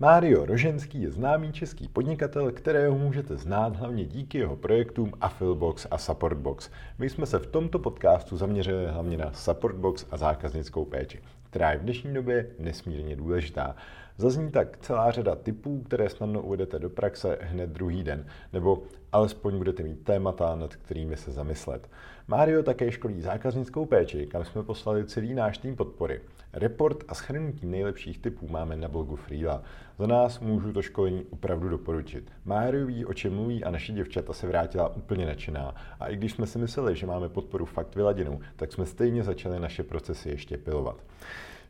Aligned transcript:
Mário 0.00 0.46
Roženský 0.46 1.02
je 1.02 1.10
známý 1.10 1.52
český 1.52 1.88
podnikatel, 1.88 2.52
kterého 2.52 2.98
můžete 2.98 3.36
znát 3.36 3.76
hlavně 3.76 4.04
díky 4.04 4.38
jeho 4.38 4.56
projektům 4.56 5.12
Affilbox 5.20 5.86
a 5.90 5.98
Supportbox. 5.98 6.70
My 6.98 7.10
jsme 7.10 7.26
se 7.26 7.38
v 7.38 7.46
tomto 7.46 7.78
podcastu 7.78 8.36
zaměřili 8.36 8.86
hlavně 8.86 9.16
na 9.16 9.32
Supportbox 9.32 10.06
a 10.10 10.16
zákaznickou 10.16 10.84
péči, 10.84 11.22
která 11.50 11.72
je 11.72 11.78
v 11.78 11.82
dnešní 11.82 12.14
době 12.14 12.50
nesmírně 12.58 13.16
důležitá. 13.16 13.76
Zazní 14.16 14.50
tak 14.50 14.78
celá 14.78 15.10
řada 15.10 15.34
typů, 15.34 15.82
které 15.82 16.08
snadno 16.08 16.42
uvedete 16.42 16.78
do 16.78 16.90
praxe 16.90 17.38
hned 17.42 17.70
druhý 17.70 18.02
den, 18.02 18.26
nebo 18.52 18.82
alespoň 19.12 19.58
budete 19.58 19.82
mít 19.82 20.04
témata, 20.04 20.54
nad 20.54 20.76
kterými 20.76 21.16
se 21.16 21.32
zamyslet. 21.32 21.88
Mário 22.28 22.62
také 22.62 22.92
školí 22.92 23.20
zákaznickou 23.20 23.86
péči, 23.86 24.26
kam 24.26 24.44
jsme 24.44 24.62
poslali 24.62 25.04
celý 25.04 25.34
náš 25.34 25.58
tým 25.58 25.76
podpory. 25.76 26.20
Report 26.58 27.04
a 27.08 27.14
schrnutí 27.14 27.66
nejlepších 27.66 28.18
typů 28.18 28.48
máme 28.48 28.76
na 28.76 28.88
blogu 28.88 29.16
Freela. 29.16 29.62
Za 29.98 30.06
nás 30.06 30.40
můžu 30.40 30.72
to 30.72 30.82
školení 30.82 31.24
opravdu 31.30 31.68
doporučit. 31.68 32.32
Mário 32.44 32.86
ví, 32.86 33.04
o 33.04 33.14
čem 33.14 33.34
mluví 33.34 33.64
a 33.64 33.70
naše 33.70 33.92
děvčata 33.92 34.32
se 34.32 34.46
vrátila 34.46 34.96
úplně 34.96 35.26
nadšená. 35.26 35.74
A 36.00 36.08
i 36.08 36.16
když 36.16 36.32
jsme 36.32 36.46
si 36.46 36.58
mysleli, 36.58 36.96
že 36.96 37.06
máme 37.06 37.28
podporu 37.28 37.64
fakt 37.64 37.94
vyladěnou, 37.94 38.40
tak 38.56 38.72
jsme 38.72 38.86
stejně 38.86 39.22
začali 39.22 39.60
naše 39.60 39.82
procesy 39.82 40.28
ještě 40.28 40.56
pilovat. 40.56 40.96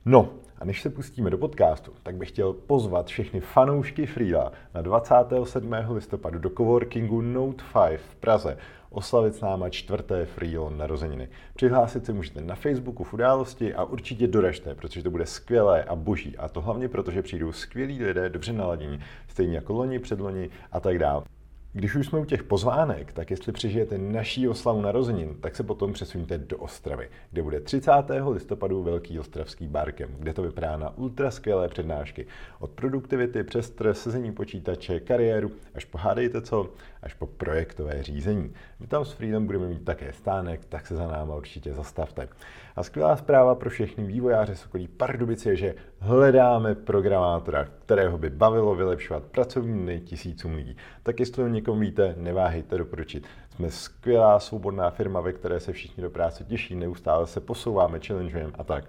No, 0.04 0.28
a 0.58 0.64
než 0.64 0.82
se 0.82 0.90
pustíme 0.90 1.30
do 1.30 1.38
podcastu, 1.38 1.92
tak 2.02 2.16
bych 2.16 2.28
chtěl 2.28 2.52
pozvat 2.52 3.06
všechny 3.06 3.40
fanoušky 3.40 4.06
Freela 4.06 4.52
na 4.74 4.82
27. 4.82 5.72
listopadu 5.90 6.38
do 6.38 6.50
coworkingu 6.50 7.20
Note 7.20 7.64
5 7.88 8.00
v 8.00 8.14
Praze 8.14 8.58
oslavit 8.96 9.34
s 9.34 9.40
náma 9.40 9.68
čtvrté 9.68 10.26
Freelon 10.26 10.78
narozeniny. 10.78 11.28
Přihlásit 11.54 12.06
se 12.06 12.12
můžete 12.12 12.40
na 12.40 12.54
Facebooku 12.54 13.04
v 13.04 13.14
události 13.14 13.74
a 13.74 13.84
určitě 13.84 14.26
doražte, 14.26 14.74
protože 14.74 15.02
to 15.02 15.10
bude 15.10 15.26
skvělé 15.26 15.84
a 15.84 15.94
boží. 15.96 16.36
A 16.36 16.48
to 16.48 16.60
hlavně 16.60 16.88
proto, 16.88 17.10
že 17.10 17.22
přijdou 17.22 17.52
skvělí 17.52 18.04
lidé, 18.04 18.28
dobře 18.28 18.52
naladění, 18.52 19.00
stejně 19.28 19.54
jako 19.54 19.72
loni, 19.72 19.98
předloni 19.98 20.50
a 20.72 20.80
tak 20.80 20.98
dále. 20.98 21.35
Když 21.76 21.94
už 21.94 22.06
jsme 22.06 22.18
u 22.18 22.24
těch 22.24 22.42
pozvánek, 22.42 23.12
tak 23.12 23.30
jestli 23.30 23.52
přežijete 23.52 23.98
naší 23.98 24.48
oslavu 24.48 24.80
narozenin, 24.80 25.34
tak 25.40 25.56
se 25.56 25.62
potom 25.62 25.92
přesuňte 25.92 26.38
do 26.38 26.58
Ostravy, 26.58 27.08
kde 27.30 27.42
bude 27.42 27.60
30. 27.60 27.90
listopadu 28.30 28.82
Velký 28.82 29.18
ostravský 29.18 29.66
barkem, 29.66 30.10
kde 30.18 30.32
to 30.32 30.42
vypadá 30.42 30.76
na 30.76 30.98
ultra 30.98 31.30
skvělé 31.30 31.68
přednášky. 31.68 32.26
Od 32.58 32.70
produktivity 32.70 33.44
přes 33.44 33.66
stres, 33.66 34.02
sezení 34.02 34.32
počítače, 34.32 35.00
kariéru, 35.00 35.52
až 35.74 35.84
pohádejte 35.84 36.42
co, 36.42 36.70
až 37.02 37.14
po 37.14 37.26
projektové 37.26 38.02
řízení. 38.02 38.54
My 38.80 38.86
tam 38.86 39.04
s 39.04 39.12
Freedom 39.12 39.46
budeme 39.46 39.68
mít 39.68 39.84
také 39.84 40.12
stánek, 40.12 40.64
tak 40.64 40.86
se 40.86 40.96
za 40.96 41.06
náma 41.06 41.34
určitě 41.34 41.72
zastavte. 41.72 42.28
A 42.76 42.82
skvělá 42.82 43.16
zpráva 43.16 43.54
pro 43.54 43.70
všechny 43.70 44.04
vývojáře 44.04 44.56
z 44.56 44.66
okolí 44.66 44.88
Pardubice 44.88 45.50
je, 45.50 45.56
že 45.56 45.74
hledáme 45.98 46.74
programátora, 46.74 47.64
kterého 47.84 48.18
by 48.18 48.30
bavilo 48.30 48.74
vylepšovat 48.74 49.22
pracovní 49.22 49.82
dny 49.82 50.00
tisícům 50.00 50.54
lidí. 50.54 50.76
Tak 51.02 51.20
jestli 51.20 51.44
o 51.44 51.48
někom 51.48 51.80
víte, 51.80 52.14
neváhejte 52.18 52.78
doporučit. 52.78 53.26
Jsme 53.54 53.70
skvělá 53.70 54.40
svobodná 54.40 54.90
firma, 54.90 55.20
ve 55.20 55.32
které 55.32 55.60
se 55.60 55.72
všichni 55.72 56.02
do 56.02 56.10
práce 56.10 56.44
těší, 56.44 56.74
neustále 56.74 57.26
se 57.26 57.40
posouváme, 57.40 58.00
challengeujeme 58.06 58.52
a 58.58 58.64
tak. 58.64 58.84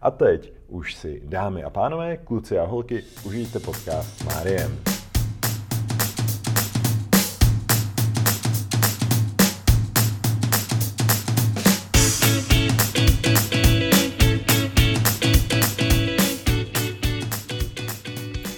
A 0.00 0.10
teď 0.10 0.52
už 0.68 0.94
si, 0.94 1.22
dámy 1.24 1.64
a 1.64 1.70
pánové, 1.70 2.16
kluci 2.16 2.58
a 2.58 2.64
holky, 2.64 3.04
užijte 3.24 3.58
podcast 3.58 4.18
s 4.18 4.24
Máriem. 4.24 4.97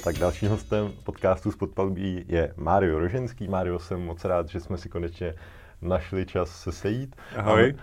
Tak 0.05 0.19
dalším 0.19 0.49
hostem 0.49 0.93
podcastu 1.05 1.53
z 1.53 1.57
Podpalbí 1.57 2.25
je 2.29 2.55
Mário 2.57 2.99
Roženský. 2.99 3.49
Mário, 3.49 3.79
jsem 3.79 4.01
moc 4.01 4.25
rád, 4.25 4.49
že 4.49 4.61
jsme 4.61 4.79
si 4.79 4.89
konečně 4.89 5.35
našli 5.83 6.27
čas 6.27 6.63
se 6.63 6.73
sejít. 6.73 7.17
Ahoj. 7.37 7.75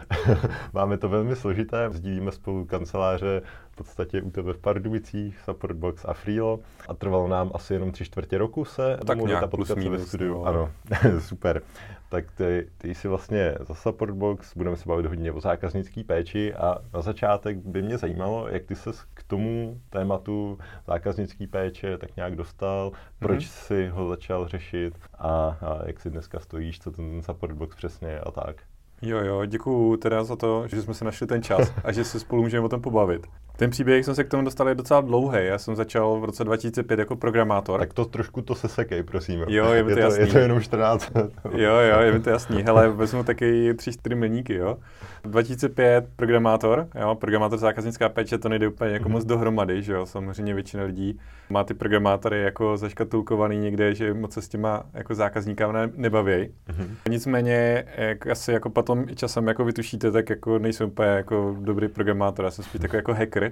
Máme, 0.74 0.97
to 0.97 1.09
velmi 1.09 1.36
složité, 1.36 1.90
sdílíme 1.90 2.31
spolu 2.31 2.66
kanceláře 2.66 3.41
podstatě 3.78 4.22
u 4.22 4.32
tebe 4.32 4.54
v 4.54 4.58
Pardubicích, 4.58 5.40
Supportbox 5.46 6.06
a 6.06 6.14
Freelo 6.14 6.60
a 6.88 6.94
trvalo 6.94 7.28
nám 7.28 7.52
asi 7.54 7.74
jenom 7.74 7.92
tři 7.92 8.06
čtvrtě 8.06 8.38
roku 8.38 8.66
se 8.66 8.98
tak 8.98 9.18
domluvit 9.18 9.36
a 9.36 9.48
potkat 9.48 9.82
se 9.82 9.90
ve 9.90 10.00
studiu. 10.00 10.34
No. 10.34 10.44
Ano, 10.44 10.72
super. 11.20 11.62
Tak 12.10 12.32
ty, 12.32 12.70
ty 12.78 12.96
jsi 12.96 13.08
vlastně 13.08 13.56
za 13.60 13.74
Supportbox, 13.74 14.58
budeme 14.58 14.78
se 14.78 14.90
bavit 14.90 15.06
hodně 15.06 15.32
o 15.32 15.42
zákaznické 15.42 16.04
péči 16.04 16.54
a 16.54 16.78
na 16.94 17.02
začátek 17.02 17.58
by 17.58 17.82
mě 17.82 17.98
zajímalo, 17.98 18.48
jak 18.48 18.64
ty 18.64 18.76
se 18.76 18.92
k 19.14 19.24
tomu 19.24 19.82
tématu 19.90 20.58
zákaznické 20.88 21.48
péče 21.48 21.98
tak 21.98 22.16
nějak 22.16 22.36
dostal, 22.36 22.92
proč 23.20 23.40
mm-hmm. 23.40 23.66
jsi 23.66 23.88
ho 23.88 24.09
začal 24.09 24.48
řešit 24.48 24.94
a, 25.18 25.58
a 25.62 25.80
jak 25.86 26.00
si 26.00 26.09
dneska 26.09 26.40
stojíš, 26.40 26.80
co 26.80 26.92
ten 26.92 27.22
Supportbox 27.22 27.76
přesně 27.76 28.20
a 28.20 28.32
tak. 28.32 28.56
Jo, 29.02 29.18
jo, 29.18 29.46
děkuju 29.46 29.98
teda 29.98 30.24
za 30.24 30.36
to, 30.36 30.68
že 30.68 30.82
jsme 30.82 30.94
si 30.94 31.06
našli 31.06 31.28
ten 31.28 31.44
čas 31.44 31.74
a 31.84 31.92
že 31.92 32.04
se 32.04 32.20
spolu 32.20 32.42
můžeme 32.42 32.66
o 32.66 32.70
tom 32.70 32.82
pobavit. 32.82 33.28
Ten 33.57 33.69
příběh 33.69 34.06
jsem 34.06 34.16
se 34.16 34.23
k 34.23 34.28
tomu 34.28 34.44
dostal 34.44 34.69
je 34.69 34.75
docela 34.75 35.01
dlouhý. 35.01 35.40
Já 35.41 35.57
jsem 35.57 35.75
začal 35.75 36.19
v 36.19 36.23
roce 36.23 36.44
2005 36.44 37.00
jako 37.00 37.16
programátor. 37.16 37.79
Tak 37.79 37.94
to 37.94 38.06
trošku 38.06 38.41
to 38.41 38.56
se 38.56 38.68
sekej, 38.68 39.03
prosím. 39.03 39.45
Jo, 39.47 39.72
je 39.72 39.84
mi 39.84 39.94
to, 39.94 40.00
je 40.00 40.03
jasný. 40.03 40.22
Je 40.22 40.28
to 40.28 40.38
jenom 40.38 40.62
14 40.62 41.16
let. 41.16 41.31
jo, 41.45 41.73
jo, 41.73 42.00
je 42.00 42.12
mi 42.12 42.19
to 42.19 42.29
jasný. 42.29 42.63
Hele, 42.63 42.90
vezmu 42.90 43.23
taky 43.23 43.73
tři, 43.73 43.91
čtyři 43.91 44.16
milníky, 44.16 44.56
jo. 44.56 44.78
2005 45.23 46.06
programátor, 46.16 46.88
jo, 47.01 47.16
programátor 47.16 47.59
zákaznická 47.59 48.09
péče, 48.09 48.38
to 48.38 48.50
nejde 48.50 48.67
úplně 48.67 48.91
jako 48.91 49.09
mm-hmm. 49.09 49.12
moc 49.12 49.25
dohromady, 49.25 49.84
že 49.84 49.94
jo. 49.94 50.06
Samozřejmě 50.06 50.53
většina 50.53 50.84
lidí 50.84 51.19
má 51.50 51.63
ty 51.63 51.73
programátory 51.73 52.41
jako 52.41 52.78
zaškatulkovaný 52.78 53.57
někde, 53.57 53.96
že 53.96 54.13
moc 54.13 54.34
se 54.34 54.41
s 54.41 54.47
těma 54.47 54.84
jako 54.94 55.16
zákazníkama 55.16 55.73
ne, 55.73 55.90
nebaví. 55.96 56.31
Mm-hmm. 56.34 56.88
Nicméně, 57.09 57.85
jak 57.97 58.28
asi 58.28 58.51
jako 58.51 58.69
potom 58.69 59.06
časem 59.16 59.47
jako 59.47 59.66
vytušíte, 59.66 60.12
tak 60.12 60.29
jako 60.29 60.59
nejsem 60.59 60.88
úplně 60.88 61.09
jako 61.09 61.56
dobrý 61.59 61.88
programátor, 61.88 62.46
já 62.46 62.51
jsem 62.51 62.66
spíš 62.66 62.81
takový 62.81 62.97
jako 62.97 63.13
hacker. 63.13 63.47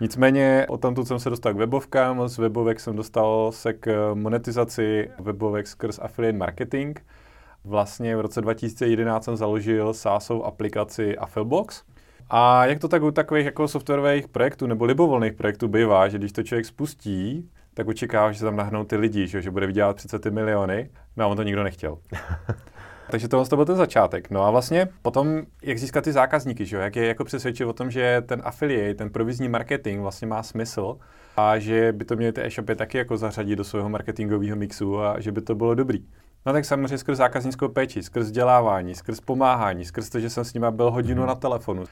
Nicméně 0.00 0.66
o 0.68 0.76
tamtud 0.76 1.08
jsem 1.08 1.18
se 1.18 1.30
dostal 1.30 1.54
k 1.54 1.56
webovkám, 1.56 2.28
z 2.28 2.38
webovek 2.38 2.80
jsem 2.80 2.96
dostal 2.96 3.52
se 3.52 3.72
k 3.72 4.14
monetizaci 4.14 5.10
webovek 5.18 5.66
skrz 5.66 5.98
affiliate 5.98 6.38
marketing. 6.38 6.98
Vlastně 7.64 8.16
v 8.16 8.20
roce 8.20 8.40
2011 8.40 9.24
jsem 9.24 9.36
založil 9.36 9.94
SaaSovou 9.94 10.44
aplikaci 10.44 11.18
Affilbox. 11.18 11.82
A 12.30 12.66
jak 12.66 12.78
to 12.78 12.88
tak 12.88 13.02
u 13.02 13.10
takových 13.10 13.44
jako 13.44 13.68
softwarových 13.68 14.28
projektů 14.28 14.66
nebo 14.66 14.84
libovolných 14.84 15.32
projektů 15.32 15.68
bývá, 15.68 16.08
že 16.08 16.18
když 16.18 16.32
to 16.32 16.42
člověk 16.42 16.66
spustí, 16.66 17.50
tak 17.74 17.88
očekává, 17.88 18.32
že 18.32 18.44
tam 18.44 18.56
nahnou 18.56 18.84
ty 18.84 18.96
lidi, 18.96 19.26
že, 19.26 19.42
že 19.42 19.50
bude 19.50 19.66
vydělat 19.66 19.96
přece 19.96 20.18
ty 20.18 20.30
miliony, 20.30 20.90
no 21.16 21.24
a 21.24 21.28
on 21.28 21.36
to 21.36 21.42
nikdo 21.42 21.62
nechtěl. 21.62 21.98
Takže 23.10 23.28
tohle 23.28 23.46
to 23.46 23.56
byl 23.56 23.64
ten 23.64 23.76
začátek. 23.76 24.30
No 24.30 24.42
a 24.42 24.50
vlastně 24.50 24.88
potom, 25.02 25.42
jak 25.62 25.78
získat 25.78 26.04
ty 26.04 26.12
zákazníky, 26.12 26.66
že? 26.66 26.76
jak 26.76 26.96
je 26.96 27.06
jako 27.06 27.24
přesvědčit 27.24 27.64
o 27.64 27.72
tom, 27.72 27.90
že 27.90 28.22
ten 28.26 28.42
affiliate, 28.44 28.94
ten 28.94 29.10
provizní 29.10 29.48
marketing 29.48 30.00
vlastně 30.00 30.26
má 30.26 30.42
smysl 30.42 30.98
a 31.36 31.58
že 31.58 31.92
by 31.92 32.04
to 32.04 32.16
měly 32.16 32.32
ty 32.32 32.46
e-shopy 32.46 32.76
taky 32.76 32.98
jako 32.98 33.16
zařadit 33.16 33.56
do 33.56 33.64
svého 33.64 33.88
marketingového 33.88 34.56
mixu 34.56 35.00
a 35.00 35.20
že 35.20 35.32
by 35.32 35.40
to 35.40 35.54
bylo 35.54 35.74
dobrý. 35.74 36.04
No 36.46 36.52
tak 36.52 36.64
samozřejmě 36.64 36.98
skrz 36.98 37.18
zákaznickou 37.18 37.68
péči, 37.68 38.02
skrz 38.02 38.26
vzdělávání, 38.26 38.94
skrz 38.94 39.20
pomáhání, 39.20 39.84
skrz 39.84 40.08
to, 40.08 40.20
že 40.20 40.30
jsem 40.30 40.44
s 40.44 40.54
nima 40.54 40.70
byl 40.70 40.90
hodinu 40.90 41.22
mm-hmm. 41.22 41.26
na 41.26 41.34
telefonu 41.34 41.84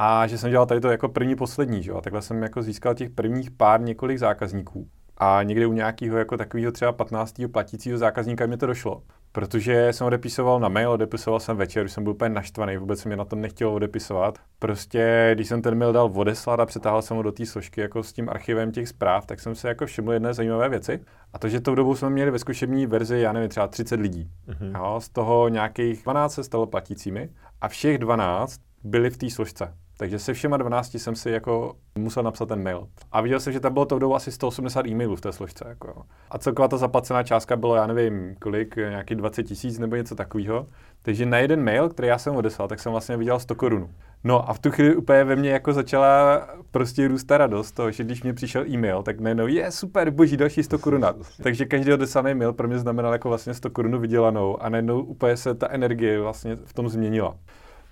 a 0.00 0.26
že 0.26 0.38
jsem 0.38 0.50
dělal 0.50 0.66
tady 0.66 0.80
to 0.80 0.90
jako 0.90 1.08
první 1.08 1.36
poslední, 1.36 1.82
že? 1.82 1.92
a 1.92 2.00
takhle 2.00 2.22
jsem 2.22 2.42
jako 2.42 2.62
získal 2.62 2.94
těch 2.94 3.10
prvních 3.10 3.50
pár 3.50 3.80
několik 3.80 4.18
zákazníků. 4.18 4.88
A 5.16 5.42
někde 5.42 5.66
u 5.66 5.72
nějakého 5.72 6.18
jako 6.18 6.36
takového 6.36 6.72
třeba 6.72 6.92
15. 6.92 7.34
platícího 7.52 7.98
zákazníka 7.98 8.46
mi 8.46 8.56
to 8.56 8.66
došlo. 8.66 9.02
Protože 9.38 9.92
jsem 9.92 10.06
odepisoval 10.06 10.60
na 10.60 10.68
mail, 10.68 10.90
odepisoval 10.90 11.40
jsem 11.40 11.56
večer, 11.56 11.84
už 11.84 11.92
jsem 11.92 12.04
byl 12.04 12.12
úplně 12.12 12.28
naštvaný, 12.28 12.76
vůbec 12.76 13.00
se 13.00 13.08
mi 13.08 13.16
na 13.16 13.24
to 13.24 13.36
nechtělo 13.36 13.74
odepisovat. 13.74 14.38
Prostě, 14.58 15.30
když 15.34 15.48
jsem 15.48 15.62
ten 15.62 15.78
mail 15.78 15.92
dal 15.92 16.12
odeslat 16.14 16.60
a 16.60 16.66
přetáhl 16.66 17.02
jsem 17.02 17.16
ho 17.16 17.22
do 17.22 17.32
té 17.32 17.46
složky 17.46 17.80
jako 17.80 18.02
s 18.02 18.12
tím 18.12 18.28
archivem 18.28 18.72
těch 18.72 18.88
zpráv, 18.88 19.26
tak 19.26 19.40
jsem 19.40 19.54
se 19.54 19.68
jako 19.68 19.86
všiml 19.86 20.12
jedné 20.12 20.34
zajímavé 20.34 20.68
věci. 20.68 21.00
A 21.32 21.38
to, 21.38 21.48
že 21.48 21.60
tou 21.60 21.74
dobou 21.74 21.94
jsme 21.94 22.10
měli 22.10 22.30
ve 22.30 22.38
zkušební 22.38 22.86
verzi, 22.86 23.18
já 23.18 23.32
nevím, 23.32 23.48
třeba 23.48 23.68
30 23.68 24.00
lidí. 24.00 24.30
Mm-hmm. 24.48 24.78
Jo, 24.78 25.00
z 25.00 25.08
toho 25.08 25.48
nějakých 25.48 26.02
12 26.02 26.34
se 26.34 26.44
stalo 26.44 26.66
platícími 26.66 27.30
a 27.60 27.68
všech 27.68 27.98
12 27.98 28.60
byli 28.84 29.10
v 29.10 29.16
té 29.16 29.30
složce. 29.30 29.74
Takže 30.00 30.18
se 30.18 30.34
všema 30.34 30.56
12 30.56 30.94
jsem 30.94 31.16
si 31.16 31.30
jako 31.30 31.76
musel 31.98 32.22
napsat 32.22 32.46
ten 32.46 32.62
mail. 32.62 32.88
A 33.12 33.20
viděl 33.20 33.40
jsem, 33.40 33.52
že 33.52 33.60
tam 33.60 33.72
bylo 33.72 33.86
to 33.86 34.00
tou 34.00 34.14
asi 34.14 34.32
180 34.32 34.86
e-mailů 34.86 35.16
v 35.16 35.20
té 35.20 35.32
složce. 35.32 35.64
Jako. 35.68 36.02
A 36.30 36.38
celková 36.38 36.68
ta 36.68 36.76
zaplacená 36.76 37.22
částka 37.22 37.56
bylo, 37.56 37.74
já 37.74 37.86
nevím, 37.86 38.34
kolik, 38.40 38.76
nějaký 38.76 39.14
20 39.14 39.42
tisíc 39.42 39.78
nebo 39.78 39.96
něco 39.96 40.14
takového. 40.14 40.66
Takže 41.02 41.26
na 41.26 41.38
jeden 41.38 41.64
mail, 41.64 41.88
který 41.88 42.08
já 42.08 42.18
jsem 42.18 42.36
odeslal, 42.36 42.68
tak 42.68 42.80
jsem 42.80 42.92
vlastně 42.92 43.16
viděl 43.16 43.38
100 43.38 43.54
korun. 43.54 43.88
No 44.24 44.50
a 44.50 44.54
v 44.54 44.58
tu 44.58 44.70
chvíli 44.70 44.96
úplně 44.96 45.24
ve 45.24 45.36
mně 45.36 45.50
jako 45.50 45.72
začala 45.72 46.48
prostě 46.70 47.08
růst 47.08 47.24
ta 47.24 47.38
radost 47.38 47.72
toho, 47.72 47.90
že 47.90 48.04
když 48.04 48.22
mi 48.22 48.32
přišel 48.32 48.64
e-mail, 48.68 49.02
tak 49.02 49.20
najednou 49.20 49.46
je 49.46 49.70
super, 49.70 50.10
boží, 50.10 50.36
další 50.36 50.62
100 50.62 50.78
korun. 50.78 51.06
Takže 51.42 51.64
každý 51.64 51.92
odeslaný 51.92 52.34
mail 52.34 52.52
pro 52.52 52.68
mě 52.68 52.78
znamenal 52.78 53.12
jako 53.12 53.28
vlastně 53.28 53.54
100 53.54 53.70
korun 53.70 54.00
vydělanou 54.00 54.62
a 54.62 54.68
najednou 54.68 55.00
úplně 55.00 55.36
se 55.36 55.54
ta 55.54 55.70
energie 55.70 56.20
vlastně 56.20 56.56
v 56.56 56.72
tom 56.74 56.88
změnila. 56.88 57.36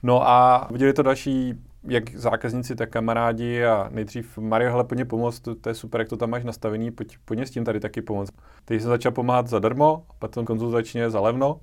No 0.03 0.29
a 0.29 0.69
viděli 0.70 0.93
to 0.93 1.03
další 1.03 1.55
jak 1.88 2.15
zákazníci, 2.15 2.75
tak 2.77 2.91
kamarádi 2.91 3.65
a 3.65 3.88
nejdřív 3.93 4.38
Mario, 4.38 4.71
hele, 4.71 4.85
pojď 4.85 5.09
pomoct, 5.09 5.41
to, 5.41 5.55
to, 5.55 5.69
je 5.69 5.75
super, 5.75 6.00
jak 6.00 6.09
to 6.09 6.17
tam 6.17 6.31
máš 6.31 6.44
nastavený, 6.44 6.91
pojď, 6.91 7.17
pojď 7.25 7.41
s 7.41 7.50
tím 7.50 7.65
tady 7.65 7.81
taky 7.81 8.03
pomoct. 8.03 8.31
Teď 8.65 8.81
jsem 8.81 8.91
začal 8.91 9.12
pomáhat 9.12 9.49
zadarmo, 9.49 10.06
potom 10.19 10.47
konzultačně 10.47 11.11
za 11.11 11.21
levno. 11.21 11.61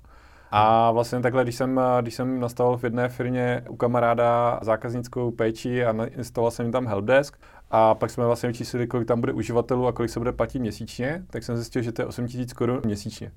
A 0.51 0.91
vlastně 0.91 1.19
takhle, 1.19 1.43
když 1.43 1.55
jsem, 1.55 1.81
když 2.01 2.15
jsem 2.15 2.39
nastavil 2.39 2.77
v 2.77 2.83
jedné 2.83 3.09
firmě 3.09 3.63
u 3.69 3.75
kamaráda 3.75 4.59
zákaznickou 4.61 5.31
péči 5.31 5.85
a 5.85 6.05
instaloval 6.05 6.51
jsem 6.51 6.71
tam 6.71 6.87
helpdesk, 6.87 7.37
a 7.75 7.95
pak 7.95 8.09
jsme 8.09 8.25
vlastně 8.25 8.47
vyčíslili, 8.47 8.87
kolik 8.87 9.07
tam 9.07 9.19
bude 9.19 9.33
uživatelů 9.33 9.87
a 9.87 9.91
kolik 9.91 10.11
se 10.11 10.19
bude 10.19 10.31
platit 10.31 10.59
měsíčně, 10.59 11.23
tak 11.29 11.43
jsem 11.43 11.55
zjistil, 11.55 11.81
že 11.81 11.91
to 11.91 12.01
je 12.01 12.05
8 12.05 12.27
000 12.35 12.45
korun 12.55 12.81
měsíčně. 12.85 13.31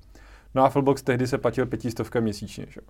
No 0.55 0.63
a 0.63 0.69
Fullbox 0.69 1.03
tehdy 1.03 1.27
se 1.27 1.37
platil 1.37 1.65
pětistovka 1.65 2.19
měsíčně. 2.19 2.65
Že? 2.69 2.81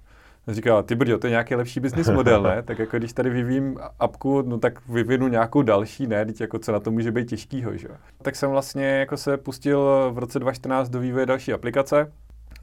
Říkal, 0.48 0.84
ty 0.84 0.96
brďo, 0.96 1.18
to 1.18 1.28
je 1.28 1.32
nějaký 1.32 1.56
lepší 1.56 1.80
business 1.80 2.10
model, 2.10 2.44
ne? 2.44 2.64
Tak 2.64 2.80
jako 2.80 2.98
když 2.98 3.14
tady 3.14 3.30
vyvím 3.30 3.80
apku, 4.00 4.42
no 4.42 4.58
tak 4.58 4.88
vyvinu 4.88 5.28
nějakou 5.28 5.62
další, 5.62 6.08
ne? 6.08 6.26
Teď 6.26 6.42
jako 6.42 6.60
co 6.60 6.72
na 6.72 6.80
to 6.80 6.92
může 6.92 7.12
být 7.12 7.30
těžkýho, 7.30 7.78
že? 7.78 7.88
Tak 8.22 8.36
jsem 8.36 8.50
vlastně 8.50 8.86
jako 8.86 9.18
se 9.18 9.38
pustil 9.38 10.12
v 10.14 10.18
roce 10.18 10.40
2014 10.40 10.90
do 10.90 11.00
vývoje 11.00 11.26
další 11.26 11.54
aplikace 11.54 12.12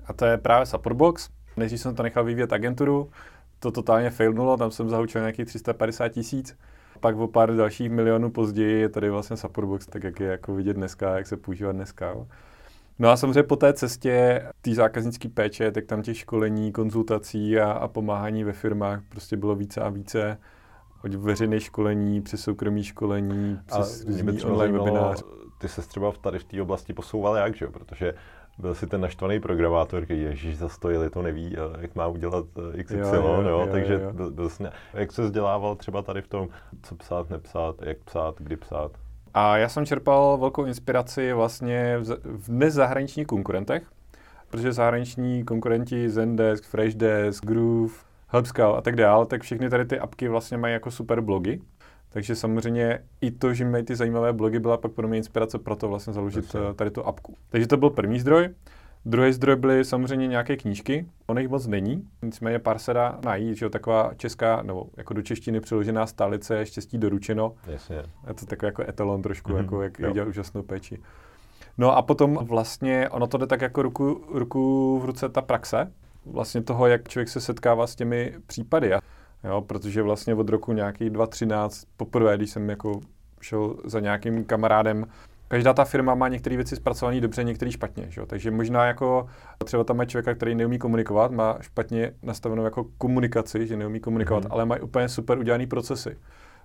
a 0.06 0.12
to 0.12 0.24
je 0.24 0.38
právě 0.38 0.66
Supportbox. 0.66 1.28
Než 1.56 1.80
jsem 1.80 1.94
to 1.94 2.02
nechal 2.02 2.24
vyvíjet 2.24 2.52
agenturu, 2.52 3.10
to 3.60 3.70
totálně 3.70 4.10
failnulo, 4.10 4.56
tam 4.56 4.70
jsem 4.70 4.88
zahučil 4.88 5.20
nějakých 5.20 5.46
350 5.46 6.08
tisíc. 6.08 6.56
Pak 7.00 7.16
o 7.16 7.28
pár 7.28 7.56
dalších 7.56 7.90
milionů 7.90 8.30
později 8.30 8.80
je 8.80 8.88
tady 8.88 9.10
vlastně 9.10 9.36
Supportbox, 9.36 9.86
tak 9.86 10.04
jak 10.04 10.20
je 10.20 10.26
jako 10.26 10.54
vidět 10.54 10.74
dneska, 10.74 11.16
jak 11.16 11.26
se 11.26 11.36
používá 11.36 11.72
dneska. 11.72 12.10
Jo. 12.10 12.26
No 12.98 13.08
a 13.10 13.16
samozřejmě 13.16 13.42
po 13.42 13.56
té 13.56 13.72
cestě 13.72 14.42
té 14.60 14.74
zákaznické 14.74 15.28
péče, 15.28 15.70
tak 15.72 15.86
tam 15.86 16.02
těch 16.02 16.18
školení, 16.18 16.72
konzultací 16.72 17.58
a, 17.58 17.72
a 17.72 17.88
pomáhání 17.88 18.44
ve 18.44 18.52
firmách 18.52 19.02
prostě 19.08 19.36
bylo 19.36 19.54
více 19.54 19.80
a 19.80 19.88
více. 19.88 20.38
Od 21.04 21.14
veřejných 21.14 21.62
školení, 21.62 22.22
přes 22.22 22.40
soukromí 22.40 22.84
školení, 22.84 23.58
přes 23.66 24.04
různý 24.04 24.42
online 24.42 24.78
webinář. 24.78 25.22
Ty 25.58 25.68
se 25.68 25.82
třeba 25.82 26.12
tady 26.12 26.38
v 26.38 26.44
té 26.44 26.62
oblasti 26.62 26.92
posouval 26.92 27.36
jak, 27.36 27.56
že? 27.56 27.66
Protože 27.66 28.14
byl 28.58 28.74
si 28.74 28.86
ten 28.86 29.00
naštvaný 29.00 29.40
programátor, 29.40 30.04
který 30.04 30.22
ježíš 30.22 30.58
za 30.58 30.68
stojili, 30.68 31.10
to 31.10 31.22
neví, 31.22 31.56
eh, 31.56 31.80
jak 31.80 31.94
má 31.94 32.06
udělat 32.06 32.44
eh, 32.74 32.82
XY, 32.82 32.98
jo, 32.98 33.14
jo, 33.14 33.42
jo, 33.42 33.48
jo, 33.48 33.68
takže 33.72 33.94
jo. 33.94 34.12
Byl, 34.12 34.30
byl 34.30 34.48
jsi, 34.48 34.64
jak 34.94 35.12
se 35.12 35.22
vzdělával 35.22 35.76
třeba 35.76 36.02
tady 36.02 36.22
v 36.22 36.28
tom, 36.28 36.48
co 36.82 36.94
psát, 36.94 37.30
nepsát, 37.30 37.82
jak 37.82 37.98
psát, 37.98 38.34
kdy 38.38 38.56
psát? 38.56 38.92
A 39.34 39.56
já 39.56 39.68
jsem 39.68 39.86
čerpal 39.86 40.38
velkou 40.38 40.64
inspiraci 40.64 41.32
vlastně 41.32 41.98
v, 41.98 42.18
v 42.24 42.48
dnes 42.48 42.74
zahraničních 42.74 43.26
konkurentech, 43.26 43.82
protože 44.50 44.72
zahraniční 44.72 45.44
konkurenti 45.44 46.08
Zendesk, 46.08 46.64
Freshdesk, 46.64 47.44
Groove, 47.44 47.94
HelpScout 48.28 48.76
a 48.76 48.80
tak 48.80 48.96
dále, 48.96 49.26
tak 49.26 49.42
všechny 49.42 49.70
tady 49.70 49.84
ty 49.84 49.98
apky 49.98 50.28
vlastně 50.28 50.56
mají 50.56 50.72
jako 50.72 50.90
super 50.90 51.20
blogy. 51.20 51.60
Takže 52.08 52.36
samozřejmě 52.36 52.98
i 53.20 53.30
to, 53.30 53.54
že 53.54 53.64
mají 53.64 53.84
ty 53.84 53.96
zajímavé 53.96 54.32
blogy, 54.32 54.58
byla 54.58 54.76
pak 54.76 54.92
pro 54.92 55.08
mě 55.08 55.18
inspirace 55.18 55.58
pro 55.58 55.76
to 55.76 55.88
vlastně 55.88 56.12
založit 56.12 56.44
Jasně. 56.44 56.60
Eh, 56.70 56.74
tady 56.74 56.90
tu 56.90 57.06
apku. 57.06 57.36
Takže 57.50 57.66
to 57.66 57.76
byl 57.76 57.90
první 57.90 58.20
zdroj. 58.20 58.48
Druhý 59.06 59.32
zdroj 59.32 59.56
byly 59.56 59.84
samozřejmě 59.84 60.26
nějaké 60.26 60.56
knížky, 60.56 61.06
ono 61.26 61.40
jich 61.40 61.48
moc 61.48 61.66
není, 61.66 62.08
nicméně 62.22 62.58
pár 62.58 62.78
se 62.78 62.92
dá 62.92 63.18
najít, 63.24 63.56
že 63.56 63.64
jo, 63.64 63.70
taková 63.70 64.10
česká, 64.16 64.62
nebo 64.62 64.86
jako 64.96 65.14
do 65.14 65.22
češtiny 65.22 65.60
přeložená 65.60 66.06
stálice, 66.06 66.66
štěstí 66.66 66.98
doručeno. 66.98 67.54
Jasně. 67.66 67.96
Je 67.96 68.34
to 68.34 68.46
takový 68.46 68.68
jako 68.68 68.82
etalon 68.88 69.22
trošku, 69.22 69.52
mm-hmm. 69.52 69.56
jako 69.56 69.82
jak 69.82 70.14
dělá 70.14 70.26
úžasnou 70.26 70.62
péči. 70.62 70.98
No 71.78 71.96
a 71.96 72.02
potom 72.02 72.38
vlastně 72.42 73.08
ono 73.08 73.26
to 73.26 73.38
jde 73.38 73.46
tak 73.46 73.60
jako 73.60 73.82
ruku, 73.82 74.24
ruku 74.32 74.98
v 74.98 75.04
ruce 75.04 75.28
ta 75.28 75.42
praxe, 75.42 75.92
vlastně 76.26 76.62
toho, 76.62 76.86
jak 76.86 77.08
člověk 77.08 77.28
se 77.28 77.40
setkává 77.40 77.86
s 77.86 77.94
těmi 77.94 78.34
případy. 78.46 78.90
Jo, 79.44 79.60
protože 79.60 80.02
vlastně 80.02 80.34
od 80.34 80.48
roku 80.48 80.72
nějaký 80.72 81.10
2013 81.10 81.84
poprvé, 81.96 82.36
když 82.36 82.50
jsem 82.50 82.70
jako 82.70 83.00
šel 83.40 83.76
za 83.84 84.00
nějakým 84.00 84.44
kamarádem 84.44 85.06
každá 85.54 85.72
ta 85.72 85.84
firma 85.84 86.14
má 86.14 86.28
některé 86.28 86.56
věci 86.56 86.76
zpracované 86.76 87.20
dobře, 87.20 87.44
některé 87.44 87.72
špatně. 87.72 88.06
Že? 88.08 88.26
Takže 88.26 88.50
možná 88.50 88.84
jako 88.84 89.26
třeba 89.64 89.84
tam 89.84 89.96
má 89.96 90.04
člověka, 90.04 90.34
který 90.34 90.54
neumí 90.54 90.78
komunikovat, 90.78 91.30
má 91.30 91.58
špatně 91.60 92.12
nastavenou 92.22 92.64
jako 92.64 92.86
komunikaci, 92.98 93.66
že 93.66 93.76
neumí 93.76 94.00
komunikovat, 94.00 94.44
mm. 94.44 94.52
ale 94.52 94.64
mají 94.64 94.80
úplně 94.80 95.08
super 95.08 95.38
udělané 95.38 95.66
procesy. 95.66 96.16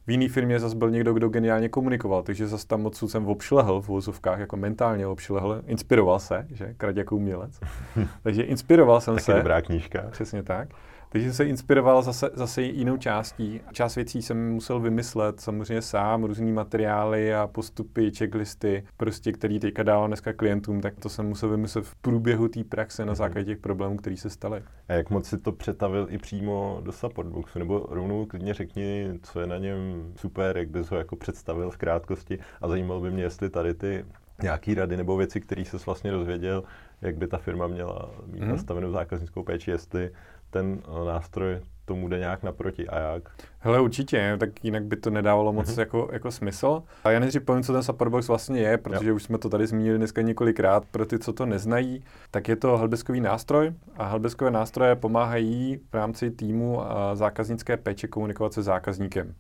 V 0.08 0.12
jiné 0.12 0.30
firmě 0.30 0.60
zase 0.60 0.76
byl 0.76 0.92
někdo, 0.92 1.14
kdo 1.14 1.30
geniálně 1.30 1.70
komunikoval, 1.70 2.24
takže 2.24 2.48
zase 2.48 2.68
tam 2.68 2.86
odsud 2.86 3.12
jsem 3.12 3.28
obšlehl 3.28 3.82
v 3.82 3.88
vozovkách, 3.88 4.40
jako 4.40 4.58
mentálně 4.58 5.08
obšlehl, 5.08 5.62
inspiroval 5.68 6.20
se, 6.20 6.48
že, 6.52 6.74
krať 6.78 6.98
jako 6.98 7.16
umělec. 7.16 7.60
takže 8.24 8.44
inspiroval 8.44 9.02
jsem 9.02 9.14
Taky 9.14 9.24
se. 9.24 9.34
dobrá 9.34 9.62
knížka. 9.62 10.04
Přesně 10.12 10.44
tak. 10.44 10.70
Takže 11.12 11.28
jsem 11.28 11.34
se 11.34 11.46
inspiroval 11.46 12.02
zase, 12.02 12.30
zase 12.34 12.62
jinou 12.62 12.98
částí. 12.98 13.62
Část 13.72 13.96
věcí 13.96 14.22
jsem 14.22 14.52
musel 14.52 14.80
vymyslet 14.80 15.40
samozřejmě 15.40 15.82
sám, 15.82 16.24
různý 16.24 16.52
materiály 16.52 17.36
a 17.36 17.48
postupy, 17.48 18.12
checklisty, 18.12 18.84
prostě, 18.98 19.32
který 19.32 19.60
teďka 19.60 19.84
dávám 19.84 20.10
dneska 20.10 20.34
klientům, 20.34 20.82
tak 20.82 20.94
to 21.00 21.10
jsem 21.10 21.28
musel 21.28 21.50
vymyslet 21.50 21.86
v 21.86 21.96
průběhu 21.96 22.48
té 22.48 22.64
praxe 22.64 23.06
na 23.06 23.12
mhm. 23.12 23.16
základě 23.16 23.46
těch 23.46 23.58
problémů, 23.58 23.98
které 23.98 24.18
se 24.18 24.30
staly. 24.30 24.64
A 24.88 24.94
jak 24.94 25.10
moc 25.10 25.26
si 25.26 25.38
to 25.38 25.52
přetavil 25.52 26.08
i 26.10 26.18
přímo 26.18 26.82
do 26.84 26.92
supportboxu? 26.92 27.60
Nebo 27.60 27.88
rovnou 27.90 28.26
klidně 28.26 28.54
řekni, 28.54 29.20
co 29.22 29.40
je 29.40 29.48
na 29.48 29.58
něm 29.58 30.14
super, 30.16 30.58
jak 30.58 30.70
bys 30.70 30.92
ho 30.92 30.98
jako 30.98 31.16
představil 31.16 31.70
v 31.70 31.78
krátkosti 31.78 32.40
a 32.62 32.68
zajímalo 32.68 33.02
by 33.02 33.12
mě, 33.12 33.24
jestli 33.24 33.50
tady 33.50 33.74
ty 33.74 34.06
nějaký 34.42 34.74
rady 34.74 34.98
nebo 34.98 35.18
věci, 35.18 35.42
které 35.42 35.66
se 35.66 35.78
vlastně 35.86 36.12
dozvěděl, 36.12 36.64
jak 37.02 37.18
by 37.18 37.28
ta 37.28 37.38
firma 37.38 37.68
měla 37.68 38.12
mít 38.26 38.42
hmm. 38.42 38.52
nastavenou 38.52 38.92
zákaznickou 38.92 39.44
péči, 39.44 39.72
jestli 39.72 40.12
ten 40.50 40.80
eh, 40.84 41.06
nástroj 41.06 41.60
tomu 41.86 42.08
jde 42.08 42.20
nějak 42.20 42.44
naproti 42.44 42.88
a 42.88 43.00
jak? 43.00 43.24
Hele, 43.60 43.82
určitě, 43.82 44.36
tak 44.40 44.64
jinak 44.64 44.84
by 44.84 44.96
to 44.96 45.10
nedávalo 45.10 45.54
moc 45.54 45.68
mm-hmm. 45.68 45.80
jako, 45.80 46.10
jako 46.12 46.32
smysl. 46.32 46.84
A 47.04 47.12
já 47.12 47.20
nejdřív 47.20 47.42
povím, 47.42 47.64
co 47.64 47.74
ten 47.74 47.84
Supportbox 47.84 48.28
vlastně 48.28 48.60
je, 48.60 48.78
protože 48.78 49.10
jo. 49.10 49.16
už 49.16 49.24
jsme 49.24 49.38
to 49.38 49.50
tady 49.50 49.68
zmínili 49.68 49.98
dneska 49.98 50.22
několikrát. 50.22 50.86
Pro 50.92 51.06
ty, 51.06 51.20
co 51.20 51.34
to 51.34 51.46
neznají, 51.46 52.04
tak 52.32 52.48
je 52.48 52.56
to 52.56 52.78
helpdeskový 52.78 53.22
nástroj 53.22 53.74
a 53.98 54.06
helpdeskové 54.06 54.52
nástroje 54.52 54.96
pomáhají 54.96 55.80
v 55.92 55.94
rámci 55.94 56.32
týmu 56.32 56.92
a 56.92 57.16
zákaznické 57.16 57.78
péče 57.78 58.08
komunikovat 58.08 58.54
se 58.54 58.64
zákazníkem. 58.64 59.36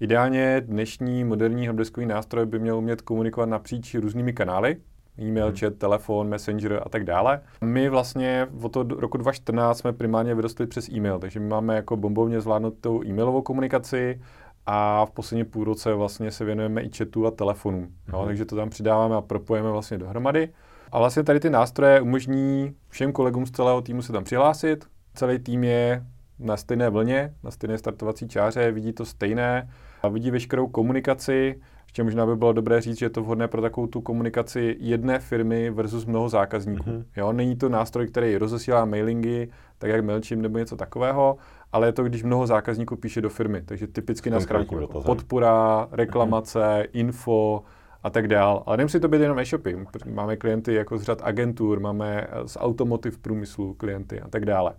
Ideálně 0.00 0.60
dnešní 0.60 1.24
moderní 1.24 1.64
helpdeskový 1.66 2.06
nástroj 2.06 2.46
by 2.46 2.58
měl 2.58 2.78
umět 2.78 3.00
komunikovat 3.00 3.48
napříč 3.48 3.94
různými 3.94 4.32
kanály, 4.32 4.76
e-mail, 5.18 5.46
hmm. 5.46 5.56
chat, 5.56 5.74
telefon, 5.74 6.28
messenger 6.28 6.82
a 6.86 6.88
tak 6.88 7.04
dále. 7.04 7.40
My 7.64 7.88
vlastně 7.88 8.48
od 8.62 8.72
toho 8.72 8.84
roku 8.88 9.16
2014 9.16 9.78
jsme 9.78 9.92
primárně 9.92 10.34
vyrostli 10.34 10.66
přes 10.66 10.88
e-mail, 10.88 11.18
takže 11.18 11.40
my 11.40 11.48
máme 11.48 11.76
jako 11.76 11.96
bombovně 11.96 12.40
zvládnutou 12.40 13.04
e-mailovou 13.04 13.42
komunikaci 13.42 14.20
a 14.66 15.04
v 15.06 15.10
poslední 15.10 15.44
půl 15.44 15.64
roce 15.64 15.94
vlastně 15.94 16.30
se 16.30 16.44
věnujeme 16.44 16.82
i 16.82 16.90
chatu 16.96 17.26
a 17.26 17.30
telefonu. 17.30 17.78
Hmm. 17.78 17.92
No, 18.12 18.26
takže 18.26 18.44
to 18.44 18.56
tam 18.56 18.70
přidáváme 18.70 19.16
a 19.16 19.20
propojeme 19.20 19.70
vlastně 19.70 19.98
dohromady. 19.98 20.48
A 20.92 20.98
vlastně 20.98 21.22
tady 21.22 21.40
ty 21.40 21.50
nástroje 21.50 22.00
umožní 22.00 22.74
všem 22.88 23.12
kolegům 23.12 23.46
z 23.46 23.50
celého 23.50 23.82
týmu 23.82 24.02
se 24.02 24.12
tam 24.12 24.24
přihlásit. 24.24 24.84
Celý 25.14 25.38
tým 25.38 25.64
je 25.64 26.06
na 26.38 26.56
stejné 26.56 26.90
vlně, 26.90 27.34
na 27.42 27.50
stejné 27.50 27.78
startovací 27.78 28.28
čáře, 28.28 28.72
vidí 28.72 28.92
to 28.92 29.04
stejné 29.04 29.70
a 30.02 30.08
vidí 30.08 30.30
veškerou 30.30 30.68
komunikaci, 30.68 31.60
ještě 31.92 32.04
možná 32.04 32.26
by 32.26 32.36
bylo 32.36 32.52
dobré 32.52 32.80
říct, 32.80 32.98
že 32.98 33.06
je 33.06 33.10
to 33.10 33.22
vhodné 33.22 33.48
pro 33.48 33.62
takovou 33.62 33.86
tu 33.86 34.00
komunikaci 34.00 34.76
jedné 34.80 35.18
firmy 35.18 35.70
versus 35.70 36.06
mnoho 36.06 36.28
zákazníků. 36.28 36.90
Mm-hmm. 36.90 37.04
Jo, 37.16 37.32
není 37.32 37.56
to 37.56 37.68
nástroj, 37.68 38.06
který 38.06 38.36
rozesílá 38.36 38.84
mailingy, 38.84 39.48
tak 39.78 39.90
jak 39.90 40.04
MailChimp 40.04 40.42
nebo 40.42 40.58
něco 40.58 40.76
takového, 40.76 41.36
ale 41.72 41.88
je 41.88 41.92
to, 41.92 42.04
když 42.04 42.22
mnoho 42.22 42.46
zákazníků 42.46 42.96
píše 42.96 43.20
do 43.20 43.28
firmy. 43.28 43.62
Takže 43.62 43.86
typicky 43.86 44.30
na 44.30 44.40
schránku 44.40 44.80
jako 44.80 45.02
podpora, 45.02 45.88
reklamace, 45.92 46.58
mm-hmm. 46.58 46.88
info 46.92 47.62
a 48.02 48.10
tak 48.10 48.28
dál. 48.28 48.62
Ale 48.66 48.76
nemusí 48.76 49.00
to 49.00 49.08
být 49.08 49.20
jenom 49.20 49.38
e-shopy. 49.38 49.86
Máme 50.10 50.36
klienty 50.36 50.74
jako 50.74 50.98
z 50.98 51.02
řad 51.02 51.22
agentur, 51.24 51.80
máme 51.80 52.26
z 52.46 52.56
automotiv 52.60 53.18
průmyslu 53.18 53.74
klienty 53.74 54.20
a 54.20 54.28
tak 54.28 54.44
dále. 54.44 54.72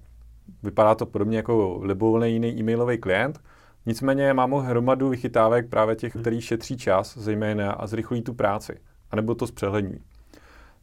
Vypadá 0.63 0.96
to 0.96 1.05
podobně 1.05 1.38
jako 1.38 1.79
libovolný 1.84 2.34
jiný 2.34 2.60
e-mailový 2.60 2.98
klient, 2.98 3.39
Nicméně 3.86 4.34
mám 4.34 4.54
hromadu 4.54 5.10
vychytávek 5.10 5.70
právě 5.70 5.96
těch, 5.96 6.13
který 6.13 6.42
šetří 6.42 6.78
čas 6.78 7.18
zejména 7.18 7.72
a 7.72 7.88
zrychlí 7.88 8.22
tu 8.22 8.34
práci. 8.34 8.80
A 9.12 9.16
nebo 9.16 9.36
to 9.36 9.48
zpřehlední. 9.48 10.00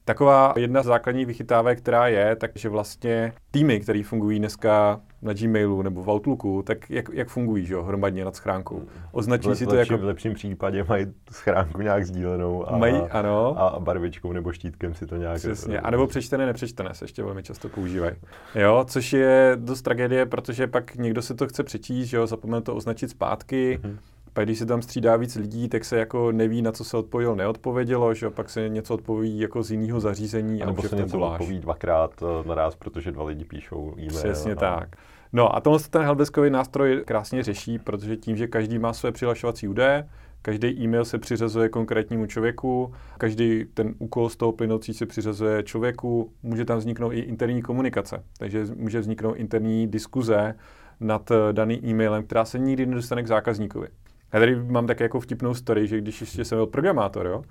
Taková 0.04 0.54
jedna 0.56 0.82
z 0.82 0.86
základních 0.86 1.26
vychytávek, 1.26 1.78
která 1.78 2.08
je, 2.08 2.36
takže 2.36 2.68
vlastně 2.68 3.32
týmy, 3.50 3.80
které 3.80 4.02
fungují 4.04 4.38
dneska 4.38 5.00
na 5.22 5.32
Gmailu 5.32 5.82
nebo 5.82 6.02
v 6.02 6.10
Outlooku, 6.10 6.62
tak 6.62 6.90
jak, 6.90 7.08
jak 7.12 7.28
fungují, 7.28 7.66
že 7.66 7.74
jo, 7.74 7.82
hromadně 7.82 8.24
nad 8.24 8.36
schránkou? 8.36 8.82
Označí 9.12 9.48
v 9.48 9.54
si 9.54 9.66
to 9.66 9.74
lepším, 9.74 9.92
jako... 9.92 10.04
V 10.04 10.06
lepším 10.06 10.34
případě 10.34 10.84
mají 10.88 11.06
schránku 11.30 11.82
nějak 11.82 12.06
sdílenou 12.06 12.72
a, 12.72 12.78
mají, 12.78 12.94
ano. 12.94 13.58
a 13.58 13.80
barvičkou 13.80 14.32
nebo 14.32 14.52
štítkem 14.52 14.94
si 14.94 15.06
to 15.06 15.16
nějak... 15.16 15.38
Přesně, 15.38 15.80
a 15.80 15.90
nebo 15.90 16.06
přečtené, 16.06 16.46
nepřečtené 16.46 16.94
se 16.94 17.04
ještě 17.04 17.22
velmi 17.22 17.42
často 17.42 17.68
používají. 17.68 18.16
Jo, 18.54 18.84
což 18.88 19.12
je 19.12 19.52
dost 19.56 19.82
tragédie, 19.82 20.26
protože 20.26 20.66
pak 20.66 20.94
někdo 20.94 21.22
si 21.22 21.34
to 21.34 21.48
chce 21.48 21.64
přečíst, 21.64 22.08
že 22.08 22.16
jo, 22.16 22.26
zapomene 22.26 22.62
to 22.62 22.74
označit 22.74 23.10
zpátky, 23.10 23.80
mm-hmm 23.82 23.96
pak 24.32 24.44
když 24.44 24.58
se 24.58 24.66
tam 24.66 24.82
střídá 24.82 25.16
víc 25.16 25.36
lidí, 25.36 25.68
tak 25.68 25.84
se 25.84 25.98
jako 25.98 26.32
neví, 26.32 26.62
na 26.62 26.72
co 26.72 26.84
se 26.84 26.96
odpovědělo, 26.96 27.34
neodpovědělo, 27.34 28.14
že 28.14 28.30
pak 28.30 28.50
se 28.50 28.68
něco 28.68 28.94
odpoví 28.94 29.40
jako 29.40 29.62
z 29.62 29.70
jiného 29.70 30.00
zařízení. 30.00 30.62
A 30.62 30.66
nebo 30.66 30.82
se 30.82 30.96
něco 30.96 31.20
odpoví 31.20 31.58
dvakrát 31.58 32.22
eh, 32.22 32.48
naraz, 32.48 32.76
protože 32.76 33.12
dva 33.12 33.24
lidi 33.24 33.44
píšou 33.44 33.94
e-mail. 33.98 34.18
Přesně 34.18 34.52
a... 34.52 34.56
tak. 34.56 34.96
No 35.32 35.56
a 35.56 35.60
tohle 35.60 35.78
ten 35.90 36.02
helpdeskový 36.02 36.50
nástroj 36.50 37.02
krásně 37.06 37.42
řeší, 37.42 37.78
protože 37.78 38.16
tím, 38.16 38.36
že 38.36 38.46
každý 38.46 38.78
má 38.78 38.92
své 38.92 39.12
přihlašovací 39.12 39.68
údaje, 39.68 40.08
každý 40.42 40.68
e-mail 40.68 41.04
se 41.04 41.18
přiřazuje 41.18 41.68
konkrétnímu 41.68 42.26
člověku, 42.26 42.92
každý 43.18 43.64
ten 43.74 43.94
úkol 43.98 44.28
z 44.28 44.36
toho 44.36 44.52
plynoucí 44.52 44.94
se 44.94 45.06
přiřazuje 45.06 45.62
člověku, 45.62 46.32
může 46.42 46.64
tam 46.64 46.78
vzniknout 46.78 47.12
i 47.12 47.20
interní 47.20 47.62
komunikace, 47.62 48.24
takže 48.38 48.66
může 48.76 49.00
vzniknout 49.00 49.34
interní 49.34 49.86
diskuze 49.86 50.54
nad 51.00 51.30
eh, 51.30 51.52
daným 51.52 51.84
e-mailem, 51.84 52.22
která 52.22 52.44
se 52.44 52.58
nikdy 52.58 52.86
nedostane 52.86 53.22
k 53.22 53.26
zákazníkovi. 53.26 53.88
Já 54.32 54.40
tady 54.40 54.56
mám 54.56 54.86
také 54.86 55.04
jako 55.04 55.20
vtipnou 55.20 55.54
story, 55.54 55.86
že 55.86 55.98
když 56.00 56.20
ještě 56.20 56.44
jsem 56.44 56.58
byl 56.58 56.66
programátor, 56.66 57.26
jo, 57.26 57.42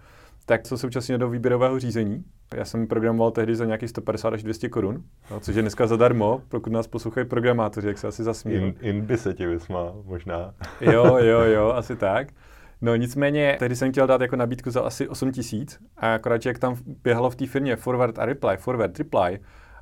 tak 0.50 0.63
co 0.63 0.77
současně 0.77 1.18
do 1.18 1.29
výběrového 1.29 1.79
řízení. 1.79 2.24
Já 2.56 2.65
jsem 2.65 2.88
programoval 2.88 3.32
tehdy 3.32 3.56
za 3.56 3.65
nějakých 3.65 3.89
150 3.89 4.34
až 4.34 4.44
200 4.44 4.70
korun, 4.70 5.03
no, 5.32 5.39
což 5.39 5.56
je 5.56 5.62
dneska 5.62 5.88
zadarmo, 5.88 6.41
pokud 6.48 6.74
nás 6.74 6.88
poslouchají 6.88 7.27
programátoři, 7.27 7.88
jak 7.88 7.98
se 7.98 8.08
asi 8.08 8.24
zasmívají. 8.24 8.65
In, 8.65 8.75
in 8.82 9.06
by 9.06 9.18
se 9.18 9.34
ti 9.34 9.46
vysmál, 9.46 10.01
možná. 10.06 10.53
jo, 10.82 11.18
jo, 11.18 11.39
jo, 11.39 11.68
asi 11.75 11.96
tak. 11.96 12.27
No 12.82 12.96
nicméně, 12.96 13.56
tehdy 13.60 13.75
jsem 13.75 13.91
chtěl 13.91 14.08
dát 14.08 14.22
jako 14.22 14.36
nabídku 14.36 14.72
za 14.72 14.82
asi 14.82 15.08
8 15.08 15.32
tisíc 15.32 15.79
a 15.98 16.13
akorát, 16.13 16.46
jak 16.46 16.60
tam 16.60 16.75
běhalo 17.03 17.29
v 17.29 17.36
té 17.36 17.48
firmě 17.48 17.75
forward 17.75 18.20
a 18.20 18.25
reply, 18.25 18.58
forward, 18.58 18.98
reply, 18.98 19.39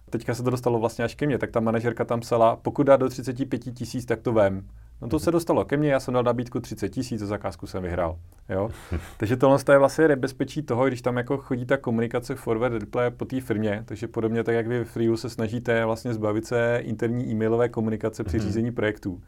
teďka 0.09 0.33
se 0.33 0.43
to 0.43 0.49
dostalo 0.49 0.79
vlastně 0.79 1.05
až 1.05 1.15
ke 1.15 1.25
mně, 1.25 1.37
tak 1.37 1.51
ta 1.51 1.59
manažerka 1.59 2.05
tam 2.05 2.19
psala, 2.19 2.55
pokud 2.55 2.83
dá 2.83 2.97
do 2.97 3.09
35 3.09 3.57
tisíc, 3.57 4.05
tak 4.05 4.21
to 4.21 4.33
vem. 4.33 4.67
No 5.01 5.07
to 5.07 5.19
se 5.19 5.31
dostalo 5.31 5.65
ke 5.65 5.77
mně, 5.77 5.91
já 5.91 5.99
jsem 5.99 6.13
dal 6.13 6.23
nabídku 6.23 6.59
30 6.59 6.89
tisíc 6.89 7.21
zakázku 7.21 7.67
jsem 7.67 7.83
vyhrál. 7.83 8.19
Jo? 8.49 8.69
takže 9.17 9.37
tohle 9.37 9.59
je 9.71 9.77
vlastně 9.77 10.07
nebezpečí 10.07 10.61
toho, 10.61 10.87
když 10.87 11.01
tam 11.01 11.17
jako 11.17 11.37
chodí 11.37 11.65
ta 11.65 11.77
komunikace 11.77 12.35
forward 12.35 12.73
reply 12.73 13.11
po 13.17 13.25
té 13.25 13.41
firmě, 13.41 13.83
takže 13.85 14.07
podobně 14.07 14.43
tak, 14.43 14.55
jak 14.55 14.67
vy 14.67 14.83
v 14.83 14.89
Freelu 14.89 15.17
se 15.17 15.29
snažíte 15.29 15.85
vlastně 15.85 16.13
zbavit 16.13 16.45
se 16.45 16.79
interní 16.81 17.31
e-mailové 17.31 17.69
komunikace 17.69 18.23
při 18.23 18.37
mhm. 18.37 18.45
řízení 18.45 18.71
projektů, 18.71 19.21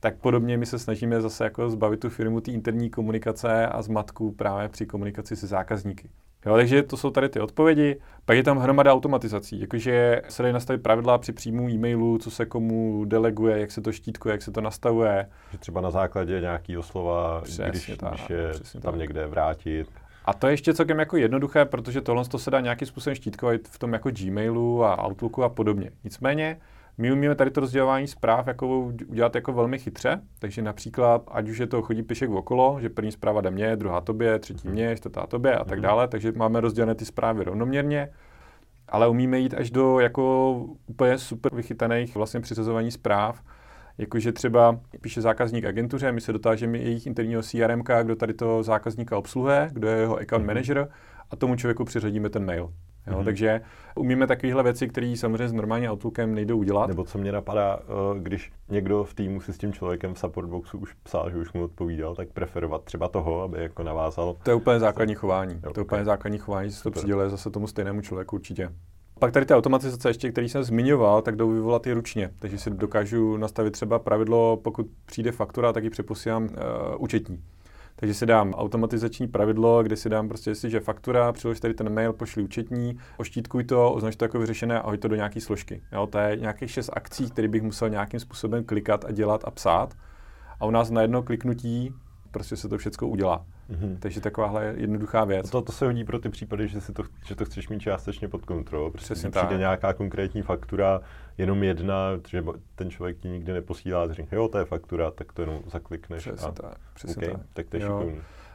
tak 0.00 0.16
podobně 0.16 0.58
my 0.58 0.66
se 0.66 0.78
snažíme 0.78 1.20
zase 1.20 1.44
jako 1.44 1.70
zbavit 1.70 2.00
tu 2.00 2.10
firmu 2.10 2.40
té 2.40 2.50
interní 2.50 2.90
komunikace 2.90 3.66
a 3.66 3.82
zmatku 3.82 4.32
právě 4.32 4.68
při 4.68 4.86
komunikaci 4.86 5.36
se 5.36 5.46
zákazníky. 5.46 6.10
Jo, 6.46 6.54
takže 6.54 6.82
to 6.82 6.96
jsou 6.96 7.10
tady 7.10 7.28
ty 7.28 7.40
odpovědi. 7.40 8.00
Pak 8.24 8.36
je 8.36 8.42
tam 8.42 8.58
hromada 8.58 8.92
automatizací, 8.92 9.60
jakože 9.60 10.22
se 10.28 10.42
dají 10.42 10.52
nastavit 10.52 10.82
pravidla 10.82 11.18
při 11.18 11.32
příjmu 11.32 11.68
e-mailu, 11.68 12.18
co 12.18 12.30
se 12.30 12.46
komu 12.46 13.04
deleguje, 13.04 13.60
jak 13.60 13.70
se 13.70 13.80
to 13.80 13.92
štítkuje, 13.92 14.32
jak 14.32 14.42
se 14.42 14.50
to 14.50 14.60
nastavuje. 14.60 15.28
Že 15.52 15.58
třeba 15.58 15.80
na 15.80 15.90
základě 15.90 16.40
nějakého 16.40 16.82
slova, 16.82 17.40
přesně 17.40 17.64
když, 17.68 17.92
tak, 17.98 18.14
když 18.14 18.30
je 18.74 18.80
tam 18.80 18.92
tak. 18.92 19.00
někde 19.00 19.26
vrátit. 19.26 19.88
A 20.24 20.34
to 20.34 20.46
je 20.46 20.52
ještě 20.52 20.74
celkem 20.74 20.98
jako 20.98 21.16
jednoduché, 21.16 21.64
protože 21.64 22.00
tohle 22.00 22.24
to 22.24 22.38
se 22.38 22.50
dá 22.50 22.60
nějakým 22.60 22.88
způsobem 22.88 23.14
štítkovat 23.14 23.60
v 23.70 23.78
tom 23.78 23.92
jako 23.92 24.10
Gmailu 24.10 24.84
a 24.84 25.06
Outlooku 25.06 25.44
a 25.44 25.48
podobně. 25.48 25.90
Nicméně, 26.04 26.60
my 27.00 27.12
umíme 27.12 27.34
tady 27.34 27.50
to 27.50 27.60
rozdělování 27.60 28.06
zpráv 28.06 28.46
jako 28.46 28.78
udělat 29.08 29.34
jako 29.34 29.52
velmi 29.52 29.78
chytře, 29.78 30.20
takže 30.38 30.62
například, 30.62 31.22
ať 31.30 31.48
už 31.48 31.58
je 31.58 31.66
to 31.66 31.82
chodí 31.82 32.02
pišek 32.02 32.30
okolo, 32.30 32.78
že 32.80 32.88
první 32.88 33.12
zpráva 33.12 33.40
jde 33.40 33.50
mně, 33.50 33.76
druhá 33.76 34.00
tobě, 34.00 34.38
třetí 34.38 34.68
mhm. 34.68 34.74
mě, 34.74 34.96
čtvrtá 34.96 35.26
tobě 35.26 35.54
a 35.54 35.64
tak 35.64 35.78
mhm. 35.78 35.82
dále, 35.82 36.08
takže 36.08 36.32
máme 36.36 36.60
rozdělené 36.60 36.94
ty 36.94 37.04
zprávy 37.04 37.44
rovnoměrně, 37.44 38.08
ale 38.88 39.08
umíme 39.08 39.38
jít 39.38 39.54
až 39.54 39.70
do 39.70 40.00
jako 40.00 40.54
úplně 40.86 41.18
super 41.18 41.54
vychytaných 41.54 42.14
vlastně 42.14 42.40
přizazování 42.40 42.90
zpráv, 42.90 43.42
jakože 43.98 44.32
třeba 44.32 44.80
píše 45.00 45.20
zákazník 45.20 45.64
agentuře, 45.64 46.12
my 46.12 46.20
se 46.20 46.32
dotážeme 46.32 46.78
jejich 46.78 47.06
interního 47.06 47.42
CRM, 47.42 47.82
kdo 48.02 48.16
tady 48.16 48.34
toho 48.34 48.62
zákazníka 48.62 49.18
obsluhuje, 49.18 49.68
kdo 49.72 49.88
je 49.88 49.96
jeho 49.96 50.16
account 50.16 50.44
mhm. 50.44 50.46
manager 50.46 50.88
a 51.30 51.36
tomu 51.36 51.56
člověku 51.56 51.84
přiřadíme 51.84 52.30
ten 52.30 52.44
mail. 52.44 52.72
Jo, 53.06 53.14
mm-hmm. 53.14 53.24
Takže 53.24 53.60
umíme 53.94 54.26
takovéhle 54.26 54.62
věci, 54.62 54.88
které 54.88 55.14
samozřejmě 55.16 55.48
s 55.48 55.52
normálním 55.52 55.90
Outlookem 55.90 56.34
nejdou 56.34 56.58
udělat. 56.58 56.86
Nebo 56.86 57.04
co 57.04 57.18
mě 57.18 57.32
napadá, 57.32 57.78
eh, 57.82 58.18
když 58.20 58.52
někdo 58.68 59.04
v 59.04 59.14
týmu 59.14 59.40
si 59.40 59.52
s 59.52 59.58
tím 59.58 59.72
člověkem 59.72 60.14
v 60.14 60.18
support 60.18 60.48
boxu 60.48 60.78
už 60.78 60.94
psal, 61.02 61.30
že 61.30 61.36
už 61.36 61.52
mu 61.52 61.64
odpovídal, 61.64 62.14
tak 62.14 62.28
preferovat 62.28 62.84
třeba 62.84 63.08
toho, 63.08 63.42
aby 63.42 63.62
jako 63.62 63.82
navázal. 63.82 64.36
To 64.42 64.50
je 64.50 64.54
úplně 64.54 64.80
základní 64.80 65.14
chování. 65.14 65.60
Jo, 65.64 65.72
to 65.72 65.80
je 65.80 65.84
úplně 65.84 66.04
základní 66.04 66.38
chování, 66.38 66.70
že 66.70 66.76
se 66.76 66.82
to 66.82 66.90
přiděluje 66.90 67.30
zase 67.30 67.50
tomu 67.50 67.66
stejnému 67.66 68.00
člověku 68.00 68.36
určitě. 68.36 68.70
Pak 69.20 69.32
tady 69.32 69.46
ty 69.46 69.54
automatizace 69.54 70.10
ještě, 70.10 70.32
který 70.32 70.48
jsem 70.48 70.64
zmiňoval, 70.64 71.22
tak 71.22 71.36
jdou 71.36 71.50
vyvolat 71.50 71.86
i 71.86 71.92
ručně. 71.92 72.30
Takže 72.38 72.58
si 72.58 72.70
dokážu 72.70 73.36
nastavit 73.36 73.70
třeba 73.70 73.98
pravidlo, 73.98 74.56
pokud 74.56 74.86
přijde 75.06 75.32
faktura, 75.32 75.72
tak 75.72 75.84
ji 75.84 75.90
přeposílám 75.90 76.42
uh, 76.42 76.48
účetní. 76.98 77.42
Takže 78.00 78.14
si 78.14 78.26
dám 78.26 78.54
automatizační 78.54 79.28
pravidlo, 79.28 79.82
kde 79.82 79.96
si 79.96 80.08
dám 80.08 80.28
prostě, 80.28 80.50
jestliže 80.50 80.80
faktura, 80.80 81.32
přilož 81.32 81.60
tady 81.60 81.74
ten 81.74 81.94
mail, 81.94 82.12
pošli 82.12 82.42
účetní, 82.42 82.98
oštítkuj 83.16 83.64
to, 83.64 83.92
označ 83.92 84.16
to 84.16 84.24
jako 84.24 84.38
vyřešené 84.38 84.80
a 84.80 84.90
hoď 84.90 85.00
to 85.00 85.08
do 85.08 85.16
nějaké 85.16 85.40
složky. 85.40 85.82
Jo, 85.92 86.06
to 86.06 86.18
je 86.18 86.36
nějakých 86.36 86.70
šest 86.70 86.90
akcí, 86.92 87.30
které 87.30 87.48
bych 87.48 87.62
musel 87.62 87.88
nějakým 87.88 88.20
způsobem 88.20 88.64
klikat 88.64 89.04
a 89.04 89.12
dělat 89.12 89.44
a 89.44 89.50
psát. 89.50 89.94
A 90.60 90.66
u 90.66 90.70
nás 90.70 90.90
na 90.90 91.02
jedno 91.02 91.22
kliknutí 91.22 91.94
prostě 92.30 92.56
se 92.56 92.68
to 92.68 92.78
všechno 92.78 93.08
udělá. 93.08 93.46
Mm-hmm. 93.70 93.96
Takže 93.98 94.20
takováhle 94.20 94.74
jednoduchá 94.76 95.24
věc. 95.24 95.50
To, 95.50 95.62
to 95.62 95.72
se 95.72 95.84
hodí 95.84 96.04
pro 96.04 96.18
ty 96.18 96.28
případy, 96.28 96.68
že, 96.68 96.80
si 96.80 96.92
to, 96.92 97.02
že 97.26 97.34
to 97.34 97.44
chceš 97.44 97.68
mít 97.68 97.80
částečně 97.80 98.28
pod 98.28 98.44
kontrolou. 98.44 98.90
Přesně 98.90 99.30
tak. 99.30 99.44
přijde 99.44 99.58
nějaká 99.58 99.92
konkrétní 99.92 100.42
faktura, 100.42 101.00
jenom 101.38 101.62
jedna, 101.62 101.94
že 102.28 102.44
ten 102.74 102.90
člověk 102.90 103.18
ti 103.18 103.28
nikdy 103.28 103.52
neposílá, 103.52 104.02
a 104.02 104.12
řekne, 104.12 104.38
jo, 104.38 104.48
to 104.48 104.58
je 104.58 104.64
faktura, 104.64 105.10
tak 105.10 105.32
to 105.32 105.42
jenom 105.42 105.60
zaklikneš. 105.66 106.22
Přesně 106.22 106.48
a, 106.48 106.52
tak. 106.52 106.74
Přesně 106.94 107.26
okay, 107.26 107.36
tak. 107.36 107.46
tak 107.52 107.68
to 107.68 107.76
je 107.76 107.82
jo. 107.82 108.12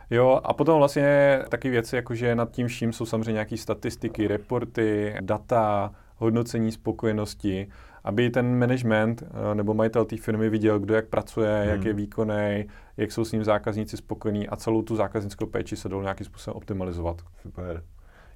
Jo, 0.09 0.41
a 0.43 0.53
potom 0.53 0.77
vlastně 0.77 1.39
taky 1.49 1.69
věci, 1.69 1.95
jakože 1.95 2.35
nad 2.35 2.51
tím 2.51 2.67
vším 2.67 2.93
jsou 2.93 3.05
samozřejmě 3.05 3.31
nějaké 3.31 3.57
statistiky, 3.57 4.27
reporty, 4.27 5.15
data, 5.21 5.91
hodnocení 6.17 6.71
spokojenosti, 6.71 7.67
aby 8.05 8.29
ten 8.29 8.59
management 8.59 9.23
eh, 9.23 9.55
nebo 9.55 9.73
majitel 9.73 10.05
té 10.05 10.17
firmy 10.17 10.49
viděl, 10.49 10.79
kdo 10.79 10.95
jak 10.95 11.07
pracuje, 11.07 11.61
hmm. 11.61 11.69
jak 11.69 11.85
je 11.85 11.93
výkonný, 11.93 12.65
jak 12.97 13.11
jsou 13.11 13.25
s 13.25 13.31
ním 13.31 13.43
zákazníci 13.43 13.97
spokojení 13.97 14.47
a 14.47 14.55
celou 14.55 14.81
tu 14.81 14.95
zákaznickou 14.95 15.45
péči 15.45 15.75
se 15.75 15.89
dalo 15.89 16.01
nějakým 16.01 16.25
způsobem 16.25 16.57
optimalizovat. 16.57 17.21
Super. 17.41 17.83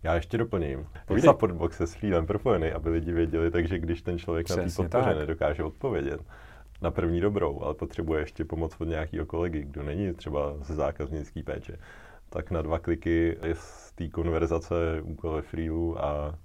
Já 0.03 0.15
ještě 0.15 0.37
doplním. 0.37 0.85
Povídej. 1.05 1.29
Support 1.29 1.55
box 1.55 1.79
je 1.79 1.87
s 1.87 1.95
Freelem 1.95 2.25
propojený, 2.25 2.71
aby 2.71 2.89
lidi 2.89 3.11
věděli, 3.11 3.51
takže 3.51 3.79
když 3.79 4.01
ten 4.01 4.19
člověk 4.19 4.45
Přesně 4.45 4.61
na 4.61 4.69
té 4.69 4.75
podpoře 4.75 5.09
tak. 5.09 5.17
nedokáže 5.17 5.63
odpovědět 5.63 6.21
na 6.81 6.91
první 6.91 7.21
dobrou, 7.21 7.61
ale 7.61 7.73
potřebuje 7.73 8.21
ještě 8.21 8.45
pomoc 8.45 8.75
od 8.79 8.87
nějakého 8.87 9.25
kolegy, 9.25 9.63
kdo 9.63 9.83
není 9.83 10.13
třeba 10.13 10.53
ze 10.61 10.75
zákaznické 10.75 11.43
péče, 11.43 11.77
tak 12.29 12.51
na 12.51 12.61
dva 12.61 12.79
kliky 12.79 13.37
je 13.43 13.55
z 13.55 13.91
té 13.91 14.07
konverzace 14.07 14.75
úkol 15.01 15.31
ve 15.31 15.41
Freelu 15.41 16.03
a 16.03 16.35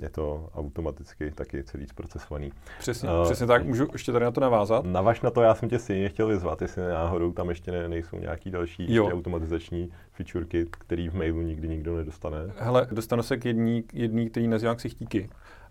je 0.00 0.10
to 0.10 0.50
automaticky 0.54 1.30
taky 1.30 1.64
celý 1.64 1.86
zprocesovaný. 1.86 2.52
Přesně, 2.78 3.08
uh, 3.08 3.24
přesně 3.24 3.46
tak, 3.46 3.64
můžu 3.64 3.88
ještě 3.92 4.12
tady 4.12 4.24
na 4.24 4.30
to 4.30 4.40
navázat? 4.40 4.84
Navaž 4.84 5.20
na 5.20 5.30
to, 5.30 5.42
já 5.42 5.54
jsem 5.54 5.68
tě 5.68 5.78
si 5.78 6.08
chtěl 6.08 6.28
vyzvat, 6.28 6.62
jestli 6.62 6.82
náhodou 6.82 7.32
tam 7.32 7.48
ještě 7.48 7.72
ne, 7.72 7.88
nejsou 7.88 8.18
nějaký 8.18 8.50
další 8.50 8.94
jo. 8.94 9.10
automatizační 9.12 9.90
featurky, 10.12 10.66
který 10.70 11.08
v 11.08 11.14
mailu 11.14 11.42
nikdy 11.42 11.68
nikdo 11.68 11.96
nedostane. 11.96 12.38
Hele, 12.58 12.86
dostanu 12.92 13.22
se 13.22 13.36
k 13.36 13.44
jedný, 13.44 13.84
jedný 13.92 14.30
který 14.30 14.48
nazývám 14.48 14.76
ksichtíky, 14.76 15.30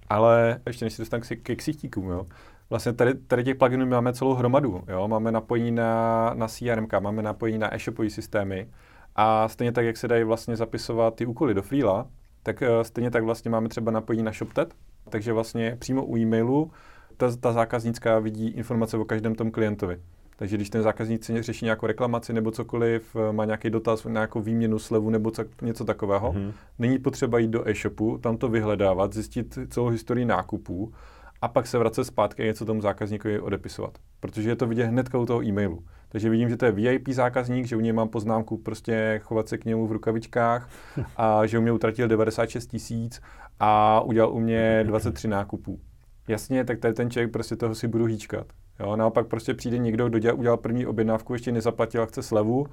ale 0.10 0.60
ještě 0.68 0.86
než 0.86 0.94
se 0.94 1.01
dostanu 1.01 1.24
k 1.44 1.56
ksichtíkům, 1.56 2.10
jo. 2.10 2.28
Vlastně 2.70 2.94
tady, 2.94 3.16
tady 3.16 3.44
těch 3.44 3.56
pluginů 3.56 3.86
máme 3.86 4.13
celou 4.13 4.34
hromadu, 4.34 4.84
jo. 4.88 5.08
Máme 5.08 5.32
napojení 5.32 5.72
na, 5.72 6.32
na 6.34 6.48
CRM, 6.48 6.88
máme 7.00 7.22
napojení 7.22 7.58
na 7.58 7.75
e-shopové 7.75 8.10
systémy, 8.10 8.68
a 9.16 9.48
stejně 9.48 9.72
tak, 9.72 9.86
jak 9.86 9.98
se 9.98 10.08
dají 10.08 10.24
vlastně 10.24 10.56
zapisovat 10.56 11.16
ty 11.16 11.25
úkoly 11.25 11.54
do 11.54 11.62
Freela, 11.62 12.08
tak 12.43 12.62
uh, 12.62 12.67
stejně 12.81 13.12
tak 13.12 13.24
vlastně 13.24 13.51
máme 13.51 13.69
třeba 13.69 13.91
napojení 13.91 14.24
na 14.24 14.31
ShopTet, 14.31 14.74
takže 15.10 15.33
vlastně 15.33 15.75
přímo 15.79 16.05
u 16.05 16.17
e-mailu 16.17 16.71
ta, 17.17 17.36
ta 17.36 17.51
zákaznická 17.51 18.19
vidí 18.19 18.48
informace 18.48 18.98
o 18.98 19.05
každém 19.05 19.36
tom 19.36 19.51
klientovi. 19.51 20.00
Takže 20.36 20.57
když 20.57 20.69
ten 20.69 20.81
zákazník 20.81 21.24
si 21.24 21.41
řeší 21.41 21.65
nějakou 21.65 21.88
reklamaci 21.88 22.33
nebo 22.33 22.51
cokoliv, 22.51 23.15
eh, 23.15 23.33
má 23.33 23.45
nějaký 23.45 23.69
dotaz 23.69 24.05
na 24.05 24.12
nějakou 24.12 24.41
výměnu 24.41 24.79
slevu 24.79 25.10
nebo 25.10 25.31
co, 25.31 25.43
něco 25.62 25.86
takového, 25.86 26.33
mm-hmm. 26.33 26.53
není 26.79 27.00
potřeba 27.00 27.39
jít 27.39 27.48
do 27.48 27.69
e-shopu, 27.69 28.17
tam 28.17 28.38
to 28.38 28.50
vyhledávat, 28.50 29.13
zjistit 29.13 29.60
celou 29.69 29.88
historii 29.88 30.25
nákupů 30.25 30.93
a 31.41 31.48
pak 31.48 31.67
se 31.67 31.77
vracet 31.77 32.03
zpátky 32.03 32.43
a 32.43 32.45
něco 32.45 32.65
tomu 32.65 32.81
zákazníkovi 32.81 33.39
odepisovat. 33.39 33.98
Protože 34.19 34.50
je 34.50 34.55
to 34.55 34.67
vidět 34.67 34.86
hned 34.86 35.15
u 35.15 35.25
toho 35.25 35.43
e-mailu. 35.43 35.83
Takže 36.10 36.29
vidím, 36.29 36.50
že 36.50 36.57
to 36.57 36.65
je 36.65 36.71
VIP 36.71 37.07
zákazník, 37.10 37.65
že 37.65 37.75
u 37.75 37.79
něj 37.79 37.93
mám 37.93 38.10
poznámku 38.10 38.57
prostě 38.57 39.19
chovat 39.24 39.50
se 39.50 39.57
k 39.57 39.65
němu 39.65 39.88
v 39.88 39.91
rukavičkách 39.91 40.69
a 41.17 41.45
že 41.45 41.57
u 41.57 41.62
mě 41.62 41.71
utratil 41.71 42.07
96 42.07 42.65
tisíc 42.67 43.21
a 43.60 44.01
udělal 44.01 44.33
u 44.33 44.39
mě 44.39 44.83
23 44.83 45.27
nákupů. 45.27 45.79
Jasně, 46.27 46.63
tak 46.63 46.79
tady 46.79 46.93
ten 46.93 47.10
člověk 47.10 47.31
prostě 47.31 47.55
toho 47.55 47.75
si 47.75 47.88
budu 47.88 48.05
hýčkat. 48.05 48.48
Jo, 48.79 48.95
naopak 48.95 49.27
prostě 49.27 49.53
přijde 49.53 49.77
někdo, 49.77 50.10
kdo 50.10 50.19
dělal, 50.19 50.39
udělal 50.39 50.57
první 50.57 50.86
objednávku, 50.86 51.33
ještě 51.33 51.51
nezaplatil 51.51 52.01
a 52.01 52.05
chce 52.05 52.24
slevu, 52.24 52.65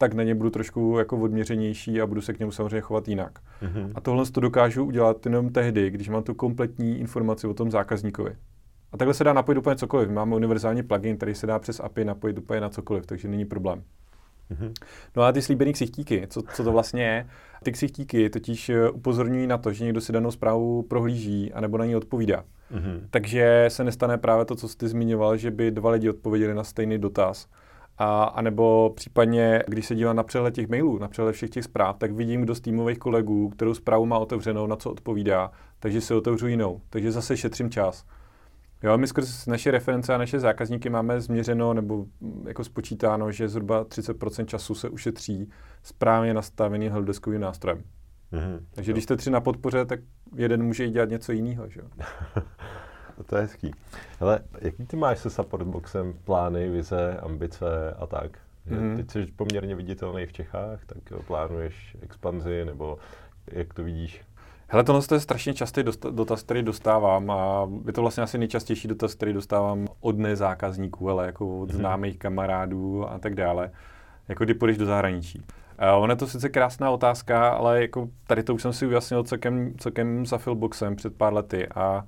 tak 0.00 0.14
na 0.14 0.22
ně 0.22 0.34
budu 0.34 0.50
trošku 0.50 0.98
jako 0.98 1.16
odměřenější 1.16 2.00
a 2.00 2.06
budu 2.06 2.20
se 2.20 2.32
k 2.32 2.38
němu 2.38 2.52
samozřejmě 2.52 2.80
chovat 2.80 3.08
jinak. 3.08 3.38
Mm-hmm. 3.62 3.92
A 3.94 4.00
tohle 4.00 4.26
to 4.26 4.40
dokážu 4.40 4.84
udělat 4.84 5.26
jenom 5.26 5.48
tehdy, 5.48 5.90
když 5.90 6.08
mám 6.08 6.22
tu 6.22 6.34
kompletní 6.34 6.98
informaci 6.98 7.46
o 7.46 7.54
tom 7.54 7.70
zákazníkovi. 7.70 8.36
A 8.92 8.96
takhle 8.96 9.14
se 9.14 9.24
dá 9.24 9.32
napojit 9.32 9.58
úplně 9.58 9.76
cokoliv. 9.76 10.10
Máme 10.10 10.36
univerzální 10.36 10.82
plugin, 10.82 11.16
který 11.16 11.34
se 11.34 11.46
dá 11.46 11.58
přes 11.58 11.80
API 11.80 12.04
napojit 12.04 12.38
úplně 12.38 12.60
na 12.60 12.68
cokoliv, 12.68 13.06
takže 13.06 13.28
není 13.28 13.44
problém. 13.44 13.82
Mm-hmm. 14.50 14.72
No 15.16 15.22
a 15.22 15.32
ty 15.32 15.42
slíbený 15.42 15.72
ksichtíky, 15.72 16.26
co, 16.30 16.42
co 16.54 16.64
to 16.64 16.72
vlastně 16.72 17.02
je? 17.02 17.26
Ty 17.62 17.72
ksichtíky 17.72 18.30
totiž 18.30 18.68
eh, 18.68 18.90
upozorňují 18.90 19.46
na 19.46 19.58
to, 19.58 19.72
že 19.72 19.84
někdo 19.84 20.00
si 20.00 20.12
danou 20.12 20.30
zprávu 20.30 20.82
prohlíží 20.82 21.52
anebo 21.52 21.78
na 21.78 21.84
ní 21.84 21.96
odpovídá. 21.96 22.44
Mm-hmm. 22.74 23.00
Takže 23.10 23.64
se 23.68 23.84
nestane 23.84 24.18
právě 24.18 24.44
to, 24.44 24.56
co 24.56 24.68
jsi 24.68 24.88
zmiňoval, 24.88 25.36
že 25.36 25.50
by 25.50 25.70
dva 25.70 25.90
lidi 25.90 26.10
odpověděli 26.10 26.54
na 26.54 26.64
stejný 26.64 26.98
dotaz. 26.98 27.48
A, 28.02 28.22
a 28.22 28.42
nebo 28.42 28.92
případně, 28.96 29.62
když 29.66 29.86
se 29.86 29.94
dívám 29.94 30.16
na 30.16 30.22
přehled 30.22 30.54
těch 30.54 30.68
mailů, 30.68 30.98
na 30.98 31.08
přehled 31.08 31.32
všech 31.32 31.50
těch 31.50 31.64
zpráv, 31.64 31.98
tak 31.98 32.12
vidím, 32.12 32.40
kdo 32.40 32.54
z 32.54 32.60
týmových 32.60 32.98
kolegů, 32.98 33.48
kterou 33.48 33.74
zprávu 33.74 34.06
má 34.06 34.18
otevřenou, 34.18 34.66
na 34.66 34.76
co 34.76 34.90
odpovídá, 34.90 35.50
takže 35.78 36.00
si 36.00 36.14
otevřu 36.14 36.46
jinou. 36.46 36.80
Takže 36.90 37.12
zase 37.12 37.36
šetřím 37.36 37.70
čas. 37.70 38.04
Jo, 38.82 38.98
my 38.98 39.06
skrz 39.06 39.46
naše 39.46 39.70
reference 39.70 40.14
a 40.14 40.18
naše 40.18 40.40
zákazníky 40.40 40.90
máme 40.90 41.20
změřeno 41.20 41.74
nebo 41.74 42.06
mm, 42.20 42.44
jako 42.48 42.64
spočítáno, 42.64 43.32
že 43.32 43.48
zhruba 43.48 43.84
30% 43.84 44.44
času 44.44 44.74
se 44.74 44.88
ušetří 44.88 45.50
správně 45.82 46.34
nastaveným 46.34 46.92
helpdeskovým 46.92 47.40
nástrojem. 47.40 47.82
Mm-hmm. 48.32 48.60
Takže 48.70 48.90
jo. 48.90 48.94
když 48.94 49.04
jste 49.04 49.16
tři 49.16 49.30
na 49.30 49.40
podpoře, 49.40 49.84
tak 49.84 50.00
jeden 50.36 50.62
může 50.62 50.86
i 50.86 50.90
dělat 50.90 51.10
něco 51.10 51.32
jiného. 51.32 51.68
Že? 51.68 51.80
to 53.26 53.36
je 53.36 53.42
hezký. 53.42 53.70
Ale 54.20 54.40
jaký 54.60 54.86
ty 54.86 54.96
máš 54.96 55.18
se 55.18 55.30
Supportboxem 55.30 56.14
plány, 56.24 56.70
vize, 56.70 57.18
ambice 57.22 57.94
a 57.98 58.06
tak? 58.06 58.30
Mm-hmm. 58.70 58.96
Teď 58.96 59.10
jsi 59.10 59.26
poměrně 59.26 59.74
viditelný 59.74 60.26
v 60.26 60.32
Čechách, 60.32 60.80
tak 60.86 60.98
plánuješ 61.26 61.96
expanzi, 62.02 62.64
nebo 62.64 62.98
jak 63.52 63.74
to 63.74 63.84
vidíš? 63.84 64.24
Hele, 64.68 64.84
tohle 64.84 65.02
je 65.12 65.20
strašně 65.20 65.54
častý 65.54 65.82
dotaz, 66.10 66.42
který 66.42 66.62
dostávám 66.62 67.30
a 67.30 67.68
je 67.86 67.92
to 67.92 68.00
vlastně 68.00 68.22
asi 68.22 68.38
nejčastější 68.38 68.88
dotaz, 68.88 69.14
který 69.14 69.32
dostávám 69.32 69.86
od 70.00 70.18
nezákazníků, 70.18 71.10
ale 71.10 71.26
jako 71.26 71.60
od 71.60 71.70
mm-hmm. 71.70 71.74
známých 71.74 72.18
kamarádů 72.18 73.10
a 73.10 73.18
tak 73.18 73.34
dále. 73.34 73.70
Jako 74.28 74.44
kdy 74.44 74.54
půjdeš 74.54 74.78
do 74.78 74.86
zahraničí. 74.86 75.38
Uh, 75.38 76.02
ono 76.02 76.12
je 76.12 76.16
to 76.16 76.26
sice 76.26 76.48
krásná 76.48 76.90
otázka, 76.90 77.48
ale 77.48 77.82
jako 77.82 78.08
tady 78.26 78.42
to 78.42 78.54
už 78.54 78.62
jsem 78.62 78.72
si 78.72 78.86
ujasnil 78.86 79.24
celkem, 79.24 79.74
celkem 79.78 80.26
za 80.26 80.38
Philboxem 80.38 80.96
před 80.96 81.16
pár 81.16 81.32
lety 81.32 81.68
a 81.68 82.04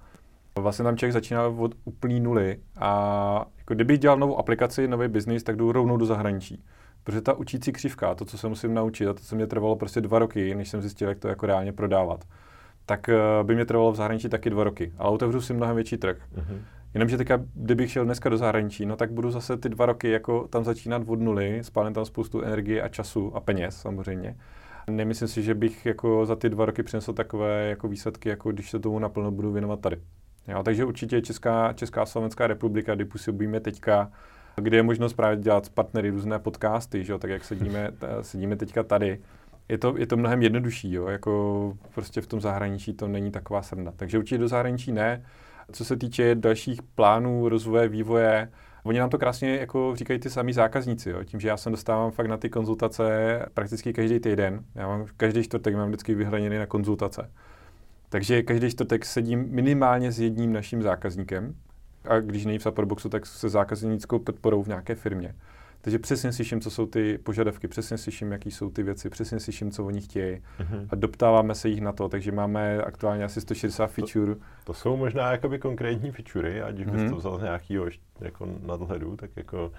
vlastně 0.60 0.82
tam 0.82 0.96
člověk 0.96 1.12
začíná 1.12 1.46
od 1.46 1.74
úplný 1.84 2.20
nuly 2.20 2.60
a 2.78 3.46
jako 3.58 3.74
kdybych 3.74 3.98
dělal 3.98 4.18
novou 4.18 4.38
aplikaci, 4.38 4.88
nový 4.88 5.08
biznis, 5.08 5.42
tak 5.42 5.56
jdu 5.56 5.72
rovnou 5.72 5.96
do 5.96 6.06
zahraničí. 6.06 6.64
Protože 7.04 7.20
ta 7.20 7.32
učící 7.32 7.72
křivka, 7.72 8.14
to, 8.14 8.24
co 8.24 8.38
se 8.38 8.48
musím 8.48 8.74
naučit, 8.74 9.06
a 9.06 9.12
to, 9.12 9.20
co 9.20 9.36
mě 9.36 9.46
trvalo 9.46 9.76
prostě 9.76 10.00
dva 10.00 10.18
roky, 10.18 10.54
než 10.54 10.68
jsem 10.68 10.80
zjistil, 10.82 11.08
jak 11.08 11.18
to 11.18 11.28
jako 11.28 11.46
reálně 11.46 11.72
prodávat, 11.72 12.24
tak 12.86 13.08
eh, 13.08 13.16
by 13.42 13.54
mě 13.54 13.64
trvalo 13.64 13.92
v 13.92 13.96
zahraničí 13.96 14.28
taky 14.28 14.50
dva 14.50 14.64
roky. 14.64 14.92
Ale 14.98 15.10
otevřu 15.10 15.40
si 15.40 15.54
mnohem 15.54 15.76
větší 15.76 15.96
trh. 15.96 16.16
Mm-hmm. 16.36 16.58
Jenomže 16.94 17.16
teďka, 17.16 17.40
kdybych 17.54 17.90
šel 17.90 18.04
dneska 18.04 18.28
do 18.28 18.36
zahraničí, 18.36 18.86
no 18.86 18.96
tak 18.96 19.12
budu 19.12 19.30
zase 19.30 19.56
ty 19.56 19.68
dva 19.68 19.86
roky 19.86 20.10
jako 20.10 20.48
tam 20.48 20.64
začínat 20.64 21.02
od 21.06 21.20
nuly, 21.20 21.58
spálím 21.62 21.94
tam 21.94 22.04
spoustu 22.04 22.42
energie 22.42 22.82
a 22.82 22.88
času 22.88 23.36
a 23.36 23.40
peněz 23.40 23.76
samozřejmě. 23.76 24.36
Nemyslím 24.90 25.28
si, 25.28 25.42
že 25.42 25.54
bych 25.54 25.86
jako 25.86 26.26
za 26.26 26.36
ty 26.36 26.50
dva 26.50 26.66
roky 26.66 26.82
přinesl 26.82 27.12
takové 27.12 27.68
jako 27.68 27.88
výsledky, 27.88 28.28
jako 28.28 28.52
když 28.52 28.70
se 28.70 28.78
tomu 28.78 28.98
naplno 28.98 29.30
budu 29.30 29.52
věnovat 29.52 29.80
tady. 29.80 29.96
Jo, 30.48 30.62
takže 30.62 30.84
určitě 30.84 31.22
Česká, 31.22 31.72
Česká 31.72 32.06
Slovenská 32.06 32.46
republika, 32.46 32.94
kdy 32.94 33.04
působíme 33.04 33.60
teďka, 33.60 34.10
kde 34.56 34.76
je 34.76 34.82
možnost 34.82 35.12
právě 35.12 35.36
dělat 35.36 35.66
s 35.66 35.68
partnery 35.68 36.10
různé 36.10 36.38
podcasty, 36.38 37.04
že 37.04 37.12
jo, 37.12 37.18
tak 37.18 37.30
jak 37.30 37.44
sedíme, 37.44 37.90
sedíme 38.22 38.56
teďka 38.56 38.82
tady, 38.82 39.20
je 39.68 39.78
to, 39.78 39.94
je 39.98 40.06
to 40.06 40.16
mnohem 40.16 40.42
jednodušší, 40.42 40.92
jo? 40.92 41.06
jako 41.06 41.72
prostě 41.94 42.20
v 42.20 42.26
tom 42.26 42.40
zahraničí 42.40 42.92
to 42.92 43.08
není 43.08 43.30
taková 43.30 43.62
srna. 43.62 43.92
Takže 43.96 44.18
určitě 44.18 44.38
do 44.38 44.48
zahraničí 44.48 44.92
ne. 44.92 45.24
Co 45.72 45.84
se 45.84 45.96
týče 45.96 46.34
dalších 46.34 46.82
plánů, 46.82 47.48
rozvoje, 47.48 47.88
vývoje, 47.88 48.48
Oni 48.84 48.98
nám 48.98 49.10
to 49.10 49.18
krásně 49.18 49.56
jako 49.56 49.92
říkají 49.96 50.18
ty 50.18 50.30
samý 50.30 50.52
zákazníci, 50.52 51.10
jo? 51.10 51.24
tím, 51.24 51.40
že 51.40 51.48
já 51.48 51.56
se 51.56 51.70
dostávám 51.70 52.10
fakt 52.10 52.26
na 52.26 52.36
ty 52.36 52.50
konzultace 52.50 53.46
prakticky 53.54 53.92
každý 53.92 54.20
týden. 54.20 54.64
Já 54.74 54.88
mám 54.88 55.06
každý 55.16 55.42
čtvrtek 55.42 55.74
mám 55.74 55.88
vždycky 55.88 56.14
vyhraněný 56.14 56.58
na 56.58 56.66
konzultace. 56.66 57.30
Takže 58.12 58.42
každý 58.42 58.70
čtvrtek 58.70 59.04
sedím 59.04 59.46
minimálně 59.50 60.12
s 60.12 60.20
jedním 60.20 60.52
naším 60.52 60.82
zákazníkem. 60.82 61.54
A 62.04 62.20
když 62.20 62.44
není 62.44 62.58
v 62.58 62.62
Supportboxu, 62.62 63.08
tak 63.08 63.26
se 63.26 63.48
zákaznickou 63.48 64.18
podporou 64.18 64.62
v 64.62 64.68
nějaké 64.68 64.94
firmě. 64.94 65.34
Takže 65.80 65.98
přesně 65.98 66.32
slyším, 66.32 66.60
co 66.60 66.70
jsou 66.70 66.86
ty 66.86 67.18
požadavky, 67.18 67.68
přesně 67.68 67.98
slyším, 67.98 68.32
jaký 68.32 68.50
jsou 68.50 68.70
ty 68.70 68.82
věci, 68.82 69.10
přesně 69.10 69.40
slyším, 69.40 69.70
co 69.70 69.84
oni 69.84 70.00
chtějí 70.00 70.36
mm-hmm. 70.36 70.86
a 70.90 70.96
doptáváme 70.96 71.54
se 71.54 71.68
jich 71.68 71.80
na 71.80 71.92
to, 71.92 72.08
takže 72.08 72.32
máme 72.32 72.82
aktuálně 72.82 73.24
asi 73.24 73.40
160 73.40 73.86
feature. 73.86 74.34
To, 74.34 74.40
to 74.64 74.74
jsou 74.74 74.96
možná 74.96 75.32
jakoby 75.32 75.58
konkrétní 75.58 76.10
featurey, 76.10 76.62
ať 76.62 76.78
už 76.78 76.86
mm-hmm. 76.86 77.02
bys 77.02 77.10
to 77.10 77.16
vzal 77.16 77.38
z 77.38 77.42
nějakého 77.42 77.86
jako 78.20 78.48
nadhledu, 78.66 79.16
tak 79.16 79.30
jako 79.36 79.72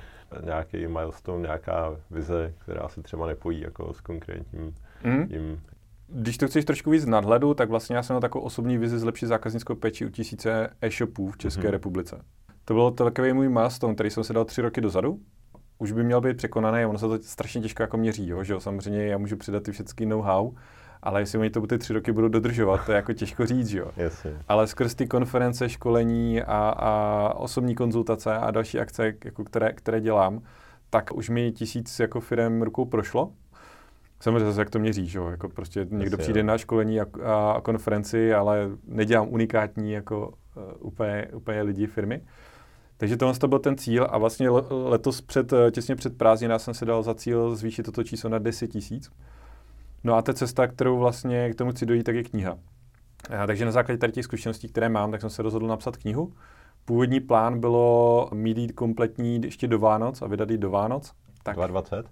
nějaký 0.43 0.87
milestone, 0.87 1.41
nějaká 1.41 1.95
vize, 2.11 2.53
která 2.63 2.87
se 2.87 3.03
třeba 3.03 3.27
nepojí 3.27 3.61
jako 3.61 3.93
s 3.93 4.01
konkrétním 4.01 4.75
mm-hmm. 5.03 5.27
tím 5.27 5.61
když 6.07 6.37
to 6.37 6.47
chceš 6.47 6.65
trošku 6.65 6.89
víc 6.89 7.05
nadhledu, 7.05 7.53
tak 7.53 7.69
vlastně 7.69 7.95
já 7.95 8.03
jsem 8.03 8.13
na 8.13 8.19
takovou 8.19 8.45
osobní 8.45 8.77
vizi 8.77 8.99
zlepšit 8.99 9.27
zákaznickou 9.27 9.75
péči 9.75 10.05
u 10.05 10.09
tisíce 10.09 10.69
e-shopů 10.81 11.31
v 11.31 11.37
České 11.37 11.61
mm-hmm. 11.61 11.71
republice. 11.71 12.21
To 12.65 12.73
byl 12.73 12.91
takový 12.91 13.33
můj 13.33 13.49
milestone, 13.49 13.93
který 13.93 14.09
jsem 14.09 14.23
si 14.23 14.33
dal 14.33 14.45
tři 14.45 14.61
roky 14.61 14.81
dozadu 14.81 15.19
už 15.83 15.91
by 15.91 16.03
měl 16.03 16.21
být 16.21 16.37
překonaný, 16.37 16.85
ono 16.85 16.99
se 16.99 17.07
to 17.07 17.19
strašně 17.21 17.61
těžko 17.61 17.83
jako 17.83 17.97
měří, 17.97 18.27
jo, 18.27 18.43
že 18.43 18.53
jo? 18.53 18.59
samozřejmě 18.59 19.05
já 19.05 19.17
můžu 19.17 19.37
přidat 19.37 19.63
ty 19.63 19.71
všechny 19.71 20.05
know-how, 20.05 20.51
ale 21.01 21.21
jestli 21.21 21.39
oni 21.39 21.49
to 21.49 21.67
ty 21.67 21.77
tři 21.77 21.93
roky 21.93 22.11
budou 22.11 22.27
dodržovat, 22.27 22.85
to 22.85 22.91
je 22.91 22.95
jako 22.95 23.13
těžko 23.13 23.45
říct, 23.45 23.71
jo. 23.71 23.91
Jasně. 23.97 24.37
Ale 24.47 24.67
skrz 24.67 24.95
ty 24.95 25.07
konference, 25.07 25.69
školení 25.69 26.41
a, 26.41 26.69
a 26.69 27.33
osobní 27.35 27.75
konzultace 27.75 28.37
a 28.37 28.51
další 28.51 28.79
akce, 28.79 29.13
jako 29.25 29.43
které, 29.43 29.73
které 29.73 30.01
dělám, 30.01 30.41
tak 30.89 31.15
už 31.15 31.29
mi 31.29 31.51
tisíc 31.51 31.99
jako 31.99 32.19
firm 32.19 32.61
rukou 32.61 32.85
prošlo. 32.85 33.31
Samozřejmě 34.23 34.39
zase 34.39 34.61
jak 34.61 34.69
to 34.69 34.79
měří, 34.79 35.11
jo? 35.13 35.27
Jako 35.27 35.49
prostě 35.49 35.87
někdo 35.89 36.17
přijde 36.17 36.39
jo. 36.39 36.45
na 36.45 36.57
školení 36.57 37.01
a, 37.01 37.05
a, 37.23 37.61
konferenci, 37.61 38.33
ale 38.33 38.69
nedělám 38.87 39.27
unikátní 39.29 39.91
jako 39.91 40.33
uh, 40.55 40.63
úplně, 40.79 41.27
úplně 41.33 41.61
lidi 41.61 41.87
firmy. 41.87 42.21
Takže 42.97 43.17
tohle 43.17 43.35
to 43.35 43.47
byl 43.47 43.59
ten 43.59 43.77
cíl 43.77 44.07
a 44.09 44.17
vlastně 44.17 44.49
letos 44.69 45.21
před, 45.21 45.53
eh, 45.53 45.71
těsně 45.71 45.95
před 45.95 46.17
prázdninou 46.17 46.59
jsem 46.59 46.73
si 46.73 46.85
dal 46.85 47.03
za 47.03 47.13
cíl 47.15 47.55
zvýšit 47.55 47.83
toto 47.83 48.03
číslo 48.03 48.29
na 48.29 48.39
10 48.39 48.67
tisíc. 48.67 49.11
No 50.03 50.15
a 50.15 50.21
ta 50.21 50.33
cesta, 50.33 50.67
kterou 50.67 50.97
vlastně 50.97 51.49
k 51.49 51.55
tomu 51.55 51.71
chci 51.71 51.85
dojít, 51.85 52.03
tak 52.03 52.15
je 52.15 52.23
kniha. 52.23 52.57
A, 53.39 53.47
takže 53.47 53.65
na 53.65 53.71
základě 53.71 53.97
tady 53.97 54.13
těch 54.13 54.25
zkušeností, 54.25 54.67
které 54.67 54.89
mám, 54.89 55.11
tak 55.11 55.21
jsem 55.21 55.29
se 55.29 55.41
rozhodl 55.41 55.67
napsat 55.67 55.97
knihu. 55.97 56.33
Původní 56.85 57.19
plán 57.19 57.59
bylo 57.59 58.29
mít 58.33 58.71
kompletní 58.71 59.41
ještě 59.43 59.67
do 59.67 59.79
Vánoc 59.79 60.21
a 60.21 60.27
vydat 60.27 60.51
ji 60.51 60.57
do 60.57 60.69
Vánoc. 60.69 61.13
Tak 61.43 61.55
2020? 61.55 62.05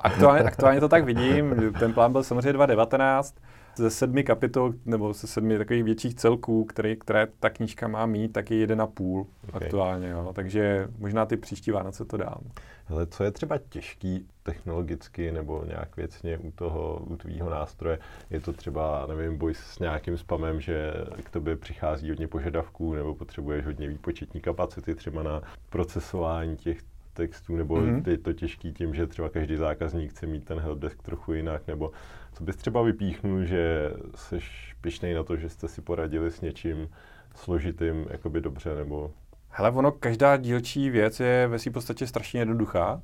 Aktuálně, 0.00 0.42
aktuálně 0.44 0.80
to 0.80 0.88
tak 0.88 1.04
vidím. 1.04 1.74
Ten 1.78 1.92
plán 1.92 2.12
byl 2.12 2.22
samozřejmě 2.22 2.52
2019 2.52 3.34
ze 3.76 3.90
sedmi 3.90 4.24
kapitol, 4.24 4.74
nebo 4.84 5.12
ze 5.12 5.26
sedmi 5.26 5.58
takových 5.58 5.84
větších 5.84 6.14
celků, 6.14 6.64
které, 6.64 6.96
které 6.96 7.26
ta 7.40 7.50
knížka 7.50 7.88
má 7.88 8.06
mít, 8.06 8.32
tak 8.32 8.50
je 8.50 8.56
jeden 8.56 8.80
a 8.80 8.86
půl 8.86 9.26
okay. 9.48 9.66
aktuálně. 9.66 10.08
Jo. 10.08 10.32
Takže 10.34 10.88
možná 10.98 11.26
ty 11.26 11.36
příští 11.36 11.70
Vánoce 11.70 12.04
to 12.04 12.16
dám. 12.16 12.40
Hele, 12.86 13.06
co 13.06 13.24
je 13.24 13.30
třeba 13.30 13.58
těžký 13.58 14.26
technologicky 14.42 15.32
nebo 15.32 15.64
nějak 15.66 15.96
věcně 15.96 16.38
u 16.38 16.50
toho, 16.50 17.00
u 17.06 17.16
tvýho 17.16 17.50
nástroje? 17.50 17.98
Je 18.30 18.40
to 18.40 18.52
třeba, 18.52 19.06
nevím, 19.08 19.38
boj 19.38 19.54
s 19.54 19.78
nějakým 19.78 20.18
spamem, 20.18 20.60
že 20.60 20.94
k 21.24 21.30
tobě 21.30 21.56
přichází 21.56 22.08
hodně 22.08 22.28
požadavků 22.28 22.94
nebo 22.94 23.14
potřebuješ 23.14 23.66
hodně 23.66 23.88
výpočetní 23.88 24.40
kapacity 24.40 24.94
třeba 24.94 25.22
na 25.22 25.42
procesování 25.70 26.56
těch 26.56 26.78
textů, 27.14 27.56
nebo 27.56 27.76
mm-hmm. 27.76 28.08
je 28.08 28.18
to 28.18 28.32
těžký 28.32 28.72
tím, 28.72 28.94
že 28.94 29.06
třeba 29.06 29.28
každý 29.28 29.56
zákazník 29.56 30.10
chce 30.10 30.26
mít 30.26 30.44
ten 30.44 30.60
helpdesk 30.60 31.02
trochu 31.02 31.32
jinak, 31.32 31.66
nebo 31.66 31.90
co 32.32 32.44
bys 32.44 32.56
třeba 32.56 32.82
vypíchnul, 32.82 33.44
že 33.44 33.92
jsi 34.14 34.38
pišnej 34.80 35.14
na 35.14 35.22
to, 35.22 35.36
že 35.36 35.48
jste 35.48 35.68
si 35.68 35.82
poradili 35.82 36.30
s 36.30 36.40
něčím 36.40 36.88
složitým 37.34 38.06
jakoby 38.10 38.40
dobře, 38.40 38.74
nebo... 38.74 39.10
Hele, 39.48 39.70
ono, 39.70 39.92
každá 39.92 40.36
dílčí 40.36 40.90
věc 40.90 41.20
je 41.20 41.48
ve 41.48 41.58
své 41.58 41.72
podstatě 41.72 42.06
strašně 42.06 42.40
jednoduchá, 42.40 43.02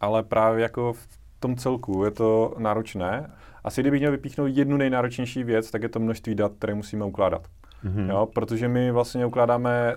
ale 0.00 0.22
právě 0.22 0.62
jako 0.62 0.92
v 0.92 1.08
tom 1.40 1.56
celku 1.56 2.04
je 2.04 2.10
to 2.10 2.54
náročné. 2.58 3.30
Asi 3.64 3.80
kdybych 3.80 4.00
měl 4.00 4.10
vypíchnout 4.10 4.50
jednu 4.54 4.76
nejnáročnější 4.76 5.44
věc, 5.44 5.70
tak 5.70 5.82
je 5.82 5.88
to 5.88 6.00
množství 6.00 6.34
dat, 6.34 6.52
které 6.58 6.74
musíme 6.74 7.04
ukládat. 7.04 7.48
Mm-hmm. 7.84 8.10
Jo, 8.10 8.28
protože 8.34 8.68
my 8.68 8.90
vlastně 8.90 9.26
ukládáme 9.26 9.94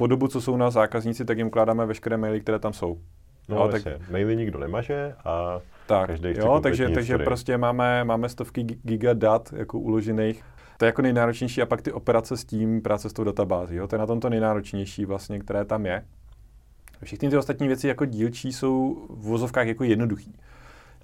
po 0.00 0.06
dobu, 0.06 0.28
co 0.28 0.40
jsou 0.40 0.56
na 0.56 0.70
zákazníci, 0.70 1.24
tak 1.24 1.38
jim 1.38 1.46
ukládáme 1.46 1.86
veškeré 1.86 2.16
maily, 2.16 2.40
které 2.40 2.58
tam 2.58 2.72
jsou. 2.72 2.98
No, 3.48 3.56
jo, 3.56 3.68
tak... 3.68 3.82
maily 4.10 4.36
nikdo 4.36 4.58
nemaže 4.58 5.14
a 5.24 5.60
tak, 5.86 6.06
každý 6.06 6.28
jo, 6.36 6.60
takže, 6.62 6.88
takže 6.88 7.18
prostě 7.18 7.58
máme, 7.58 8.04
máme 8.04 8.28
stovky 8.28 8.62
giga 8.62 9.12
dat 9.12 9.52
jako 9.56 9.78
uložených. 9.78 10.44
To 10.78 10.84
je 10.84 10.86
jako 10.86 11.02
nejnáročnější 11.02 11.62
a 11.62 11.66
pak 11.66 11.82
ty 11.82 11.92
operace 11.92 12.36
s 12.36 12.44
tím, 12.44 12.82
práce 12.82 13.10
s 13.10 13.12
tou 13.12 13.24
databází. 13.24 13.76
Jo? 13.76 13.86
To 13.86 13.94
je 13.94 13.98
na 13.98 14.06
tom 14.06 14.20
to 14.20 14.30
nejnáročnější 14.30 15.04
vlastně, 15.04 15.38
které 15.38 15.64
tam 15.64 15.86
je. 15.86 16.04
Všechny 17.04 17.30
ty 17.30 17.36
ostatní 17.36 17.68
věci 17.68 17.88
jako 17.88 18.04
dílčí 18.04 18.52
jsou 18.52 19.06
v 19.10 19.28
vozovkách 19.28 19.66
jako 19.66 19.84
jednoduchý. 19.84 20.34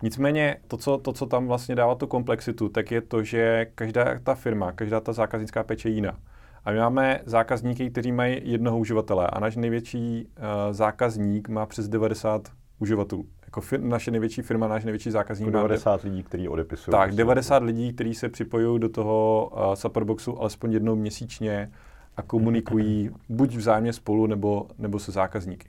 Nicméně 0.02 0.56
to 0.68 0.76
co, 0.76 0.98
to, 0.98 1.12
co 1.12 1.26
tam 1.26 1.46
vlastně 1.46 1.74
dává 1.74 1.94
tu 1.94 2.06
komplexitu, 2.06 2.68
tak 2.68 2.90
je 2.90 3.00
to, 3.00 3.22
že 3.22 3.66
každá 3.74 4.18
ta 4.24 4.34
firma, 4.34 4.72
každá 4.72 5.00
ta 5.00 5.12
zákaznická 5.12 5.62
péče 5.62 5.88
je 5.88 5.94
jiná. 5.94 6.18
A 6.66 6.70
my 6.72 6.78
máme 6.78 7.20
zákazníky, 7.24 7.90
kteří 7.90 8.12
mají 8.12 8.40
jednoho 8.42 8.78
uživatele 8.78 9.26
a 9.26 9.40
náš 9.40 9.56
největší 9.56 10.28
uh, 10.38 10.42
zákazník 10.72 11.48
má 11.48 11.66
přes 11.66 11.88
90 11.88 12.48
uživatelů 12.78 13.26
jako 13.44 13.60
fir, 13.60 13.80
naše 13.80 14.10
největší 14.10 14.42
firma, 14.42 14.68
náš 14.68 14.84
největší 14.84 15.10
zákazník. 15.10 15.50
90 15.50 15.90
jako 15.90 16.08
lidí, 16.08 16.22
kteří 16.22 16.48
odepisují. 16.48 16.92
Tak, 16.92 17.14
90 17.14 17.62
lidí, 17.62 17.92
kteří 17.92 18.14
se 18.14 18.28
připojují 18.28 18.80
do 18.80 18.88
toho 18.88 19.50
uh, 19.52 19.74
Supportboxu 19.74 20.40
alespoň 20.40 20.72
jednou 20.72 20.96
měsíčně 20.96 21.70
a 22.16 22.22
komunikují 22.22 23.10
buď 23.28 23.56
vzájemně 23.56 23.92
spolu, 23.92 24.26
nebo, 24.26 24.66
nebo 24.78 24.98
se 24.98 25.12
zákazníky. 25.12 25.68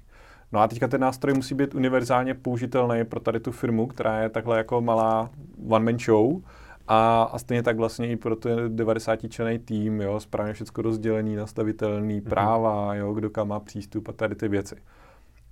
No 0.52 0.60
a 0.60 0.68
teďka 0.68 0.88
ten 0.88 1.02
nástroj 1.02 1.34
musí 1.34 1.56
být 1.56 1.76
univerzálně 1.76 2.34
použitelný 2.34 3.04
pro 3.06 3.20
tady 3.20 3.40
tu 3.40 3.52
firmu, 3.52 3.88
která 3.88 4.22
je 4.22 4.30
takhle 4.30 4.58
jako 4.58 4.82
malá 4.82 5.30
one-man 5.70 6.00
show, 6.00 6.42
a, 6.88 7.24
a 7.24 7.40
stejně 7.40 7.64
tak 7.64 7.78
vlastně 7.78 8.08
i 8.08 8.16
pro 8.16 8.36
ten 8.36 8.76
90 8.76 9.20
člený 9.30 9.60
tým, 9.60 10.02
jo, 10.02 10.20
správně 10.20 10.54
všechno 10.54 10.84
rozdělený, 10.84 11.36
nastavitelný, 11.36 12.22
mm-hmm. 12.22 12.30
práva, 12.30 12.96
jo, 12.96 13.14
kdo 13.14 13.30
kam 13.30 13.48
má 13.48 13.60
přístup 13.60 14.10
a 14.10 14.12
tady 14.12 14.36
ty 14.36 14.48
věci. 14.48 14.76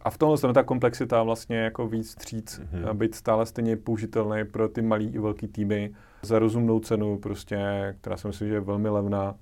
A 0.02 0.10
v 0.10 0.18
tomhle 0.18 0.54
ta 0.54 0.64
komplexita 0.64 1.24
vlastně 1.24 1.58
jako 1.58 1.88
víc 1.88 2.12
stříc, 2.12 2.60
mm-hmm. 2.60 2.94
být 2.94 3.16
stále 3.16 3.46
stejně 3.46 3.78
použitelný 3.78 4.46
pro 4.46 4.70
ty 4.70 4.82
malý 4.82 5.08
i 5.10 5.20
velký 5.20 5.48
týmy 5.48 5.96
za 6.22 6.40
rozumnou 6.40 6.80
cenu, 6.80 7.18
prostě, 7.18 7.58
která 8.02 8.18
si 8.18 8.28
myslím, 8.28 8.48
že 8.48 8.54
je 8.54 8.60
velmi 8.60 8.90
levná. 8.90 9.36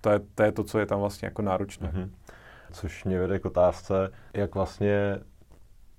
To 0.00 0.10
je, 0.10 0.20
to 0.34 0.42
je 0.42 0.52
to, 0.52 0.64
co 0.64 0.78
je 0.78 0.86
tam 0.86 1.00
vlastně 1.00 1.26
jako 1.26 1.42
náročné. 1.42 1.88
Mm-hmm. 1.88 2.10
Což 2.72 3.04
mě 3.04 3.18
vede 3.18 3.38
k 3.38 3.44
otázce, 3.44 4.10
jak 4.34 4.54
vlastně 4.54 5.20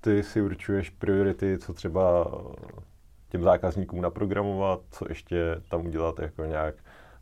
ty 0.00 0.22
si 0.22 0.42
určuješ 0.42 0.90
priority, 0.90 1.58
co 1.58 1.74
třeba 1.74 2.30
těm 3.34 3.42
zákazníkům 3.42 4.00
naprogramovat, 4.00 4.80
co 4.90 5.04
ještě 5.08 5.60
tam 5.68 5.86
udělat 5.86 6.18
jako 6.18 6.44
nějak 6.44 6.74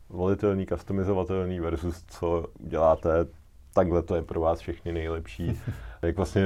volitelný, 0.09 0.65
customizovatelný 0.65 1.59
versus 1.59 2.03
co 2.07 2.45
děláte, 2.59 3.09
takhle 3.73 4.03
to 4.03 4.15
je 4.15 4.21
pro 4.21 4.41
vás 4.41 4.59
všechny 4.59 4.91
nejlepší. 4.91 5.61
Jak 6.01 6.17
vlastně 6.17 6.43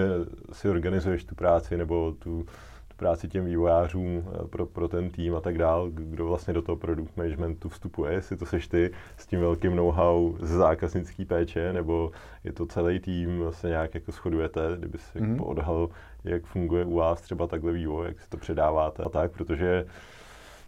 si 0.52 0.70
organizuješ 0.70 1.26
tu 1.26 1.36
práci 1.36 1.78
nebo 1.78 2.12
tu, 2.12 2.44
tu 2.88 2.96
práci 2.98 3.28
těm 3.28 3.46
vývojářům 3.46 4.24
eh, 4.28 4.48
pro, 4.48 4.66
pro 4.66 4.88
ten 4.88 5.10
tým 5.10 5.36
a 5.36 5.42
tak 5.42 5.58
dál, 5.58 5.90
kdo 5.90 6.28
vlastně 6.28 6.54
do 6.54 6.62
toho 6.62 6.76
produkt 6.76 7.18
managementu 7.18 7.70
vstupuje, 7.70 8.14
jestli 8.14 8.38
to 8.38 8.46
seš 8.46 8.68
ty 8.68 8.92
s 9.18 9.28
tím 9.28 9.40
velkým 9.40 9.76
know-how 9.76 10.38
ze 10.40 10.58
zákaznické 10.58 11.26
péče, 11.26 11.74
nebo 11.74 12.12
je 12.44 12.54
to 12.54 12.66
celý 12.66 13.00
tým, 13.00 13.44
se 13.52 13.70
nějak 13.70 13.96
jako 13.96 14.12
shodujete, 14.12 14.62
kdyby 14.78 14.98
si 14.98 15.20
mm-hmm. 15.20 15.50
odhalil 15.50 15.90
jak 16.30 16.46
funguje 16.46 16.86
u 16.86 16.96
vás 16.96 17.22
třeba 17.22 17.48
takhle 17.48 17.72
vývoj, 17.72 18.08
jak 18.08 18.22
si 18.22 18.30
to 18.30 18.38
předáváte 18.38 19.04
a 19.04 19.10
tak, 19.10 19.32
protože 19.32 19.86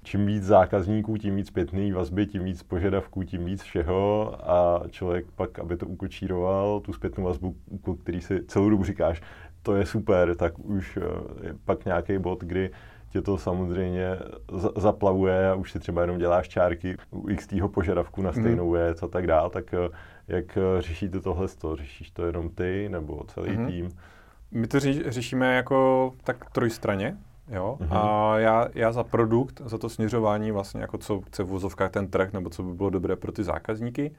čím 0.04 0.26
víc 0.26 0.44
zákazníků, 0.44 1.18
tím 1.18 1.36
víc 1.36 1.48
zpětný 1.48 1.92
vazby, 1.92 2.26
tím 2.26 2.44
víc 2.44 2.64
požadavků, 2.64 3.24
tím 3.24 3.46
víc 3.46 3.62
všeho 3.62 4.36
a 4.52 4.84
člověk 4.90 5.26
pak, 5.36 5.60
aby 5.60 5.78
to 5.78 5.86
ukočíroval, 5.86 6.80
tu 6.80 6.94
zpětnou 6.94 7.24
vazbu, 7.24 7.56
který 8.02 8.22
si 8.22 8.44
celou 8.44 8.70
dobu 8.70 8.84
říkáš, 8.84 9.22
to 9.64 9.76
je 9.76 9.86
super, 9.86 10.36
tak 10.36 10.60
už 10.60 10.98
eh, 10.98 11.48
je 11.48 11.56
pak 11.66 11.86
nějaký 11.86 12.18
bod, 12.18 12.44
kdy 12.44 12.72
tě 13.12 13.22
to 13.22 13.38
samozřejmě 13.38 14.18
zaplavuje 14.78 15.50
a 15.50 15.56
už 15.56 15.72
si 15.72 15.80
třeba 15.80 16.02
jenom 16.02 16.18
děláš 16.18 16.50
čárky 16.50 16.98
u 17.12 17.30
x 17.30 17.48
požadavku 17.74 18.22
na 18.22 18.32
stejnou 18.32 18.68
mm. 18.68 18.74
věc 18.74 19.04
a 19.04 19.08
tak 19.08 19.28
dál, 19.28 19.50
tak 19.50 19.74
eh, 19.74 19.90
jak 20.28 20.58
eh, 20.58 20.82
řešíte 20.82 21.20
tohle? 21.20 21.48
Řešíš 21.74 22.12
to 22.12 22.26
jenom 22.26 22.50
ty 22.50 22.90
nebo 22.90 23.24
celý 23.28 23.58
mm. 23.58 23.68
tým? 23.68 23.90
My 24.52 24.68
to 24.68 24.78
ři- 24.78 25.04
řešíme 25.10 25.56
jako 25.56 26.12
tak 26.24 26.50
trojstraně, 26.52 27.18
jo, 27.52 27.78
mm-hmm. 27.82 27.98
a 27.98 28.40
já, 28.40 28.68
já 28.74 28.92
za 28.92 29.04
produkt, 29.04 29.62
za 29.66 29.78
to 29.78 29.90
směřování 29.90 30.52
vlastně, 30.52 30.82
jako 30.82 30.98
co 30.98 31.22
chce 31.22 31.44
v 31.44 31.48
vozovkách 31.48 31.92
ten 31.92 32.08
trh, 32.08 32.34
nebo 32.34 32.50
co 32.50 32.64
by 32.64 32.74
bylo 32.74 32.90
dobré 32.90 33.16
pro 33.16 33.32
ty 33.32 33.44
zákazníky. 33.44 34.12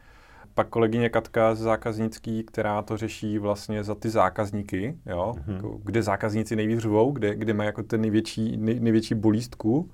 Pak 0.54 0.68
kolegyně 0.68 1.08
Katka 1.08 1.54
z 1.54 1.58
zákaznický, 1.58 2.44
která 2.44 2.82
to 2.82 2.96
řeší 2.96 3.38
vlastně 3.38 3.84
za 3.84 3.94
ty 3.94 4.10
zákazníky, 4.10 4.98
jo, 5.06 5.34
mm-hmm. 5.36 5.54
jako, 5.54 5.78
kde 5.84 6.02
zákazníci 6.02 6.56
nejvíc 6.56 6.78
řvou, 6.78 7.12
kde, 7.12 7.36
kde 7.36 7.54
mají 7.54 7.66
jako 7.66 7.82
ten 7.82 8.00
největší, 8.00 8.56
nej, 8.56 8.80
největší 8.80 9.14
bolístku. 9.14 9.90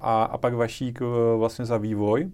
A, 0.00 0.22
a 0.24 0.38
pak 0.38 0.54
Vašík 0.54 1.00
vlastně 1.36 1.64
za 1.64 1.76
vývoj, 1.76 2.30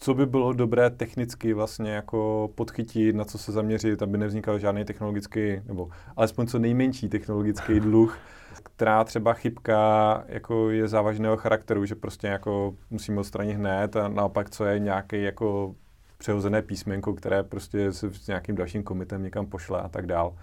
co 0.00 0.14
by 0.14 0.26
bylo 0.26 0.52
dobré 0.52 0.90
technicky 0.90 1.52
vlastně 1.52 1.90
jako 1.90 2.50
podchytit, 2.54 3.16
na 3.16 3.24
co 3.24 3.38
se 3.38 3.52
zaměřit, 3.52 4.02
aby 4.02 4.18
nevznikal 4.18 4.58
žádný 4.58 4.84
technologický, 4.84 5.60
nebo 5.66 5.88
alespoň 6.16 6.46
co 6.46 6.58
nejmenší 6.58 7.08
technologický 7.08 7.80
dluh, 7.80 8.18
která 8.62 9.04
třeba 9.04 9.32
chybka 9.32 10.24
jako 10.28 10.70
je 10.70 10.88
závažného 10.88 11.36
charakteru, 11.36 11.84
že 11.84 11.94
prostě 11.94 12.26
jako 12.26 12.74
musíme 12.90 13.20
odstranit 13.20 13.54
hned 13.54 13.96
a 13.96 14.08
naopak 14.08 14.50
co 14.50 14.64
je 14.64 14.78
nějaký 14.78 15.22
jako 15.22 15.74
přehozené 16.18 16.62
písmenko, 16.62 17.14
které 17.14 17.42
prostě 17.42 17.92
se 17.92 18.14
s 18.14 18.26
nějakým 18.26 18.54
dalším 18.54 18.82
komitem 18.82 19.22
někam 19.22 19.46
pošle 19.46 19.80
a 19.80 19.88
tak 19.88 20.06
dál. 20.06 20.34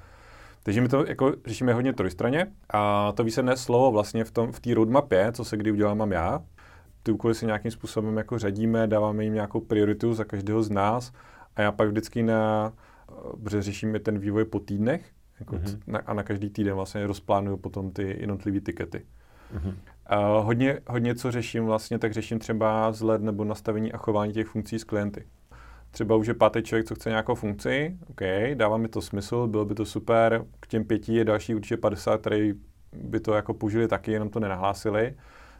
Takže 0.63 0.82
my 0.82 0.88
to 0.89 1.06
jako 1.06 1.34
řešíme 1.46 1.74
hodně 1.74 1.93
trojstraně 1.93 2.48
a 2.74 3.12
to 3.12 3.24
výsledné 3.24 3.58
slovo 3.58 3.91
vlastně 3.91 4.24
v 4.24 4.32
té 4.32 4.41
v 4.52 4.74
roadmapě, 4.74 5.32
co 5.32 5.46
se 5.46 5.58
kdy 5.58 5.72
udělám 5.72 5.98
mám 5.98 6.12
já, 6.12 6.41
ty 7.08 7.12
úkoly 7.12 7.36
si 7.36 7.46
nějakým 7.46 7.72
způsobem 7.72 8.17
jako 8.17 8.39
řadíme, 8.39 8.88
dáváme 8.88 9.24
jim 9.24 9.34
nějakou 9.34 9.60
prioritu 9.60 10.13
za 10.13 10.24
každého 10.24 10.63
z 10.63 10.70
nás 10.70 11.13
a 11.56 11.62
já 11.62 11.72
pak 11.72 11.89
vždycky 11.89 12.24
na, 12.24 12.74
protože 13.43 13.62
řešíme 13.62 14.00
ten 14.00 14.20
vývoj 14.20 14.46
po 14.46 14.60
týdnech 14.60 15.12
jako 15.39 15.56
mm-hmm. 15.56 15.80
na, 15.88 16.00
a 16.00 16.13
na 16.13 16.24
každý 16.24 16.50
týden 16.50 16.74
vlastně 16.74 17.08
rozplánuju 17.08 17.58
potom 17.58 17.91
ty 17.91 18.15
jednotlivé 18.20 18.60
tikety. 18.60 19.06
Mm-hmm. 19.56 19.74
Uh, 20.39 20.46
hodně, 20.46 20.80
hodně 20.88 21.15
co 21.15 21.32
řeším 21.32 21.65
vlastně, 21.65 22.00
tak 22.00 22.13
řeším 22.13 22.39
třeba 22.39 22.89
vzhled 22.89 23.22
nebo 23.22 23.43
nastavení 23.43 23.93
a 23.93 23.98
chování 23.98 24.34
těch 24.34 24.48
funkcí 24.48 24.80
s 24.80 24.84
klienty. 24.84 25.28
Třeba 25.91 26.15
už 26.15 26.28
je 26.28 26.34
pátý 26.34 26.63
člověk, 26.63 26.88
co 26.88 26.96
chce 26.96 27.10
nějakou 27.10 27.36
funkci, 27.36 27.98
OK, 28.10 28.22
dává 28.54 28.78
mi 28.78 28.88
to 28.88 29.02
smysl, 29.02 29.48
bylo 29.48 29.65
by 29.65 29.76
to 29.76 29.86
super, 29.86 30.46
k 30.60 30.67
těm 30.67 30.84
pěti 30.84 31.13
je 31.13 31.26
další 31.26 31.56
určitě 31.56 31.78
50, 31.78 32.22
který 32.22 32.54
by 32.93 33.20
to 33.20 33.34
jako 33.34 33.54
použili 33.54 33.88
taky, 33.88 34.12
jenom 34.12 34.30
to 34.30 34.39
nenahlásili 34.39 35.15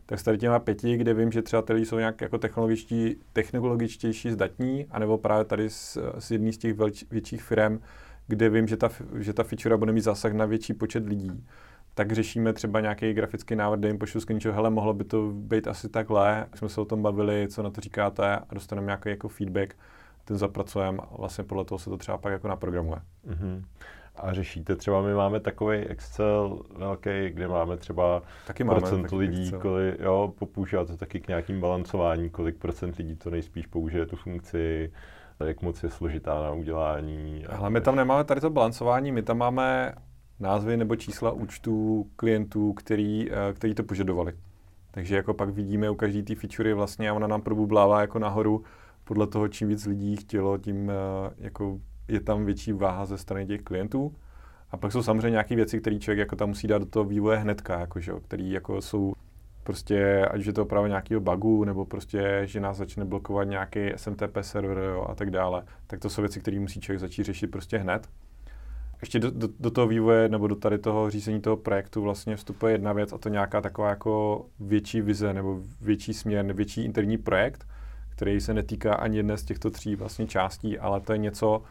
tak 0.10 0.20
s 0.20 0.24
tady 0.24 0.38
těma 0.38 0.60
pěti, 0.60 0.98
kde 0.98 1.14
vím, 1.14 1.32
že 1.32 1.42
třeba 1.42 1.62
ty 1.62 1.74
lidi 1.74 1.86
jsou 1.86 1.98
nějak 1.98 2.22
jako 2.22 2.38
technologičtí, 2.38 3.16
technologičtější, 3.34 4.32
zdatní, 4.32 4.86
anebo 4.92 5.18
právě 5.18 5.46
tady 5.46 5.70
z, 5.70 5.98
z 6.20 6.32
jedné 6.32 6.52
z 6.52 6.58
těch 6.58 6.74
velč, 6.74 7.04
větších 7.12 7.44
firm, 7.44 7.80
kde 8.28 8.50
vím, 8.50 8.68
že 8.68 8.78
ta, 8.78 8.90
že 9.20 9.34
ta 9.34 9.44
feature 9.44 9.78
bude 9.78 9.92
mít 9.92 10.02
zásah 10.02 10.34
na 10.34 10.46
větší 10.46 10.74
počet 10.74 11.06
lidí, 11.06 11.46
tak 11.94 12.12
řešíme 12.12 12.54
třeba 12.54 12.80
nějaký 12.80 13.14
grafický 13.14 13.56
návrh, 13.56 13.80
kde 13.80 13.88
jim 13.88 13.98
pošlu 13.98 14.22
screenshot, 14.22 14.56
hele, 14.56 14.70
mohlo 14.70 14.94
by 14.94 15.04
to 15.04 15.32
být 15.34 15.68
asi 15.68 15.90
takhle, 15.90 16.46
jsme 16.56 16.70
se 16.70 16.82
o 16.82 16.86
tom 16.86 17.02
bavili, 17.02 17.48
co 17.50 17.64
na 17.64 17.70
to 17.70 17.82
říkáte 17.82 18.36
a 18.36 18.54
dostaneme 18.54 18.86
nějaký 18.86 19.10
jako 19.10 19.28
feedback, 19.28 19.76
ten 20.26 20.38
zapracujeme 20.38 21.00
a 21.02 21.18
vlastně 21.18 21.44
podle 21.44 21.66
toho 21.66 21.80
se 21.80 21.90
to 21.90 21.98
třeba 21.98 22.18
pak 22.18 22.32
jako 22.32 22.48
naprogramuje. 22.48 23.00
Mm-hmm 23.28 23.64
a 24.20 24.34
řešíte. 24.34 24.76
Třeba 24.76 25.02
my 25.02 25.14
máme 25.14 25.40
takový 25.40 25.78
Excel 25.78 26.60
velký, 26.78 27.30
kde 27.30 27.48
máme 27.48 27.78
třeba 27.78 28.22
taky 28.48 28.64
máme 28.64 28.80
procent 28.80 29.12
lidí, 29.12 29.44
Excel. 29.44 29.60
kolik, 29.60 30.00
jo, 30.00 30.34
používá 30.54 30.86
to 30.86 30.98
taky 30.98 31.20
k 31.20 31.28
nějakým 31.28 31.62
balancování, 31.62 32.30
kolik 32.30 32.58
procent 32.58 32.96
lidí 32.96 33.16
to 33.16 33.30
nejspíš 33.30 33.68
použije 33.68 34.06
tu 34.06 34.16
funkci, 34.16 34.92
jak 35.46 35.62
moc 35.62 35.84
je 35.84 35.90
složitá 35.90 36.42
na 36.42 36.52
udělání. 36.52 37.46
Ale 37.46 37.70
my 37.70 37.82
tam 37.82 37.96
nemáme 37.96 38.24
tady 38.24 38.42
to 38.42 38.50
balancování, 38.50 39.12
my 39.12 39.22
tam 39.22 39.38
máme 39.38 39.94
názvy 40.40 40.78
nebo 40.78 40.96
čísla 40.96 41.32
účtů 41.32 42.08
klientů, 42.16 42.74
který, 42.74 43.32
eh, 43.32 43.54
který 43.54 43.74
to 43.74 43.84
požadovali. 43.84 44.34
Takže 44.92 45.16
jako 45.16 45.34
pak 45.34 45.50
vidíme 45.50 45.90
u 45.90 45.96
každé 45.96 46.24
té 46.24 46.36
featurey 46.36 46.74
vlastně 46.74 47.10
a 47.10 47.14
ona 47.14 47.28
nám 47.28 47.42
probublává 47.42 48.02
jako 48.02 48.20
nahoru 48.20 48.64
podle 49.04 49.28
toho, 49.28 49.48
čím 49.48 49.68
víc 49.68 49.86
lidí 49.86 50.16
chtělo, 50.16 50.58
tím 50.58 50.90
eh, 50.90 50.94
jako 51.38 51.80
je 52.08 52.20
tam 52.20 52.46
větší 52.46 52.74
váha 52.74 53.06
ze 53.06 53.18
strany 53.18 53.48
těch 53.48 53.62
klientů. 53.62 54.16
A 54.72 54.78
pak 54.78 54.92
jsou 54.92 55.04
samozřejmě 55.04 55.30
nějaké 55.30 55.56
věci, 55.56 55.80
které 55.82 56.00
člověk 56.00 56.20
jako 56.20 56.36
tam 56.36 56.50
musí 56.50 56.68
dát 56.68 56.78
do 56.78 56.86
toho 56.86 57.06
vývoje 57.06 57.38
hnedka, 57.38 57.80
jako, 57.80 58.00
že, 58.00 58.12
který 58.28 58.52
jako 58.52 58.82
jsou 58.82 59.14
prostě, 59.64 60.26
ať 60.26 60.46
je 60.46 60.54
to 60.54 60.62
opravdu 60.62 60.88
nějakého 60.88 61.22
bugu, 61.22 61.64
nebo 61.64 61.86
prostě, 61.86 62.42
že 62.46 62.60
nás 62.60 62.78
začne 62.78 63.06
blokovat 63.06 63.44
nějaký 63.44 63.80
SMTP 63.96 64.38
server 64.42 64.78
jo, 64.78 65.06
a 65.10 65.16
tak 65.16 65.32
dále. 65.32 65.64
Tak 65.88 66.00
to 66.00 66.10
jsou 66.10 66.22
věci, 66.22 66.40
které 66.40 66.60
musí 66.60 66.80
člověk 66.80 67.00
začít 67.00 67.24
řešit 67.24 67.48
prostě 67.48 67.78
hned. 67.78 68.10
Ještě 69.02 69.20
do, 69.20 69.32
do, 69.32 69.48
do 69.60 69.72
toho 69.72 69.88
vývoje 69.88 70.30
nebo 70.30 70.48
do 70.48 70.56
tady 70.56 70.78
toho 70.78 71.10
řízení 71.10 71.42
toho 71.42 71.58
projektu 71.58 72.02
vlastně 72.02 72.36
vstupuje 72.36 72.74
jedna 72.74 72.94
věc 72.94 73.14
a 73.14 73.18
to 73.18 73.30
nějaká 73.30 73.62
taková 73.62 73.90
jako 73.90 74.46
větší 74.60 75.02
vize 75.02 75.34
nebo 75.34 75.62
větší 75.82 76.14
směr, 76.14 76.54
větší 76.54 76.86
interní 76.86 77.18
projekt, 77.18 77.68
který 78.10 78.42
se 78.42 78.54
netýká 78.54 78.94
ani 78.94 79.18
jedné 79.18 79.38
z 79.38 79.44
těchto 79.44 79.72
tří 79.72 79.96
vlastně 79.96 80.28
částí, 80.28 80.80
ale 80.80 81.02
to 81.02 81.12
je 81.12 81.18
něco, 81.18 81.64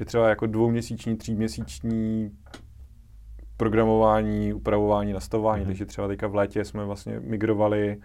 je 0.00 0.06
třeba 0.06 0.28
jako 0.28 0.46
dvouměsíční, 0.46 1.16
tříměsíční 1.16 2.30
programování, 3.56 4.52
upravování, 4.52 5.12
nastavování, 5.12 5.62
mm-hmm. 5.62 5.66
takže 5.66 5.86
třeba 5.86 6.08
teďka 6.08 6.26
v 6.26 6.34
létě 6.34 6.64
jsme 6.64 6.84
vlastně 6.84 7.20
migrovali 7.20 7.96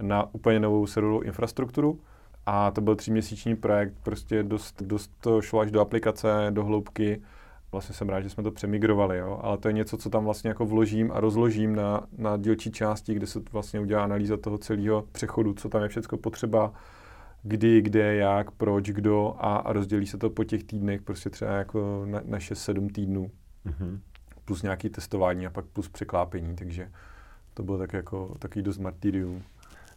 na 0.00 0.34
úplně 0.34 0.60
novou 0.60 0.86
serverovou 0.86 1.20
infrastrukturu 1.20 2.00
a 2.46 2.70
to 2.70 2.80
byl 2.80 2.96
tříměsíční 2.96 3.56
projekt, 3.56 3.94
prostě 4.02 4.42
dost, 4.42 4.82
dost 4.82 5.10
to 5.20 5.42
šlo 5.42 5.60
až 5.60 5.70
do 5.70 5.80
aplikace, 5.80 6.46
do 6.50 6.64
hloubky, 6.64 7.22
vlastně 7.72 7.94
jsem 7.94 8.08
rád, 8.08 8.20
že 8.20 8.30
jsme 8.30 8.42
to 8.42 8.50
přemigrovali, 8.50 9.18
jo? 9.18 9.40
ale 9.42 9.58
to 9.58 9.68
je 9.68 9.72
něco, 9.72 9.96
co 9.96 10.10
tam 10.10 10.24
vlastně 10.24 10.48
jako 10.48 10.66
vložím 10.66 11.12
a 11.12 11.20
rozložím 11.20 11.76
na, 11.76 12.06
na 12.18 12.36
dílčí 12.36 12.70
části, 12.70 13.14
kde 13.14 13.26
se 13.26 13.40
vlastně 13.52 13.80
udělá 13.80 14.04
analýza 14.04 14.36
toho 14.36 14.58
celého 14.58 15.04
přechodu, 15.12 15.54
co 15.54 15.68
tam 15.68 15.82
je 15.82 15.88
všechno 15.88 16.18
potřeba, 16.18 16.72
kdy, 17.42 17.82
kde, 17.82 18.14
jak, 18.14 18.50
proč, 18.50 18.90
kdo 18.90 19.34
a, 19.38 19.56
a 19.56 19.72
rozdělí 19.72 20.06
se 20.06 20.18
to 20.18 20.30
po 20.30 20.44
těch 20.44 20.64
týdnech 20.64 21.02
prostě 21.02 21.30
třeba 21.30 21.50
jako 21.50 22.04
na, 22.06 22.20
na 22.24 22.38
6-7 22.38 22.92
týdnů. 22.92 23.30
Mm-hmm. 23.66 24.00
plus 24.44 24.62
nějaký 24.62 24.88
testování 24.88 25.46
a 25.46 25.50
pak 25.50 25.64
plus 25.64 25.88
překlápění, 25.88 26.56
takže 26.56 26.90
to 27.54 27.62
bylo 27.62 27.78
tak 27.78 27.92
jako 27.92 28.36
takový 28.38 28.62
dost 28.62 28.78
martyrium. 28.78 29.42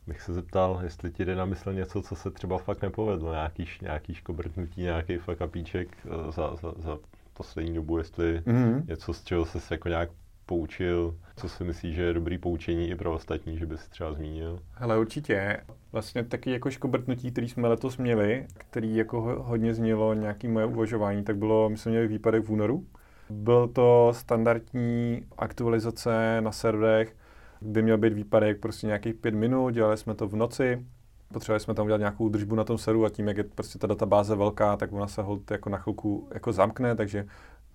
Bych 0.07 0.21
se 0.21 0.33
zeptal, 0.33 0.79
jestli 0.83 1.11
ti 1.11 1.25
jde 1.25 1.35
na 1.35 1.45
mysl 1.45 1.73
něco, 1.73 2.01
co 2.01 2.15
se 2.15 2.31
třeba 2.31 2.57
fakt 2.57 2.81
nepovedlo, 2.81 3.31
nějaký, 3.31 3.65
nějaký 3.81 4.13
škobrtnutí, 4.13 4.81
nějaký 4.81 5.17
fakt 5.17 5.41
apíček 5.41 5.97
eh, 6.05 6.31
za, 6.31 6.55
za, 6.55 6.73
za 6.77 6.97
poslední 7.33 7.73
dobu, 7.73 7.97
jestli 7.97 8.39
mm-hmm. 8.39 8.87
něco, 8.87 9.13
z 9.13 9.23
čeho 9.23 9.45
se 9.45 9.59
jako 9.71 9.89
nějak 9.89 10.09
poučil, 10.51 11.15
co 11.35 11.49
si 11.49 11.63
myslíš, 11.63 11.95
že 11.95 12.01
je 12.01 12.13
dobrý 12.13 12.37
poučení 12.37 12.89
i 12.89 12.95
pro 12.95 13.13
ostatní, 13.13 13.57
že 13.57 13.65
bys 13.65 13.87
třeba 13.87 14.13
zmínil? 14.13 14.59
Hele, 14.73 14.99
určitě. 14.99 15.57
Vlastně 15.91 16.23
taky 16.23 16.51
jako 16.51 16.69
škobrtnutí, 16.69 17.31
který 17.31 17.49
jsme 17.49 17.67
letos 17.67 17.97
měli, 17.97 18.47
který 18.57 18.95
jako 18.95 19.21
hodně 19.21 19.73
znělo 19.73 20.13
nějaký 20.13 20.47
moje 20.47 20.65
uvažování, 20.65 21.23
tak 21.23 21.37
bylo, 21.37 21.69
my 21.69 21.77
jsme 21.77 21.91
měli 21.91 22.07
výpadek 22.07 22.43
v 22.43 22.49
únoru. 22.49 22.85
Byl 23.29 23.67
to 23.67 24.11
standardní 24.15 25.25
aktualizace 25.37 26.41
na 26.41 26.51
serverech, 26.51 27.15
by 27.61 27.81
měl 27.81 27.97
být 27.97 28.13
výpadek 28.13 28.59
prostě 28.59 28.87
nějakých 28.87 29.15
pět 29.15 29.33
minut, 29.33 29.69
dělali 29.69 29.97
jsme 29.97 30.15
to 30.15 30.27
v 30.27 30.35
noci, 30.35 30.85
potřebovali 31.33 31.59
jsme 31.59 31.73
tam 31.73 31.85
udělat 31.85 31.99
nějakou 31.99 32.29
držbu 32.29 32.55
na 32.55 32.63
tom 32.63 32.77
serveru 32.77 33.05
a 33.05 33.09
tím, 33.09 33.27
jak 33.27 33.37
je 33.37 33.43
prostě 33.43 33.79
ta 33.79 33.87
databáze 33.87 34.35
velká, 34.35 34.77
tak 34.77 34.93
ona 34.93 35.07
se 35.07 35.21
hold 35.21 35.51
jako 35.51 35.69
na 35.69 35.77
chvilku 35.77 36.27
jako 36.33 36.51
zamkne, 36.51 36.95
takže 36.95 37.25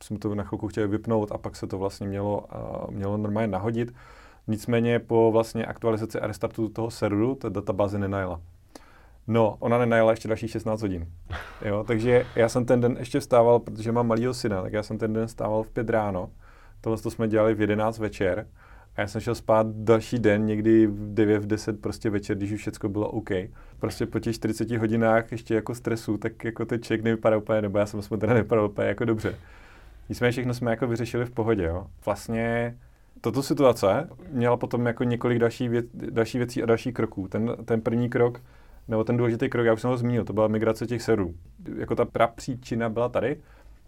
jsme 0.02 0.18
to 0.18 0.34
na 0.34 0.44
chvilku 0.44 0.68
chtěli 0.68 0.88
vypnout 0.88 1.32
a 1.32 1.38
pak 1.38 1.56
se 1.56 1.66
to 1.66 1.78
vlastně 1.78 2.06
mělo, 2.06 2.40
uh, 2.40 2.90
mělo 2.90 3.16
normálně 3.16 3.48
nahodit. 3.48 3.94
Nicméně 4.46 4.98
po 4.98 5.32
vlastně 5.32 5.66
aktualizaci 5.66 6.20
a 6.20 6.26
restartu 6.26 6.68
toho 6.68 6.90
serveru 6.90 7.34
ta 7.34 7.48
databáze 7.48 7.98
nenajela. 7.98 8.40
No, 9.26 9.56
ona 9.60 9.78
nenajela 9.78 10.10
ještě 10.10 10.28
dalších 10.28 10.50
16 10.50 10.82
hodin. 10.82 11.06
Jo, 11.64 11.84
takže 11.86 12.26
já 12.36 12.48
jsem 12.48 12.64
ten 12.64 12.80
den 12.80 12.96
ještě 12.98 13.20
vstával, 13.20 13.58
protože 13.58 13.92
mám 13.92 14.06
malýho 14.06 14.34
syna, 14.34 14.62
tak 14.62 14.72
já 14.72 14.82
jsem 14.82 14.98
ten 14.98 15.12
den 15.12 15.26
vstával 15.26 15.62
v 15.62 15.70
5 15.70 15.90
ráno. 15.90 16.30
Tohle 16.80 16.98
to 16.98 17.10
jsme 17.10 17.28
dělali 17.28 17.54
v 17.54 17.60
11 17.60 17.98
večer. 17.98 18.46
A 18.96 19.00
já 19.00 19.06
jsem 19.06 19.20
šel 19.20 19.34
spát 19.34 19.66
další 19.66 20.18
den, 20.18 20.46
někdy 20.46 20.86
v 20.86 21.14
9, 21.14 21.38
v 21.42 21.46
10 21.46 21.80
prostě 21.80 22.10
večer, 22.10 22.36
když 22.36 22.52
už 22.52 22.60
všechno 22.60 22.88
bylo 22.88 23.10
OK. 23.10 23.30
Prostě 23.78 24.06
po 24.06 24.18
těch 24.20 24.34
40 24.34 24.70
hodinách 24.70 25.32
ještě 25.32 25.54
jako 25.54 25.74
stresu, 25.74 26.18
tak 26.18 26.44
jako 26.44 26.64
ten 26.64 26.82
člověk 26.82 27.04
nevypadá 27.04 27.36
úplně, 27.36 27.62
nebo 27.62 27.78
já 27.78 27.86
jsem 27.86 28.02
jsme 28.02 28.18
teda 28.18 28.34
nevypadal 28.34 28.64
úplně 28.64 28.88
jako 28.88 29.04
dobře. 29.04 29.34
Nicméně 30.08 30.32
všechno 30.32 30.54
jsme 30.54 30.70
jako 30.70 30.86
vyřešili 30.86 31.24
v 31.24 31.30
pohodě, 31.30 31.62
jo. 31.62 31.86
Vlastně 32.04 32.76
tato 33.20 33.42
situace 33.42 34.08
měla 34.30 34.56
potom 34.56 34.86
jako 34.86 35.04
několik 35.04 35.38
další, 35.38 35.68
věc, 35.68 35.86
další 35.94 36.38
věcí 36.38 36.62
a 36.62 36.66
dalších 36.66 36.94
kroků. 36.94 37.28
Ten, 37.28 37.56
ten 37.64 37.80
první 37.80 38.08
krok, 38.08 38.40
nebo 38.88 39.04
ten 39.04 39.16
důležitý 39.16 39.48
krok, 39.48 39.66
já 39.66 39.72
už 39.72 39.80
jsem 39.80 39.90
ho 39.90 39.96
zmínil, 39.96 40.24
to 40.24 40.32
byla 40.32 40.48
migrace 40.48 40.86
těch 40.86 41.02
serverů. 41.02 41.34
Jako 41.76 41.94
ta 41.94 42.26
příčina 42.26 42.88
byla 42.88 43.08
tady, 43.08 43.40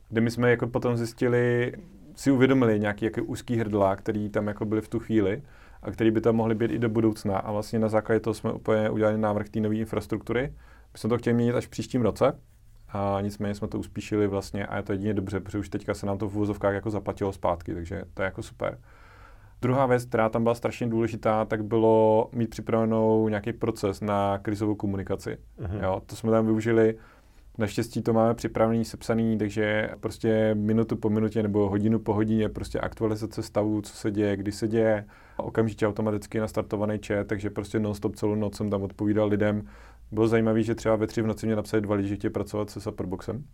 kde 0.08 0.20
my 0.20 0.30
jsme 0.30 0.50
jako 0.50 0.66
potom 0.66 0.96
zjistili, 0.96 1.72
si 2.14 2.30
uvědomili 2.30 2.80
nějaký 2.80 3.04
jaký 3.04 3.20
úzký 3.20 3.56
hrdla, 3.56 3.96
který 3.96 4.28
tam 4.28 4.46
jako 4.46 4.64
byly 4.64 4.80
v 4.80 4.88
tu 4.88 4.98
chvíli 4.98 5.42
a 5.82 5.90
který 5.90 6.10
by 6.10 6.20
tam 6.20 6.36
mohly 6.36 6.54
být 6.54 6.70
i 6.70 6.78
do 6.78 6.88
budoucna. 6.88 7.38
A 7.38 7.52
vlastně 7.52 7.78
na 7.78 7.88
základě 7.88 8.20
toho 8.20 8.34
jsme 8.34 8.52
úplně 8.52 8.90
udělali 8.90 9.18
návrh 9.18 9.48
té 9.48 9.60
nové 9.60 9.74
infrastruktury. 9.74 10.42
My 10.92 10.98
jsme 10.98 11.08
to 11.08 11.18
chtěli 11.18 11.34
měnit 11.34 11.54
až 11.54 11.66
v 11.66 11.70
příštím 11.70 12.02
roce, 12.02 12.32
a 12.88 13.18
nicméně 13.20 13.54
jsme 13.54 13.68
to 13.68 13.78
uspíšili 13.78 14.26
vlastně 14.26 14.66
a 14.66 14.76
je 14.76 14.82
to 14.82 14.92
jedině 14.92 15.14
dobře, 15.14 15.40
protože 15.40 15.58
už 15.58 15.68
teďka 15.68 15.94
se 15.94 16.06
nám 16.06 16.18
to 16.18 16.28
v 16.28 16.36
úvozovkách 16.36 16.74
jako 16.74 16.90
zaplatilo 16.90 17.32
zpátky, 17.32 17.74
takže 17.74 18.02
to 18.14 18.22
je 18.22 18.24
jako 18.24 18.42
super. 18.42 18.78
Druhá 19.62 19.86
věc, 19.86 20.04
která 20.04 20.28
tam 20.28 20.42
byla 20.42 20.54
strašně 20.54 20.86
důležitá, 20.86 21.44
tak 21.44 21.64
bylo 21.64 22.28
mít 22.32 22.50
připravenou 22.50 23.28
nějaký 23.28 23.52
proces 23.52 24.00
na 24.00 24.38
krizovou 24.38 24.74
komunikaci. 24.74 25.38
Uh-huh. 25.60 25.82
Jo, 25.82 26.02
to 26.06 26.16
jsme 26.16 26.30
tam 26.30 26.46
využili 26.46 26.96
Naštěstí 27.58 28.02
to 28.02 28.12
máme 28.12 28.34
připravený, 28.34 28.84
sepsaný, 28.84 29.38
takže 29.38 29.90
prostě 30.00 30.54
minutu 30.54 30.96
po 30.96 31.10
minutě 31.10 31.42
nebo 31.42 31.68
hodinu 31.68 31.98
po 31.98 32.14
hodině 32.14 32.48
prostě 32.48 32.80
aktualizace 32.80 33.42
stavu, 33.42 33.82
co 33.82 33.92
se 33.92 34.10
děje, 34.10 34.36
kdy 34.36 34.52
se 34.52 34.68
děje, 34.68 35.04
okamžitě 35.36 35.86
automaticky 35.86 36.40
nastartovaný 36.40 36.98
chat, 37.06 37.26
takže 37.26 37.50
prostě 37.50 37.78
non-stop 37.78 38.16
celou 38.16 38.34
noc 38.34 38.56
jsem 38.56 38.70
tam 38.70 38.82
odpovídal 38.82 39.28
lidem. 39.28 39.68
Bylo 40.12 40.28
zajímavé, 40.28 40.62
že 40.62 40.74
třeba 40.74 40.96
ve 40.96 41.06
tři 41.06 41.22
v 41.22 41.26
noci 41.26 41.46
mě 41.46 41.56
napsali 41.56 41.80
dva 41.80 41.94
lidi, 41.94 42.08
že 42.08 42.16
chtějí 42.16 42.32
pracovat 42.32 42.70
se 42.70 42.80
Superboxem. 42.80 43.44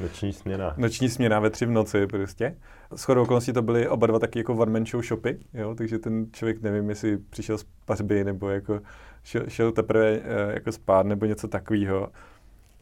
Noční 0.00 0.32
směna. 0.32 0.74
Noční 0.76 1.08
směna 1.08 1.40
ve 1.40 1.50
tři 1.50 1.66
v 1.66 1.70
noci 1.70 2.06
prostě. 2.06 2.56
S 2.96 3.04
chodou 3.04 3.22
okolností 3.22 3.52
to 3.52 3.62
byly 3.62 3.88
oba 3.88 4.06
dva 4.06 4.18
taky 4.18 4.38
jako 4.38 4.54
one 4.54 4.72
man 4.72 4.86
show 4.86 5.02
shopy, 5.02 5.38
jo? 5.54 5.74
takže 5.74 5.98
ten 5.98 6.26
člověk 6.32 6.62
nevím, 6.62 6.88
jestli 6.88 7.18
přišel 7.18 7.58
z 7.58 7.66
pařby 7.84 8.24
nebo 8.24 8.48
jako 8.48 8.80
šel, 9.24 9.42
šel 9.48 9.72
teprve 9.72 10.10
eh, 10.10 10.52
jako 10.54 10.72
spát 10.72 11.06
nebo 11.06 11.26
něco 11.26 11.48
takového. 11.48 12.08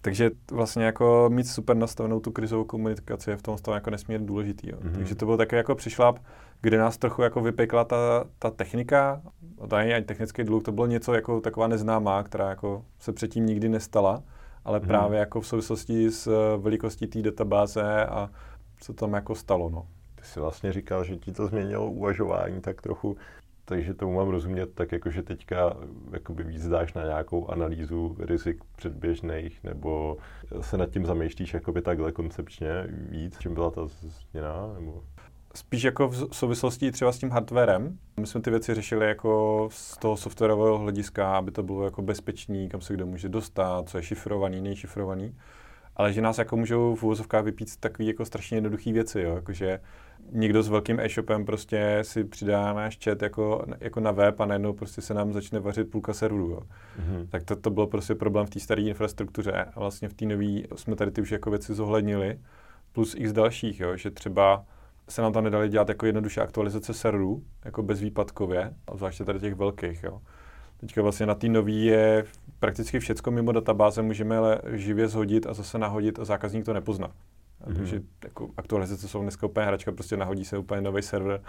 Takže 0.00 0.30
vlastně 0.50 0.84
jako 0.84 1.30
mít 1.32 1.46
super 1.46 1.76
nastavenou 1.76 2.20
tu 2.20 2.30
krizovou 2.30 2.64
komunikaci 2.64 3.30
je 3.30 3.36
v 3.36 3.42
tom 3.42 3.56
jako 3.74 3.90
nesmírně 3.90 4.26
důležitý. 4.26 4.70
Jo. 4.70 4.76
Mm-hmm. 4.76 4.92
Takže 4.92 5.14
to 5.14 5.26
byl 5.26 5.36
také 5.36 5.56
jako 5.56 5.74
přišláp, 5.74 6.18
kde 6.60 6.78
nás 6.78 6.98
trochu 6.98 7.22
jako 7.22 7.40
vypekla 7.40 7.84
ta, 7.84 8.24
ta 8.38 8.50
technika, 8.50 9.22
tady 9.68 9.94
ani 9.94 10.04
technický 10.04 10.44
dluh, 10.44 10.62
to 10.62 10.72
bylo 10.72 10.86
něco 10.86 11.14
jako 11.14 11.40
taková 11.40 11.68
neznámá, 11.68 12.22
která 12.22 12.48
jako 12.48 12.84
se 12.98 13.12
předtím 13.12 13.46
nikdy 13.46 13.68
nestala, 13.68 14.22
ale 14.64 14.80
mm-hmm. 14.80 14.86
právě 14.86 15.18
jako 15.18 15.40
v 15.40 15.46
souvislosti 15.46 16.10
s 16.10 16.26
eh, 16.26 16.56
velikostí 16.56 17.06
té 17.06 17.22
databáze 17.22 18.06
a 18.06 18.30
co 18.80 18.92
tam 18.92 19.12
jako 19.12 19.34
stalo. 19.34 19.70
No. 19.70 19.86
Ty 20.14 20.24
jsi 20.24 20.40
vlastně 20.40 20.72
říkal, 20.72 21.04
že 21.04 21.16
ti 21.16 21.32
to 21.32 21.46
změnilo 21.46 21.90
uvažování 21.90 22.60
tak 22.60 22.82
trochu 22.82 23.16
takže 23.68 23.94
tomu 23.94 24.16
mám 24.16 24.28
rozumět 24.28 24.74
tak, 24.74 24.92
jako 24.92 25.10
že 25.10 25.22
teďka 25.22 25.76
jakoby 26.12 26.42
víc 26.42 26.68
dáš 26.68 26.94
na 26.94 27.04
nějakou 27.04 27.48
analýzu 27.48 28.16
rizik 28.18 28.64
předběžných, 28.76 29.64
nebo 29.64 30.16
se 30.60 30.76
nad 30.76 30.90
tím 30.90 31.06
zamýšlíš 31.06 31.54
jakoby 31.54 31.82
takhle 31.82 32.12
koncepčně 32.12 32.86
víc, 32.90 33.38
čím 33.38 33.54
byla 33.54 33.70
ta 33.70 33.80
změna? 33.86 34.74
Nebo? 34.74 35.04
Spíš 35.58 35.82
jako 35.82 36.08
v 36.08 36.28
souvislosti 36.32 36.92
třeba 36.92 37.12
s 37.12 37.18
tím 37.18 37.30
hardwarem. 37.30 37.98
My 38.20 38.26
jsme 38.26 38.40
ty 38.40 38.50
věci 38.50 38.74
řešili 38.74 39.06
jako 39.06 39.68
z 39.72 39.96
toho 39.96 40.16
softwarového 40.16 40.78
hlediska, 40.78 41.36
aby 41.36 41.50
to 41.50 41.62
bylo 41.62 41.84
jako 41.84 42.02
bezpečný, 42.02 42.68
kam 42.68 42.80
se 42.80 42.94
kdo 42.94 43.06
může 43.06 43.28
dostat, 43.28 43.88
co 43.88 43.96
je 43.96 44.02
šifrovaný, 44.02 44.60
nejšifrovaný 44.60 45.34
ale 45.98 46.12
že 46.12 46.20
nás 46.20 46.38
jako 46.38 46.56
můžou 46.56 46.94
v 46.94 47.02
úvozovkách 47.02 47.44
vypít 47.44 47.76
takové 47.80 48.04
jako 48.04 48.24
strašně 48.24 48.56
jednoduché 48.56 48.92
věci, 48.92 49.20
jo? 49.20 49.34
Jakože 49.34 49.80
někdo 50.32 50.62
s 50.62 50.68
velkým 50.68 51.00
e-shopem 51.00 51.44
prostě 51.44 51.98
si 52.02 52.24
přidá 52.24 52.72
náš 52.72 52.98
chat 53.04 53.22
jako, 53.22 53.64
jako 53.80 54.00
na 54.00 54.10
web 54.10 54.40
a 54.40 54.46
najednou 54.46 54.72
prostě 54.72 55.02
se 55.02 55.14
nám 55.14 55.32
začne 55.32 55.60
vařit 55.60 55.90
půlka 55.90 56.12
serveru. 56.12 56.48
Jo? 56.50 56.60
Mm-hmm. 56.60 57.28
Tak 57.28 57.44
to, 57.44 57.56
to 57.56 57.70
byl 57.70 57.86
prostě 57.86 58.14
problém 58.14 58.46
v 58.46 58.50
té 58.50 58.60
staré 58.60 58.82
infrastruktuře 58.82 59.52
a 59.52 59.80
vlastně 59.80 60.08
v 60.08 60.14
té 60.14 60.24
nové 60.24 60.62
jsme 60.74 60.96
tady 60.96 61.10
ty 61.10 61.20
už 61.20 61.30
jako 61.30 61.50
věci 61.50 61.74
zohlednili, 61.74 62.38
plus 62.92 63.14
x 63.18 63.32
dalších, 63.32 63.80
jo? 63.80 63.96
že 63.96 64.10
třeba 64.10 64.64
se 65.08 65.22
nám 65.22 65.32
tam 65.32 65.44
nedali 65.44 65.68
dělat 65.68 65.88
jako 65.88 66.06
jednoduše 66.06 66.40
aktualizace 66.40 66.94
serverů, 66.94 67.42
jako 67.64 67.82
bezvýpadkově, 67.82 68.74
a 68.86 68.96
zvláště 68.96 69.24
tady 69.24 69.40
těch 69.40 69.54
velkých. 69.54 70.02
Jo? 70.02 70.20
Teďka 70.76 71.02
vlastně 71.02 71.26
na 71.26 71.34
té 71.34 71.48
nový 71.48 71.84
je 71.84 72.24
prakticky 72.58 72.98
všecko 72.98 73.30
mimo 73.30 73.52
databáze 73.52 74.02
můžeme 74.02 74.36
ale 74.36 74.60
živě 74.72 75.08
zhodit 75.08 75.46
a 75.46 75.54
zase 75.54 75.78
nahodit 75.78 76.18
a 76.18 76.24
zákazník 76.24 76.64
to 76.64 76.72
nepozná. 76.72 77.10
Mm-hmm. 77.66 77.76
Takže 77.76 78.00
jako 78.24 78.48
aktualizace 78.56 79.08
jsou 79.08 79.22
dneska 79.22 79.46
úplně 79.46 79.66
hračka, 79.66 79.92
prostě 79.92 80.16
nahodí 80.16 80.44
se 80.44 80.58
úplně 80.58 80.80
nový 80.80 81.02
server 81.02 81.40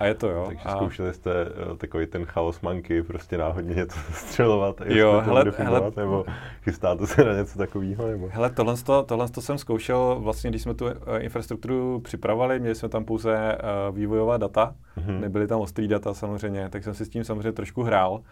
a 0.00 0.06
je 0.06 0.14
to, 0.14 0.28
jo. 0.28 0.44
Takže 0.46 0.64
a... 0.64 0.76
zkoušeli 0.76 1.14
jste 1.14 1.44
uh, 1.44 1.76
takový 1.76 2.06
ten 2.06 2.24
chaos 2.24 2.60
manky, 2.60 3.02
prostě 3.02 3.38
náhodně 3.38 3.74
něco 3.74 3.98
střelovat, 4.12 4.80
jo, 4.84 5.22
hele, 5.24 5.44
hele, 5.56 5.92
nebo 5.96 6.24
chystáte 6.62 7.06
se 7.06 7.24
na 7.24 7.32
něco 7.32 7.58
takového? 7.58 8.06
Nebo? 8.06 8.28
Hele, 8.32 8.50
tohle, 8.50 8.76
to, 8.76 9.02
tohle 9.02 9.28
to 9.28 9.40
jsem 9.40 9.58
zkoušel 9.58 10.16
vlastně, 10.20 10.50
když 10.50 10.62
jsme 10.62 10.74
tu 10.74 10.84
uh, 10.84 10.92
infrastrukturu 11.18 12.00
připravovali, 12.00 12.60
měli 12.60 12.74
jsme 12.74 12.88
tam 12.88 13.04
pouze 13.04 13.58
uh, 13.88 13.96
vývojová 13.96 14.36
data, 14.36 14.74
mm-hmm. 14.98 15.20
nebyly 15.20 15.46
tam 15.46 15.60
ostrý 15.60 15.88
data 15.88 16.14
samozřejmě, 16.14 16.68
tak 16.68 16.84
jsem 16.84 16.94
si 16.94 17.04
s 17.04 17.08
tím 17.08 17.24
samozřejmě 17.24 17.52
trošku 17.52 17.82
hrál 17.82 18.22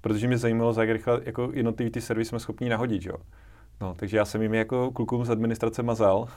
protože 0.00 0.28
mě 0.28 0.38
zajímalo, 0.38 0.72
za 0.72 0.80
jak 0.80 0.90
rychle 0.90 1.20
jako 1.24 1.50
jednotlivý 1.52 1.90
ty 1.90 2.00
servisy 2.00 2.28
jsme 2.28 2.38
schopni 2.38 2.68
nahodit, 2.68 3.06
jo. 3.06 3.16
No, 3.80 3.94
takže 3.94 4.16
já 4.16 4.24
jsem 4.24 4.42
jim 4.42 4.54
jako 4.54 4.90
klukům 4.90 5.24
z 5.24 5.30
administrace 5.30 5.82
mazal 5.82 6.28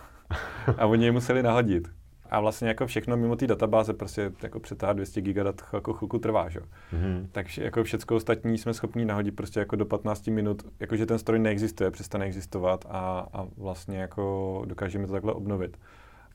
a 0.77 0.85
oni 0.85 1.05
je 1.05 1.11
museli 1.11 1.43
nahodit. 1.43 1.87
A 2.31 2.39
vlastně 2.39 2.67
jako 2.67 2.87
všechno 2.87 3.17
mimo 3.17 3.35
té 3.35 3.47
databáze 3.47 3.93
prostě 3.93 4.31
jako 4.43 4.59
přetáhat 4.59 4.95
200 4.95 5.21
gigadat 5.21 5.61
jako 5.73 5.93
chvilku 5.93 6.19
trvá, 6.19 6.49
že? 6.49 6.59
Mm-hmm. 6.59 7.27
Takže 7.31 7.63
jako 7.63 7.83
všechno 7.83 8.15
ostatní 8.17 8.57
jsme 8.57 8.73
schopni 8.73 9.05
nahodit 9.05 9.35
prostě 9.35 9.59
jako 9.59 9.75
do 9.75 9.85
15 9.85 10.27
minut, 10.27 10.63
jakože 10.79 11.05
ten 11.05 11.19
stroj 11.19 11.39
neexistuje, 11.39 11.91
přestane 11.91 12.25
existovat 12.25 12.85
a, 12.89 13.27
a 13.33 13.47
vlastně 13.57 13.97
jako 13.97 14.63
dokážeme 14.65 15.07
to 15.07 15.13
takhle 15.13 15.33
obnovit. 15.33 15.77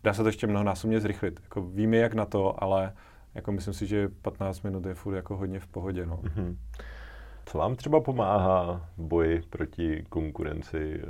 Dá 0.04 0.14
se 0.14 0.22
to 0.22 0.28
ještě 0.28 0.46
mnohonásobně 0.46 1.00
zrychlit. 1.00 1.40
Jako 1.42 1.62
víme 1.62 1.96
jak 1.96 2.14
na 2.14 2.24
to, 2.24 2.62
ale 2.62 2.92
jako 3.34 3.52
myslím 3.52 3.74
si, 3.74 3.86
že 3.86 4.08
15 4.08 4.62
minut 4.62 4.86
je 4.86 4.94
furt 4.94 5.14
jako 5.14 5.36
hodně 5.36 5.60
v 5.60 5.66
pohodě, 5.66 6.06
no. 6.06 6.16
Mm-hmm. 6.16 6.56
Co 7.46 7.58
vám 7.58 7.76
třeba 7.76 8.00
pomáhá 8.00 8.88
v 8.96 9.02
boji 9.02 9.42
proti 9.50 10.04
konkurenci? 10.08 11.00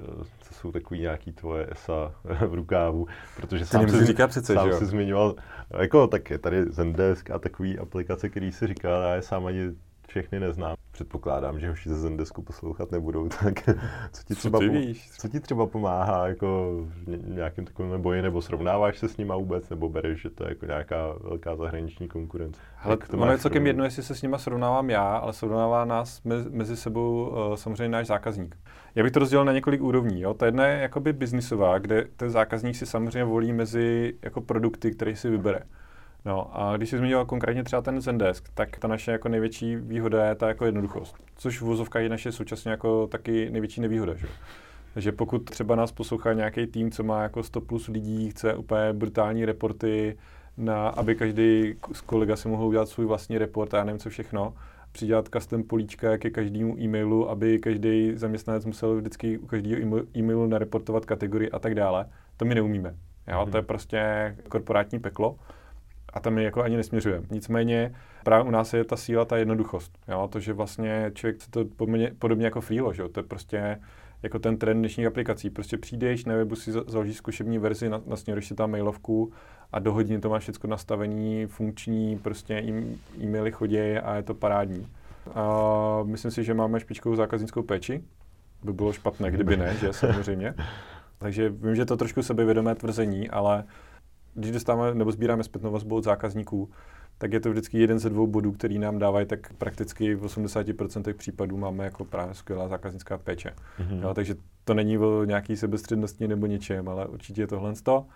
Co 0.40 0.54
jsou 0.54 0.72
takový 0.72 1.00
nějaký 1.00 1.32
tvoje 1.32 1.66
ESA 1.70 2.14
v 2.48 2.54
rukávu? 2.54 3.06
Protože 3.36 3.66
sám 3.66 3.88
si, 3.88 4.06
říká 4.06 4.26
přece, 4.26 4.54
sám 4.54 4.66
že 4.66 4.70
jo? 4.72 4.78
si 4.78 4.86
zmiňoval, 4.86 5.34
jako 5.80 6.06
tak 6.06 6.30
je 6.30 6.38
tady 6.38 6.64
Zendesk 6.64 7.30
a 7.30 7.38
takový 7.38 7.78
aplikace, 7.78 8.28
který 8.28 8.52
si 8.52 8.66
říkal, 8.66 9.02
já 9.02 9.14
je 9.14 9.22
sám 9.22 9.46
ani 9.46 9.60
všechny 10.14 10.40
neznám. 10.40 10.76
předpokládám, 10.90 11.60
že 11.60 11.68
hoši 11.68 11.88
ze 11.88 12.00
Zendesku 12.00 12.42
poslouchat 12.42 12.92
nebudou, 12.92 13.28
tak 13.42 13.54
co 14.12 14.22
ti 14.24 14.34
třeba, 14.34 14.58
co, 14.58 14.64
ty 14.64 14.68
víš? 14.68 15.10
co 15.10 15.28
ti 15.28 15.40
třeba 15.40 15.66
pomáhá 15.66 16.28
jako 16.28 16.76
nějakým 17.26 17.64
takovým 17.64 18.02
boji, 18.02 18.22
nebo 18.22 18.42
srovnáváš 18.42 18.98
se 18.98 19.08
s 19.08 19.16
nima 19.16 19.36
vůbec, 19.36 19.70
nebo 19.70 19.88
bereš, 19.88 20.20
že 20.20 20.30
to 20.30 20.44
je 20.44 20.48
jako 20.48 20.66
nějaká 20.66 21.14
velká 21.20 21.56
zahraniční 21.56 22.08
konkurence? 22.08 22.60
Ale 22.82 22.96
to 22.96 23.18
ono 23.18 23.32
je 23.32 23.38
celkem 23.38 23.66
jedno, 23.66 23.84
jestli 23.84 24.02
se 24.02 24.14
s 24.14 24.22
nima 24.22 24.38
srovnávám 24.38 24.90
já, 24.90 25.16
ale 25.16 25.32
srovnává 25.32 25.84
nás 25.84 26.22
mezi, 26.22 26.50
mezi 26.50 26.76
sebou 26.76 27.28
uh, 27.28 27.54
samozřejmě 27.54 27.88
náš 27.88 28.06
zákazník. 28.06 28.56
Já 28.94 29.02
bych 29.02 29.12
to 29.12 29.18
rozdělil 29.18 29.44
na 29.44 29.52
několik 29.52 29.82
úrovní. 29.82 30.20
Jo. 30.20 30.34
Ta 30.34 30.46
jedna 30.46 30.66
je 30.66 30.80
jakoby 30.80 31.12
biznisová, 31.12 31.78
kde 31.78 32.04
ten 32.16 32.30
zákazník 32.30 32.76
si 32.76 32.86
samozřejmě 32.86 33.24
volí 33.24 33.52
mezi 33.52 34.14
jako 34.22 34.40
produkty, 34.40 34.90
které 34.90 35.16
si 35.16 35.30
vybere. 35.30 35.60
No 36.24 36.60
a 36.60 36.76
když 36.76 36.90
jsi 36.90 36.98
zmiňoval 36.98 37.26
konkrétně 37.26 37.64
třeba 37.64 37.82
ten 37.82 38.00
Zendesk, 38.00 38.48
tak 38.54 38.78
ta 38.78 38.88
naše 38.88 39.12
jako 39.12 39.28
největší 39.28 39.76
výhoda 39.76 40.28
je 40.28 40.34
ta 40.34 40.48
jako 40.48 40.64
jednoduchost, 40.64 41.16
což 41.36 41.60
v 41.60 41.64
vozovkách 41.64 42.02
je 42.02 42.08
naše 42.08 42.32
současně 42.32 42.70
jako 42.70 43.06
taky 43.06 43.50
největší 43.50 43.80
nevýhoda. 43.80 44.14
Že? 44.14 44.26
Takže 44.94 45.12
pokud 45.12 45.44
třeba 45.44 45.76
nás 45.76 45.92
poslouchá 45.92 46.32
nějaký 46.32 46.66
tým, 46.66 46.90
co 46.90 47.02
má 47.02 47.22
jako 47.22 47.42
100 47.42 47.60
plus 47.60 47.88
lidí, 47.88 48.30
chce 48.30 48.54
úplně 48.54 48.92
brutální 48.92 49.44
reporty, 49.44 50.18
na, 50.56 50.88
aby 50.88 51.14
každý 51.14 51.74
z 51.92 52.00
kolega 52.00 52.36
si 52.36 52.48
mohl 52.48 52.64
udělat 52.64 52.88
svůj 52.88 53.06
vlastní 53.06 53.38
report 53.38 53.74
a 53.74 53.78
já 53.78 53.84
nevím 53.84 53.98
co 53.98 54.10
všechno, 54.10 54.54
přidělat 54.92 55.28
custom 55.28 55.62
políčka 55.62 56.18
ke 56.18 56.30
každému 56.30 56.78
e-mailu, 56.78 57.30
aby 57.30 57.58
každý 57.58 58.12
zaměstnanec 58.14 58.64
musel 58.64 58.96
vždycky 58.96 59.38
u 59.38 59.46
každého 59.46 60.00
e-mailu 60.16 60.46
nareportovat 60.46 61.04
kategorii 61.04 61.50
a 61.50 61.58
tak 61.58 61.74
dále. 61.74 62.06
To 62.36 62.44
my 62.44 62.54
neumíme. 62.54 62.94
Jo? 63.28 63.42
Hmm. 63.42 63.50
To 63.52 63.56
je 63.56 63.62
prostě 63.62 64.36
korporátní 64.48 64.98
peklo 64.98 65.38
a 66.14 66.20
tam 66.20 66.34
my 66.34 66.44
jako 66.44 66.62
ani 66.62 66.76
nesměřujeme. 66.76 67.26
Nicméně 67.30 67.94
právě 68.24 68.48
u 68.48 68.50
nás 68.50 68.74
je 68.74 68.84
ta 68.84 68.96
síla, 68.96 69.24
ta 69.24 69.36
jednoduchost. 69.36 69.98
Jo? 70.08 70.28
To, 70.32 70.40
že 70.40 70.52
vlastně 70.52 71.10
člověk 71.14 71.42
se 71.42 71.50
to 71.50 71.64
podobně, 71.64 72.12
podobně 72.18 72.44
jako 72.44 72.60
freelo, 72.60 72.92
že? 72.92 73.08
to 73.08 73.20
je 73.20 73.24
prostě 73.24 73.80
jako 74.22 74.38
ten 74.38 74.56
trend 74.56 74.78
dnešních 74.78 75.06
aplikací. 75.06 75.50
Prostě 75.50 75.78
přijdeš, 75.78 76.24
na 76.24 76.34
webu 76.34 76.56
si 76.56 76.72
založíš 76.72 77.16
zkušební 77.16 77.58
verzi, 77.58 77.90
nasměruješ 78.06 78.46
si 78.46 78.54
tam 78.54 78.70
mailovku 78.70 79.32
a 79.72 79.78
do 79.78 79.92
hodiny 79.92 80.20
to 80.20 80.28
máš 80.28 80.42
všechno 80.42 80.70
nastavení, 80.70 81.46
funkční, 81.46 82.18
prostě 82.18 82.64
e-maily 83.20 83.52
chodí 83.52 83.78
a 83.78 84.16
je 84.16 84.22
to 84.22 84.34
parádní. 84.34 84.86
A 85.34 86.00
myslím 86.04 86.30
si, 86.30 86.44
že 86.44 86.54
máme 86.54 86.80
špičkovou 86.80 87.16
zákaznickou 87.16 87.62
péči. 87.62 88.04
By 88.62 88.72
bylo 88.72 88.92
špatné, 88.92 89.30
kdyby 89.30 89.56
ne, 89.56 89.76
že 89.80 89.92
samozřejmě. 89.92 90.54
Takže 91.18 91.48
vím, 91.48 91.74
že 91.74 91.84
to 91.84 91.96
trošku 91.96 92.22
sebevědomé 92.22 92.74
tvrzení, 92.74 93.30
ale 93.30 93.64
když 94.34 94.50
dostáváme 94.50 94.94
nebo 94.94 95.12
sbíráme 95.12 95.44
zpětnou 95.44 95.70
vazbu 95.70 95.96
od 95.96 96.04
zákazníků, 96.04 96.70
tak 97.18 97.32
je 97.32 97.40
to 97.40 97.50
vždycky 97.50 97.78
jeden 97.78 97.98
ze 97.98 98.10
dvou 98.10 98.26
bodů, 98.26 98.52
který 98.52 98.78
nám 98.78 98.98
dávají, 98.98 99.26
tak 99.26 99.52
prakticky 99.52 100.14
v 100.14 100.24
80% 100.24 101.14
případů 101.14 101.56
máme 101.56 101.84
jako 101.84 102.04
právě 102.04 102.34
skvělá 102.34 102.68
zákaznická 102.68 103.18
péče. 103.18 103.54
Mm-hmm. 103.80 104.02
Jo, 104.02 104.14
takže 104.14 104.34
to 104.64 104.74
není 104.74 104.98
o 104.98 105.24
nějaký 105.24 105.56
sebestřednosti 105.56 106.28
nebo 106.28 106.46
něčem, 106.46 106.88
ale 106.88 107.06
určitě 107.06 107.42
je 107.42 107.46
tohle 107.46 107.72
to. 107.82 108.06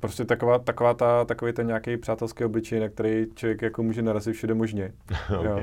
Prostě 0.00 0.24
taková, 0.24 0.58
taková 0.58 0.94
ta, 0.94 1.24
takový 1.24 1.52
ten 1.52 1.66
nějaký 1.66 1.96
přátelský 1.96 2.44
obličej, 2.44 2.80
na 2.80 2.88
který 2.88 3.26
člověk 3.34 3.62
jako 3.62 3.82
může 3.82 4.02
narazit 4.02 4.34
všude 4.34 4.54
možně. 4.54 4.92
okay. 5.38 5.44
jo. 5.44 5.62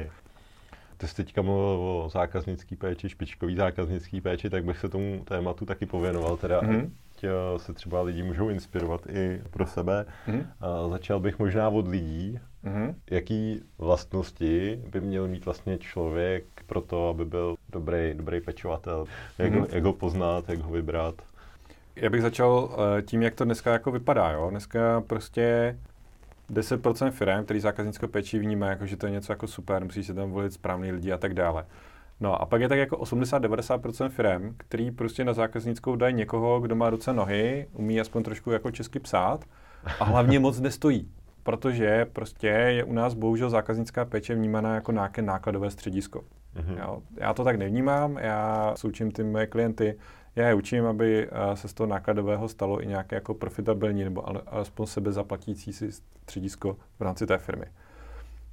Ty 0.98 1.08
jsi 1.08 1.16
teďka 1.16 1.42
mluvil 1.42 1.64
o 1.64 2.10
zákaznický 2.14 2.76
péči, 2.76 3.10
špičkový 3.10 3.56
zákaznický 3.56 4.22
péči, 4.22 4.50
tak 4.50 4.66
bych 4.66 4.80
se 4.80 4.90
tomu 4.90 5.22
tématu 5.26 5.66
taky 5.66 5.86
pověnoval. 5.86 6.38
Teda 6.38 6.62
mm-hmm. 6.62 6.90
Se 7.58 7.74
třeba 7.74 8.02
lidi 8.02 8.24
můžou 8.24 8.50
inspirovat 8.50 9.02
i 9.10 9.42
pro 9.52 9.66
sebe. 9.68 10.06
Mm-hmm. 10.28 10.46
A 10.62 10.88
začal 10.88 11.20
bych 11.20 11.40
možná 11.40 11.70
od 11.70 11.88
lidí. 11.88 12.40
Mm-hmm. 12.66 12.96
Jaký 13.12 13.62
vlastnosti 13.78 14.82
by 14.92 15.02
měl 15.02 15.28
mít 15.28 15.46
vlastně 15.46 15.78
člověk 15.78 16.44
pro 16.66 16.82
to, 16.82 17.10
aby 17.10 17.26
byl 17.26 17.56
dobrý, 17.70 18.14
dobrý 18.14 18.42
pečovatel? 18.42 19.06
Jak, 19.38 19.54
mm-hmm. 19.54 19.68
jak 19.72 19.84
ho 19.84 19.94
poznat, 19.94 20.50
jak 20.50 20.60
ho 20.60 20.72
vybrat? 20.72 21.16
Já 21.96 22.10
bych 22.10 22.22
začal 22.22 22.78
eh, 22.98 23.02
tím, 23.02 23.22
jak 23.22 23.36
to 23.36 23.46
dneska 23.46 23.72
jako 23.72 23.92
vypadá. 23.92 24.32
Jo? 24.32 24.48
Dneska 24.50 25.02
prostě 25.08 25.78
10% 26.54 27.12
firm, 27.12 27.44
který 27.44 27.60
zákaznickou 27.60 28.08
péči 28.08 28.40
vnímá, 28.40 28.68
jako, 28.68 28.86
že 28.86 28.98
to 28.98 29.06
je 29.06 29.12
něco 29.12 29.32
jako 29.32 29.48
super, 29.48 29.84
musí 29.84 30.04
se 30.04 30.14
tam 30.14 30.32
volit 30.32 30.54
správný 30.54 30.92
lidi 30.92 31.12
a 31.12 31.18
tak 31.18 31.34
dále. 31.34 31.66
No 32.20 32.42
a 32.42 32.46
pak 32.46 32.62
je 32.62 32.70
tak 32.70 32.80
jako 32.80 32.98
80-90% 32.98 34.10
firm, 34.10 34.56
který 34.58 34.92
prostě 34.92 35.26
na 35.26 35.34
zákaznickou 35.34 35.96
dají 35.96 36.14
někoho, 36.14 36.60
kdo 36.60 36.76
má 36.76 36.90
ruce 36.90 37.14
nohy, 37.14 37.68
umí 37.74 38.00
aspoň 38.02 38.24
trošku 38.24 38.52
jako 38.52 38.72
česky 38.72 39.00
psát 39.00 39.46
a 40.00 40.04
hlavně 40.04 40.40
moc 40.40 40.60
nestojí. 40.60 41.12
Protože 41.44 42.06
prostě 42.14 42.48
je 42.48 42.84
u 42.84 42.94
nás 42.94 43.14
bohužel 43.14 43.50
zákaznická 43.50 44.06
péče 44.06 44.36
vnímaná 44.36 44.76
jako 44.76 44.92
nějaké 44.92 45.22
nákladové 45.22 45.72
středisko. 45.72 46.22
Mm-hmm. 46.56 46.80
Jo, 46.80 47.02
já 47.16 47.34
to 47.34 47.44
tak 47.44 47.56
nevnímám, 47.56 48.18
já 48.18 48.74
součím 48.78 49.12
ty 49.12 49.24
moje 49.24 49.48
klienty, 49.48 49.98
já 50.36 50.48
je 50.48 50.54
učím, 50.54 50.86
aby 50.86 51.28
eh, 51.32 51.56
se 51.56 51.68
z 51.68 51.74
toho 51.74 51.88
nákladového 51.88 52.48
stalo 52.48 52.84
i 52.84 52.88
nějaké 52.88 53.16
jako 53.16 53.34
profitabilní 53.34 54.04
nebo 54.04 54.24
alespoň 54.54 54.86
sebe 54.86 55.12
zaplatící 55.12 55.74
si 55.74 55.92
středisko 55.92 56.78
v 57.00 57.02
rámci 57.02 57.26
té 57.26 57.38
firmy. 57.38 57.66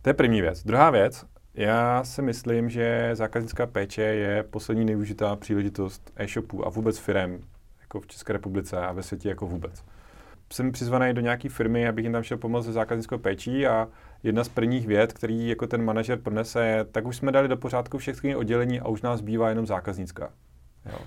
To 0.03 0.11
je 0.11 0.15
první 0.15 0.41
věc. 0.41 0.65
Druhá 0.65 0.91
věc, 0.91 1.27
já 1.55 2.05
si 2.05 2.23
myslím, 2.23 2.71
že 2.71 3.11
zákaznická 3.13 3.67
péče 3.67 4.03
je 4.03 4.43
poslední 4.43 4.85
nevyužitá 4.85 5.37
příležitost 5.37 6.13
e-shopů 6.17 6.67
a 6.67 6.71
vůbec 6.71 6.99
firm 6.99 7.41
jako 7.81 8.01
v 8.01 8.07
České 8.07 8.33
republice 8.33 8.77
a 8.79 8.93
ve 8.93 9.03
světě 9.03 9.29
jako 9.29 9.47
vůbec. 9.47 9.85
Jsem 10.53 10.73
přizvaný 10.73 11.15
do 11.15 11.21
nějaké 11.21 11.49
firmy, 11.49 11.89
abych 11.89 12.05
jim 12.05 12.13
tam 12.13 12.23
šel 12.23 12.39
pomoct 12.39 12.65
se 12.65 12.73
zákaznickou 12.73 13.19
péčí 13.19 13.67
a 13.67 13.89
jedna 14.23 14.45
z 14.45 14.49
prvních 14.49 14.87
věd, 14.87 15.13
který 15.13 15.49
jako 15.49 15.67
ten 15.67 15.85
manažer 15.85 16.19
pronese, 16.19 16.67
je, 16.67 16.85
tak 16.85 17.07
už 17.07 17.17
jsme 17.17 17.33
dali 17.33 17.49
do 17.49 17.57
pořádku 17.57 17.99
všechny 17.99 18.37
oddělení 18.37 18.81
a 18.81 18.89
už 18.89 19.03
nás 19.03 19.21
bývá 19.21 19.49
jenom 19.49 19.67
zákaznická. 19.67 20.33
Jo. 20.87 20.99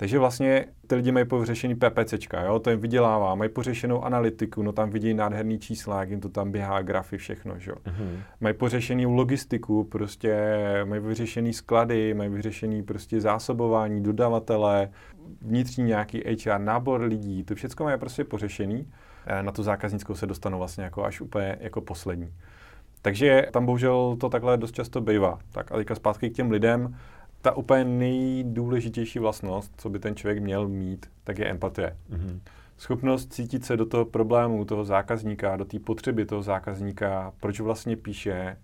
Takže 0.00 0.18
vlastně 0.18 0.64
ty 0.86 0.94
lidi 0.94 1.12
mají 1.12 1.26
pořešený 1.26 1.74
PPCčka, 1.74 2.42
jo, 2.42 2.58
to 2.58 2.70
jim 2.70 2.80
vydělává, 2.80 3.34
mají 3.34 3.50
pořešenou 3.50 4.04
analytiku, 4.04 4.62
no 4.62 4.72
tam 4.72 4.90
vidí 4.90 5.14
nádherný 5.14 5.58
čísla, 5.58 6.00
jak 6.00 6.10
jim 6.10 6.20
to 6.20 6.28
tam 6.28 6.52
běhá, 6.52 6.82
grafy, 6.82 7.18
všechno, 7.18 7.54
jo. 7.66 7.74
Mm-hmm. 7.74 8.22
Mají 8.40 8.54
pořešený 8.54 9.06
logistiku, 9.06 9.84
prostě 9.84 10.36
mají 10.84 11.00
vyřešený 11.00 11.52
sklady, 11.52 12.14
mají 12.14 12.30
vyřešený 12.30 12.82
prostě 12.82 13.20
zásobování, 13.20 14.02
dodavatele, 14.02 14.90
vnitřní 15.40 15.84
nějaký 15.84 16.22
HR, 16.44 16.58
nábor 16.58 17.00
lidí, 17.00 17.44
to 17.44 17.54
všechno 17.54 17.84
mají 17.84 17.98
prostě 17.98 18.24
pořešený. 18.24 18.86
Eh, 19.26 19.42
na 19.42 19.52
tu 19.52 19.62
zákaznickou 19.62 20.14
se 20.14 20.26
dostanou 20.26 20.58
vlastně 20.58 20.84
jako 20.84 21.04
až 21.04 21.20
úplně 21.20 21.56
jako 21.60 21.80
poslední. 21.80 22.32
Takže 23.02 23.46
tam 23.52 23.66
bohužel 23.66 24.16
to 24.20 24.28
takhle 24.28 24.56
dost 24.56 24.74
často 24.74 25.00
bývá. 25.00 25.38
Tak 25.52 25.72
a 25.72 25.76
teďka 25.76 25.94
zpátky 25.94 26.30
k 26.30 26.34
těm 26.34 26.50
lidem 26.50 26.96
ta 27.48 27.56
úplně 27.56 27.84
nejdůležitější 27.84 29.18
vlastnost, 29.18 29.72
co 29.76 29.90
by 29.90 29.98
ten 29.98 30.16
člověk 30.16 30.42
měl 30.42 30.68
mít, 30.68 31.06
tak 31.24 31.38
je 31.38 31.50
empatie. 31.50 31.96
Mm-hmm. 32.10 32.40
Schopnost 32.78 33.32
cítit 33.32 33.64
se 33.64 33.76
do 33.76 33.86
toho 33.86 34.04
problému, 34.04 34.64
toho 34.64 34.84
zákazníka, 34.84 35.56
do 35.56 35.64
té 35.64 35.78
potřeby 35.78 36.26
toho 36.26 36.42
zákazníka, 36.42 37.32
proč 37.40 37.60
vlastně 37.60 37.96
píše, 37.96 38.56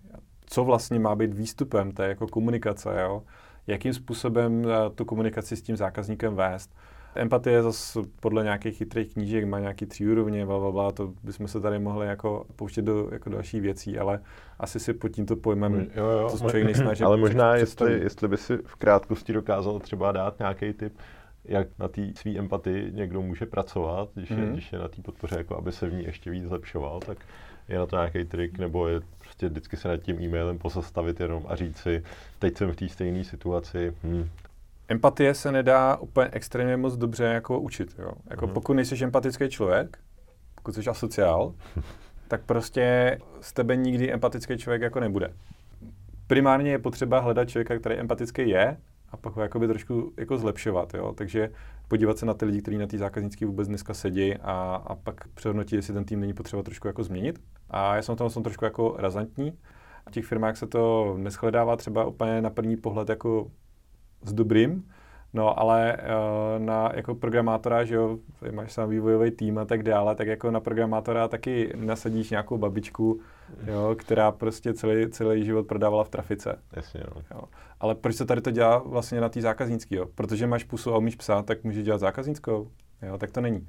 co 0.45 0.63
vlastně 0.63 0.99
má 0.99 1.15
být 1.15 1.33
výstupem 1.33 1.91
té 1.91 2.07
jako 2.07 2.27
komunikace, 2.27 3.01
jo? 3.01 3.23
jakým 3.67 3.93
způsobem 3.93 4.65
eh, 4.65 4.89
tu 4.89 5.05
komunikaci 5.05 5.55
s 5.55 5.61
tím 5.61 5.77
zákazníkem 5.77 6.35
vést. 6.35 6.75
Empatie 7.15 7.63
zase 7.63 7.99
podle 8.19 8.43
nějakých 8.43 8.77
chytrých 8.77 9.13
knížek 9.13 9.45
má 9.45 9.59
nějaký 9.59 9.85
tři 9.85 10.11
úrovně, 10.11 10.45
bla, 10.45 10.59
bla, 10.59 10.71
bla, 10.71 10.91
to 10.91 11.13
bychom 11.23 11.47
se 11.47 11.61
tady 11.61 11.79
mohli 11.79 12.07
jako 12.07 12.45
pouštět 12.55 12.81
do 12.81 13.09
jako 13.11 13.29
další 13.29 13.59
věcí, 13.59 13.99
ale 13.99 14.19
asi 14.59 14.79
si 14.79 14.93
pod 14.93 15.09
tímto 15.09 15.35
pojmem 15.35 15.87
jo, 15.95 16.05
jo, 16.05 16.29
to 16.31 16.37
člověk 16.37 16.63
nejsnaží. 16.63 17.03
Ale 17.05 17.17
možná, 17.17 17.55
jestli, 17.55 17.99
jestli 17.99 18.27
by 18.27 18.37
si 18.37 18.57
v 18.57 18.75
krátkosti 18.75 19.33
dokázal 19.33 19.79
třeba 19.79 20.11
dát 20.11 20.39
nějaký 20.39 20.73
tip, 20.73 20.93
jak 21.45 21.67
na 21.79 21.87
té 21.87 22.01
své 22.15 22.31
empatii 22.31 22.91
někdo 22.91 23.21
může 23.21 23.45
pracovat, 23.45 24.09
když 24.13 24.29
je, 24.29 24.37
mm-hmm. 24.37 24.51
když 24.51 24.73
je 24.73 24.79
na 24.79 24.87
té 24.87 25.01
podpoře, 25.01 25.35
jako 25.37 25.57
aby 25.57 25.71
se 25.71 25.89
v 25.89 25.93
ní 25.93 26.03
ještě 26.03 26.31
víc 26.31 26.43
zlepšoval, 26.43 26.99
tak 26.99 27.17
je 27.69 27.79
na 27.79 27.85
to 27.85 27.95
nějaký 27.95 28.25
trik, 28.25 28.57
nebo 28.57 28.87
je 28.87 29.01
prostě 29.19 29.49
vždycky 29.49 29.77
se 29.77 29.87
nad 29.87 29.97
tím 29.97 30.21
e-mailem 30.21 30.57
pozastavit 30.57 31.19
jenom 31.19 31.43
a 31.47 31.55
říct 31.55 31.77
si, 31.77 32.03
teď 32.39 32.57
jsem 32.57 32.71
v 32.71 32.75
té 32.75 32.89
stejné 32.89 33.23
situaci, 33.23 33.93
hm, 34.03 34.29
empatie 34.87 35.33
se 35.33 35.51
nedá 35.51 35.97
úplně 35.97 36.29
extrémně 36.31 36.77
moc 36.77 36.97
dobře 36.97 37.23
jako 37.23 37.59
učit. 37.59 37.95
Jo? 37.99 38.11
Jako 38.29 38.47
mm. 38.47 38.53
pokud 38.53 38.73
nejsi 38.73 39.03
empatický 39.03 39.49
člověk, 39.49 39.97
pokud 40.55 40.75
jsi 40.75 40.89
asociál, 40.89 41.53
tak 42.27 42.41
prostě 42.45 43.17
z 43.41 43.53
tebe 43.53 43.75
nikdy 43.75 44.13
empatický 44.13 44.57
člověk 44.57 44.81
jako 44.81 44.99
nebude. 44.99 45.33
Primárně 46.27 46.71
je 46.71 46.79
potřeba 46.79 47.19
hledat 47.19 47.49
člověka, 47.49 47.79
který 47.79 47.95
empatický 47.95 48.49
je, 48.49 48.77
a 49.09 49.17
pak 49.17 49.35
ho 49.35 49.41
jakoby 49.41 49.67
trošku 49.67 50.13
jako 50.17 50.37
zlepšovat. 50.37 50.93
Jo? 50.93 51.13
Takže 51.13 51.49
podívat 51.87 52.17
se 52.17 52.25
na 52.25 52.33
ty 52.33 52.45
lidi, 52.45 52.61
kteří 52.61 52.77
na 52.77 52.87
té 52.87 52.97
zákaznické 52.97 53.45
vůbec 53.45 53.67
dneska 53.67 53.93
sedí 53.93 54.35
a, 54.35 54.83
a 54.85 54.95
pak 54.95 55.27
přehodnotit, 55.27 55.75
jestli 55.75 55.93
ten 55.93 56.05
tým 56.05 56.19
není 56.19 56.33
potřeba 56.33 56.63
trošku 56.63 56.87
jako 56.87 57.03
změnit. 57.03 57.39
A 57.69 57.95
já 57.95 58.01
jsem 58.01 58.15
tam 58.15 58.29
jsem 58.29 58.43
trošku 58.43 58.65
jako 58.65 58.95
razantní. 58.99 59.53
V 60.09 60.11
těch 60.11 60.25
firmách 60.25 60.57
se 60.57 60.67
to 60.67 61.15
neschledává 61.17 61.75
třeba 61.75 62.05
úplně 62.05 62.41
na 62.41 62.49
první 62.49 62.77
pohled 62.77 63.09
jako 63.09 63.51
s 64.23 64.33
dobrým. 64.33 64.83
No, 65.33 65.59
ale 65.59 65.97
uh, 65.97 66.65
na 66.65 66.91
jako 66.95 67.15
programátora, 67.15 67.83
že 67.83 67.95
jo, 67.95 68.17
máš 68.51 68.71
sám 68.71 68.89
vývojový 68.89 69.31
tým 69.31 69.57
a 69.57 69.65
tak 69.65 69.83
dále, 69.83 70.15
tak 70.15 70.27
jako 70.27 70.51
na 70.51 70.59
programátora 70.59 71.27
taky 71.27 71.73
nasadíš 71.75 72.29
nějakou 72.29 72.57
babičku, 72.57 73.19
jo, 73.67 73.95
která 73.99 74.31
prostě 74.31 74.73
celý, 74.73 75.09
celý 75.09 75.45
život 75.45 75.67
prodávala 75.67 76.03
v 76.03 76.09
trafice. 76.09 76.59
Jasně, 76.73 77.01
no. 77.15 77.21
jo. 77.31 77.41
Ale 77.79 77.95
proč 77.95 78.15
se 78.15 78.25
tady 78.25 78.41
to 78.41 78.51
dělá 78.51 78.77
vlastně 78.77 79.21
na 79.21 79.29
té 79.29 79.41
zákaznický, 79.41 79.95
jo? 79.95 80.05
Protože 80.15 80.47
máš 80.47 80.63
pusu 80.63 80.93
a 80.93 80.97
umíš 80.97 81.15
psát, 81.15 81.45
tak 81.45 81.63
můžeš 81.63 81.83
dělat 81.83 81.99
zákaznickou, 81.99 82.67
jo, 83.01 83.17
tak 83.17 83.31
to 83.31 83.41
není. 83.41 83.67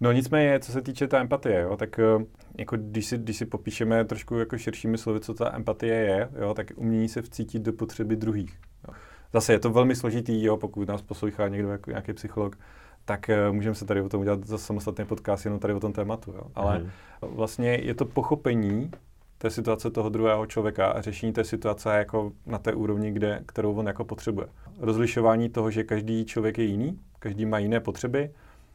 No 0.00 0.12
nicméně, 0.12 0.60
co 0.60 0.72
se 0.72 0.82
týče 0.82 1.08
té 1.08 1.20
empatie, 1.20 1.60
jo, 1.60 1.76
tak 1.76 1.98
eh, 1.98 2.24
jako 2.58 2.76
když, 2.76 3.06
si, 3.06 3.18
když 3.18 3.36
si 3.36 3.46
popíšeme 3.46 4.04
trošku 4.04 4.38
jako 4.38 4.58
širšími 4.58 4.98
slovy, 4.98 5.20
co 5.20 5.34
ta 5.34 5.56
empatie 5.56 5.94
je, 5.94 6.28
jo, 6.40 6.54
tak 6.54 6.66
umění 6.76 7.08
se 7.08 7.22
vcítit 7.22 7.62
do 7.62 7.72
potřeby 7.72 8.16
druhých. 8.16 8.58
Jo. 8.88 8.94
Zase 9.34 9.52
je 9.52 9.58
to 9.58 9.70
velmi 9.70 9.96
složitý, 9.96 10.44
jo, 10.44 10.56
pokud 10.56 10.88
nás 10.88 11.02
poslouchá 11.02 11.48
někdo 11.48 11.68
jako 11.68 11.90
nějaký 11.90 12.12
psycholog, 12.12 12.56
tak 13.04 13.30
uh, 13.48 13.54
můžeme 13.54 13.74
se 13.74 13.84
tady 13.84 14.00
o 14.00 14.08
tom 14.08 14.20
udělat 14.20 14.44
za 14.44 14.58
samostatný 14.58 15.04
podcast 15.04 15.44
jenom 15.44 15.60
tady 15.60 15.74
o 15.74 15.80
tom 15.80 15.92
tématu. 15.92 16.32
Jo. 16.32 16.42
Ale 16.54 16.78
mm. 16.78 16.90
vlastně 17.22 17.70
je 17.74 17.94
to 17.94 18.04
pochopení 18.04 18.90
té 19.38 19.50
situace 19.50 19.90
toho 19.90 20.08
druhého 20.08 20.46
člověka 20.46 20.86
a 20.86 21.00
řešení 21.00 21.32
té 21.32 21.44
situace 21.44 21.96
jako 21.96 22.32
na 22.46 22.58
té 22.58 22.74
úrovni, 22.74 23.12
kde, 23.12 23.42
kterou 23.46 23.74
on 23.74 23.86
jako 23.86 24.04
potřebuje. 24.04 24.46
Rozlišování 24.80 25.48
toho, 25.48 25.70
že 25.70 25.84
každý 25.84 26.24
člověk 26.24 26.58
je 26.58 26.64
jiný, 26.64 26.98
každý 27.18 27.46
má 27.46 27.58
jiné 27.58 27.80
potřeby, 27.80 28.30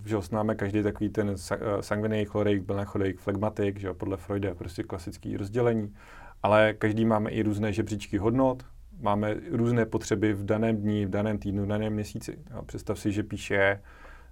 že 0.05 0.15
ho 0.15 0.21
známe 0.21 0.55
každý 0.55 0.83
takový 0.83 1.09
ten 1.09 1.29
eh, 1.29 1.57
sangvinik, 1.81 2.29
chlorik, 2.29 2.67
melancholik, 2.67 3.19
flegmatik, 3.19 3.79
že 3.79 3.87
jo, 3.87 3.93
podle 3.93 4.17
Freuda, 4.17 4.55
prostě 4.55 4.83
klasický 4.83 5.37
rozdělení, 5.37 5.93
ale 6.43 6.73
každý 6.73 7.05
máme 7.05 7.29
i 7.29 7.43
různé 7.43 7.73
žebříčky 7.73 8.17
hodnot, 8.17 8.63
máme 8.99 9.35
různé 9.51 9.85
potřeby 9.85 10.33
v 10.33 10.45
daném 10.45 10.77
dní, 10.77 11.05
v 11.05 11.09
daném 11.09 11.37
týdnu, 11.37 11.63
v 11.63 11.67
daném 11.67 11.93
měsíci. 11.93 12.39
Jo. 12.51 12.61
Představ 12.65 12.99
si, 12.99 13.11
že 13.11 13.23
píše 13.23 13.81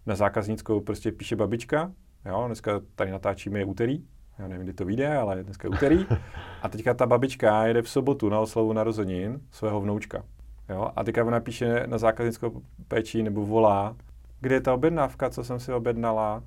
na 0.06 0.16
zákaznickou, 0.16 0.82
prostě 0.82 1.12
píše 1.12 1.36
babička, 1.36 1.92
jo, 2.26 2.44
dneska 2.48 2.82
tady 2.96 3.12
natáčíme 3.12 3.60
je 3.60 3.66
úterý, 3.66 4.04
já 4.40 4.48
nevím, 4.48 4.64
kdy 4.64 4.74
to 4.74 4.86
vyjde, 4.86 5.18
ale 5.18 5.44
dneska 5.44 5.68
je 5.68 5.70
úterý. 5.70 6.06
A 6.62 6.70
teďka 6.70 6.94
ta 6.94 7.06
babička 7.06 7.66
jede 7.66 7.82
v 7.82 7.90
sobotu 7.90 8.30
na 8.30 8.40
oslavu 8.40 8.74
narozenin 8.74 9.42
svého 9.52 9.82
vnoučka. 9.82 10.24
Jo? 10.70 10.92
A 10.96 11.04
teďka 11.04 11.24
ona 11.24 11.40
píše 11.40 11.84
na 11.88 11.98
zákaznickou 11.98 12.62
péči 12.88 13.24
nebo 13.24 13.46
volá, 13.46 13.96
kde 14.42 14.56
je 14.56 14.62
ta 14.62 14.74
objednávka, 14.74 15.30
co 15.30 15.44
jsem 15.44 15.60
si 15.60 15.74
objednala? 15.74 16.44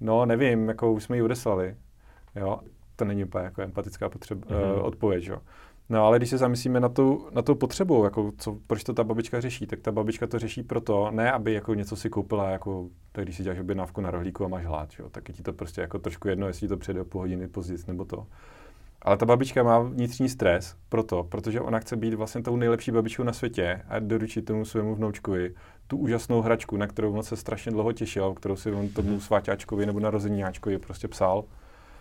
No, 0.00 0.26
nevím, 0.26 0.68
jako 0.68 0.92
už 0.92 1.04
jsme 1.04 1.16
ji 1.16 1.22
odeslali. 1.22 1.76
Jo? 2.36 2.60
To 2.96 3.04
není 3.04 3.24
úplně 3.24 3.44
jako 3.44 3.62
empatická 3.62 4.08
potřeba, 4.08 4.46
mm-hmm. 4.46 4.78
uh, 4.78 4.84
odpověď, 4.84 5.26
jo. 5.26 5.38
No 5.90 6.04
ale 6.06 6.18
když 6.18 6.30
se 6.30 6.38
zamyslíme 6.38 6.80
na 6.80 6.88
tu, 6.88 7.28
na 7.32 7.42
tu 7.42 7.54
potřebu, 7.54 8.04
jako 8.04 8.32
co, 8.38 8.58
proč 8.66 8.84
to 8.84 8.92
ta 8.92 9.04
babička 9.04 9.40
řeší, 9.40 9.66
tak 9.66 9.80
ta 9.80 9.92
babička 9.92 10.26
to 10.26 10.38
řeší 10.38 10.62
proto, 10.62 11.10
ne 11.10 11.32
aby 11.32 11.52
jako 11.52 11.74
něco 11.74 11.96
si 11.96 12.10
koupila, 12.10 12.50
jako 12.50 12.88
tak 13.12 13.24
když 13.24 13.36
si 13.36 13.42
děláš 13.42 13.58
objednávku 13.58 14.00
na 14.00 14.10
rohlíku 14.10 14.44
a 14.44 14.48
máš 14.48 14.66
hlad, 14.66 14.88
jo, 14.98 15.08
tak 15.10 15.28
je 15.28 15.34
ti 15.34 15.42
to 15.42 15.52
prostě 15.52 15.80
jako 15.80 15.98
trošku 15.98 16.28
jedno, 16.28 16.46
jestli 16.46 16.68
to 16.68 16.76
přijde 16.76 17.00
o 17.00 17.04
půl 17.04 17.20
hodiny 17.20 17.48
později 17.48 17.78
nebo 17.86 18.04
to. 18.04 18.26
Ale 19.02 19.16
ta 19.16 19.26
babička 19.26 19.62
má 19.62 19.78
vnitřní 19.78 20.28
stres 20.28 20.76
proto, 20.88 21.24
protože 21.24 21.60
ona 21.60 21.78
chce 21.78 21.96
být 21.96 22.14
vlastně 22.14 22.42
tou 22.42 22.56
nejlepší 22.56 22.90
babičkou 22.90 23.22
na 23.22 23.32
světě 23.32 23.82
a 23.88 23.98
doručit 23.98 24.42
tomu 24.42 24.64
svému 24.64 24.94
vnoučkovi 24.94 25.54
tu 25.86 25.96
úžasnou 25.96 26.42
hračku, 26.42 26.76
na 26.76 26.86
kterou 26.86 27.12
on 27.12 27.22
se 27.22 27.36
strašně 27.36 27.72
dlouho 27.72 27.92
těšil, 27.92 28.34
kterou 28.34 28.56
si 28.56 28.72
on 28.72 28.88
tomu 28.88 29.10
mhm. 29.10 29.20
sváťáčkovi 29.20 29.86
nebo 29.86 30.00
narozenináčkovi 30.00 30.78
prostě 30.78 31.08
psal. 31.08 31.44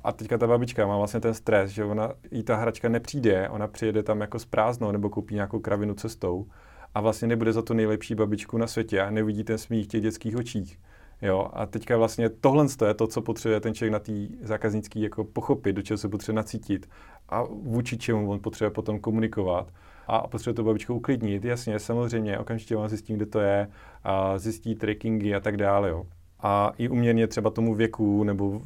A 0.04 0.12
teďka 0.12 0.38
ta 0.38 0.48
babička 0.48 0.88
má 0.88 0.98
vlastně 0.98 1.20
ten 1.20 1.34
stres, 1.34 1.72
že 1.72 1.84
ona 1.84 2.14
jí 2.32 2.44
ta 2.44 2.56
hračka 2.56 2.90
nepřijde, 2.90 3.50
ona 3.50 3.68
přijede 3.68 4.04
tam 4.04 4.22
jako 4.22 4.40
s 4.40 4.46
prázdnou 4.46 4.92
nebo 4.92 5.10
koupí 5.10 5.36
nějakou 5.36 5.60
kravinu 5.60 5.94
cestou 5.94 6.48
a 6.96 7.02
vlastně 7.02 7.28
nebude 7.28 7.54
za 7.54 7.62
to 7.62 7.74
nejlepší 7.74 8.16
babičku 8.16 8.58
na 8.58 8.68
světě 8.68 9.02
a 9.02 9.10
nevidí 9.10 9.44
ten 9.44 9.58
smích 9.58 9.88
těch 9.88 10.02
dětských 10.02 10.36
očích. 10.36 10.80
Jo, 11.22 11.50
a 11.54 11.66
teďka 11.66 11.98
vlastně 11.98 12.30
tohle 12.30 12.66
je 12.88 12.94
to, 12.94 13.08
co 13.08 13.22
potřebuje 13.22 13.60
ten 13.60 13.74
člověk 13.74 13.94
na 13.94 14.00
té 14.00 14.12
zákaznický 14.42 15.02
jako 15.02 15.24
pochopit, 15.24 15.74
do 15.74 15.82
čeho 15.82 15.98
se 15.98 16.10
potřebuje 16.10 16.36
nacítit 16.36 16.90
a 17.30 17.44
vůči 17.44 17.98
čemu 17.98 18.32
on 18.32 18.40
potřebuje 18.40 18.72
potom 18.72 19.00
komunikovat 19.00 19.74
a 20.08 20.28
potřebuje 20.28 20.56
tu 20.56 20.64
babičku 20.64 20.94
uklidnit. 20.94 21.46
Jasně, 21.46 21.80
samozřejmě, 21.80 22.40
okamžitě 22.40 22.76
on 22.76 22.90
zjistí, 22.90 23.14
kde 23.14 23.26
to 23.26 23.40
je, 23.40 23.68
a 24.04 24.38
zjistí 24.38 24.76
trackingy 24.76 25.36
a 25.36 25.40
tak 25.40 25.58
dále. 25.58 25.90
Jo. 25.90 26.06
A 26.40 26.72
i 26.78 26.90
uměrně 26.90 27.28
třeba 27.28 27.50
tomu 27.50 27.76
věku 27.76 28.24
nebo 28.24 28.62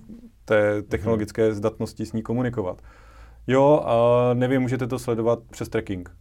té 0.45 0.82
technologické 0.82 1.49
mm-hmm. 1.49 1.53
zdatnosti 1.53 2.05
s 2.05 2.13
ní 2.13 2.21
komunikovat. 2.21 2.82
Jo, 3.47 3.82
a 3.86 4.34
nevím, 4.34 4.61
můžete 4.61 4.88
to 4.88 4.99
sledovat 4.99 5.39
přes 5.51 5.69
tracking. 5.69 6.15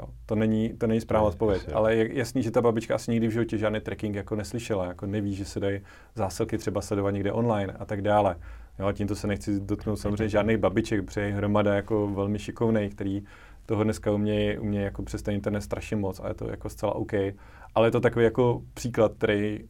Jo, 0.00 0.06
to 0.26 0.34
není, 0.34 0.74
to 0.78 0.86
není 0.86 1.00
správná 1.00 1.28
odpověď, 1.28 1.68
ale 1.74 1.94
je 1.94 2.18
jasný, 2.18 2.42
že 2.42 2.50
ta 2.50 2.62
babička 2.62 2.94
asi 2.94 3.10
nikdy 3.10 3.28
v 3.28 3.30
životě 3.30 3.58
žádný 3.58 3.80
tracking 3.80 4.14
jako 4.14 4.36
neslyšela, 4.36 4.86
jako 4.86 5.06
neví, 5.06 5.34
že 5.34 5.44
se 5.44 5.60
dají 5.60 5.80
zásilky 6.14 6.58
třeba 6.58 6.80
sledovat 6.80 7.10
někde 7.10 7.32
online 7.32 7.72
a 7.72 7.84
tak 7.84 8.02
dále. 8.02 8.36
Jo, 8.78 8.92
tímto 8.92 9.14
se 9.14 9.26
nechci 9.26 9.60
dotknout 9.60 9.98
samozřejmě 9.98 10.28
žádných 10.28 10.58
babiček, 10.58 11.04
protože 11.04 11.20
je 11.20 11.32
hromada 11.32 11.74
jako 11.74 12.08
velmi 12.08 12.38
šikovnej, 12.38 12.90
který 12.90 13.22
toho 13.66 13.84
dneska 13.84 14.10
umějí 14.10 14.58
uměj 14.58 14.84
jako 14.84 15.02
přes 15.02 15.22
ten 15.22 15.34
internet 15.34 15.60
strašně 15.60 15.96
moc 15.96 16.20
a 16.20 16.28
je 16.28 16.34
to 16.34 16.50
jako 16.50 16.68
zcela 16.68 16.94
OK. 16.94 17.12
Ale 17.74 17.86
je 17.86 17.90
to 17.90 18.00
takový 18.00 18.24
jako 18.24 18.62
příklad, 18.74 19.12
který 19.18 19.60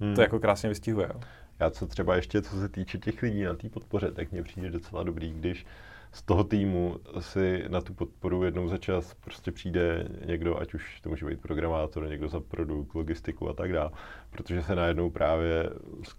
hmm. 0.00 0.14
to 0.14 0.20
jako 0.20 0.40
krásně 0.40 0.68
vystihuje. 0.68 1.08
Jo. 1.14 1.20
Já 1.60 1.70
co 1.70 1.86
třeba 1.86 2.16
ještě, 2.16 2.42
co 2.42 2.56
se 2.56 2.68
týče 2.68 2.98
těch 2.98 3.22
lidí 3.22 3.42
na 3.42 3.54
té 3.54 3.68
podpoře, 3.68 4.12
tak 4.12 4.32
mně 4.32 4.42
přijde 4.42 4.70
docela 4.70 5.02
dobrý, 5.02 5.32
když 5.32 5.66
z 6.12 6.22
toho 6.22 6.44
týmu 6.44 6.96
si 7.20 7.64
na 7.68 7.80
tu 7.80 7.94
podporu 7.94 8.44
jednou 8.44 8.68
za 8.68 8.78
čas 8.78 9.14
prostě 9.14 9.52
přijde 9.52 10.08
někdo, 10.26 10.60
ať 10.60 10.74
už 10.74 11.00
to 11.00 11.08
může 11.08 11.26
být 11.26 11.40
programátor, 11.40 12.08
někdo 12.08 12.28
za 12.28 12.40
produkt, 12.40 12.94
logistiku 12.94 13.48
a 13.48 13.52
tak 13.52 13.72
dále, 13.72 13.90
protože 14.30 14.62
se 14.62 14.74
najednou 14.74 15.10
právě 15.10 15.70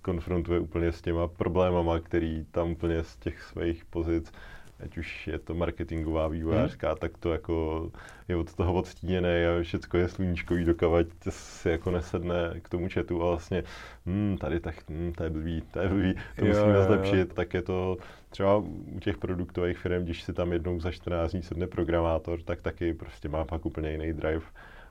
konfrontuje 0.01 0.59
úplně 0.59 0.91
s 0.91 1.01
těma 1.01 1.27
problémama, 1.27 1.99
který 1.99 2.45
tam 2.51 2.71
úplně 2.71 3.03
z 3.03 3.17
těch 3.17 3.43
svých 3.43 3.85
pozic 3.85 4.31
ať 4.83 4.97
už 4.97 5.27
je 5.27 5.39
to 5.39 5.53
marketingová 5.53 6.27
vývojářská, 6.27 6.89
hmm. 6.89 6.97
tak 6.97 7.17
to 7.17 7.31
jako 7.31 7.89
je 8.27 8.35
od 8.35 8.55
toho 8.55 8.73
odstíněné 8.73 9.47
a 9.47 9.63
všechno 9.63 9.99
je 9.99 10.07
sluníčkový, 10.07 10.65
dokavať 10.65 11.07
si 11.29 11.69
jako 11.69 11.91
nesedne 11.91 12.59
k 12.61 12.69
tomu 12.69 12.89
chatu 12.89 13.23
a 13.23 13.25
vlastně 13.25 13.63
hm, 14.05 14.37
tady 14.37 14.59
tak, 14.59 14.75
hm, 14.89 15.13
to 15.17 15.23
je 15.23 15.29
blbý, 15.29 15.63
to 15.71 15.79
je 15.79 15.89
blbý, 15.89 16.13
to 16.13 16.45
jo, 16.45 16.47
musíme 16.47 16.73
jo, 16.73 16.83
zlepšit, 16.83 17.29
jo. 17.29 17.33
tak 17.33 17.53
je 17.53 17.61
to 17.61 17.97
třeba 18.29 18.57
u 18.95 18.99
těch 18.99 19.17
produktových 19.17 19.77
firm, 19.77 20.03
když 20.03 20.23
si 20.23 20.33
tam 20.33 20.53
jednou 20.53 20.79
za 20.79 20.91
14 20.91 21.31
dní 21.31 21.43
sedne 21.43 21.67
programátor, 21.67 22.41
tak 22.41 22.61
taky 22.61 22.93
prostě 22.93 23.29
má 23.29 23.45
pak 23.45 23.65
úplně 23.65 23.91
jiný 23.91 24.13
drive 24.13 24.45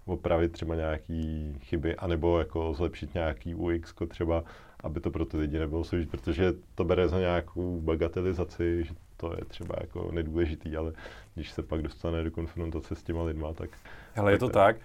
opravit 0.04 0.52
třeba 0.52 0.74
nějaký 0.74 1.54
chyby, 1.60 1.96
anebo 1.96 2.38
jako 2.38 2.74
zlepšit 2.74 3.14
nějaký 3.14 3.54
UX 3.54 3.94
třeba, 4.08 4.44
aby 4.80 5.00
to 5.00 5.10
pro 5.10 5.24
ty 5.24 5.36
lidi 5.36 5.58
nebylo 5.58 5.84
složit, 5.84 6.10
protože 6.10 6.52
to 6.74 6.84
bere 6.84 7.08
za 7.08 7.18
nějakou 7.18 7.80
bagatelizaci, 7.80 8.84
že 8.84 8.94
to 9.22 9.34
je 9.38 9.44
třeba 9.44 9.74
jako 9.80 10.08
nedůležitý, 10.12 10.76
ale 10.76 10.92
když 11.34 11.50
se 11.50 11.62
pak 11.62 11.82
dostane 11.82 12.24
do 12.24 12.30
konfrontace 12.30 12.94
s 12.94 13.02
těma 13.02 13.22
lidma, 13.22 13.52
tak... 13.52 13.70
Ale 14.16 14.32
je 14.32 14.38
to 14.38 14.48
tak. 14.48 14.76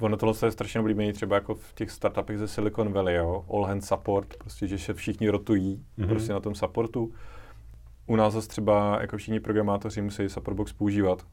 Ono 0.00 0.16
tohle 0.16 0.34
je 0.44 0.50
strašně 0.50 0.80
oblíbené 0.80 1.12
třeba 1.12 1.34
jako 1.36 1.54
v 1.54 1.72
těch 1.74 1.90
startupech 1.90 2.38
ze 2.38 2.48
Silicon 2.48 2.92
Valley, 2.92 3.14
jo? 3.14 3.44
all 3.50 3.64
hand 3.64 3.84
support, 3.84 4.36
prostě, 4.36 4.66
že 4.66 4.78
se 4.78 4.94
všichni 4.94 5.28
rotují 5.28 5.84
mm-hmm. 5.98 6.08
prostě 6.08 6.32
na 6.32 6.40
tom 6.40 6.54
supportu. 6.54 7.12
U 8.06 8.16
nás 8.16 8.34
zase 8.34 8.48
třeba 8.48 8.98
jako 9.00 9.16
všichni 9.16 9.40
programátoři 9.40 10.02
musí 10.02 10.28
Supportbox 10.28 10.72
používat 10.72 11.26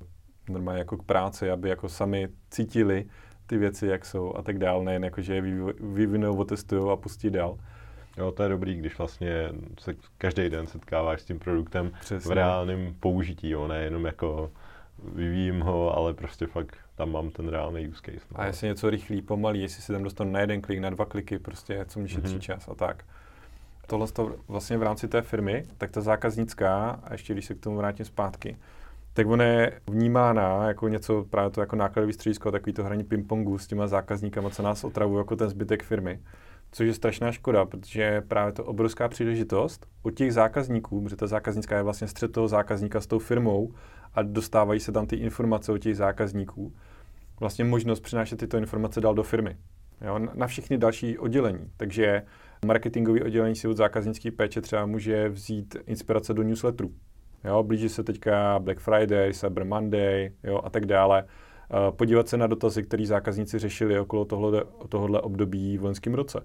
normálně 0.49 0.79
jako 0.79 0.97
k 0.97 1.03
práci, 1.03 1.51
aby 1.51 1.69
jako 1.69 1.89
sami 1.89 2.27
cítili 2.49 3.05
ty 3.47 3.57
věci, 3.57 3.87
jak 3.87 4.05
jsou 4.05 4.35
a 4.35 4.41
tak 4.41 4.57
dále, 4.57 4.83
nejen 4.83 5.03
jako, 5.03 5.21
že 5.21 5.35
je 5.35 5.41
vyvinou, 5.79 6.37
otestují 6.37 6.91
a 6.91 6.95
pustí 6.95 7.29
dál. 7.29 7.57
Jo, 8.17 8.31
to 8.31 8.43
je 8.43 8.49
dobrý, 8.49 8.75
když 8.75 8.97
vlastně 8.97 9.49
se 9.79 9.95
každý 10.17 10.49
den 10.49 10.67
setkáváš 10.67 11.21
s 11.21 11.25
tím 11.25 11.39
produktem 11.39 11.91
Přesně. 11.99 12.29
v 12.29 12.31
reálném 12.31 12.95
použití, 12.99 13.49
jo, 13.49 13.67
nejenom 13.67 14.05
jako 14.05 14.51
vyvíjím 15.13 15.59
ho, 15.61 15.97
ale 15.97 16.13
prostě 16.13 16.47
fakt 16.47 16.77
tam 16.95 17.11
mám 17.11 17.29
ten 17.29 17.47
reálný 17.47 17.87
use 17.87 18.01
case. 18.05 18.25
No. 18.31 18.39
A 18.39 18.45
jestli 18.45 18.67
něco 18.67 18.89
rychlý, 18.89 19.21
pomalý, 19.21 19.61
jestli 19.61 19.81
si 19.81 19.93
tam 19.93 20.03
dostanu 20.03 20.31
na 20.31 20.39
jeden 20.39 20.61
klik, 20.61 20.79
na 20.79 20.89
dva 20.89 21.05
kliky, 21.05 21.39
prostě 21.39 21.85
co 21.87 21.99
mi 21.99 22.09
šetří 22.09 22.35
mm-hmm. 22.35 22.39
čas 22.39 22.67
a 22.67 22.75
tak. 22.75 23.03
Tohle 23.87 24.07
to 24.07 24.35
vlastně 24.47 24.77
v 24.77 24.83
rámci 24.83 25.07
té 25.07 25.21
firmy, 25.21 25.65
tak 25.77 25.91
ta 25.91 26.01
zákaznická, 26.01 26.99
a 27.03 27.11
ještě 27.11 27.33
když 27.33 27.45
se 27.45 27.53
k 27.53 27.59
tomu 27.59 27.77
vrátím 27.77 28.05
zpátky, 28.05 28.57
tak 29.13 29.27
ona 29.27 29.43
je 29.43 29.81
vnímána 29.87 30.67
jako 30.67 30.87
něco, 30.87 31.25
právě 31.29 31.49
to 31.49 31.61
jako 31.61 31.75
nákladový 31.75 32.13
středisko, 32.13 32.51
takový 32.51 32.73
to 32.73 32.83
hraní 32.83 33.03
pingpongu 33.03 33.57
s 33.57 33.67
těma 33.67 33.87
zákazníkama, 33.87 34.49
co 34.49 34.63
nás 34.63 34.83
otravuje 34.83 35.19
jako 35.19 35.35
ten 35.35 35.49
zbytek 35.49 35.83
firmy 35.83 36.19
což 36.77 36.87
je 36.87 36.93
strašná 36.93 37.31
škoda, 37.31 37.65
protože 37.65 38.21
právě 38.21 38.53
to 38.53 38.65
obrovská 38.65 39.07
příležitost 39.07 39.87
od 40.03 40.11
těch 40.11 40.33
zákazníků, 40.33 41.01
protože 41.01 41.15
ta 41.15 41.27
zákaznická 41.27 41.77
je 41.77 41.83
vlastně 41.83 42.07
střed 42.07 42.31
toho 42.31 42.47
zákazníka 42.47 43.01
s 43.01 43.07
tou 43.07 43.19
firmou 43.19 43.73
a 44.13 44.21
dostávají 44.21 44.79
se 44.79 44.91
tam 44.91 45.07
ty 45.07 45.15
informace 45.15 45.71
od 45.71 45.77
těch 45.77 45.97
zákazníků, 45.97 46.73
vlastně 47.39 47.65
možnost 47.65 47.99
přinášet 47.99 48.35
tyto 48.35 48.57
informace 48.57 49.01
dál 49.01 49.15
do 49.15 49.23
firmy. 49.23 49.57
Jo, 50.01 50.19
na 50.19 50.47
všechny 50.47 50.77
další 50.77 51.17
oddělení. 51.17 51.71
Takže 51.77 52.23
marketingové 52.65 53.21
oddělení 53.21 53.55
si 53.55 53.67
od 53.67 53.77
zákaznické 53.77 54.31
péče 54.31 54.61
třeba 54.61 54.85
může 54.85 55.29
vzít 55.29 55.75
inspirace 55.85 56.33
do 56.33 56.43
newsletterů. 56.43 56.91
Jo, 57.43 57.63
blíží 57.63 57.89
se 57.89 58.03
teďka 58.03 58.59
Black 58.59 58.79
Friday, 58.79 59.33
Cyber 59.33 59.65
Monday 59.65 60.31
jo, 60.43 60.61
a 60.63 60.69
tak 60.69 60.85
dále 60.85 61.25
podívat 61.91 62.27
se 62.27 62.37
na 62.37 62.47
dotazy, 62.47 62.83
které 62.83 63.05
zákazníci 63.05 63.59
řešili 63.59 63.99
okolo 63.99 64.25
tohle, 64.25 64.63
tohohle 64.89 65.21
období 65.21 65.77
v 65.77 65.83
loňském 65.83 66.13
roce. 66.13 66.41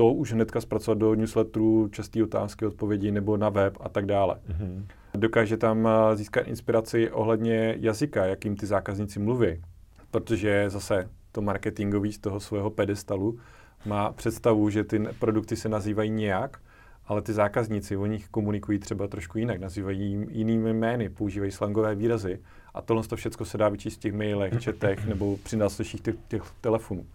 To 0.00 0.12
už 0.12 0.32
hnedka 0.32 0.60
zpracovat 0.60 0.98
do 0.98 1.14
newsletterů, 1.14 1.88
časté 1.88 2.22
otázky, 2.22 2.66
odpovědi 2.66 3.10
nebo 3.10 3.36
na 3.36 3.48
web 3.48 3.76
a 3.80 3.88
tak 3.88 4.06
dále. 4.06 4.36
Mm-hmm. 4.48 4.84
Dokáže 5.14 5.56
tam 5.56 5.88
získat 6.14 6.40
inspiraci 6.48 7.10
ohledně 7.10 7.76
jazyka, 7.80 8.26
jakým 8.26 8.56
ty 8.56 8.66
zákazníci 8.66 9.18
mluví. 9.20 9.62
Protože 10.10 10.70
zase 10.70 11.08
to 11.32 11.42
marketingový 11.42 12.12
z 12.12 12.18
toho 12.18 12.40
svého 12.40 12.70
pedestalu 12.70 13.38
má 13.86 14.12
představu, 14.12 14.70
že 14.70 14.84
ty 14.84 14.98
produkty 15.18 15.56
se 15.56 15.68
nazývají 15.68 16.10
nějak, 16.10 16.60
ale 17.06 17.22
ty 17.22 17.32
zákazníci 17.32 17.96
o 17.96 18.06
nich 18.06 18.28
komunikují 18.28 18.78
třeba 18.78 19.08
trošku 19.08 19.38
jinak, 19.38 19.60
nazývají 19.60 20.26
jinými 20.30 20.72
jmény, 20.72 21.08
používají 21.08 21.52
slangové 21.52 21.94
výrazy 21.94 22.40
a 22.74 22.82
tohle 22.82 23.02
to 23.02 23.16
všechno 23.16 23.46
se 23.46 23.58
dá 23.58 23.68
vyčíst 23.68 23.96
v 23.96 24.00
těch 24.00 24.12
mailech, 24.12 24.64
chatech 24.64 25.06
nebo 25.06 25.36
při 25.36 25.56
následších 25.56 26.00
těch, 26.00 26.14
těch 26.28 26.42
telefonů. 26.60 27.06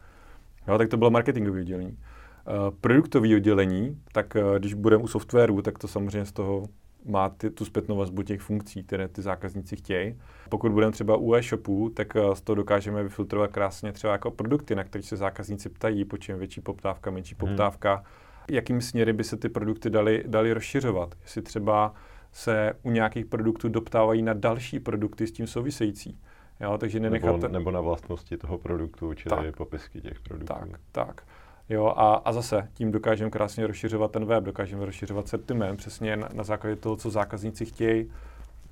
Jo, 0.68 0.78
tak 0.78 0.90
to 0.90 0.98
bylo 0.98 1.12
marketingové 1.12 1.60
oddělení. 1.60 1.98
Uh, 2.48 2.76
produktové 2.82 3.36
oddělení, 3.36 4.02
tak 4.12 4.36
uh, 4.36 4.60
když 4.60 4.74
budeme 4.74 5.04
u 5.04 5.08
softwaru, 5.08 5.62
tak 5.62 5.80
to 5.80 5.88
samozřejmě 5.88 6.26
z 6.26 6.32
toho 6.32 6.64
má 7.06 7.30
ty, 7.30 7.50
tu 7.50 7.66
zpětnou 7.66 7.98
vazbu 7.98 8.24
těch 8.24 8.42
funkcí, 8.42 8.84
které 8.84 9.08
ty 9.08 9.22
zákazníci 9.22 9.76
chtějí. 9.76 10.20
Pokud 10.50 10.72
budeme 10.72 10.92
třeba 10.92 11.18
u 11.18 11.34
e-shopu, 11.34 11.90
tak 11.90 12.16
uh, 12.16 12.34
z 12.34 12.42
toho 12.42 12.56
dokážeme 12.56 13.04
vyfiltrovat 13.04 13.52
krásně 13.52 13.92
třeba 13.92 14.14
jako 14.14 14.32
produkty, 14.32 14.76
na 14.76 14.84
které 14.84 15.04
se 15.04 15.18
zákazníci 15.18 15.70
ptají, 15.70 16.06
po 16.06 16.18
čem 16.18 16.40
větší 16.40 16.62
poptávka, 16.62 17.12
menší 17.12 17.36
hmm. 17.40 17.50
poptávka, 17.50 18.04
jakým 18.52 18.82
směry 18.82 19.14
by 19.14 19.24
se 19.24 19.38
ty 19.38 19.50
produkty 19.50 19.90
daly, 19.90 20.24
daly 20.28 20.54
rozšiřovat. 20.54 21.16
Jestli 21.22 21.42
třeba 21.42 21.94
se 22.32 22.74
u 22.84 22.92
nějakých 22.92 23.26
produktů 23.26 23.70
doptávají 23.70 24.22
na 24.22 24.34
další 24.34 24.80
produkty 24.80 25.28
s 25.28 25.32
tím 25.32 25.48
související. 25.48 26.20
Jo, 26.60 26.78
takže 26.78 27.00
nenechat... 27.00 27.42
Nebo, 27.42 27.48
nebo 27.48 27.72
na 27.72 27.82
vlastnosti 27.82 28.38
toho 28.38 28.58
produktu, 28.58 29.14
čili 29.14 29.36
tak, 29.36 29.56
popisky 29.56 30.02
těch 30.02 30.20
produktů. 30.20 30.54
Tak, 30.54 30.80
tak. 30.92 31.22
Jo, 31.70 31.86
a, 31.86 32.14
a 32.14 32.34
zase 32.34 32.68
tím 32.74 32.92
dokážeme 32.92 33.32
krásně 33.32 33.68
rozšiřovat 33.68 34.12
ten 34.12 34.26
web, 34.26 34.44
dokážeme 34.44 34.86
rozšiřovat 34.86 35.28
sortiment 35.28 35.78
přesně 35.78 36.18
na, 36.18 36.30
na 36.34 36.44
základě 36.44 36.76
toho, 36.76 36.96
co 36.96 37.10
zákazníci 37.10 37.66
chtějí. 37.66 38.12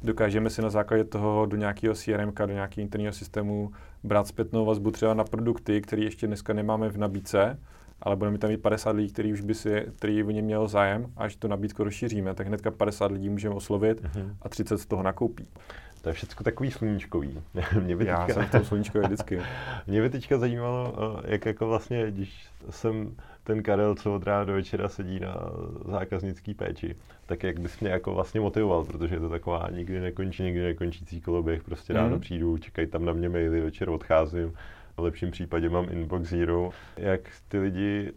Dokážeme 0.03 0.49
si 0.49 0.61
na 0.61 0.69
základě 0.69 1.03
toho 1.03 1.45
do 1.45 1.57
nějakého 1.57 1.95
CRM, 1.95 2.31
do 2.45 2.53
nějakého 2.53 2.81
interního 2.81 3.13
systému 3.13 3.71
brát 4.03 4.27
zpětnou 4.27 4.65
vazbu 4.65 4.91
třeba 4.91 5.13
na 5.13 5.23
produkty, 5.23 5.81
které 5.81 6.01
ještě 6.01 6.27
dneska 6.27 6.53
nemáme 6.53 6.89
v 6.89 6.97
nabídce, 6.97 7.59
ale 8.01 8.15
budeme 8.15 8.37
tam 8.37 8.49
mít 8.49 8.61
50 8.61 8.91
lidí, 8.91 9.13
který 9.13 9.33
už 9.33 9.41
by 9.41 9.53
si, 9.53 9.85
který 9.95 10.23
o 10.23 10.31
ně 10.31 10.41
měl 10.41 10.67
zájem, 10.67 11.11
až 11.17 11.35
tu 11.35 11.47
nabídku 11.47 11.83
rozšíříme, 11.83 12.33
tak 12.33 12.47
hnedka 12.47 12.71
50 12.71 13.11
lidí 13.11 13.29
můžeme 13.29 13.55
oslovit 13.55 14.01
mm-hmm. 14.01 14.35
a 14.41 14.49
30 14.49 14.77
z 14.77 14.85
toho 14.85 15.03
nakoupí. 15.03 15.47
To 16.03 16.09
je 16.09 16.13
všechno 16.13 16.43
takový 16.43 16.71
sluníčkový. 16.71 17.41
mě 17.81 17.95
by 17.95 18.05
Já 18.05 18.17
teďka... 18.17 18.33
jsem 18.33 18.45
v 18.45 18.51
tom 18.51 18.65
sluníčkový 18.65 19.05
vždycky. 19.05 19.41
mě 19.87 20.01
by 20.01 20.09
teďka 20.09 20.37
zajímalo, 20.37 20.93
eh, 20.97 21.31
jak 21.31 21.45
jako 21.45 21.67
vlastně, 21.67 22.11
když 22.11 22.47
jsem 22.69 23.15
ten 23.43 23.63
Karel, 23.63 23.95
co 23.95 24.15
od 24.15 24.23
rána 24.23 24.43
do 24.43 24.53
večera 24.53 24.89
sedí 24.89 25.19
na 25.19 25.35
zákaznický 25.85 26.53
péči, 26.53 26.95
tak 27.25 27.43
jak 27.43 27.59
bys 27.59 27.79
mě 27.79 27.89
jako 27.89 28.13
vlastně 28.13 28.41
motivoval, 28.41 28.85
protože 28.85 29.15
je 29.15 29.19
to 29.19 29.29
taková 29.29 29.67
nikdy 29.71 29.99
nekončí, 29.99 30.43
nikdy 30.43 30.63
nekončící 30.63 31.21
koloběh, 31.21 31.63
prostě 31.63 31.93
ráno 31.93 32.15
mm. 32.15 32.21
přijdu, 32.21 32.57
čekají 32.57 32.87
tam 32.87 33.05
na 33.05 33.13
mě 33.13 33.29
maily, 33.29 33.61
večer 33.61 33.89
odcházím, 33.89 34.53
v 34.97 34.99
lepším 34.99 35.31
případě 35.31 35.69
mám 35.69 35.87
Inbox 35.91 36.29
Zero. 36.29 36.69
Jak 36.97 37.21
ty 37.47 37.59
lidi 37.59 38.11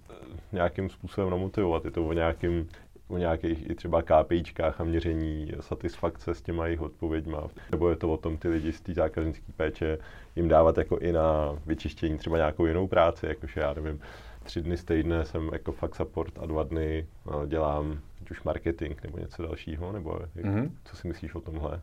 nějakým 0.53 0.91
způsobem 0.91 1.31
namotivovat? 1.31 1.85
Je 1.85 1.91
to 1.91 2.07
o 2.07 2.13
nějakým 2.13 2.69
o 3.09 3.19
nějakých 3.19 3.71
i 3.71 3.75
třeba 3.75 4.03
KPIčkách 4.03 4.81
a 4.81 4.85
měření 4.85 5.53
satisfakce 5.61 6.35
s 6.35 6.43
těma 6.43 6.67
jejich 6.67 6.81
odpověďma. 6.81 7.49
Nebo 7.71 7.91
je 7.91 7.97
to 7.97 8.13
o 8.13 8.17
tom 8.17 8.37
ty 8.37 8.49
lidi 8.49 8.73
z 8.73 8.81
té 8.81 8.95
zákaznické 8.95 9.53
péče 9.57 9.99
jim 10.37 10.49
dávat 10.49 10.79
jako 10.79 10.99
i 10.99 11.13
na 11.13 11.59
vyčištění 11.67 12.19
třeba 12.19 12.37
nějakou 12.37 12.67
jinou 12.67 12.87
práci, 12.89 13.27
jakože 13.27 13.61
já 13.61 13.75
nevím, 13.75 14.01
tři 14.43 14.63
dny 14.63 14.77
z 14.77 14.85
týdne 14.85 15.25
jsem 15.25 15.51
jako 15.53 15.73
fakt 15.73 15.95
support 15.95 16.39
a 16.39 16.47
dva 16.47 16.63
dny 16.63 17.07
no, 17.31 17.47
dělám 17.47 17.99
ať 18.23 18.31
už 18.31 18.43
marketing 18.43 19.03
nebo 19.03 19.19
něco 19.19 19.43
dalšího, 19.43 19.93
nebo 19.93 20.11
mm-hmm. 20.37 20.71
co 20.85 20.97
si 20.97 21.09
myslíš 21.09 21.35
o 21.35 21.41
tomhle? 21.41 21.81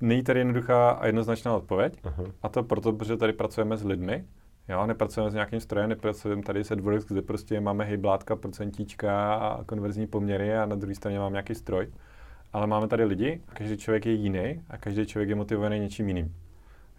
Není 0.00 0.22
tady 0.22 0.40
jednoduchá 0.40 0.90
a 0.90 1.06
jednoznačná 1.06 1.56
odpověď. 1.56 2.02
Uh-huh. 2.02 2.32
A 2.42 2.48
to 2.48 2.62
proto, 2.62 2.92
protože 2.92 3.16
tady 3.16 3.32
pracujeme 3.32 3.76
s 3.76 3.84
lidmi. 3.84 4.24
Jo, 4.70 4.86
nepracujeme 4.86 5.30
s 5.30 5.34
nějakým 5.34 5.60
strojem, 5.60 5.88
nepracujeme 5.88 6.42
tady 6.42 6.64
se 6.64 6.74
AdWords, 6.74 7.04
kde 7.04 7.22
prostě 7.22 7.60
máme 7.60 7.84
hejblátka, 7.84 8.36
procentíčka 8.36 9.34
a 9.34 9.64
konverzní 9.64 10.06
poměry 10.06 10.56
a 10.56 10.66
na 10.66 10.76
druhé 10.76 10.94
straně 10.94 11.18
máme 11.18 11.32
nějaký 11.32 11.54
stroj. 11.54 11.88
Ale 12.52 12.66
máme 12.66 12.88
tady 12.88 13.04
lidi, 13.04 13.40
každý 13.54 13.76
člověk 13.76 14.06
je 14.06 14.12
jiný 14.12 14.62
a 14.70 14.76
každý 14.78 15.06
člověk 15.06 15.28
je 15.28 15.34
motivovaný 15.34 15.80
něčím 15.80 16.08
jiným. 16.08 16.34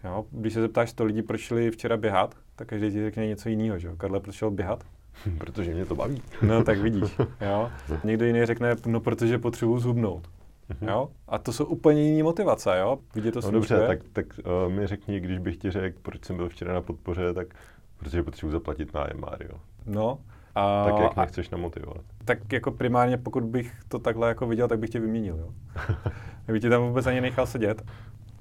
Jo, 0.04 0.24
když 0.30 0.52
se 0.52 0.60
zeptáš 0.60 0.90
100 0.90 1.04
lidí, 1.04 1.22
proč 1.22 1.40
šli 1.40 1.70
včera 1.70 1.96
běhat, 1.96 2.34
tak 2.56 2.68
každý 2.68 2.90
ti 2.90 3.02
řekne 3.02 3.26
něco 3.26 3.48
jiného. 3.48 3.78
Že? 3.78 3.90
Karle, 3.96 4.20
proč 4.20 4.34
šel 4.34 4.50
běhat? 4.50 4.84
protože 5.38 5.74
mě 5.74 5.86
to 5.86 5.94
baví. 5.94 6.22
No, 6.42 6.64
tak 6.64 6.78
vidíš. 6.78 7.18
Jo? 7.40 7.70
Někdo 8.04 8.24
jiný 8.24 8.46
řekne, 8.46 8.76
no, 8.86 9.00
protože 9.00 9.38
potřebuji 9.38 9.78
zhubnout. 9.78 10.28
Mm-hmm. 10.72 10.88
Jo? 10.88 11.08
A 11.28 11.38
to 11.38 11.52
jsou 11.52 11.64
úplně 11.64 12.02
jiné 12.02 12.22
motivace, 12.22 12.78
jo? 12.78 12.98
Vidět 13.14 13.32
to 13.32 13.40
no 13.40 13.50
dobře, 13.50 13.86
tak, 13.86 13.98
tak 14.12 14.26
uh, 14.66 14.72
mi 14.72 14.86
řekni, 14.86 15.20
když 15.20 15.38
bych 15.38 15.56
ti 15.56 15.70
řekl, 15.70 15.98
proč 16.02 16.24
jsem 16.24 16.36
byl 16.36 16.48
včera 16.48 16.74
na 16.74 16.80
podpoře, 16.80 17.34
tak 17.34 17.54
protože 17.96 18.22
potřebuji 18.22 18.52
zaplatit 18.52 18.94
nájem, 18.94 19.20
Mario. 19.20 19.54
No. 19.86 20.18
A, 20.54 20.84
tak 20.84 21.02
jak 21.02 21.16
mě 21.16 21.26
chceš 21.26 21.50
namotivovat? 21.50 22.02
Tak 22.24 22.52
jako 22.52 22.70
primárně, 22.70 23.18
pokud 23.18 23.44
bych 23.44 23.72
to 23.88 23.98
takhle 23.98 24.28
jako 24.28 24.46
viděl, 24.46 24.68
tak 24.68 24.78
bych 24.78 24.90
tě 24.90 25.00
vyměnil, 25.00 25.38
jo? 25.38 25.48
Kdyby 26.44 26.60
tě 26.60 26.68
tam 26.68 26.82
vůbec 26.82 27.06
ani 27.06 27.20
nechal 27.20 27.46
sedět. 27.46 27.82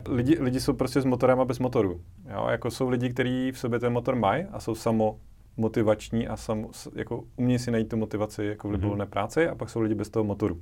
Lidi, 0.09 0.37
lidi 0.39 0.59
jsou 0.59 0.73
prostě 0.73 1.01
s 1.01 1.05
motorem 1.05 1.39
a 1.39 1.45
bez 1.45 1.59
motoru. 1.59 2.01
Jo? 2.33 2.47
Jako 2.49 2.71
jsou 2.71 2.89
lidi, 2.89 3.09
kteří 3.09 3.51
v 3.51 3.59
sobě 3.59 3.79
ten 3.79 3.93
motor 3.93 4.15
mají 4.15 4.43
a 4.43 4.59
jsou 4.59 4.75
samo 4.75 5.19
motivační 5.57 6.27
a 6.27 6.37
sam, 6.37 6.67
jako 6.95 7.23
umějí 7.35 7.59
si 7.59 7.71
najít 7.71 7.89
tu 7.89 7.97
motivaci 7.97 8.45
jako 8.45 8.67
v 8.67 8.71
libovolné 8.71 9.05
mm-hmm. 9.05 9.09
práci 9.09 9.47
a 9.47 9.55
pak 9.55 9.69
jsou 9.69 9.81
lidi 9.81 9.95
bez 9.95 10.09
toho 10.09 10.23
motoru. 10.23 10.61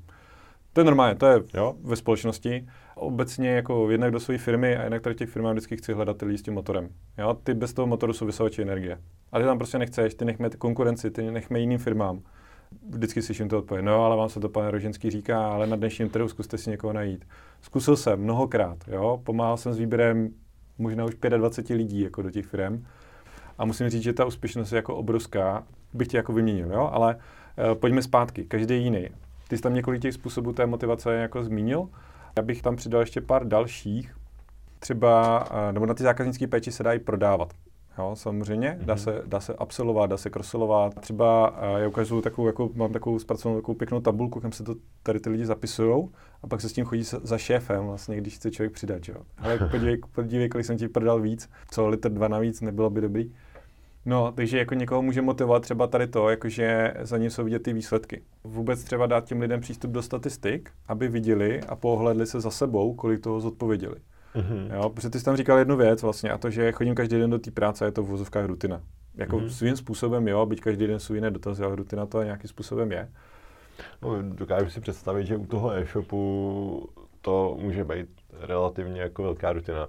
To 0.80 0.82
je 0.82 0.86
normálně, 0.86 1.15
to 1.15 1.25
je 1.25 1.41
jo, 1.53 1.75
ve 1.84 1.95
společnosti. 1.95 2.67
Obecně 2.95 3.49
jako 3.49 3.91
jednak 3.91 4.11
do 4.11 4.19
své 4.19 4.38
firmy 4.38 4.77
a 4.77 4.84
jednak 4.84 5.01
tady 5.01 5.15
těch 5.15 5.30
firmách 5.30 5.51
vždycky 5.51 5.77
chci 5.77 5.93
hledat 5.93 6.21
lidi 6.21 6.38
s 6.38 6.41
tím 6.41 6.53
motorem. 6.53 6.89
Jo, 7.17 7.34
ty 7.43 7.53
bez 7.53 7.73
toho 7.73 7.88
motoru 7.88 8.13
jsou 8.13 8.25
vysočí 8.25 8.61
energie. 8.61 8.97
A 9.32 9.39
ty 9.39 9.45
tam 9.45 9.57
prostě 9.57 9.77
nechceš, 9.77 10.13
ty 10.13 10.25
nechme 10.25 10.49
konkurenci, 10.49 11.11
ty 11.11 11.32
nechme 11.32 11.59
jiným 11.59 11.80
firmám. 11.80 12.21
Vždycky 12.89 13.21
slyším 13.21 13.49
to 13.49 13.57
odpověď, 13.57 13.86
no 13.86 14.05
ale 14.05 14.17
vám 14.17 14.30
se 14.30 14.39
to 14.39 14.49
pane 14.49 14.71
Roženský 14.71 15.09
říká, 15.09 15.47
ale 15.47 15.67
na 15.67 15.75
dnešním 15.75 16.09
trhu 16.09 16.27
zkuste 16.27 16.57
si 16.57 16.69
někoho 16.69 16.93
najít. 16.93 17.27
Zkusil 17.61 17.97
jsem 17.97 18.19
mnohokrát, 18.19 18.77
jo, 18.88 19.21
pomáhal 19.23 19.57
jsem 19.57 19.73
s 19.73 19.77
výběrem 19.77 20.30
možná 20.77 21.05
už 21.05 21.15
25 21.38 21.75
lidí 21.75 22.01
jako 22.01 22.21
do 22.21 22.32
těch 22.32 22.45
firm. 22.45 22.86
A 23.57 23.65
musím 23.65 23.89
říct, 23.89 24.03
že 24.03 24.13
ta 24.13 24.25
úspěšnost 24.25 24.71
je 24.71 24.75
jako 24.75 24.95
obrovská, 24.95 25.63
bych 25.93 26.07
tě 26.07 26.17
jako 26.17 26.34
vyměnil, 26.34 26.71
jo, 26.73 26.89
ale 26.93 27.15
uh, 27.15 27.75
pojďme 27.75 28.01
zpátky, 28.01 28.45
každý 28.45 28.84
jiný. 28.84 29.09
Ty 29.49 29.57
jsi 29.57 29.63
tam 29.63 29.73
několik 29.73 30.01
těch 30.01 30.13
způsobů 30.13 30.53
té 30.53 30.65
motivace 30.65 31.13
jako 31.13 31.43
zmínil. 31.43 31.89
Já 32.37 32.43
bych 32.43 32.61
tam 32.61 32.75
přidal 32.75 33.01
ještě 33.01 33.21
pár 33.21 33.47
dalších. 33.47 34.15
Třeba, 34.79 35.45
eh, 35.51 35.73
nebo 35.73 35.85
na 35.85 35.93
ty 35.93 36.03
zákaznické 36.03 36.47
péči 36.47 36.71
se 36.71 36.83
dají 36.83 36.99
prodávat. 36.99 37.53
Jo, 37.97 38.11
samozřejmě, 38.13 38.79
dá, 38.81 38.93
mhm. 38.93 39.03
se, 39.03 39.21
dá 39.25 39.39
se 39.39 39.53
absolvovat, 39.53 40.09
dá 40.09 40.17
se 40.17 40.29
crossellovat. 40.29 40.99
Třeba 40.99 41.49
uh, 41.49 41.77
já 41.77 41.87
ukážu 41.87 42.21
takovou, 42.21 42.47
jako, 42.47 42.69
mám 42.75 42.93
takovou 42.93 43.19
zpracovanou 43.19 43.61
takovou 43.61 43.77
pěknou 43.77 44.01
tabulku, 44.01 44.39
kam 44.39 44.51
se 44.51 44.63
to 44.63 44.75
tady 45.03 45.19
ty 45.19 45.29
lidi 45.29 45.45
zapisují 45.45 46.09
a 46.43 46.47
pak 46.47 46.61
se 46.61 46.69
s 46.69 46.73
tím 46.73 46.85
chodí 46.85 47.03
za 47.03 47.37
šéfem, 47.37 47.85
vlastně, 47.85 48.17
když 48.17 48.35
chce 48.35 48.51
člověk 48.51 48.73
přidat. 48.73 49.07
Jo. 49.07 49.15
Ale 49.37 49.57
podívej, 49.57 49.97
podívej, 50.11 50.49
kolik 50.49 50.65
jsem 50.65 50.77
ti 50.77 50.87
prodal 50.87 51.21
víc, 51.21 51.49
co 51.71 51.87
litr 51.87 52.09
dva 52.09 52.27
navíc, 52.27 52.61
nebylo 52.61 52.89
by 52.89 53.01
dobrý. 53.01 53.31
No, 54.05 54.31
takže 54.31 54.57
jako 54.57 54.73
někoho 54.73 55.01
může 55.01 55.21
motivovat 55.21 55.63
třeba 55.63 55.87
tady 55.87 56.07
to, 56.07 56.29
jakože 56.29 56.93
za 57.01 57.17
ně 57.17 57.29
jsou 57.29 57.43
vidět 57.43 57.63
ty 57.63 57.73
výsledky. 57.73 58.23
Vůbec 58.43 58.83
třeba 58.83 59.05
dát 59.05 59.25
těm 59.25 59.41
lidem 59.41 59.61
přístup 59.61 59.91
do 59.91 60.01
statistik, 60.01 60.71
aby 60.87 61.07
viděli 61.07 61.61
a 61.61 61.75
pohledli 61.75 62.25
se 62.25 62.41
za 62.41 62.51
sebou, 62.51 62.93
kolik 62.93 63.19
toho 63.19 63.41
zodpověděli. 63.41 63.95
Mm-hmm. 64.35 64.75
Jo, 64.75 64.89
protože 64.89 65.09
ty 65.09 65.19
jsi 65.19 65.25
tam 65.25 65.35
říkal 65.35 65.57
jednu 65.57 65.77
věc 65.77 66.03
vlastně, 66.03 66.31
a 66.31 66.37
to, 66.37 66.49
že 66.49 66.71
chodím 66.71 66.95
každý 66.95 67.17
den 67.17 67.29
do 67.29 67.39
té 67.39 67.51
práce, 67.51 67.85
je 67.85 67.91
to 67.91 68.03
v 68.03 68.07
vozovkách 68.07 68.45
rutina. 68.45 68.81
Jako 69.15 69.37
mm-hmm. 69.37 69.47
svým 69.47 69.75
způsobem 69.75 70.27
jo, 70.27 70.45
byť 70.45 70.61
každý 70.61 70.87
den 70.87 70.99
jsou 70.99 71.13
jiné 71.13 71.31
dotazy, 71.31 71.63
ale 71.63 71.75
rutina 71.75 72.05
to 72.05 72.23
nějakým 72.23 72.47
způsobem 72.49 72.91
je. 72.91 73.09
No, 74.01 74.21
dokážu 74.21 74.69
si 74.69 74.81
představit, 74.81 75.25
že 75.25 75.37
u 75.37 75.45
toho 75.45 75.71
e-shopu 75.71 76.89
to 77.21 77.57
může 77.61 77.83
být 77.83 78.09
relativně 78.39 79.01
jako 79.01 79.23
velká 79.23 79.53
rutina 79.53 79.87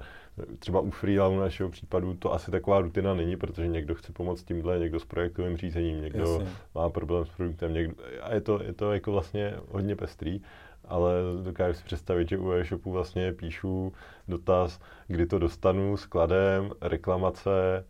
třeba 0.59 0.81
u 0.81 0.91
freela 0.91 1.28
u 1.28 1.39
našeho 1.39 1.70
případu 1.70 2.14
to 2.14 2.35
asi 2.35 2.51
taková 2.51 2.81
rutina 2.81 3.14
není, 3.14 3.37
protože 3.37 3.68
někdo 3.68 3.95
chce 3.95 4.12
pomoct 4.12 4.45
tímhle, 4.45 4.78
někdo 4.78 5.01
s 5.01 5.05
projektovým 5.05 5.57
řízením, 5.57 6.01
někdo 6.01 6.33
Jasně. 6.33 6.47
má 6.74 6.91
problém 6.91 7.24
s 7.26 7.28
produktem, 7.28 7.72
někdo, 7.72 7.95
a 8.22 8.35
je 8.35 8.41
to, 8.41 8.62
je 8.62 8.72
to 8.72 8.93
jako 8.93 9.12
vlastně 9.12 9.55
hodně 9.68 9.97
pestrý, 9.97 10.41
ale 10.85 11.12
dokážu 11.43 11.78
si 11.78 11.85
představit, 11.85 12.28
že 12.28 12.39
u 12.39 12.53
e-shopu 12.53 12.93
vlastně 12.93 13.33
píšu 13.33 13.93
dotaz, 14.28 14.81
kdy 15.07 15.26
to 15.26 15.39
dostanu, 15.39 15.97
skladem, 15.97 16.70
reklamace, 16.81 17.85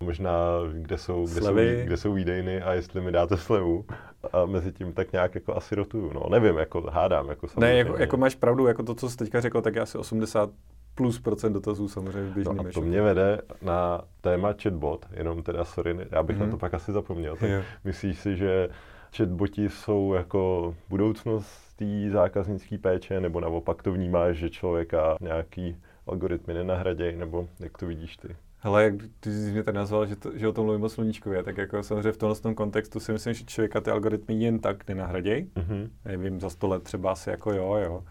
možná 0.00 0.32
kde 0.72 0.98
jsou, 0.98 1.26
kde 1.26 1.40
jsou, 1.40 1.54
kde 1.84 1.96
jsou 1.96 2.12
výdejny 2.12 2.62
a 2.62 2.72
jestli 2.72 3.00
mi 3.00 3.12
dáte 3.12 3.36
slevu. 3.36 3.84
A 4.32 4.46
mezi 4.46 4.72
tím 4.72 4.92
tak 4.92 5.12
nějak 5.12 5.34
jako 5.34 5.56
asi 5.56 5.74
rotuju. 5.74 6.12
No 6.12 6.22
nevím, 6.30 6.56
jako 6.56 6.80
hádám. 6.90 7.28
Jako 7.28 7.46
ne, 7.56 7.76
jako, 7.76 7.98
jako, 7.98 8.16
máš 8.16 8.34
pravdu, 8.34 8.66
jako 8.66 8.82
to, 8.82 8.94
co 8.94 9.10
jsi 9.10 9.16
teďka 9.16 9.40
řekl, 9.40 9.62
tak 9.62 9.74
je 9.74 9.80
asi 9.80 9.98
80 9.98 10.50
plus 10.96 11.20
procent 11.20 11.52
dotazů 11.52 11.88
samozřejmě 11.88 12.30
v 12.30 12.34
běžném 12.34 12.56
no 12.56 12.64
a 12.68 12.72
to 12.72 12.80
mě 12.80 13.02
vede 13.02 13.40
na 13.62 14.00
téma 14.20 14.54
chatbot, 14.62 15.06
jenom 15.12 15.42
teda 15.42 15.64
sorry, 15.64 15.96
já 16.10 16.22
bych 16.22 16.36
mm-hmm. 16.36 16.40
na 16.40 16.46
to 16.46 16.50
mhm. 16.50 16.58
pak 16.58 16.74
asi 16.74 16.92
zapomněl. 16.92 17.36
Tak 17.36 17.50
myslíš 17.84 18.18
si, 18.18 18.36
že 18.36 18.68
chatboti 19.16 19.68
jsou 19.68 20.14
jako 20.14 20.74
budoucnost 20.88 21.76
té 21.76 22.10
zákaznické 22.10 22.78
péče, 22.78 23.20
nebo 23.20 23.40
naopak 23.40 23.82
to 23.82 23.92
vnímáš, 23.92 24.36
že 24.36 24.50
člověka 24.50 25.16
nějaký 25.20 25.76
algoritmy 26.06 26.54
nenahradějí, 26.54 27.16
nebo 27.16 27.48
jak 27.60 27.78
to 27.78 27.86
vidíš 27.86 28.16
ty? 28.16 28.36
Hele, 28.58 28.84
jak 28.84 28.94
ty 29.20 29.32
jsi 29.32 29.52
mě 29.52 29.62
tady 29.62 29.76
nazval, 29.76 30.06
že, 30.06 30.16
to, 30.16 30.38
že 30.38 30.48
o 30.48 30.52
tom 30.52 30.64
mluvím 30.64 30.84
o 30.84 30.88
sluníčkově, 30.88 31.42
tak 31.42 31.56
jako 31.56 31.82
samozřejmě 31.82 32.12
v 32.12 32.16
tomhle 32.16 32.40
tom 32.40 32.54
kontextu 32.54 33.00
si 33.00 33.12
myslím, 33.12 33.34
že 33.34 33.44
člověka 33.44 33.80
ty 33.80 33.90
algoritmy 33.90 34.34
jen 34.34 34.58
tak 34.58 34.88
nenahradějí. 34.88 35.44
Mm-hmm. 35.44 35.88
Nevím, 36.04 36.40
za 36.40 36.50
sto 36.50 36.68
let 36.68 36.82
třeba 36.82 37.12
asi 37.12 37.30
jako 37.30 37.52
jo, 37.52 37.74
jo. 37.74 38.04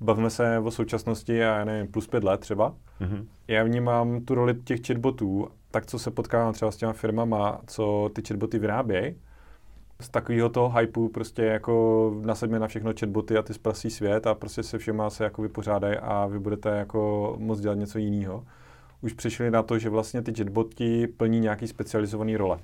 Bavíme 0.00 0.30
se 0.30 0.58
o 0.58 0.70
současnosti 0.70 1.44
a 1.44 1.58
já 1.58 1.64
nevím, 1.64 1.92
plus 1.92 2.06
pět 2.06 2.24
let 2.24 2.40
třeba. 2.40 2.74
Mm-hmm. 3.00 3.26
Já 3.48 3.64
vnímám 3.64 4.20
tu 4.20 4.34
roli 4.34 4.54
těch 4.54 4.86
chatbotů, 4.86 5.48
tak 5.70 5.86
co 5.86 5.98
se 5.98 6.10
potkávám 6.10 6.52
třeba 6.52 6.70
s 6.70 6.76
těma 6.76 6.92
firmama, 6.92 7.60
co 7.66 8.10
ty 8.12 8.22
chatboty 8.28 8.58
vyrábějí, 8.58 9.14
z 10.00 10.08
takového 10.08 10.48
toho 10.48 10.78
hypeu 10.78 11.08
prostě 11.08 11.42
jako 11.42 12.14
nasadíme 12.24 12.58
na 12.58 12.66
všechno 12.66 12.92
chatboty 13.00 13.36
a 13.36 13.42
ty 13.42 13.54
zprasí 13.54 13.90
svět 13.90 14.26
a 14.26 14.34
prostě 14.34 14.62
se 14.62 14.78
všema 14.78 15.10
se 15.10 15.24
jako 15.24 15.42
vypořádají 15.42 15.96
a 15.96 16.26
vy 16.26 16.38
budete 16.38 16.68
jako 16.68 17.34
moc 17.38 17.60
dělat 17.60 17.74
něco 17.74 17.98
jiného. 17.98 18.44
Už 19.02 19.12
přišli 19.12 19.50
na 19.50 19.62
to, 19.62 19.78
že 19.78 19.90
vlastně 19.90 20.22
ty 20.22 20.34
chatboty 20.34 21.06
plní 21.06 21.40
nějaký 21.40 21.66
specializovaný 21.66 22.36
role. 22.36 22.58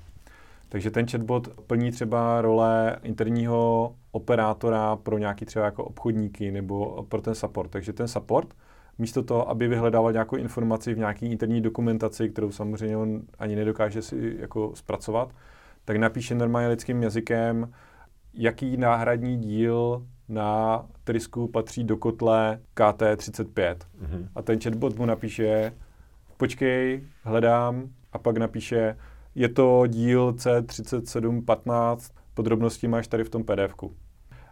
Takže 0.69 0.91
ten 0.91 1.07
chatbot 1.07 1.47
plní 1.67 1.91
třeba 1.91 2.41
role 2.41 2.97
interního 3.03 3.95
operátora 4.11 4.95
pro 4.95 5.17
nějaký 5.17 5.45
třeba 5.45 5.65
jako 5.65 5.83
obchodníky 5.83 6.51
nebo 6.51 7.05
pro 7.09 7.21
ten 7.21 7.35
support. 7.35 7.71
Takže 7.71 7.93
ten 7.93 8.07
support 8.07 8.53
místo 8.97 9.23
toho, 9.23 9.49
aby 9.49 9.67
vyhledával 9.67 10.11
nějakou 10.11 10.35
informaci 10.35 10.93
v 10.93 10.97
nějaké 10.97 11.25
interní 11.25 11.61
dokumentaci, 11.61 12.29
kterou 12.29 12.51
samozřejmě 12.51 12.97
on 12.97 13.21
ani 13.39 13.55
nedokáže 13.55 14.01
si 14.01 14.35
jako 14.39 14.71
zpracovat, 14.75 15.33
tak 15.85 15.97
napíše 15.97 16.35
normálně 16.35 16.67
lidským 16.67 17.03
jazykem, 17.03 17.71
jaký 18.33 18.77
náhradní 18.77 19.37
díl 19.37 20.05
na 20.29 20.85
trysku 21.03 21.47
patří 21.47 21.83
do 21.83 21.97
kotle 21.97 22.59
KT35. 22.75 23.75
Mm-hmm. 23.75 24.27
A 24.35 24.41
ten 24.41 24.61
chatbot 24.61 24.97
mu 24.97 25.05
napíše, 25.05 25.73
počkej, 26.37 27.03
hledám, 27.23 27.89
a 28.13 28.17
pak 28.17 28.37
napíše, 28.37 28.97
je 29.35 29.49
to 29.49 29.83
díl 29.87 30.31
C3715, 30.31 32.11
podrobnosti 32.33 32.87
máš 32.87 33.07
tady 33.07 33.23
v 33.23 33.29
tom 33.29 33.43
PDFku. 33.43 33.93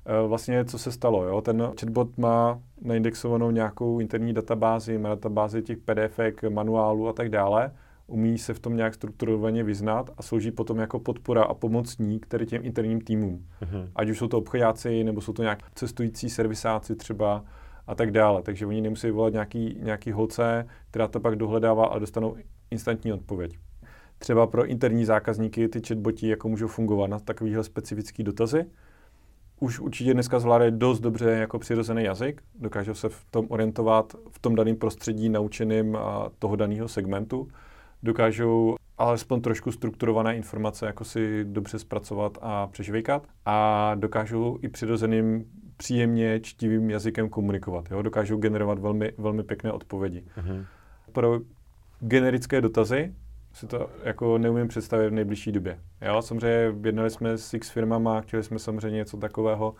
E, 0.06 0.28
vlastně, 0.28 0.66
co 0.66 0.78
se 0.78 0.92
stalo, 0.92 1.24
jo? 1.24 1.42
ten 1.42 1.72
chatbot 1.80 2.18
má 2.18 2.60
naindexovanou 2.82 3.52
nějakou 3.52 4.00
interní 4.00 4.34
databázi, 4.34 4.98
má 4.98 5.10
databázi 5.10 5.62
těch 5.62 5.78
PDFek, 5.78 6.44
manuálů 6.44 7.08
a 7.08 7.14
tak 7.14 7.30
dále 7.30 7.72
umí 8.08 8.38
se 8.38 8.54
v 8.54 8.60
tom 8.60 8.76
nějak 8.76 8.94
strukturovaně 8.94 9.64
vyznat 9.64 10.10
a 10.18 10.24
slouží 10.24 10.52
potom 10.52 10.78
jako 10.78 11.00
podpora 11.00 11.44
a 11.44 11.54
pomocník 11.54 12.26
který 12.26 12.46
těm 12.46 12.66
interním 12.66 13.02
týmům. 13.02 13.46
Mm-hmm. 13.62 13.90
Ať 13.96 14.10
už 14.10 14.18
jsou 14.18 14.28
to 14.28 14.38
obchodáci, 14.38 15.04
nebo 15.04 15.22
jsou 15.22 15.34
to 15.34 15.42
nějak 15.42 15.60
cestující 15.76 16.30
servisáci 16.30 16.96
třeba 16.96 17.44
a 17.88 17.96
tak 17.96 18.12
dále. 18.12 18.42
Takže 18.42 18.66
oni 18.66 18.82
nemusí 18.82 19.12
volat 19.12 19.34
nějaký, 19.34 19.78
nějaký 19.80 20.12
holce, 20.12 20.68
která 20.90 21.08
to 21.08 21.20
pak 21.20 21.36
dohledává 21.36 21.86
a 21.86 22.00
dostanou 22.00 22.36
instantní 22.72 23.14
odpověď. 23.14 23.58
Třeba 24.24 24.48
pro 24.48 24.66
interní 24.66 25.06
zákazníky 25.06 25.68
ty 25.68 25.82
chatboti 25.88 26.28
jako 26.28 26.50
můžou 26.50 26.68
fungovat 26.68 27.08
na 27.08 27.20
takovýhle 27.20 27.64
specifický 27.64 28.24
dotazy. 28.24 28.66
Už 29.60 29.80
určitě 29.80 30.14
dneska 30.14 30.40
zvládají 30.40 30.72
dost 30.72 31.00
dobře 31.00 31.30
jako 31.30 31.60
přirozený 31.60 32.04
jazyk, 32.04 32.42
dokážou 32.60 32.94
se 32.94 33.10
v 33.10 33.26
tom 33.32 33.46
orientovat 33.50 34.16
v 34.30 34.40
tom 34.40 34.56
daném 34.56 34.76
prostředí 34.76 35.30
naučeným 35.30 35.98
toho 36.40 36.56
daného 36.56 36.88
segmentu 36.88 37.48
dokážou 38.04 38.76
alespoň 38.98 39.42
trošku 39.42 39.72
strukturované 39.72 40.36
informace 40.36 40.86
jako 40.86 41.04
si 41.04 41.46
dobře 41.46 41.80
zpracovat 41.80 42.38
a 42.42 42.68
přežvejkat 42.68 43.28
a 43.46 43.92
dokážou 43.96 44.60
i 44.62 44.70
přirozeným 44.70 45.46
příjemně 45.78 46.40
čtivým 46.40 46.90
jazykem 46.90 47.30
komunikovat. 47.30 47.92
Jo? 47.92 48.02
Dokážou 48.02 48.38
generovat 48.38 48.80
velmi, 48.80 49.14
velmi 49.18 49.44
pěkné 49.44 49.72
odpovědi. 49.72 50.24
Mm-hmm. 50.38 50.66
Pro 51.12 51.40
generické 52.00 52.62
dotazy 52.62 53.14
si 53.54 53.68
to 53.68 53.90
jako 54.04 54.38
neumím 54.38 54.68
představit 54.68 55.10
v 55.10 55.14
nejbližší 55.14 55.52
době. 55.52 55.80
Jo? 56.02 56.22
Samozřejmě 56.22 56.76
jednali 56.86 57.10
jsme 57.10 57.38
s 57.38 57.54
X 57.54 57.70
firmama, 57.70 58.22
chtěli 58.22 58.44
jsme 58.44 58.60
samozřejmě 58.60 58.98
něco 58.98 59.18
takového, 59.18 59.76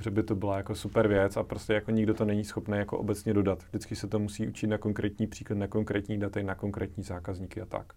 že 0.00 0.10
by 0.10 0.22
to 0.22 0.34
byla 0.34 0.56
jako 0.56 0.74
super 0.74 1.08
věc 1.08 1.36
a 1.36 1.42
prostě 1.42 1.74
jako 1.74 1.90
nikdo 1.90 2.14
to 2.14 2.24
není 2.24 2.44
schopný 2.44 2.78
jako 2.78 2.98
obecně 2.98 3.34
dodat. 3.34 3.62
Vždycky 3.68 3.96
se 3.96 4.06
to 4.06 4.18
musí 4.18 4.48
učit 4.48 4.66
na 4.66 4.78
konkrétní 4.78 5.26
příklad, 5.26 5.58
na 5.58 5.66
konkrétní 5.66 6.18
daty, 6.18 6.42
na 6.42 6.54
konkrétní 6.54 7.04
zákazníky 7.04 7.60
a 7.60 7.66
tak. 7.66 7.92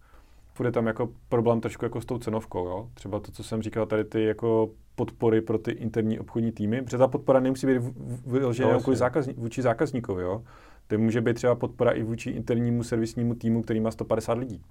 Bude 0.58 0.72
tam 0.72 0.88
jako 0.88 1.10
problém 1.30 1.62
trošku 1.62 1.86
jako 1.86 2.02
s 2.02 2.06
tou 2.06 2.18
cenovkou, 2.18 2.68
jo? 2.68 2.90
Třeba 2.94 3.20
to, 3.20 3.32
co 3.32 3.44
jsem 3.44 3.62
říkal, 3.62 3.86
tady 3.86 4.04
ty 4.04 4.24
jako 4.24 4.70
podpory 4.96 5.42
pro 5.42 5.58
ty 5.58 5.72
interní 5.72 6.20
obchodní 6.20 6.52
týmy, 6.52 6.82
protože 6.82 6.98
ta 6.98 7.08
podpora 7.08 7.40
nemusí 7.40 7.68
být 7.68 7.82
vyložená 8.26 8.80
no, 8.88 8.96
zákazní, 8.96 9.34
vůči 9.34 9.62
zákazníkovi, 9.62 10.24
jo? 10.24 10.44
To 10.88 10.98
může 10.98 11.22
být 11.22 11.34
třeba 11.34 11.56
podpora 11.56 11.92
i 11.92 12.04
vůči 12.04 12.30
internímu 12.30 12.84
servisnímu 12.84 13.36
týmu, 13.36 13.62
který 13.62 13.80
má 13.80 13.92
150 13.92 14.38
lidí. 14.38 14.62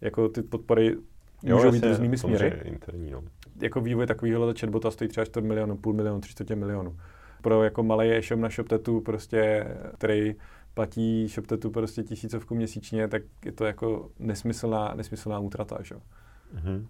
Jako 0.00 0.28
ty 0.28 0.42
podpory 0.42 0.96
jo, 1.42 1.56
můžou 1.56 1.70
být 1.70 1.84
různými 1.84 2.18
směry. 2.18 2.60
Interní, 2.64 3.10
no 3.10 3.22
jako 3.62 3.80
vývoj 3.80 4.06
takového 4.06 4.54
chatbota 4.60 4.90
stojí 4.90 5.08
třeba 5.08 5.24
4 5.24 5.46
milionů, 5.46 5.76
půl 5.76 5.94
milionu, 5.94 6.20
300 6.20 6.54
milionů. 6.54 6.96
Pro 7.42 7.64
jako 7.64 7.82
malý 7.82 8.08
e-shop 8.10 8.40
na 8.40 8.48
ShopTetu, 8.48 9.00
prostě, 9.00 9.66
který 9.98 10.34
platí 10.74 11.28
ShopTetu 11.28 11.70
prostě 11.70 12.02
tisícovku 12.02 12.54
měsíčně, 12.54 13.08
tak 13.08 13.22
je 13.44 13.52
to 13.52 13.64
jako 13.64 14.10
nesmyslná, 14.18 14.94
nesmyslná 14.94 15.38
útrata, 15.38 15.78
že? 15.82 15.94
Mm-hmm. 15.94 16.86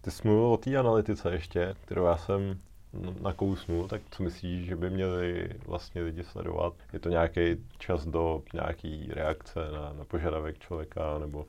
Ty 0.00 0.10
jsi 0.10 0.28
mluvil 0.28 0.44
o 0.44 0.56
té 0.56 0.76
analytice 0.76 1.32
ještě, 1.32 1.74
kterou 1.80 2.04
já 2.04 2.16
jsem 2.16 2.58
nakousnul, 3.20 3.88
tak 3.88 4.02
co 4.10 4.22
myslíš, 4.22 4.66
že 4.66 4.76
by 4.76 4.90
měli 4.90 5.48
vlastně 5.66 6.02
lidi 6.02 6.24
sledovat? 6.24 6.74
Je 6.92 6.98
to 6.98 7.08
nějaký 7.08 7.40
čas 7.78 8.06
do 8.06 8.42
nějaký 8.54 9.08
reakce 9.12 9.60
na, 9.72 9.92
na 9.92 10.04
požadavek 10.04 10.58
člověka 10.58 11.18
nebo, 11.18 11.46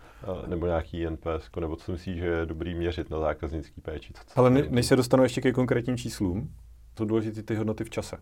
nebo 0.47 0.65
nějaký 0.65 1.05
NPS, 1.09 1.49
nebo 1.59 1.75
co 1.75 1.91
myslíš, 1.91 2.17
že 2.17 2.25
je 2.25 2.45
dobrý 2.45 2.75
měřit 2.75 3.09
na 3.09 3.19
zákaznický 3.19 3.81
péči? 3.81 4.13
Co, 4.13 4.21
co 4.27 4.39
Ale 4.39 4.49
ne, 4.49 4.63
než 4.69 4.85
se 4.85 4.95
dostanu 4.95 5.23
ještě 5.23 5.41
ke 5.41 5.51
konkrétním 5.51 5.97
číslům, 5.97 6.49
jsou 6.97 7.05
důležité 7.05 7.43
ty 7.43 7.55
hodnoty 7.55 7.83
v 7.83 7.89
čase. 7.89 8.17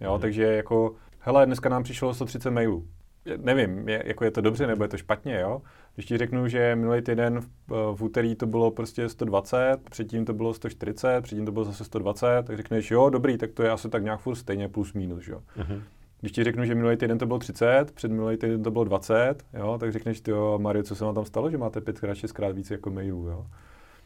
Jo, 0.00 0.12
hmm. 0.12 0.20
takže 0.20 0.42
jako, 0.42 0.94
hele, 1.18 1.46
dneska 1.46 1.68
nám 1.68 1.82
přišlo 1.82 2.14
130 2.14 2.50
mailů 2.50 2.88
nevím, 3.36 3.88
je, 3.88 4.02
jako 4.06 4.24
je 4.24 4.30
to 4.30 4.40
dobře 4.40 4.66
nebo 4.66 4.84
je 4.84 4.88
to 4.88 4.96
špatně, 4.96 5.40
jo. 5.40 5.62
Když 5.94 6.06
ti 6.06 6.18
řeknu, 6.18 6.48
že 6.48 6.76
minulý 6.76 7.02
týden 7.02 7.40
v, 7.40 7.48
v 7.94 8.02
úterý 8.02 8.34
to 8.34 8.46
bylo 8.46 8.70
prostě 8.70 9.08
120, 9.08 9.78
předtím 9.90 10.24
to 10.24 10.32
bylo 10.32 10.54
140, 10.54 11.22
předtím 11.22 11.46
to 11.46 11.52
bylo 11.52 11.64
zase 11.64 11.84
120, 11.84 12.42
tak 12.46 12.56
řekneš, 12.56 12.90
jo, 12.90 13.10
dobrý, 13.10 13.38
tak 13.38 13.52
to 13.52 13.62
je 13.62 13.70
asi 13.70 13.88
tak 13.88 14.04
nějak 14.04 14.20
furt 14.20 14.36
stejně 14.36 14.68
plus 14.68 14.92
minus, 14.92 15.28
jo. 15.28 15.42
Uh-huh. 15.56 15.82
Když 16.20 16.32
ti 16.32 16.44
řeknu, 16.44 16.64
že 16.64 16.74
minulý 16.74 16.96
týden 16.96 17.18
to 17.18 17.26
bylo 17.26 17.38
30, 17.38 17.92
před 17.94 18.10
minulý 18.10 18.36
týden 18.36 18.62
to 18.62 18.70
bylo 18.70 18.84
20, 18.84 19.34
jo, 19.54 19.76
tak 19.80 19.92
řekneš, 19.92 20.20
ty 20.20 20.30
jo, 20.30 20.58
Mario, 20.58 20.82
co 20.82 20.94
se 20.94 21.04
vám 21.04 21.14
tam 21.14 21.24
stalo, 21.24 21.50
že 21.50 21.58
máte 21.58 21.80
pětkrát, 21.80 22.16
šestkrát 22.16 22.56
víc 22.56 22.70
jako 22.70 22.90
mailů, 22.90 23.28
jo. 23.28 23.46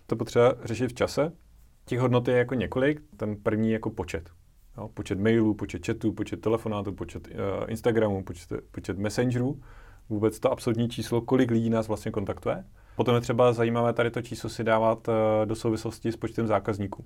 To 0.07 0.17
potřeba 0.17 0.55
řešit 0.65 0.89
v 0.89 0.95
čase. 0.95 1.33
Těch 1.85 2.01
hodnot 2.01 2.29
je 2.29 2.37
jako 2.37 2.55
několik, 2.55 3.03
ten 3.17 3.37
první 3.37 3.71
jako 3.71 3.91
počet. 3.91 4.31
Jo, 4.79 4.89
počet 4.95 5.19
mailů, 5.19 5.55
počet 5.55 5.87
chatů, 5.87 6.13
počet 6.13 6.41
telefonátů, 6.41 6.93
počet 6.93 7.29
uh, 7.29 7.35
Instagramů, 7.69 8.25
počet, 8.25 8.53
počet 8.71 8.99
messengerů, 8.99 9.61
vůbec 10.09 10.41
to 10.41 10.53
absolutní 10.53 10.89
číslo, 10.89 11.21
kolik 11.21 11.51
lidí 11.51 11.71
nás 11.71 11.89
vlastně 11.89 12.11
kontaktuje. 12.11 12.65
Potom 12.97 13.15
je 13.15 13.21
třeba 13.21 13.53
zajímavé 13.53 13.93
tady 13.93 14.11
to 14.11 14.23
číslo 14.23 14.51
si 14.51 14.65
dávat 14.65 15.09
uh, 15.09 15.15
do 15.45 15.55
souvislosti 15.55 16.13
s 16.13 16.17
počtem 16.17 16.47
zákazníků. 16.47 17.05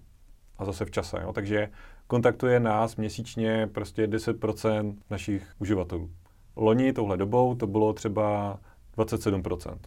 A 0.59 0.65
zase 0.65 0.85
v 0.85 0.91
čase. 0.91 1.19
Jo. 1.23 1.33
Takže 1.33 1.69
kontaktuje 2.07 2.61
nás 2.61 2.97
měsíčně 2.97 3.69
prostě 3.73 4.07
10% 4.07 4.95
našich 5.11 5.55
uživatelů. 5.59 6.11
Loni 6.57 6.93
touhle 6.93 7.17
dobou 7.17 7.55
to 7.55 7.67
bylo 7.67 7.93
třeba 7.93 8.59
27%. 8.97 9.79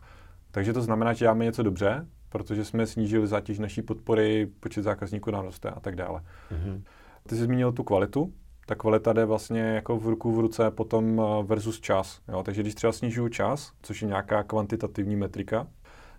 Takže 0.52 0.74
to 0.74 0.82
znamená, 0.82 1.14
že 1.14 1.20
děláme 1.20 1.46
něco 1.46 1.64
dobře, 1.64 2.08
protože 2.30 2.66
jsme 2.66 2.88
snížili 2.88 3.28
zátěž 3.28 3.60
naší 3.60 3.82
podpory, 3.82 4.52
počet 4.60 4.84
zákazníků 4.84 5.32
nám 5.32 5.46
roste 5.46 5.70
a 5.70 5.80
tak 5.80 5.96
dále. 5.96 6.22
Mm-hmm. 6.52 6.82
Ty 7.28 7.36
jsi 7.36 7.44
zmínil 7.44 7.72
tu 7.72 7.84
kvalitu, 7.84 8.34
ta 8.66 8.76
kvalita 8.76 9.14
jde 9.14 9.26
vlastně 9.26 9.62
jako 9.62 9.98
v 9.98 10.08
ruku 10.08 10.32
v 10.32 10.40
ruce 10.40 10.72
potom 10.72 11.22
eh, 11.22 11.44
versus 11.44 11.80
čas. 11.80 12.22
Jo? 12.28 12.44
Takže 12.44 12.62
když 12.62 12.76
třeba 12.76 12.94
snižuju 12.94 13.30
čas, 13.30 13.72
což 13.82 14.02
je 14.02 14.08
nějaká 14.08 14.44
kvantitativní 14.44 15.16
metrika, 15.16 15.68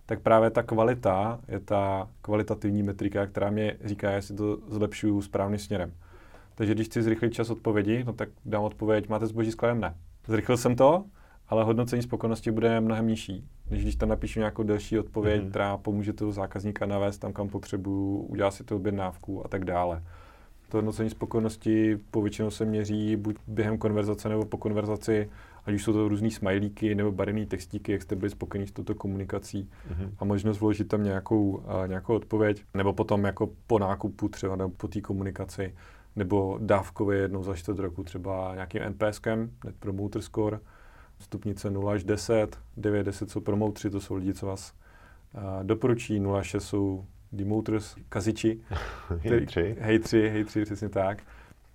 tak 0.07 0.21
právě 0.21 0.51
ta 0.51 0.63
kvalita 0.63 1.41
je 1.49 1.61
ta 1.61 2.09
kvalitativní 2.23 2.83
metrika, 2.83 3.27
která 3.27 3.51
mě 3.51 3.77
říká, 3.85 4.11
jestli 4.11 4.37
to 4.37 4.59
zlepšuju 4.69 5.23
správným 5.23 5.59
směrem. 5.59 5.93
Takže 6.55 6.75
když 6.75 6.87
chci 6.87 7.03
zrychlit 7.03 7.33
čas 7.33 7.51
odpovědi, 7.51 8.05
no 8.05 8.13
tak 8.13 8.29
dám 8.45 8.63
odpověď, 8.63 9.09
máte 9.09 9.27
zboží 9.27 9.51
skladem? 9.51 9.81
Ne. 9.81 9.95
Zrychlil 10.27 10.57
jsem 10.57 10.77
to, 10.77 11.05
ale 11.49 11.65
hodnocení 11.65 12.03
spokojenosti 12.03 12.51
bude 12.51 12.81
mnohem 12.81 13.07
nižší, 13.07 13.49
než 13.71 13.83
když 13.83 13.97
tam 13.97 14.09
napíšu 14.09 14.39
nějakou 14.39 14.63
delší 14.63 14.99
odpověď, 14.99 15.43
mm-hmm. 15.43 15.51
která 15.51 15.77
pomůže 15.77 16.13
toho 16.13 16.33
zákazníka 16.33 16.87
navést 16.87 17.21
tam, 17.21 17.33
kam 17.33 17.49
potřebuju, 17.49 18.17
udělá 18.17 18.51
si 18.51 18.65
tu 18.65 18.77
objednávku 18.77 19.45
a 19.45 19.49
tak 19.49 19.65
dále. 19.65 20.03
To 20.69 20.77
hodnocení 20.79 21.11
spokojenosti 21.11 21.99
povětšinou 22.11 22.51
se 22.51 22.65
měří 22.65 23.17
buď 23.17 23.37
během 23.47 23.79
konverzace 23.79 24.29
nebo 24.29 24.45
po 24.45 24.59
konverzaci 24.59 25.29
ať 25.67 25.75
už 25.75 25.85
jsou 25.85 25.93
to 25.93 26.09
různý 26.09 26.31
smajlíky 26.31 26.95
nebo 26.95 27.13
barevné 27.13 27.47
textíky, 27.47 27.93
jak 27.93 28.03
jste 28.03 28.17
byli 28.17 28.31
spokojení 28.31 28.67
s 28.67 28.73
touto 28.73 28.95
komunikací 28.95 29.71
mm-hmm. 29.91 30.11
a 30.19 30.25
možnost 30.25 30.61
vložit 30.61 30.89
tam 30.89 31.05
nějakou, 31.05 31.51
uh, 31.51 31.63
nějakou 31.87 32.15
odpověď, 32.15 32.63
nebo 32.75 32.93
potom 32.93 33.25
jako 33.25 33.51
po 33.67 33.79
nákupu 33.79 34.29
třeba 34.29 34.57
nebo 34.57 34.71
po 34.71 34.89
té 34.89 35.01
komunikaci, 35.01 35.75
nebo 36.17 36.59
dávkově 36.63 37.19
jednou 37.19 37.43
za 37.43 37.55
čtvrt 37.55 37.79
roku 37.79 38.05
třeba 38.05 38.55
nějakým 38.55 38.83
NPSkem, 38.89 39.51
Net 39.65 39.75
Promoter 39.79 40.23
Score, 40.23 40.61
stupnice 41.19 41.71
0 41.71 41.93
až 41.93 42.05
10, 42.05 42.59
9, 42.77 43.05
10 43.05 43.31
jsou 43.31 43.41
promotři, 43.41 43.91
to 43.91 44.01
jsou 44.01 44.15
lidi, 44.15 44.35
co 44.35 44.47
vás 44.47 44.73
uh, 45.35 45.65
doporučí, 45.65 46.21
0 46.21 46.39
až 46.39 46.47
6 46.47 46.65
jsou 46.65 47.05
demoters, 47.35 47.97
kaziči, 48.09 48.61
hejtři. 49.21 49.77
hejtři, 49.81 50.29
hejtři, 50.29 50.65
přesně 50.65 50.89
tak. 50.89 51.23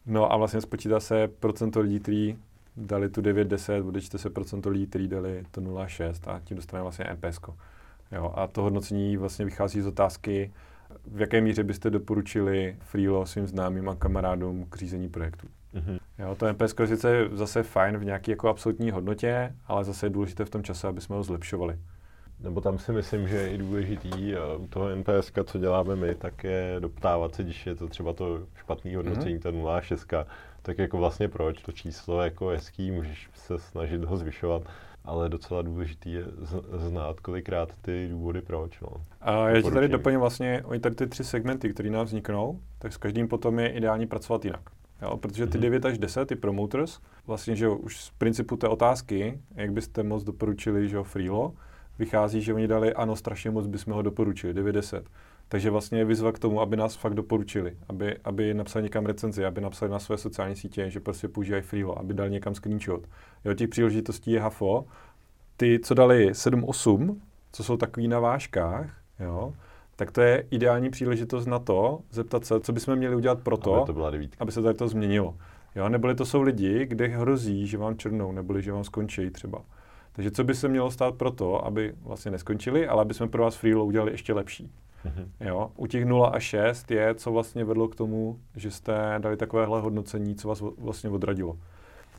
No 0.05 0.31
a 0.31 0.37
vlastně 0.37 0.61
spočítá 0.61 0.99
se 0.99 1.27
procento 1.27 1.79
lidí, 1.79 1.99
kteří 1.99 2.37
dali 2.77 3.09
tu 3.09 3.21
9-10, 3.21 3.87
odečte 3.87 4.17
se 4.17 4.29
procento 4.29 4.69
lidí, 4.69 4.87
kteří 4.87 5.07
dali 5.07 5.43
to 5.51 5.61
0,6 5.61 6.31
a 6.31 6.39
tím 6.39 6.57
dostaneme 6.57 6.83
vlastně 6.83 7.05
NPS. 7.13 7.39
Jo, 8.11 8.33
a 8.35 8.47
to 8.47 8.61
hodnocení 8.61 9.17
vlastně 9.17 9.45
vychází 9.45 9.81
z 9.81 9.87
otázky, 9.87 10.51
v 11.07 11.21
jaké 11.21 11.41
míře 11.41 11.63
byste 11.63 11.89
doporučili 11.89 12.77
Freelo 12.79 13.25
svým 13.25 13.47
známým 13.47 13.89
a 13.89 13.95
kamarádům 13.95 14.65
k 14.69 14.75
řízení 14.75 15.09
projektu. 15.09 15.47
Mm-hmm. 15.73 15.99
Jo, 16.19 16.35
to 16.35 16.53
NPS 16.53 16.73
je 16.79 16.87
sice 16.87 17.29
zase 17.31 17.63
fajn 17.63 17.97
v 17.97 18.05
nějaké 18.05 18.31
jako 18.31 18.49
absolutní 18.49 18.91
hodnotě, 18.91 19.55
ale 19.67 19.83
zase 19.83 20.05
je 20.05 20.09
důležité 20.09 20.45
v 20.45 20.49
tom 20.49 20.63
čase, 20.63 20.87
aby 20.87 21.01
jsme 21.01 21.15
ho 21.15 21.23
zlepšovali. 21.23 21.79
Nebo 22.43 22.61
tam 22.61 22.77
si 22.77 22.91
myslím, 22.91 23.27
že 23.27 23.35
je 23.35 23.51
i 23.51 23.57
důležitý 23.57 24.35
eh, 24.35 24.39
u 24.57 24.67
toho 24.67 24.95
NPS, 24.95 25.31
co 25.45 25.59
děláme 25.59 25.95
my, 25.95 26.15
tak 26.15 26.43
je 26.43 26.75
doptávat 26.79 27.35
se, 27.35 27.43
když 27.43 27.65
je 27.65 27.75
to 27.75 27.87
třeba 27.87 28.13
to 28.13 28.39
špatné 28.55 28.97
hodnocení, 28.97 29.35
mm-hmm. 29.35 29.41
ta 29.41 29.51
0,6, 29.51 30.25
tak 30.61 30.77
jako 30.77 30.97
vlastně 30.97 31.27
proč, 31.27 31.61
to 31.61 31.71
číslo 31.71 32.21
jako 32.21 32.47
hezký, 32.47 32.91
můžeš 32.91 33.29
se 33.33 33.59
snažit 33.59 34.03
ho 34.03 34.17
zvyšovat, 34.17 34.61
ale 35.05 35.29
docela 35.29 35.61
důležitý 35.61 36.13
je 36.13 36.25
znát 36.73 37.19
kolikrát 37.19 37.69
ty 37.81 38.07
důvody 38.11 38.41
proč. 38.41 38.81
No. 38.81 38.89
A 39.21 39.49
já 39.49 39.61
ti 39.61 39.71
tady 39.71 39.87
doplním 39.87 40.19
vlastně, 40.19 40.63
oni 40.65 40.79
tady 40.79 40.95
ty 40.95 41.07
tři 41.07 41.23
segmenty, 41.23 41.73
které 41.73 41.89
nám 41.89 42.05
vzniknou, 42.05 42.59
tak 42.79 42.93
s 42.93 42.97
každým 42.97 43.27
potom 43.27 43.59
je 43.59 43.69
ideální 43.69 44.07
pracovat 44.07 44.45
jinak. 44.45 44.61
Jo, 45.01 45.17
protože 45.17 45.47
ty 45.47 45.57
mm-hmm. 45.57 45.61
9 45.61 45.85
až 45.85 45.97
10, 45.97 46.25
ty 46.25 46.35
promoters, 46.35 46.99
vlastně, 47.27 47.55
že 47.55 47.69
už 47.69 48.01
z 48.01 48.09
principu 48.09 48.57
té 48.57 48.67
otázky, 48.67 49.39
jak 49.55 49.71
byste 49.71 50.03
moc 50.03 50.23
doporučili, 50.23 50.89
že 50.89 50.95
jo, 50.95 51.03
Freelo, 51.03 51.53
vychází, 51.99 52.41
že 52.41 52.53
oni 52.53 52.67
dali 52.67 52.93
ano, 52.93 53.15
strašně 53.15 53.51
moc 53.51 53.67
bychom 53.67 53.93
ho 53.93 54.01
doporučili, 54.01 54.53
9-10. 54.53 55.03
Takže 55.47 55.69
vlastně 55.69 55.99
je 55.99 56.05
vyzva 56.05 56.31
k 56.31 56.39
tomu, 56.39 56.61
aby 56.61 56.77
nás 56.77 56.95
fakt 56.95 57.13
doporučili, 57.13 57.77
aby, 57.89 58.17
aby 58.23 58.53
napsali 58.53 58.83
někam 58.83 59.05
recenzi, 59.05 59.45
aby 59.45 59.61
napsali 59.61 59.91
na 59.91 59.99
své 59.99 60.17
sociální 60.17 60.55
sítě, 60.55 60.89
že 60.89 60.99
prostě 60.99 61.27
používají 61.27 61.63
Freelo, 61.63 61.99
aby 61.99 62.13
dali 62.13 62.31
někam 62.31 62.55
screenshot. 62.55 63.07
Jo, 63.45 63.53
těch 63.53 63.69
příležitostí 63.69 64.31
je 64.31 64.39
hafo. 64.39 64.85
Ty, 65.57 65.79
co 65.83 65.93
dali 65.93 66.31
7-8, 66.31 67.15
co 67.51 67.63
jsou 67.63 67.77
takový 67.77 68.07
na 68.07 68.19
vážkách, 68.19 68.97
jo, 69.19 69.53
tak 69.95 70.11
to 70.11 70.21
je 70.21 70.45
ideální 70.51 70.89
příležitost 70.89 71.45
na 71.45 71.59
to, 71.59 71.99
zeptat 72.11 72.45
se, 72.45 72.59
co 72.59 72.73
bychom 72.73 72.95
měli 72.95 73.15
udělat 73.15 73.39
pro 73.39 73.57
to, 73.57 73.73
aby, 73.75 73.85
to 73.85 73.93
byla 73.93 74.11
aby 74.39 74.51
se 74.51 74.61
tady 74.61 74.77
to 74.77 74.87
změnilo. 74.87 75.35
Jo, 75.75 75.89
neboli 75.89 76.15
to 76.15 76.25
jsou 76.25 76.41
lidi, 76.41 76.85
kde 76.85 77.07
hrozí, 77.07 77.67
že 77.67 77.77
vám 77.77 77.97
černou, 77.97 78.31
neboli 78.31 78.61
že 78.61 78.71
vám 78.71 78.83
skončí 78.83 79.29
třeba. 79.29 79.61
Takže 80.19 80.31
co 80.31 80.43
by 80.43 80.55
se 80.55 80.67
mělo 80.67 80.91
stát 80.91 81.15
pro 81.15 81.31
to, 81.31 81.65
aby 81.65 81.93
vlastně 82.01 82.31
neskončili, 82.31 82.87
ale 82.87 83.01
aby 83.01 83.13
jsme 83.13 83.27
pro 83.27 83.43
vás 83.43 83.55
Freelo 83.55 83.85
udělali 83.85 84.11
ještě 84.11 84.33
lepší. 84.33 84.71
Mm-hmm. 85.05 85.47
Jo? 85.47 85.71
U 85.75 85.87
těch 85.87 86.05
0 86.05 86.27
a 86.27 86.39
6 86.39 86.91
je, 86.91 87.15
co 87.15 87.31
vlastně 87.31 87.65
vedlo 87.65 87.87
k 87.87 87.95
tomu, 87.95 88.39
že 88.55 88.71
jste 88.71 89.15
dali 89.17 89.37
takovéhle 89.37 89.81
hodnocení, 89.81 90.35
co 90.35 90.47
vás 90.47 90.63
vlastně 90.77 91.09
odradilo. 91.09 91.57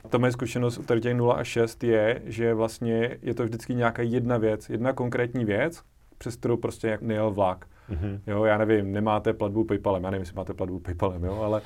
Ta 0.08 0.18
moje 0.18 0.32
zkušenost 0.32 0.78
u 0.78 0.82
tady 0.82 1.00
těch 1.00 1.14
0 1.14 1.34
a 1.34 1.44
6 1.44 1.84
je, 1.84 2.22
že 2.24 2.54
vlastně 2.54 3.18
je 3.22 3.34
to 3.34 3.44
vždycky 3.44 3.74
nějaká 3.74 4.02
jedna 4.02 4.38
věc, 4.38 4.70
jedna 4.70 4.92
konkrétní 4.92 5.44
věc, 5.44 5.82
přes 6.18 6.36
kterou 6.36 6.56
prostě 6.56 6.98
nejel 7.00 7.30
vlak. 7.30 7.66
Mm-hmm. 7.90 8.20
Jo, 8.26 8.44
já 8.44 8.58
nevím, 8.58 8.92
nemáte 8.92 9.32
platbu 9.32 9.64
PayPalem, 9.64 10.04
já 10.04 10.10
nevím, 10.10 10.22
jestli 10.22 10.36
máte 10.36 10.54
platbu 10.54 10.78
PayPalem, 10.78 11.24
jo, 11.24 11.40
ale 11.42 11.62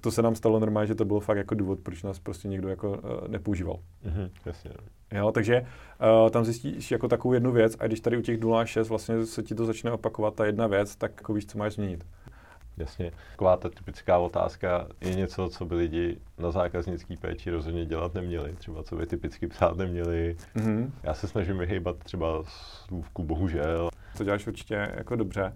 to 0.00 0.10
se 0.10 0.22
nám 0.22 0.34
stalo 0.34 0.60
normálně, 0.60 0.86
že 0.86 0.94
to 0.94 1.04
bylo 1.04 1.20
fakt 1.20 1.36
jako 1.36 1.54
důvod, 1.54 1.80
proč 1.80 2.02
nás 2.02 2.18
prostě 2.18 2.48
někdo 2.48 2.68
jako 2.68 2.90
uh, 2.90 3.28
nepoužíval. 3.28 3.78
Mm-hmm, 4.06 4.30
jasně. 4.46 4.70
Jo, 5.12 5.32
takže 5.32 5.60
uh, 6.24 6.30
tam 6.30 6.44
zjistíš 6.44 6.90
jako 6.90 7.08
takovou 7.08 7.34
jednu 7.34 7.52
věc 7.52 7.76
a 7.78 7.86
když 7.86 8.00
tady 8.00 8.16
u 8.16 8.20
těch 8.20 8.40
0,6 8.40 8.88
vlastně 8.88 9.26
se 9.26 9.42
ti 9.42 9.54
to 9.54 9.66
začne 9.66 9.92
opakovat 9.92 10.34
ta 10.34 10.46
jedna 10.46 10.66
věc, 10.66 10.96
tak 10.96 11.12
jako 11.16 11.34
víš, 11.34 11.46
co 11.46 11.58
máš 11.58 11.72
změnit. 11.74 12.06
Jasně. 12.76 13.12
Taková 13.30 13.56
ta 13.56 13.68
typická 13.68 14.18
otázka 14.18 14.86
je 15.00 15.14
něco, 15.14 15.48
co 15.48 15.64
by 15.64 15.74
lidi 15.74 16.18
na 16.38 16.50
zákaznický 16.50 17.16
péči 17.16 17.50
rozhodně 17.50 17.86
dělat 17.86 18.14
neměli. 18.14 18.52
Třeba 18.52 18.82
co 18.82 18.96
by 18.96 19.06
typicky 19.06 19.46
psát 19.46 19.76
neměli. 19.76 20.36
Mm-hmm. 20.56 20.90
Já 21.02 21.14
se 21.14 21.28
snažím 21.28 21.58
vyhýbat 21.58 21.96
třeba 21.96 22.42
slůvku 22.46 23.22
bohužel. 23.22 23.90
To 24.18 24.24
děláš 24.24 24.46
určitě 24.46 24.90
jako 24.96 25.16
dobře. 25.16 25.52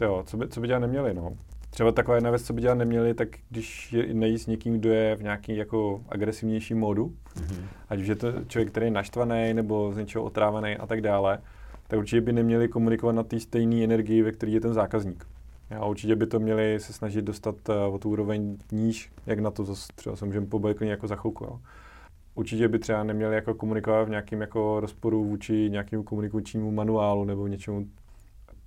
Jo, 0.00 0.22
co 0.26 0.36
by, 0.36 0.48
co 0.48 0.60
by 0.60 0.66
dělat 0.66 0.78
neměli, 0.78 1.14
no. 1.14 1.36
Třeba 1.70 1.92
taková 1.92 2.14
jedna 2.14 2.30
věc, 2.30 2.42
co 2.42 2.52
by 2.52 2.60
dělat 2.60 2.74
neměli, 2.74 3.14
tak 3.14 3.28
když 3.50 3.92
je, 3.92 4.14
nejí 4.14 4.38
s 4.38 4.46
někým, 4.46 4.80
kdo 4.80 4.92
je 4.92 5.16
v 5.16 5.22
nějaký 5.22 5.56
jako 5.56 6.02
agresivnější 6.08 6.74
módu, 6.74 7.14
mm-hmm. 7.36 7.64
ať 7.88 8.00
už 8.00 8.06
je 8.06 8.16
to 8.16 8.32
člověk, 8.48 8.70
který 8.70 8.86
je 8.86 8.90
naštvaný 8.90 9.54
nebo 9.54 9.92
z 9.92 9.96
něčeho 9.96 10.24
otrávený 10.24 10.76
a 10.76 10.86
tak 10.86 11.00
dále, 11.00 11.38
tak 11.88 11.98
určitě 11.98 12.20
by 12.20 12.32
neměli 12.32 12.68
komunikovat 12.68 13.12
na 13.12 13.22
té 13.22 13.40
stejné 13.40 13.84
energii, 13.84 14.22
ve 14.22 14.32
které 14.32 14.52
je 14.52 14.60
ten 14.60 14.74
zákazník. 14.74 15.26
A 15.78 15.86
určitě 15.86 16.16
by 16.16 16.26
to 16.26 16.40
měli 16.40 16.80
se 16.80 16.92
snažit 16.92 17.24
dostat 17.24 17.68
uh, 17.68 17.94
o 17.94 17.98
tu 17.98 18.10
úroveň 18.10 18.56
níž, 18.72 19.12
jak 19.26 19.38
na 19.38 19.50
to 19.50 19.64
zase 19.64 19.86
třeba 19.94 20.16
se 20.16 20.24
můžeme 20.26 20.46
pobavit 20.46 20.82
jako 20.82 21.06
za 21.06 21.16
chvilku. 21.16 21.44
Jo. 21.44 21.60
Určitě 22.34 22.68
by 22.68 22.78
třeba 22.78 23.04
neměli 23.04 23.34
jako 23.34 23.54
komunikovat 23.54 24.04
v 24.04 24.10
nějakém 24.10 24.40
jako 24.40 24.80
rozporu 24.80 25.24
vůči 25.24 25.70
nějakému 25.70 26.02
komunikačnímu 26.02 26.70
manuálu 26.70 27.24
nebo 27.24 27.46
něčemu 27.46 27.86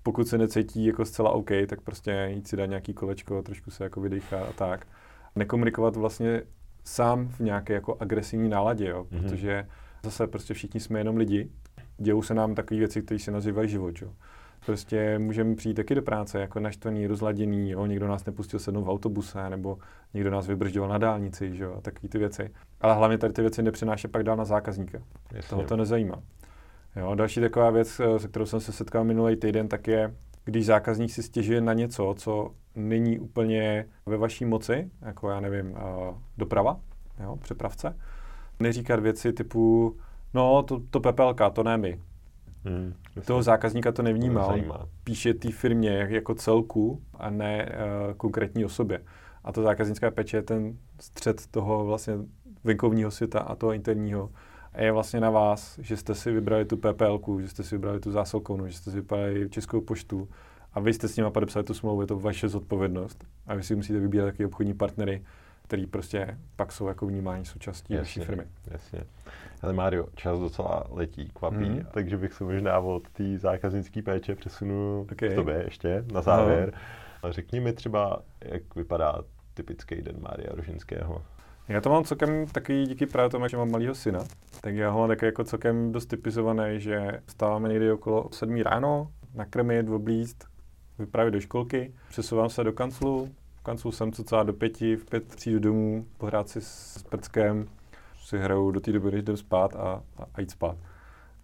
pokud 0.03 0.27
se 0.27 0.37
necítí 0.37 0.85
jako 0.85 1.05
zcela 1.05 1.31
OK, 1.31 1.49
tak 1.67 1.81
prostě 1.81 2.29
jít 2.33 2.47
si 2.47 2.57
dát 2.57 2.65
nějaký 2.65 2.93
kolečko, 2.93 3.41
trošku 3.41 3.71
se 3.71 3.83
jako 3.83 4.01
vydechat 4.01 4.49
a 4.49 4.53
tak. 4.53 4.87
Nekomunikovat 5.35 5.95
vlastně 5.95 6.41
sám 6.83 7.27
v 7.27 7.39
nějaké 7.39 7.73
jako 7.73 7.97
agresivní 7.99 8.49
náladě, 8.49 8.87
jo, 8.87 9.03
mm-hmm. 9.03 9.21
protože 9.21 9.67
zase 10.03 10.27
prostě 10.27 10.53
všichni 10.53 10.79
jsme 10.79 10.99
jenom 10.99 11.17
lidi, 11.17 11.49
dějou 11.97 12.21
se 12.21 12.33
nám 12.33 12.55
takové 12.55 12.79
věci, 12.79 13.01
které 13.01 13.19
se 13.19 13.31
nazývají 13.31 13.69
život, 13.69 14.01
jo. 14.01 14.13
Prostě 14.65 15.19
můžeme 15.19 15.55
přijít 15.55 15.73
taky 15.73 15.95
do 15.95 16.01
práce 16.01 16.39
jako 16.39 16.59
naštvaný, 16.59 17.07
rozladěný, 17.07 17.71
jo, 17.71 17.85
někdo 17.85 18.07
nás 18.07 18.25
nepustil 18.25 18.59
sednout 18.59 18.83
v 18.83 18.89
autobuse, 18.89 19.49
nebo 19.49 19.77
někdo 20.13 20.31
nás 20.31 20.47
vybržďoval 20.47 20.89
na 20.89 20.97
dálnici, 20.97 21.51
jo, 21.55 21.75
a 21.77 21.81
takové 21.81 22.09
ty 22.09 22.17
věci. 22.17 22.49
Ale 22.81 22.95
hlavně 22.95 23.17
tady 23.17 23.33
ty 23.33 23.41
věci 23.41 23.63
nepřináší 23.63 24.07
pak 24.07 24.23
dál 24.23 24.37
na 24.37 24.45
zákazníka. 24.45 24.99
Jasně. 25.33 25.49
Toho 25.49 25.63
to 25.63 25.77
nezajímá. 25.77 26.21
Jo, 26.95 27.15
další 27.15 27.41
taková 27.41 27.69
věc, 27.69 27.99
eh, 27.99 28.19
se 28.19 28.27
kterou 28.27 28.45
jsem 28.45 28.59
se 28.59 28.71
setkal 28.71 29.03
minulý 29.03 29.35
týden, 29.35 29.67
tak 29.67 29.87
je, 29.87 30.15
když 30.45 30.65
zákazník 30.65 31.11
si 31.11 31.23
stěžuje 31.23 31.61
na 31.61 31.73
něco, 31.73 32.15
co 32.17 32.51
není 32.75 33.19
úplně 33.19 33.85
ve 34.05 34.17
vaší 34.17 34.45
moci, 34.45 34.91
jako 35.01 35.29
já 35.29 35.39
nevím, 35.39 35.75
eh, 35.77 36.13
doprava, 36.37 36.79
jo, 37.23 37.37
přepravce, 37.41 37.97
neříkat 38.59 38.99
věci 38.99 39.33
typu, 39.33 39.95
no 40.33 40.63
to, 40.63 40.81
to 40.89 40.99
pepelka, 40.99 41.49
to 41.49 41.63
ne 41.63 41.77
my. 41.77 41.99
Hmm, 42.65 42.93
toho 43.25 43.43
zákazníka 43.43 43.91
to 43.91 44.01
nevnímá, 44.01 44.45
on 44.45 44.63
píše 45.03 45.33
té 45.33 45.51
firmě 45.51 46.07
jako 46.09 46.35
celku 46.35 47.01
a 47.13 47.29
ne 47.29 47.65
uh, 47.65 48.13
konkrétní 48.13 48.65
osobě. 48.65 49.01
A 49.43 49.51
to 49.51 49.61
zákaznická 49.61 50.11
peče 50.11 50.37
je 50.37 50.41
ten 50.41 50.77
střed 50.99 51.47
toho 51.47 51.85
vlastně 51.85 52.13
venkovního 52.63 53.11
světa 53.11 53.39
a 53.39 53.55
toho 53.55 53.73
interního 53.73 54.29
a 54.73 54.81
je 54.81 54.91
vlastně 54.91 55.19
na 55.19 55.29
vás, 55.29 55.79
že 55.79 55.97
jste 55.97 56.15
si 56.15 56.31
vybrali 56.31 56.65
tu 56.65 56.77
PPL, 56.77 57.21
že 57.41 57.47
jste 57.47 57.63
si 57.63 57.75
vybrali 57.75 57.99
tu 57.99 58.11
zásilkovnu, 58.11 58.67
že 58.67 58.73
jste 58.73 58.91
si 58.91 58.97
vybrali 58.97 59.49
Českou 59.49 59.81
poštu 59.81 60.29
a 60.73 60.79
vy 60.79 60.93
jste 60.93 61.07
s 61.07 61.15
nimi 61.17 61.31
podepsali 61.31 61.65
tu 61.65 61.73
smlouvu, 61.73 62.01
je 62.01 62.07
to 62.07 62.19
vaše 62.19 62.49
zodpovědnost. 62.49 63.25
A 63.47 63.55
vy 63.55 63.63
si 63.63 63.75
musíte 63.75 63.99
vybírat 63.99 64.25
taky 64.25 64.45
obchodní 64.45 64.73
partnery, 64.73 65.23
který 65.63 65.85
prostě 65.85 66.37
pak 66.55 66.71
jsou 66.71 66.87
jako 66.87 67.05
vnímání 67.05 67.45
součástí 67.45 67.95
vaší 67.95 68.19
firmy. 68.19 68.43
Jasně. 68.71 69.03
Ale 69.63 69.73
Mário, 69.73 70.07
čas 70.15 70.39
docela 70.39 70.83
letí, 70.89 71.29
kvapí, 71.33 71.69
mm. 71.69 71.85
takže 71.91 72.17
bych 72.17 72.33
se 72.33 72.43
možná 72.43 72.79
od 72.79 73.09
té 73.09 73.37
zákaznické 73.37 74.01
péče 74.01 74.35
přesunu 74.35 75.01
okay. 75.11 75.29
k 75.29 75.35
tobě 75.35 75.61
ještě 75.65 76.05
na 76.13 76.21
závěr. 76.21 76.73
No. 77.23 77.31
Řekni 77.31 77.59
mi 77.59 77.73
třeba, 77.73 78.21
jak 78.41 78.75
vypadá 78.75 79.23
typický 79.53 80.01
den 80.01 80.15
Mária 80.19 80.55
Rožinského. 80.55 81.21
Já 81.67 81.81
to 81.81 81.89
mám 81.89 82.03
celkem 82.03 82.47
takový 82.47 82.85
díky 82.85 83.05
právě 83.05 83.29
tomu, 83.29 83.47
že 83.47 83.57
mám 83.57 83.71
malýho 83.71 83.95
syna, 83.95 84.19
tak 84.61 84.75
já 84.75 84.89
ho 84.89 84.99
mám 84.99 85.17
jako 85.21 85.43
celkem 85.43 85.91
dost 85.91 86.05
typizovaný, 86.05 86.79
že 86.79 87.21
stáváme 87.27 87.69
někdy 87.69 87.91
okolo 87.91 88.29
7 88.31 88.61
ráno, 88.61 89.11
nakrmit, 89.33 89.89
oblízt, 89.89 90.47
vypravit 90.99 91.33
do 91.33 91.39
školky, 91.39 91.93
přesouvám 92.09 92.49
se 92.49 92.63
do 92.63 92.73
kanclu, 92.73 93.29
v 93.55 93.63
kanclu 93.63 93.91
jsem 93.91 94.11
co 94.11 94.23
do 94.43 94.53
pěti, 94.53 94.95
v 94.95 95.05
pět 95.05 95.35
přijdu 95.35 95.59
domů, 95.59 96.05
pohrát 96.17 96.49
si 96.49 96.61
s 96.61 97.03
prckem, 97.09 97.67
si 98.23 98.37
hraju 98.37 98.71
do 98.71 98.79
té 98.79 98.91
doby, 98.91 99.11
než 99.11 99.21
jdem 99.21 99.37
spát 99.37 99.75
a, 99.75 100.03
a, 100.17 100.25
a 100.33 100.41
jít 100.41 100.51
spát. 100.51 100.77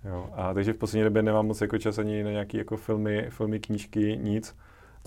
Jo. 0.05 0.29
A 0.33 0.53
takže 0.53 0.73
v 0.73 0.77
poslední 0.77 1.03
době 1.03 1.23
nemám 1.23 1.47
moc 1.47 1.61
jako 1.61 1.77
čas 1.77 1.99
ani 1.99 2.23
na 2.23 2.31
nějaké 2.31 2.57
jako 2.57 2.77
filmy, 2.77 3.27
filmy, 3.29 3.59
knížky, 3.59 4.17
nic. 4.21 4.55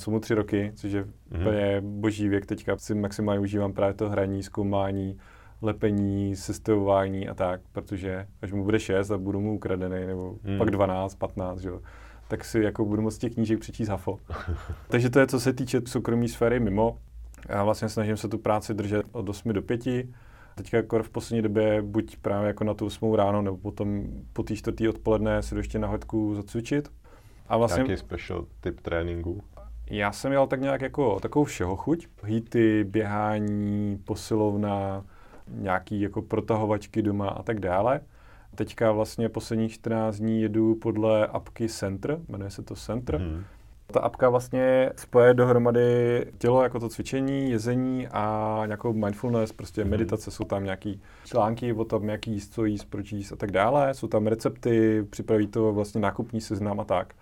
Jsou 0.01 0.11
mu 0.11 0.21
tři 0.21 0.35
roky, 0.35 0.73
což 0.75 0.93
je 0.93 1.05
mm-hmm. 1.05 1.81
boží 1.81 2.29
věk. 2.29 2.47
Teďka 2.47 2.77
si 2.77 2.95
maximálně 2.95 3.41
užívám 3.41 3.73
právě 3.73 3.95
to 3.95 4.11
hraní, 4.11 4.43
zkoumání, 4.43 5.19
lepení, 5.63 6.37
sestavování 6.37 7.29
a 7.29 7.35
tak, 7.35 7.61
protože 7.73 8.27
až 8.43 8.53
mu 8.53 8.65
bude 8.65 8.81
6 8.81 9.11
a 9.11 9.19
budu 9.19 9.41
mu 9.41 9.55
ukradený, 9.55 10.07
nebo 10.07 10.37
hmm. 10.45 10.59
pak 10.59 10.71
12, 10.71 11.15
15, 11.15 11.59
že 11.59 11.69
jo, 11.69 11.81
tak 12.29 12.45
si 12.45 12.61
jako 12.61 12.85
budu 12.85 13.03
moct 13.03 13.19
těch 13.19 13.35
knížek 13.35 13.61
přečíst 13.61 13.89
hafo. 13.89 14.19
Takže 14.89 15.11
to 15.11 15.21
je, 15.21 15.27
co 15.27 15.41
se 15.41 15.53
týče 15.53 15.81
soukromí 15.87 16.29
sféry 16.29 16.61
mimo. 16.61 16.99
Já 17.49 17.65
vlastně 17.65 17.89
snažím 17.89 18.17
se 18.17 18.29
tu 18.29 18.39
práci 18.39 18.75
držet 18.75 19.07
od 19.13 19.29
8 19.29 19.53
do 19.53 19.63
5. 19.63 19.81
Teďka 20.55 20.77
jako 20.77 21.03
v 21.03 21.11
poslední 21.11 21.43
době 21.43 21.83
buď 21.83 22.17
právě 22.17 22.47
jako 22.47 22.65
na 22.65 22.75
tu 22.75 22.87
8 22.87 23.15
ráno, 23.15 23.43
nebo 23.43 23.57
potom 23.57 24.05
po 24.33 24.43
té 24.43 24.57
čtvrtý 24.57 24.89
odpoledne 24.89 25.43
si 25.43 25.57
ještě 25.57 25.79
na 25.79 25.89
hodku 25.89 26.35
zacvičit. 26.35 26.89
A 27.49 27.57
vlastně, 27.57 27.83
Jaký 27.83 27.97
special 27.97 28.47
typ 28.61 28.81
tréninku? 28.81 29.43
Já 29.91 30.13
jsem 30.13 30.31
měl 30.31 30.47
tak 30.47 30.61
nějak 30.61 30.83
jako 30.83 31.21
takovou 31.21 31.45
všeho 31.45 31.77
chuť. 31.77 32.07
Hýty, 32.25 32.85
běhání, 32.85 33.99
posilovna, 34.05 35.05
nějaký 35.49 36.01
jako 36.01 36.23
protahovačky 36.23 37.03
doma 37.03 37.29
a 37.29 37.43
tak 37.43 37.61
dále. 37.61 38.01
Teďka 38.55 38.93
vlastně 38.93 39.29
posledních 39.29 39.73
14 39.73 40.17
dní 40.17 40.43
jedu 40.43 40.75
podle 40.75 41.27
apky 41.27 41.69
Center, 41.69 42.19
jmenuje 42.29 42.51
se 42.51 42.63
to 42.63 42.75
Center. 42.75 43.17
Hmm. 43.17 43.45
Ta 43.93 44.01
apka 44.01 44.29
vlastně 44.29 44.91
spoje 44.97 45.35
dohromady 45.35 46.27
tělo 46.39 46.63
jako 46.63 46.81
to 46.81 46.89
cvičení, 46.89 47.51
jezení 47.51 48.09
a 48.09 48.63
nějakou 48.67 48.93
mindfulness, 48.93 49.53
prostě 49.53 49.83
hmm. 49.83 49.91
meditace, 49.91 50.31
jsou 50.31 50.45
tam 50.45 50.65
nějaký 50.65 51.01
články 51.25 51.73
o 51.73 51.85
tom, 51.85 52.09
jaký 52.09 52.33
jíst, 52.33 52.53
co 52.53 52.65
jíst, 52.65 52.85
proč 52.85 53.13
jíst 53.13 53.33
a 53.33 53.37
tak 53.37 53.51
dále. 53.51 53.95
Jsou 53.95 54.09
tam 54.09 54.27
recepty, 54.27 55.03
připraví 55.11 55.47
to 55.47 55.73
vlastně 55.73 56.01
nákupní 56.01 56.41
seznam 56.41 56.81
a 56.81 56.85
tak 56.85 57.15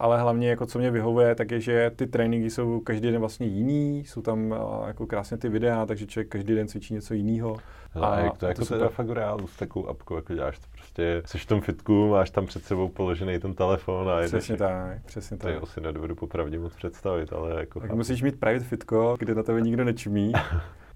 ale 0.00 0.20
hlavně 0.20 0.50
jako 0.50 0.66
co 0.66 0.78
mě 0.78 0.90
vyhovuje, 0.90 1.34
tak 1.34 1.50
je, 1.50 1.60
že 1.60 1.90
ty 1.96 2.06
tréninky 2.06 2.50
jsou 2.50 2.80
každý 2.80 3.10
den 3.10 3.20
vlastně 3.20 3.46
jiný, 3.46 4.04
jsou 4.04 4.22
tam 4.22 4.54
jako 4.86 5.06
krásně 5.06 5.36
ty 5.36 5.48
videa, 5.48 5.86
takže 5.86 6.06
člověk 6.06 6.28
každý 6.28 6.54
den 6.54 6.68
cvičí 6.68 6.94
něco 6.94 7.14
jiného. 7.14 7.56
A, 7.94 8.20
jak 8.20 8.38
to, 8.38 8.46
jako 8.46 8.64
to 8.64 8.74
teda 8.74 8.88
fakt 8.88 9.10
reálu 9.10 9.46
s 9.46 9.56
takovou 9.56 9.88
apkou, 9.88 10.16
jako 10.16 10.34
děláš 10.34 10.58
to 10.58 10.66
prostě, 10.90 11.22
jsi 11.26 11.38
v 11.38 11.46
tom 11.46 11.60
fitku, 11.60 12.08
máš 12.08 12.30
tam 12.30 12.46
před 12.46 12.64
sebou 12.64 12.88
položený 12.88 13.38
ten 13.38 13.54
telefon 13.54 14.10
a. 14.10 14.20
Přesně 14.26 14.56
tak, 14.56 15.04
přesně 15.06 15.36
tak. 15.36 15.60
To 15.60 15.66
si 15.66 15.80
nedovedu 15.80 16.14
popravdě 16.14 16.58
moc 16.58 16.74
představit, 16.74 17.32
ale 17.32 17.60
jako... 17.60 17.80
Tak 17.80 17.92
musíš 17.92 18.22
mít 18.22 18.40
private 18.40 18.64
fitko, 18.64 19.16
kde 19.18 19.34
na 19.34 19.42
tebe 19.42 19.60
nikdo 19.60 19.84
nečumí. 19.84 20.32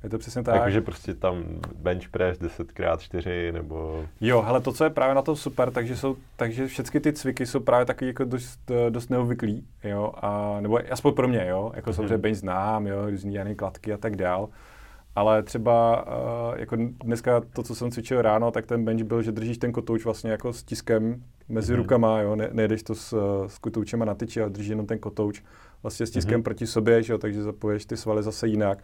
Je 0.05 0.11
to 0.11 0.19
přesně 0.19 0.43
tak. 0.43 0.61
Takže 0.61 0.81
prostě 0.81 1.15
tam 1.15 1.45
bench 1.79 2.09
press 2.09 2.39
10x4 2.39 3.53
nebo... 3.53 4.05
Jo, 4.21 4.43
hele, 4.43 4.61
to, 4.61 4.73
co 4.73 4.85
je 4.85 4.91
právě 4.91 5.15
na 5.15 5.23
to 5.23 5.37
super, 5.37 5.71
takže, 5.71 5.97
jsou, 5.97 6.17
takže 6.37 6.67
všechny 6.67 7.01
ty 7.01 7.13
cviky 7.13 7.47
jsou 7.47 7.61
právě 7.61 7.87
taky 7.87 8.07
jako 8.07 8.25
dost, 8.25 8.71
dost 8.91 9.11
neobvyklý, 9.11 9.67
jo, 9.85 10.13
a, 10.17 10.57
nebo 10.61 10.81
aspoň 10.91 11.15
pro 11.15 11.29
mě, 11.29 11.47
jo, 11.49 11.73
jako 11.75 11.91
mm-hmm. 11.91 11.95
samozřejmě 11.95 12.19
bench 12.19 12.37
znám, 12.37 12.87
jo, 12.87 13.11
různý 13.11 13.35
jiné 13.35 13.55
kladky 13.55 13.93
a 13.93 13.97
tak 13.97 14.17
dál, 14.17 14.49
ale 15.15 15.43
třeba 15.43 16.07
uh, 16.07 16.59
jako 16.59 16.77
dneska 17.05 17.41
to, 17.41 17.63
co 17.63 17.75
jsem 17.75 17.91
cvičil 17.91 18.23
ráno, 18.23 18.51
tak 18.51 18.67
ten 18.67 18.85
bench 18.85 19.03
byl, 19.03 19.23
že 19.23 19.33
držíš 19.33 19.59
ten 19.59 19.73
kotouč 19.73 20.05
vlastně 20.05 20.31
jako 20.31 20.53
s 20.53 20.63
tiskem 20.63 21.23
mezi 21.49 21.73
mm-hmm. 21.73 21.77
rukama, 21.77 22.21
jo, 22.21 22.37
ne, 22.37 22.49
nejdeš 22.53 22.83
to 22.83 22.95
s, 22.95 23.17
s 23.47 23.59
kotoučema 23.59 24.05
na 24.05 24.15
tyči, 24.15 24.41
ale 24.41 24.51
držíš 24.51 24.69
jenom 24.69 24.87
ten 24.87 24.99
kotouč 24.99 25.43
vlastně 25.83 26.07
s 26.07 26.11
tiskem 26.11 26.41
mm-hmm. 26.41 26.45
proti 26.45 26.67
sobě, 26.67 27.03
že 27.03 27.13
jo, 27.13 27.19
takže 27.19 27.43
zapoješ 27.43 27.87
ty 27.87 27.97
svaly 27.97 28.23
zase 28.23 28.49
jinak 28.49 28.83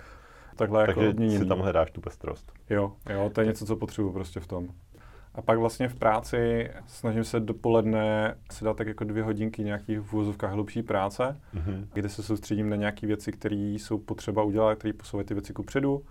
takhle 0.56 0.86
Takže 0.86 1.06
jako 1.06 1.38
si 1.38 1.46
tam 1.46 1.58
hledáš 1.58 1.90
tu 1.90 2.00
pestrost. 2.00 2.52
Jo, 2.70 2.92
jo, 3.10 3.30
to 3.34 3.40
je 3.40 3.46
něco, 3.46 3.66
co 3.66 3.76
potřebuji 3.76 4.12
prostě 4.12 4.40
v 4.40 4.46
tom. 4.46 4.68
A 5.34 5.42
pak 5.42 5.58
vlastně 5.58 5.88
v 5.88 5.94
práci 5.94 6.70
snažím 6.86 7.24
se 7.24 7.40
dopoledne 7.40 8.36
si 8.52 8.64
dát 8.64 8.76
tak 8.76 8.86
jako 8.86 9.04
dvě 9.04 9.22
hodinky 9.22 9.64
nějakých 9.64 10.00
v 10.00 10.12
úvozovkách 10.12 10.52
hlubší 10.52 10.82
práce, 10.82 11.40
mm-hmm. 11.54 11.86
kde 11.92 12.08
se 12.08 12.22
soustředím 12.22 12.70
na 12.70 12.76
nějaké 12.76 13.06
věci, 13.06 13.32
které 13.32 13.56
jsou 13.56 13.98
potřeba 13.98 14.42
udělat, 14.42 14.78
které 14.78 14.92
posouvají 14.92 15.26
ty 15.26 15.34
věci 15.34 15.52
kupředu. 15.52 16.02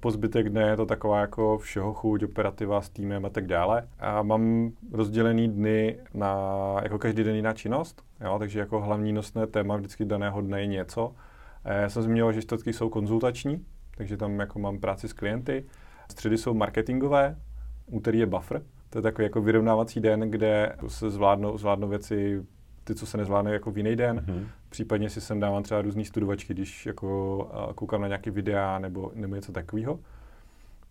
Po 0.00 0.10
zbytek 0.10 0.48
dne 0.48 0.62
je 0.62 0.76
to 0.76 0.86
taková 0.86 1.20
jako 1.20 1.58
všeho 1.58 1.94
chuť, 1.94 2.24
operativa 2.24 2.80
s 2.80 2.88
týmem 2.88 3.24
a 3.24 3.28
tak 3.28 3.46
dále. 3.46 3.88
A 3.98 4.22
mám 4.22 4.70
rozdělený 4.92 5.48
dny 5.48 5.98
na 6.14 6.34
jako 6.82 6.98
každý 6.98 7.24
den 7.24 7.36
jiná 7.36 7.52
činnost, 7.52 8.02
jo, 8.24 8.36
takže 8.38 8.60
jako 8.60 8.80
hlavní 8.80 9.12
nosné 9.12 9.46
téma 9.46 9.76
vždycky 9.76 10.04
daného 10.04 10.40
dne 10.40 10.60
je 10.60 10.66
něco. 10.66 11.12
Já 11.64 11.88
jsem 11.88 12.02
zmínil, 12.02 12.32
že 12.32 12.42
čtvrtky 12.42 12.72
jsou 12.72 12.88
konzultační, 12.88 13.64
takže 13.96 14.16
tam 14.16 14.40
jako 14.40 14.58
mám 14.58 14.78
práci 14.78 15.08
s 15.08 15.12
klienty. 15.12 15.64
Středy 16.10 16.38
jsou 16.38 16.54
marketingové, 16.54 17.36
úterý 17.86 18.18
je 18.18 18.26
buffer, 18.26 18.62
to 18.90 18.98
je 18.98 19.02
takový 19.02 19.24
jako 19.24 19.42
vyrovnávací 19.42 20.00
den, 20.00 20.20
kde 20.20 20.76
se 20.86 21.10
zvládnou, 21.10 21.58
zvládnou 21.58 21.88
věci, 21.88 22.42
ty, 22.84 22.94
co 22.94 23.06
se 23.06 23.16
nezvládnou 23.16 23.52
jako 23.52 23.70
v 23.70 23.76
jiný 23.76 23.96
den. 23.96 24.18
Mm-hmm. 24.18 24.46
Případně 24.70 25.10
si 25.10 25.20
sem 25.20 25.40
dávám 25.40 25.62
třeba 25.62 25.82
různý 25.82 26.04
studovačky, 26.04 26.54
když 26.54 26.86
jako 26.86 27.50
koukám 27.74 28.00
na 28.00 28.06
nějaké 28.06 28.30
videa 28.30 28.78
nebo, 28.78 29.12
nebo 29.14 29.34
něco 29.34 29.52
takového. 29.52 29.98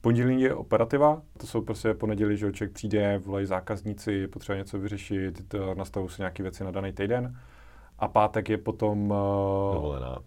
Pondělí 0.01 0.41
je 0.41 0.53
operativa, 0.53 1.21
to 1.37 1.47
jsou 1.47 1.61
prostě 1.61 1.93
pondělí, 1.93 2.37
že 2.37 2.51
člověk 2.51 2.73
přijde, 2.73 3.17
volají 3.17 3.45
zákazníci, 3.45 4.27
potřeba 4.27 4.57
něco 4.57 4.79
vyřešit, 4.79 5.55
nastavují 5.77 6.09
se 6.09 6.21
nějaké 6.21 6.43
věci 6.43 6.63
na 6.63 6.71
daný 6.71 6.93
týden. 6.93 7.35
A 7.99 8.07
pátek 8.07 8.49
je 8.49 8.57
potom... 8.57 9.07
Dovolená. 9.73 10.17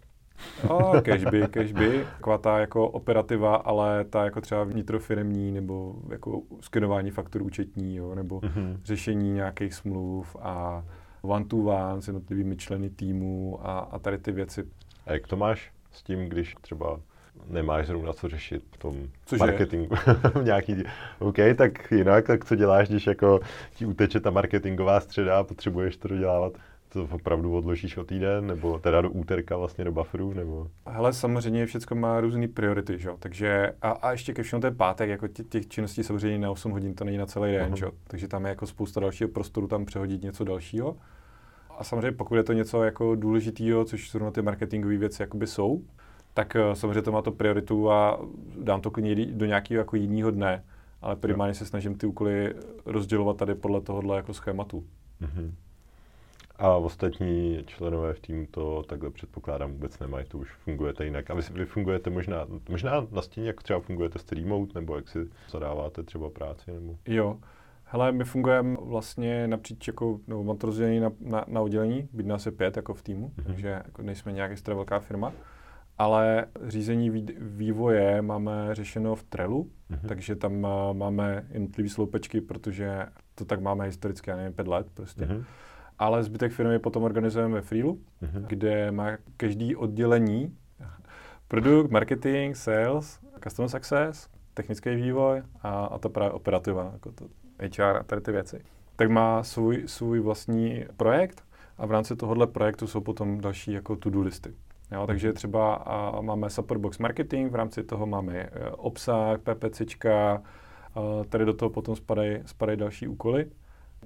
No, 0.69 0.93
cashby, 1.03 1.43
cashby, 1.51 2.07
taková 2.17 2.39
ta 2.39 2.59
jako 2.59 2.89
operativa, 2.89 3.57
ale 3.57 4.05
ta 4.05 4.25
jako 4.25 4.41
třeba 4.41 4.65
vnitrofirmní 4.65 5.53
nebo 5.53 5.95
jako 6.09 6.43
skenování 6.61 7.11
faktur 7.11 7.43
účetní, 7.43 7.97
jo, 7.97 8.15
nebo 8.15 8.41
mm-hmm. 8.41 8.79
řešení 8.85 9.33
nějakých 9.33 9.75
smluv 9.75 10.37
a 10.41 10.85
one 11.23 11.45
to 11.45 11.57
one 11.57 12.03
s 12.03 12.07
jednotlivými 12.07 12.57
členy 12.57 12.91
týmu 12.91 13.59
a, 13.63 13.79
a 13.79 13.99
tady 13.99 14.19
ty 14.19 14.33
věci. 14.33 14.65
A 15.07 15.13
jak 15.13 15.27
to 15.27 15.37
máš 15.37 15.73
s 15.93 16.03
tím, 16.03 16.29
když 16.29 16.55
třeba 16.61 17.01
nemáš 17.47 17.87
zrovna 17.87 18.13
co 18.13 18.29
řešit 18.29 18.65
v 18.73 18.77
tom 18.77 19.09
Cože? 19.27 19.39
marketingu. 19.39 19.95
Nějaký, 20.43 20.83
OK, 21.19 21.37
tak 21.57 21.93
jinak, 21.93 22.27
tak 22.27 22.45
co 22.45 22.55
děláš, 22.57 22.89
když 22.89 23.07
jako 23.07 23.41
ti 23.75 23.87
uteče 23.87 24.21
ta 24.21 24.31
marketingová 24.31 25.01
středa 25.01 25.39
a 25.39 25.45
potřebuješ 25.45 25.97
to 25.97 26.09
dodělávat? 26.09 26.53
To 26.93 27.09
opravdu 27.11 27.57
odložíš 27.57 27.97
o 27.97 28.05
týden, 28.05 28.47
nebo 28.47 28.79
teda 28.79 29.01
do 29.01 29.11
úterka 29.11 29.57
vlastně 29.57 29.85
do 29.85 29.93
bufferu, 29.93 30.35
nebo? 30.35 30.69
Hele, 30.87 31.13
samozřejmě 31.13 31.67
všechno 31.67 31.97
má 31.97 32.21
různé 32.21 32.49
priority, 32.49 32.99
že? 32.99 33.11
takže 33.19 33.73
a, 33.83 33.91
a 33.91 34.11
ještě 34.11 34.35
ke 34.35 34.43
všemu 34.43 34.61
to 34.61 34.67
je 34.67 34.71
pátek, 34.71 35.11
jako 35.11 35.29
tě, 35.29 35.45
těch 35.45 35.69
činností 35.69 36.03
samozřejmě 36.03 36.39
na 36.39 36.51
8 36.51 36.73
hodin, 36.73 36.95
to 36.95 37.05
není 37.05 37.19
na 37.19 37.27
celý 37.27 37.53
den, 37.53 37.73
uh-huh. 37.73 37.77
že? 37.77 37.87
takže 38.07 38.29
tam 38.29 38.45
je 38.45 38.49
jako 38.49 38.67
spousta 38.67 39.01
dalšího 39.01 39.29
prostoru 39.29 39.67
tam 39.67 39.85
přehodit 39.85 40.23
něco 40.23 40.45
dalšího. 40.45 40.97
A 41.79 41.85
samozřejmě 41.85 42.13
pokud 42.13 42.35
je 42.35 42.43
to 42.43 42.53
něco 42.53 42.83
jako 42.83 43.15
důležitého, 43.15 43.85
což 43.85 44.11
zrovna 44.11 44.31
ty 44.31 44.43
marketingové 44.43 44.97
věci 44.97 45.23
jakoby 45.23 45.47
jsou, 45.47 45.83
tak 46.35 46.57
uh, 46.69 46.73
samozřejmě 46.73 47.03
to 47.03 47.13
má 47.13 47.23
to 47.23 47.33
prioritu 47.33 47.91
a 47.91 48.21
dám 48.63 48.81
to 48.81 48.91
klidně 48.91 49.27
do 49.27 49.47
nějakého 49.47 49.79
jako 49.79 49.97
jiného 49.97 50.31
dne, 50.31 50.65
ale 51.03 51.17
primárně 51.17 51.55
se 51.55 51.67
snažím 51.67 51.95
ty 51.95 52.07
úkoly 52.07 52.55
rozdělovat 52.87 53.37
tady 53.37 53.55
podle 53.55 53.81
tohohle 53.81 54.17
jako 54.17 54.35
schématu. 54.35 54.85
Uh-huh. 55.23 55.53
A 56.57 56.77
ostatní 56.77 57.65
členové 57.67 58.15
v 58.15 58.21
týmu 58.21 58.47
to 58.51 58.83
takhle 58.83 59.11
předpokládám 59.11 59.73
vůbec 59.73 59.99
nemají, 59.99 60.27
to 60.27 60.39
už 60.39 60.53
fungujete 60.53 61.05
jinak. 61.05 61.31
A 61.31 61.35
vy, 61.35 61.43
vy 61.53 61.65
fungujete 61.65 62.11
možná, 62.11 62.47
možná 62.69 63.07
na 63.11 63.23
stěně, 63.23 63.47
jak 63.47 63.63
třeba 63.63 63.81
fungujete 63.81 64.19
s 64.19 64.33
remote, 64.33 64.73
nebo 64.75 64.97
jak 64.97 65.09
si 65.09 65.19
zadáváte 65.51 66.03
třeba 66.03 66.31
práci? 66.31 66.73
Nebo... 66.73 66.97
Jo, 67.07 67.39
Hele, 67.93 68.13
my 68.13 68.25
fungujeme 68.25 68.77
vlastně 68.81 69.49
napříč, 69.49 69.87
jako, 69.87 70.21
nebo 70.27 70.45
mám 70.45 70.57
to 70.57 70.67
rozdělený 70.67 71.01
na, 71.01 71.11
na, 71.21 71.45
na 71.49 71.61
oddělení, 71.61 72.09
být 72.13 72.27
nás 72.27 72.47
je 72.47 72.53
pět 72.53 72.77
jako 72.77 72.95
v 72.95 73.03
týmu, 73.03 73.29
mm-hmm. 73.29 73.45
takže 73.47 73.69
jako 73.69 74.03
nejsme 74.03 74.33
nějak 74.33 74.51
extra 74.51 74.75
velká 74.75 74.99
firma, 75.01 75.33
ale 75.99 76.47
řízení 76.67 77.11
vývoje 77.39 78.23
máme 78.23 78.75
řešeno 78.75 79.15
v 79.15 79.23
Trelu, 79.23 79.71
mm-hmm. 79.91 80.09
takže 80.09 80.37
tam 80.37 80.67
máme 80.93 81.47
jednotlivé 81.51 81.89
sloupečky, 81.89 82.41
protože 82.41 83.07
to 83.35 83.45
tak 83.45 83.61
máme 83.61 83.85
historicky, 83.85 84.31
já 84.31 84.37
nevím, 84.37 84.53
pět 84.53 84.69
let 84.69 84.87
prostě. 84.95 85.25
Mm-hmm 85.25 85.45
ale 86.03 86.23
zbytek 86.23 86.53
firmy 86.53 86.79
potom 86.79 87.03
organizujeme 87.03 87.55
ve 87.55 87.61
Freelu, 87.61 87.95
mm-hmm. 88.23 88.45
kde 88.47 88.91
má 88.91 89.11
každý 89.37 89.77
oddělení 89.77 90.57
produkt, 91.49 91.91
marketing, 91.91 92.57
sales, 92.57 93.21
customer 93.45 93.69
success, 93.69 94.29
technický 94.55 94.95
vývoj 94.95 95.43
a, 95.63 95.85
a 95.85 95.99
to 95.99 96.09
právě 96.09 96.31
operativa, 96.31 96.91
jako 96.93 97.13
to 97.13 97.25
HR 97.77 97.97
a 97.97 98.03
tady 98.03 98.21
ty 98.21 98.33
věci. 98.33 98.63
Tak 98.97 99.11
má 99.11 99.43
svůj, 99.43 99.83
svůj 99.87 100.21
vlastní 100.21 100.85
projekt 100.97 101.45
a 101.79 101.87
v 101.87 101.91
rámci 101.91 102.17
tohohle 102.17 102.47
projektu 102.47 102.87
jsou 102.87 103.01
potom 103.01 103.41
další 103.41 103.73
jako 103.73 103.97
to-do 103.97 104.21
listy. 104.21 104.55
Jo, 104.93 105.07
takže 105.07 105.29
mhm. 105.29 105.35
třeba 105.35 105.75
a 105.75 106.21
máme 106.21 106.51
Support 106.51 106.81
Box 106.81 106.99
Marketing, 106.99 107.53
v 107.53 107.55
rámci 107.55 107.83
toho 107.83 108.07
máme 108.07 108.35
e, 108.35 108.71
obsah, 108.71 109.39
PPCčka, 109.41 110.43
tady 111.29 111.45
do 111.45 111.55
toho 111.55 111.71
potom 111.71 111.97
spadají, 111.97 112.39
spadají 112.47 112.79
další 112.79 113.09
úkoly. 113.09 113.47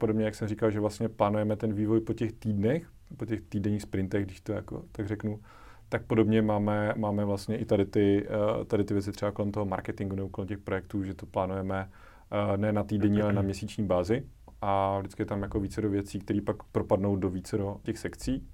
Podobně, 0.01 0.25
jak 0.25 0.35
jsem 0.35 0.49
říkal, 0.49 0.71
že 0.71 0.81
vlastně 0.81 1.09
plánujeme 1.09 1.57
ten 1.57 1.73
vývoj 1.73 2.01
po 2.01 2.13
těch 2.13 2.33
týdnech, 2.33 2.91
po 3.17 3.27
těch 3.27 3.41
týdenních 3.41 3.83
sprintech, 3.83 4.25
když 4.25 4.41
to 4.41 4.53
jako 4.53 4.85
tak 4.93 5.07
řeknu, 5.07 5.41
tak 5.89 6.03
podobně 6.07 6.43
máme, 6.43 6.95
máme 6.97 7.25
vlastně 7.25 7.57
i 7.57 7.65
tady 7.65 7.85
ty, 7.85 8.27
eh, 8.29 8.65
tady 8.65 8.85
ty 8.85 8.95
věci 8.95 9.13
třeba 9.13 9.33
kolem 9.33 9.53
toho 9.53 9.67
marketingu 9.67 10.17
nebo 10.17 10.29
kolem 10.29 10.49
těch 10.49 10.59
projektů, 10.59 11.05
že 11.05 11.15
to 11.15 11.27
plánujeme 11.27 11.91
eh, 12.31 12.57
ne 12.57 12.73
na 12.73 12.85
týdenní, 12.85 13.23
ale 13.23 13.33
na 13.33 13.43
měsíční 13.43 13.87
bázi. 13.87 14.27
A 14.61 14.99
vždycky 14.99 15.23
je 15.23 15.27
tam 15.27 15.43
jako 15.43 15.61
více 15.61 15.81
do 15.81 15.91
věcí, 15.91 16.19
které 16.19 16.41
pak 16.41 16.63
propadnou 16.63 17.17
do 17.17 17.31
více 17.31 17.59
do 17.59 17.77
těch 17.83 17.99
sekcí. 17.99 18.49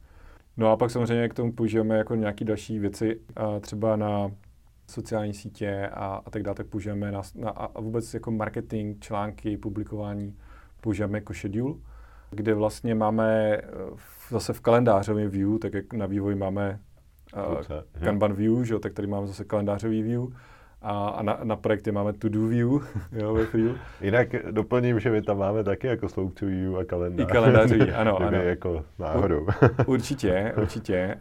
No 0.57 0.71
a 0.71 0.77
pak 0.77 0.91
samozřejmě 0.91 1.29
k 1.29 1.35
tomu 1.35 1.53
používáme 1.53 1.99
jako 1.99 2.15
nějaké 2.15 2.45
další 2.45 2.79
věci, 2.79 3.21
třeba 3.61 3.97
na 3.97 4.31
sociální 4.91 5.35
sítě 5.35 5.89
a, 5.93 6.23
a 6.27 6.31
tak 6.31 6.43
dále, 6.43 6.55
tak 6.55 6.67
používáme 6.67 7.13
na, 7.13 7.23
na, 7.35 7.51
a 7.51 7.81
vůbec 7.81 8.15
jako 8.15 8.31
marketing, 8.31 9.01
články, 9.01 9.57
publikování 9.57 10.37
používáme 10.83 11.19
jako 11.19 11.35
schedule, 11.35 11.75
kde 12.31 12.55
vlastně 12.55 12.95
máme 12.95 13.61
zase 14.31 14.53
v 14.53 14.61
kalendářovém 14.61 15.29
view, 15.31 15.59
tak 15.59 15.75
jak 15.75 15.93
na 15.93 16.07
vývoji 16.07 16.37
máme 16.37 16.81
uh, 17.37 18.03
Kanban 18.05 18.33
view, 18.33 18.65
že, 18.65 18.79
tak 18.79 18.93
tady 18.93 19.09
máme 19.09 19.27
zase 19.27 19.45
kalendářový 19.45 20.03
view, 20.03 20.23
a, 20.83 21.09
a 21.09 21.23
na, 21.23 21.39
na 21.43 21.57
projekty 21.57 21.93
máme 21.93 22.13
to-do 22.13 22.47
view 22.47 22.71
jo, 23.13 23.35
ve 23.35 23.47
Freelu. 23.47 23.75
Jinak 24.01 24.29
doplním, 24.51 25.01
že 25.01 25.11
my 25.11 25.23
tam 25.23 25.39
máme 25.39 25.65
taky 25.65 25.87
jako 25.87 26.09
sloupců 26.09 26.47
view 26.47 26.77
a 26.77 26.85
kalendář. 26.85 27.29
I 27.29 27.33
kalendářový, 27.33 27.91
ano, 27.91 28.17
ano. 28.17 28.37
jako 28.37 28.85
náhodou. 28.99 29.47
určitě, 29.87 30.53
určitě. 30.57 31.17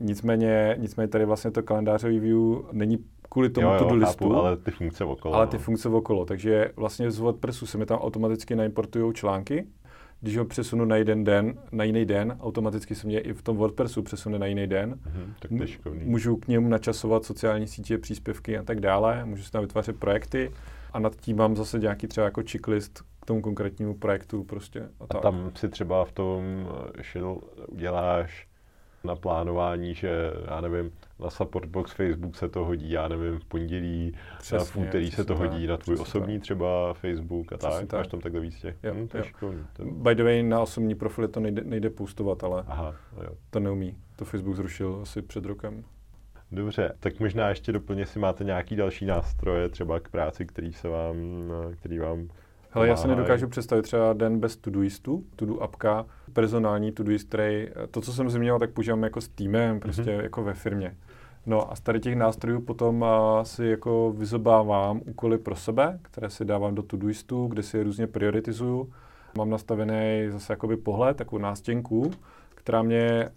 Nicméně, 0.00 0.76
nicméně 0.78 1.08
tady 1.08 1.24
vlastně 1.24 1.50
to 1.50 1.62
kalendářový 1.62 2.18
view 2.18 2.38
není 2.72 3.04
kvůli 3.28 3.50
tomu 3.50 3.68
to 3.78 3.84
do 3.84 3.94
listu, 3.94 4.36
ale 4.36 4.56
ty 4.56 4.70
funkce 4.70 5.04
okolo. 5.04 5.34
Ale 5.34 5.46
ty 5.46 5.56
no. 5.56 5.62
funkce 5.62 5.88
okolo. 5.88 6.24
Takže 6.24 6.70
vlastně 6.76 7.10
z 7.10 7.18
WordPressu 7.18 7.66
se 7.66 7.78
mi 7.78 7.86
tam 7.86 7.98
automaticky 7.98 8.56
naimportují 8.56 9.14
články 9.14 9.66
když 10.20 10.36
ho 10.36 10.44
přesunu 10.44 10.84
na 10.84 10.96
jeden 10.96 11.24
den, 11.24 11.54
na 11.72 11.84
jiný 11.84 12.04
den, 12.04 12.36
automaticky 12.40 12.94
se 12.94 13.06
mě 13.06 13.20
i 13.20 13.32
v 13.32 13.42
tom 13.42 13.56
WordPressu 13.56 14.02
přesune 14.02 14.38
na 14.38 14.46
jiný 14.46 14.66
den. 14.66 14.94
Mm-hmm, 14.94 15.32
tak 15.38 15.50
to 15.58 15.66
šikovný. 15.66 16.04
Můžu 16.04 16.36
k 16.36 16.48
němu 16.48 16.68
načasovat 16.68 17.24
sociální 17.24 17.66
sítě, 17.66 17.98
příspěvky 17.98 18.58
a 18.58 18.62
tak 18.62 18.80
dále, 18.80 19.24
můžu 19.24 19.42
si 19.42 19.50
tam 19.50 19.62
vytvářet 19.62 19.96
projekty 19.98 20.50
a 20.92 20.98
nad 20.98 21.16
tím 21.16 21.36
mám 21.36 21.56
zase 21.56 21.78
nějaký 21.78 22.06
třeba 22.06 22.24
jako 22.24 22.42
checklist 22.50 23.02
k 23.20 23.26
tomu 23.26 23.42
konkrétnímu 23.42 23.94
projektu 23.94 24.44
prostě. 24.44 24.80
A, 24.80 25.04
a 25.04 25.06
tak. 25.06 25.22
tam 25.22 25.50
si 25.54 25.68
třeba 25.68 26.04
v 26.04 26.12
tom 26.12 26.42
Shell 27.12 27.40
uděláš 27.68 28.47
na 29.04 29.16
plánování, 29.16 29.94
že 29.94 30.32
já 30.50 30.60
nevím, 30.60 30.92
na 31.20 31.30
supportbox 31.30 31.92
Facebook 31.92 32.36
se 32.36 32.48
to 32.48 32.64
hodí, 32.64 32.90
já 32.90 33.08
nevím, 33.08 33.38
v 33.38 33.44
pondělí, 33.44 34.14
přesně, 34.38 34.82
v 34.82 34.88
úterý 34.88 35.10
se 35.10 35.24
to 35.24 35.36
hodí 35.36 35.66
na 35.66 35.76
tvůj 35.76 35.96
osobní 36.00 36.38
tak. 36.38 36.42
třeba 36.42 36.94
Facebook 36.94 37.52
a 37.52 37.56
přesně 37.56 37.80
tak. 37.80 37.88
tak. 37.88 38.00
Máš 38.00 38.06
tam 38.06 38.20
takhle 38.20 38.40
víc 38.40 38.60
těch. 38.60 38.76
Jo, 38.82 38.94
hm, 38.94 39.08
jo. 39.14 39.22
Šikovný, 39.22 39.64
to... 39.72 39.84
By 39.84 40.14
the 40.14 40.22
way, 40.22 40.42
na 40.42 40.60
osobní 40.60 40.94
profily 40.94 41.28
to 41.28 41.40
nejde, 41.40 41.62
nejde 41.64 41.90
postovat, 41.90 42.44
ale 42.44 42.64
Aha, 42.66 42.94
jo. 43.24 43.30
to 43.50 43.60
neumí. 43.60 43.96
To 44.16 44.24
Facebook 44.24 44.56
zrušil 44.56 44.98
asi 45.02 45.22
před 45.22 45.44
rokem. 45.44 45.84
Dobře, 46.52 46.94
tak 47.00 47.20
možná 47.20 47.48
ještě 47.48 47.72
doplně, 47.72 48.06
si 48.06 48.18
máte 48.18 48.44
nějaký 48.44 48.76
další 48.76 49.06
nástroje, 49.06 49.68
třeba 49.68 50.00
k 50.00 50.08
práci, 50.08 50.46
který 50.46 50.72
se 50.72 50.88
vám, 50.88 51.16
který 51.72 51.98
vám 51.98 52.28
Hele, 52.78 52.88
já 52.88 52.96
se 52.96 53.08
nedokážu 53.08 53.48
představit 53.48 53.82
třeba 53.82 54.12
den 54.12 54.40
bez 54.40 54.56
Todoistu, 54.56 55.24
Todo 55.36 55.62
apka, 55.62 56.06
personální 56.32 56.92
Todoist, 56.92 57.28
který, 57.28 57.68
to, 57.90 58.00
co 58.00 58.12
jsem 58.12 58.30
zmínil, 58.30 58.58
tak 58.58 58.70
používám 58.70 59.02
jako 59.02 59.20
s 59.20 59.28
týmem, 59.28 59.80
prostě 59.80 60.02
mm-hmm. 60.02 60.22
jako 60.22 60.44
ve 60.44 60.54
firmě. 60.54 60.96
No 61.46 61.72
a 61.72 61.76
z 61.76 61.80
tady 61.80 62.00
těch 62.00 62.16
nástrojů 62.16 62.60
potom 62.60 63.02
uh, 63.02 63.42
si 63.42 63.66
jako 63.66 64.14
vyzobávám 64.16 65.00
úkoly 65.06 65.38
pro 65.38 65.56
sebe, 65.56 65.98
které 66.02 66.30
si 66.30 66.44
dávám 66.44 66.74
do 66.74 66.82
Todoistu, 66.82 67.46
kde 67.46 67.62
si 67.62 67.76
je 67.76 67.84
různě 67.84 68.06
prioritizuju. 68.06 68.92
Mám 69.38 69.50
nastavený 69.50 70.28
zase 70.30 70.52
jakoby 70.52 70.76
pohled, 70.76 71.16
takovou 71.16 71.42
nástěnku, 71.42 72.10
která 72.54 72.82
mě 72.82 73.28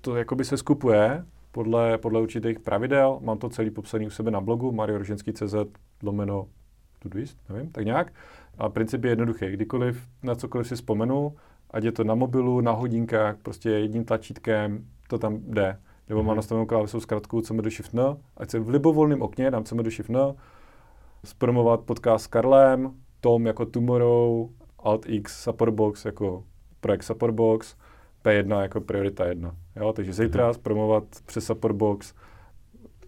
to 0.00 0.16
jakoby 0.16 0.44
se 0.44 0.56
skupuje 0.56 1.24
podle, 1.52 1.98
podle 1.98 2.20
určitých 2.20 2.60
pravidel. 2.60 3.18
Mám 3.22 3.38
to 3.38 3.48
celý 3.48 3.70
popsaný 3.70 4.06
u 4.06 4.10
sebe 4.10 4.30
na 4.30 4.40
blogu 4.40 4.72
marioroženský.cz 4.72 5.54
lomeno 6.02 6.46
Todoist, 6.98 7.38
nevím, 7.48 7.70
tak 7.72 7.84
nějak. 7.84 8.12
A 8.58 8.68
princip 8.68 9.04
je 9.04 9.10
jednoduchý. 9.10 9.46
Kdykoliv 9.50 10.08
na 10.22 10.34
cokoliv 10.34 10.68
si 10.68 10.74
vzpomenu, 10.74 11.34
ať 11.70 11.84
je 11.84 11.92
to 11.92 12.04
na 12.04 12.14
mobilu, 12.14 12.60
na 12.60 12.72
hodinkách, 12.72 13.36
prostě 13.42 13.70
jedním 13.70 14.04
tlačítkem, 14.04 14.84
to 15.08 15.18
tam 15.18 15.38
jde. 15.46 15.78
Nebo 16.08 16.20
mm-hmm. 16.20 16.26
mám 16.26 16.36
nastavenou 16.36 16.66
klávesou 16.66 17.00
zkratku 17.00 17.42
do 17.60 17.70
Shift 17.70 17.94
N, 17.94 18.16
ať 18.36 18.50
se 18.50 18.58
v 18.58 18.68
libovolném 18.68 19.22
okně 19.22 19.50
dám 19.50 19.64
do 19.82 19.90
Shift 19.90 20.10
N, 20.10 20.34
zpromovat 21.24 21.80
podcast 21.80 22.24
s 22.24 22.26
Karlem, 22.26 22.94
Tom 23.20 23.46
jako 23.46 23.66
Tomorrow, 23.66 24.48
Alt 24.78 25.06
X 25.08 25.42
Supportbox 25.42 26.04
jako 26.04 26.44
projekt 26.80 27.02
Supportbox, 27.02 27.76
P1 28.24 28.62
jako 28.62 28.80
priorita 28.80 29.26
1. 29.26 29.56
Jo? 29.76 29.92
Takže 29.92 30.12
zítra 30.12 30.50
mm-hmm. 30.50 30.54
zpromovat 30.54 31.04
přes 31.26 31.46
Supportbox 31.46 32.14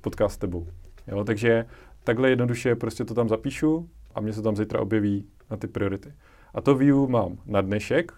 podcast 0.01 0.34
s 0.34 0.38
tebou. 0.38 0.66
Jo? 1.07 1.24
Takže 1.24 1.66
takhle 2.05 2.30
jednoduše 2.30 2.74
prostě 2.74 3.05
to 3.05 3.14
tam 3.14 3.28
zapíšu 3.28 3.88
a 4.14 4.20
mě 4.20 4.32
se 4.32 4.42
tam 4.42 4.57
zítra 4.57 4.80
objeví 4.80 5.26
na 5.51 5.57
ty 5.57 5.66
priority. 5.66 6.12
A 6.55 6.61
to 6.61 6.74
view 6.74 7.09
mám 7.09 7.38
na 7.47 7.61
dnešek. 7.61 8.12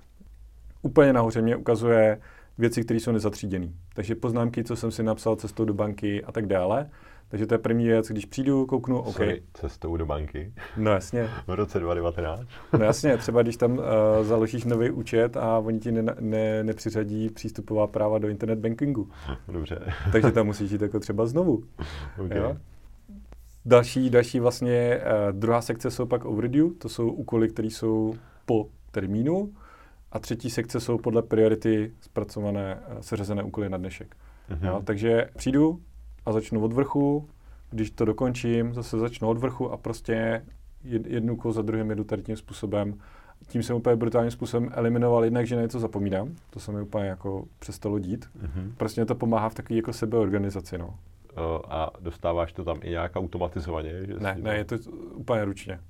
Úplně 0.83 1.13
nahoře 1.13 1.43
mě 1.43 1.57
ukazuje 1.57 2.21
věci, 2.59 2.85
které 2.85 3.01
jsou 3.01 3.13
nezatříděné. 3.13 3.69
Takže 3.95 4.15
poznámky, 4.15 4.65
co 4.65 4.77
jsem 4.77 4.91
si 4.91 5.03
napsal 5.03 5.37
cestou 5.37 5.65
do 5.65 5.75
banky 5.75 6.25
a 6.25 6.33
tak 6.33 6.47
dále. 6.47 6.91
Takže 7.29 7.47
to 7.47 7.55
je 7.55 7.59
první 7.59 7.87
věc, 7.87 8.09
když 8.09 8.25
přijdu, 8.25 8.67
kouknu, 8.67 9.01
OK. 9.01 9.17
Sorry, 9.17 9.43
cestou 9.55 9.97
do 9.97 10.07
banky? 10.07 10.53
No 10.77 10.91
jasně. 10.91 11.29
v 11.47 11.55
roce 11.55 11.79
2019? 11.79 12.49
no 12.79 12.85
jasně, 12.85 13.17
třeba 13.17 13.43
když 13.43 13.57
tam 13.57 13.79
uh, 13.79 13.85
založíš 14.23 14.65
nový 14.65 14.91
účet 14.91 15.37
a 15.37 15.59
oni 15.59 15.79
ti 15.79 15.93
ne, 15.93 16.15
ne, 16.21 16.65
nepřiřadí 16.65 17.31
přístupová 17.31 17.87
práva 17.87 18.19
do 18.19 18.29
internet 18.29 18.59
bankingu. 18.59 19.11
Dobře. 19.49 19.93
Takže 20.13 20.31
tam 20.31 20.47
musíš 20.53 20.71
jít 20.71 20.83
jako 20.83 21.01
třeba 21.01 21.27
znovu. 21.27 21.65
Okay. 22.19 22.39
Jo? 22.39 22.57
Další, 23.65 24.11
další 24.11 24.41
vlastně 24.41 25.01
uh, 25.01 25.39
druhá 25.39 25.63
sekce 25.63 25.91
jsou 25.91 26.07
pak 26.07 26.25
overdue, 26.25 26.75
to 26.79 26.89
jsou 26.89 27.11
úkoly, 27.11 27.49
které 27.49 27.69
jsou 27.69 28.15
po 28.47 28.69
termínu. 28.91 29.53
A 30.13 30.19
třetí 30.19 30.51
sekce 30.51 30.81
jsou 30.81 30.99
podle 30.99 31.23
priority 31.23 31.93
zpracované, 32.01 32.79
uh, 32.93 32.99
seřazené 33.01 33.43
úkoly 33.43 33.69
na 33.69 33.79
dnešek. 33.79 34.17
Mm-hmm. 34.51 34.67
Jo, 34.67 34.83
takže 34.85 35.29
přijdu 35.37 35.81
a 36.27 36.33
začnu 36.33 36.65
od 36.65 36.73
vrchu, 36.73 37.29
když 37.71 37.91
to 37.91 38.05
dokončím, 38.05 38.75
zase 38.75 38.99
začnu 38.99 39.29
od 39.29 39.39
vrchu 39.39 39.71
a 39.71 39.77
prostě 39.77 40.45
jednu 40.85 41.35
úkol 41.35 41.53
za 41.53 41.63
druhým 41.63 41.91
jedu 41.91 42.05
tady 42.05 42.23
tím 42.23 42.37
způsobem. 42.37 42.95
Tím 43.47 43.63
jsem 43.63 43.77
úplně 43.77 43.97
brutálním 43.97 44.31
způsobem 44.31 44.71
eliminoval 44.73 45.25
jednak, 45.25 45.47
že 45.47 45.57
na 45.57 45.63
něco 45.63 45.81
zapomínám, 45.81 46.35
to 46.51 46.61
se 46.61 46.73
mi 46.73 46.83
úplně 46.83 47.07
jako 47.07 47.45
přestalo 47.59 47.99
dít. 47.99 48.31
Mm-hmm. 48.43 48.73
Prostě 48.77 49.05
to 49.05 49.15
pomáhá 49.15 49.49
v 49.49 49.55
takové 49.55 49.77
jako 49.77 49.93
sebeorganizaci, 49.93 50.79
no. 50.79 50.95
Eh, 51.39 51.63
a 51.69 51.91
dostáváš 52.01 52.53
to 52.53 52.65
tam 52.65 52.77
i 52.83 52.91
nějak 52.91 53.17
automatizovaně? 53.17 54.07
Že 54.07 54.15
ne, 54.19 54.37
ne, 54.39 54.57
je 54.57 54.65
to 54.65 54.77
úplně 55.15 55.45
ručně. 55.45 55.81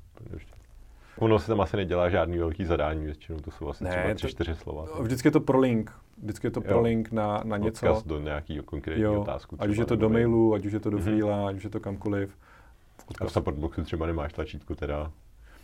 Ono 1.19 1.39
se 1.39 1.47
tam 1.47 1.61
asi 1.61 1.77
nedělá 1.77 2.09
žádný 2.09 2.39
velký 2.39 2.65
zadání, 2.65 3.05
většinou 3.05 3.39
to 3.39 3.51
jsou 3.51 3.69
asi 3.69 3.85
ne, 3.85 3.91
třeba 3.91 4.15
tři, 4.15 4.29
čtyři 4.29 4.55
slova. 4.55 4.85
Vždycky 5.01 5.29
je 5.29 5.33
to 5.33 5.41
pro 5.41 5.59
link. 5.59 5.93
Vždycky 6.23 6.47
je 6.47 6.51
to 6.51 6.61
pro 6.61 6.81
link 6.81 7.13
na, 7.13 7.43
na 7.45 7.57
něco. 7.57 7.87
Odkaz 7.87 8.05
do 8.05 8.21
nějakého 8.21 8.65
konkrétního 8.65 9.21
otázku. 9.21 9.57
Ať 9.59 9.71
už 9.71 9.77
je 9.77 9.85
to 9.85 9.97
do 9.97 10.09
mailu, 10.09 10.55
ať 10.55 10.67
už 10.67 10.73
je 10.73 10.81
to 10.81 10.91
do 10.91 10.99
mm-hmm. 10.99 11.47
ať 11.47 11.57
už 11.57 11.65
je 11.65 11.71
to 11.71 11.81
kamkoliv. 11.81 12.37
Odkaz. 13.11 13.27
A 13.27 13.29
v 13.29 13.33
supportboxu 13.33 13.83
třeba 13.83 14.07
nemáš 14.07 14.33
tlačítko 14.33 14.75
teda 14.75 15.11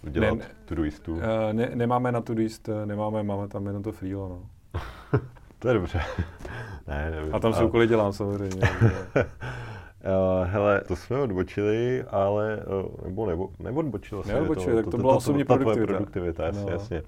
udělat 0.06 0.38
ne, 0.38 0.44
Todoistu? 0.64 1.14
Uh, 1.14 1.22
ne, 1.52 1.70
nemáme 1.74 2.12
na 2.12 2.20
Todoist, 2.20 2.68
eh, 2.68 2.86
nemáme, 2.86 3.22
máme 3.22 3.48
tam 3.48 3.66
jenom 3.66 3.82
to 3.82 3.92
Freelo, 3.92 4.28
no. 4.28 4.42
to 5.58 5.68
je 5.68 5.74
dobře. 5.74 6.00
ne, 6.86 7.10
nevím. 7.10 7.34
A 7.34 7.38
tam 7.38 7.54
se 7.54 7.64
úkoly 7.64 7.86
dělám 7.86 8.12
samozřejmě. 8.12 8.62
Uh, 10.04 10.46
hele, 10.46 10.80
to 10.88 10.96
jsme 10.96 11.18
odbočili, 11.18 12.04
ale, 12.10 12.60
uh, 12.84 13.04
nebo, 13.04 13.26
nebo, 13.26 13.50
nebo 13.58 13.80
odbočilo 13.80 14.22
se. 14.22 14.32
Neodbočili, 14.32 14.70
to, 14.70 14.76
tak 14.76 14.84
to, 14.84 14.90
to, 14.90 14.96
to 14.96 15.02
byla 15.02 15.16
osobní 15.16 15.44
produktivita. 15.44 15.92
produktivita, 15.92 16.46
jasně, 16.46 16.64
no. 16.64 16.70
jasně. 16.70 17.02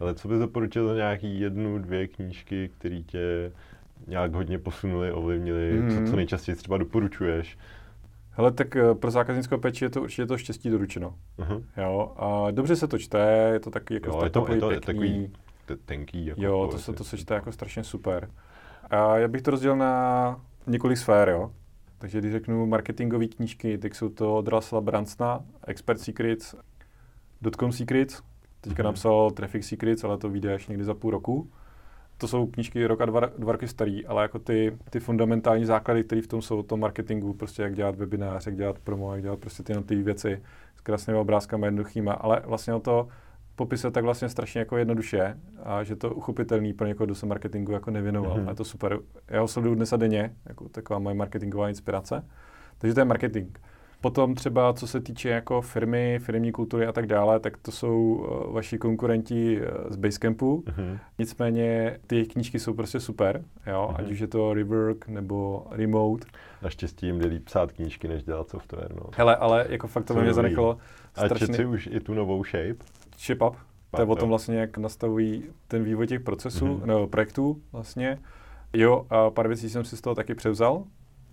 Ale 0.00 0.14
co 0.14 0.28
bys 0.28 0.38
doporučil 0.38 0.88
za 0.88 0.94
nějaký 0.94 1.40
jednu, 1.40 1.78
dvě 1.78 2.08
knížky, 2.08 2.70
které 2.78 3.02
tě 3.02 3.52
nějak 4.06 4.34
hodně 4.34 4.58
posunuli, 4.58 5.12
ovlivnili, 5.12 5.80
mm-hmm. 5.80 5.88
co, 5.88 5.94
co 5.94 6.02
mhm. 6.02 6.16
nejčastěji 6.16 6.56
třeba 6.56 6.78
doporučuješ? 6.78 7.58
Hele, 8.30 8.52
tak 8.52 8.76
eh, 8.76 8.94
pro 8.94 9.10
zákaznickou 9.10 9.58
péči 9.58 9.84
je 9.84 9.90
to 9.90 10.02
určitě 10.02 10.26
to 10.26 10.38
štěstí 10.38 10.70
doručeno. 10.70 11.14
Uh-huh. 11.38 11.62
Jo, 11.76 12.12
a 12.16 12.50
dobře 12.50 12.76
se 12.76 12.88
to 12.88 12.98
čte, 12.98 13.50
je 13.52 13.60
to 13.60 13.70
taky 13.70 13.94
jako 13.94 14.10
jo, 14.10 14.24
je 14.24 14.30
to, 14.30 14.46
je 14.52 14.60
to, 14.60 14.68
pěkný. 14.68 14.80
takový 14.80 15.32
tenký. 15.84 16.26
Jako 16.26 16.42
jo, 16.42 16.68
to 16.70 16.78
se, 16.78 16.92
to 16.92 17.04
se 17.04 17.16
čte 17.16 17.34
jako 17.34 17.52
strašně 17.52 17.84
super. 17.84 18.30
A 18.90 19.16
já 19.16 19.28
bych 19.28 19.42
to 19.42 19.50
rozdělil 19.50 19.76
na 19.76 20.40
několik 20.66 20.98
sfér, 20.98 21.28
jo. 21.28 21.50
Takže 21.98 22.18
když 22.18 22.32
řeknu 22.32 22.66
marketingové 22.66 23.26
knížky, 23.26 23.78
tak 23.78 23.94
jsou 23.94 24.08
to 24.08 24.36
od 24.36 24.48
Russella 24.48 24.80
Bransona, 24.80 25.44
Expert 25.66 26.00
Secrets, 26.00 26.54
Dotcom 27.42 27.72
Secrets, 27.72 28.22
teďka 28.60 28.82
mm-hmm. 28.82 28.86
napsal 28.86 29.30
Traffic 29.30 29.66
Secrets, 29.66 30.04
ale 30.04 30.18
to 30.18 30.28
vyjde 30.28 30.54
až 30.54 30.68
někdy 30.68 30.84
za 30.84 30.94
půl 30.94 31.10
roku. 31.10 31.50
To 32.18 32.28
jsou 32.28 32.46
knížky 32.46 32.86
rok 32.86 33.00
a 33.00 33.06
dva, 33.06 33.20
dva 33.20 33.52
roky 33.52 33.68
starý, 33.68 34.06
ale 34.06 34.22
jako 34.22 34.38
ty, 34.38 34.78
ty 34.90 35.00
fundamentální 35.00 35.64
základy, 35.64 36.04
které 36.04 36.22
v 36.22 36.26
tom 36.26 36.42
jsou, 36.42 36.58
o 36.58 36.62
tom 36.62 36.80
marketingu, 36.80 37.32
prostě 37.32 37.62
jak 37.62 37.74
dělat 37.74 37.96
webinář, 37.96 38.46
jak 38.46 38.56
dělat 38.56 38.78
promo, 38.78 39.12
jak 39.12 39.22
dělat 39.22 39.38
prostě 39.38 39.62
ty 39.62 39.94
věci 39.94 40.42
s 40.76 40.80
krásnými 40.80 41.18
obrázkami 41.18 41.66
jednoduchýma, 41.66 42.12
ale 42.12 42.42
vlastně 42.46 42.74
o 42.74 42.80
to, 42.80 43.08
popise 43.58 43.90
tak 43.90 44.04
vlastně 44.04 44.28
strašně 44.28 44.58
jako 44.58 44.76
jednoduše 44.76 45.36
a 45.62 45.84
že 45.84 45.96
to 45.96 46.14
uchopitelný 46.14 46.72
pro 46.72 46.86
někoho, 46.86 47.06
kdo 47.06 47.14
se 47.14 47.26
marketingu 47.26 47.72
jako 47.72 47.90
nevěnoval. 47.90 48.36
Mm-hmm. 48.36 48.46
A 48.46 48.50
je 48.50 48.56
to 48.56 48.64
super. 48.64 48.98
Já 49.28 49.40
ho 49.40 49.48
sleduju 49.48 49.74
dnes 49.74 49.92
a 49.92 49.96
denně, 49.96 50.34
jako 50.46 50.68
taková 50.68 50.98
moje 50.98 51.14
marketingová 51.14 51.68
inspirace. 51.68 52.24
Takže 52.78 52.94
to 52.94 53.00
je 53.00 53.04
marketing. 53.04 53.58
Potom 54.00 54.34
třeba, 54.34 54.72
co 54.72 54.86
se 54.86 55.00
týče 55.00 55.28
jako 55.28 55.60
firmy, 55.60 56.18
firmní 56.22 56.52
kultury 56.52 56.86
a 56.86 56.92
tak 56.92 57.06
dále, 57.06 57.40
tak 57.40 57.56
to 57.56 57.72
jsou 57.72 58.12
uh, 58.12 58.54
vaši 58.54 58.78
konkurenti 58.78 59.60
uh, 59.60 59.66
z 59.90 59.96
Basecampu. 59.96 60.64
Uh-huh. 60.66 60.98
Nicméně 61.18 61.98
ty 62.06 62.16
jejich 62.16 62.28
knížky 62.28 62.58
jsou 62.58 62.74
prostě 62.74 63.00
super, 63.00 63.44
jo? 63.66 63.88
Uh-huh. 63.90 63.96
ať 63.98 64.10
už 64.10 64.18
je 64.18 64.26
to 64.26 64.54
Rework 64.54 65.08
nebo 65.08 65.66
Remote. 65.70 66.26
Naštěstí 66.62 67.06
jim 67.06 67.18
jde 67.18 67.26
líp 67.26 67.44
psát 67.44 67.72
knížky, 67.72 68.08
než 68.08 68.24
dělat 68.24 68.48
software. 68.48 68.94
No. 68.94 69.02
Hele, 69.16 69.36
ale 69.36 69.66
jako 69.68 69.86
fakt 69.86 70.04
to 70.04 70.14
mě 70.14 70.34
zanechalo 70.34 70.78
strašně... 71.12 71.54
A 71.54 71.56
si 71.56 71.64
už 71.64 71.88
i 71.92 72.00
tu 72.00 72.14
novou 72.14 72.44
Shape? 72.44 72.84
Shape 73.18 73.46
Up. 73.46 73.56
To 73.90 74.02
je 74.02 74.06
o 74.06 74.16
tom 74.16 74.28
vlastně, 74.28 74.58
jak 74.58 74.78
nastavují 74.78 75.44
ten 75.68 75.84
vývoj 75.84 76.06
těch 76.06 76.20
procesů, 76.20 76.66
mm-hmm. 76.66 76.86
nebo 76.86 77.06
projektů 77.06 77.62
vlastně. 77.72 78.18
Jo, 78.72 79.06
a 79.10 79.30
pár 79.30 79.48
věcí 79.48 79.70
jsem 79.70 79.84
si 79.84 79.96
z 79.96 80.00
toho 80.00 80.14
taky 80.14 80.34
převzal, 80.34 80.84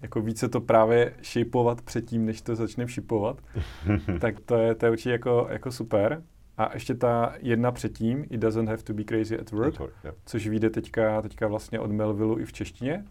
jako 0.01 0.21
více 0.21 0.49
to 0.49 0.61
právě 0.61 1.13
šipovat 1.21 1.81
předtím, 1.81 2.25
než 2.25 2.41
to 2.41 2.55
začne 2.55 2.87
šipovat, 2.87 3.41
tak 4.19 4.39
to 4.39 4.55
je, 4.55 4.75
to 4.75 4.85
je 4.85 4.91
určitě 4.91 5.11
jako, 5.11 5.47
jako 5.49 5.71
super. 5.71 6.23
A 6.57 6.73
ještě 6.73 6.95
ta 6.95 7.35
jedna 7.39 7.71
předtím, 7.71 8.25
It 8.29 8.39
doesn't 8.39 8.69
have 8.69 8.83
to 8.83 8.93
be 8.93 9.03
crazy 9.03 9.39
at 9.39 9.51
work, 9.51 9.73
at 9.73 9.79
work 9.79 9.93
yeah. 10.03 10.15
což 10.25 10.47
vyjde 10.47 10.69
teďka, 10.69 11.21
teďka 11.21 11.47
vlastně 11.47 11.79
od 11.79 11.91
Melville 11.91 12.41
i 12.41 12.45
v 12.45 12.53
češtině, 12.53 13.05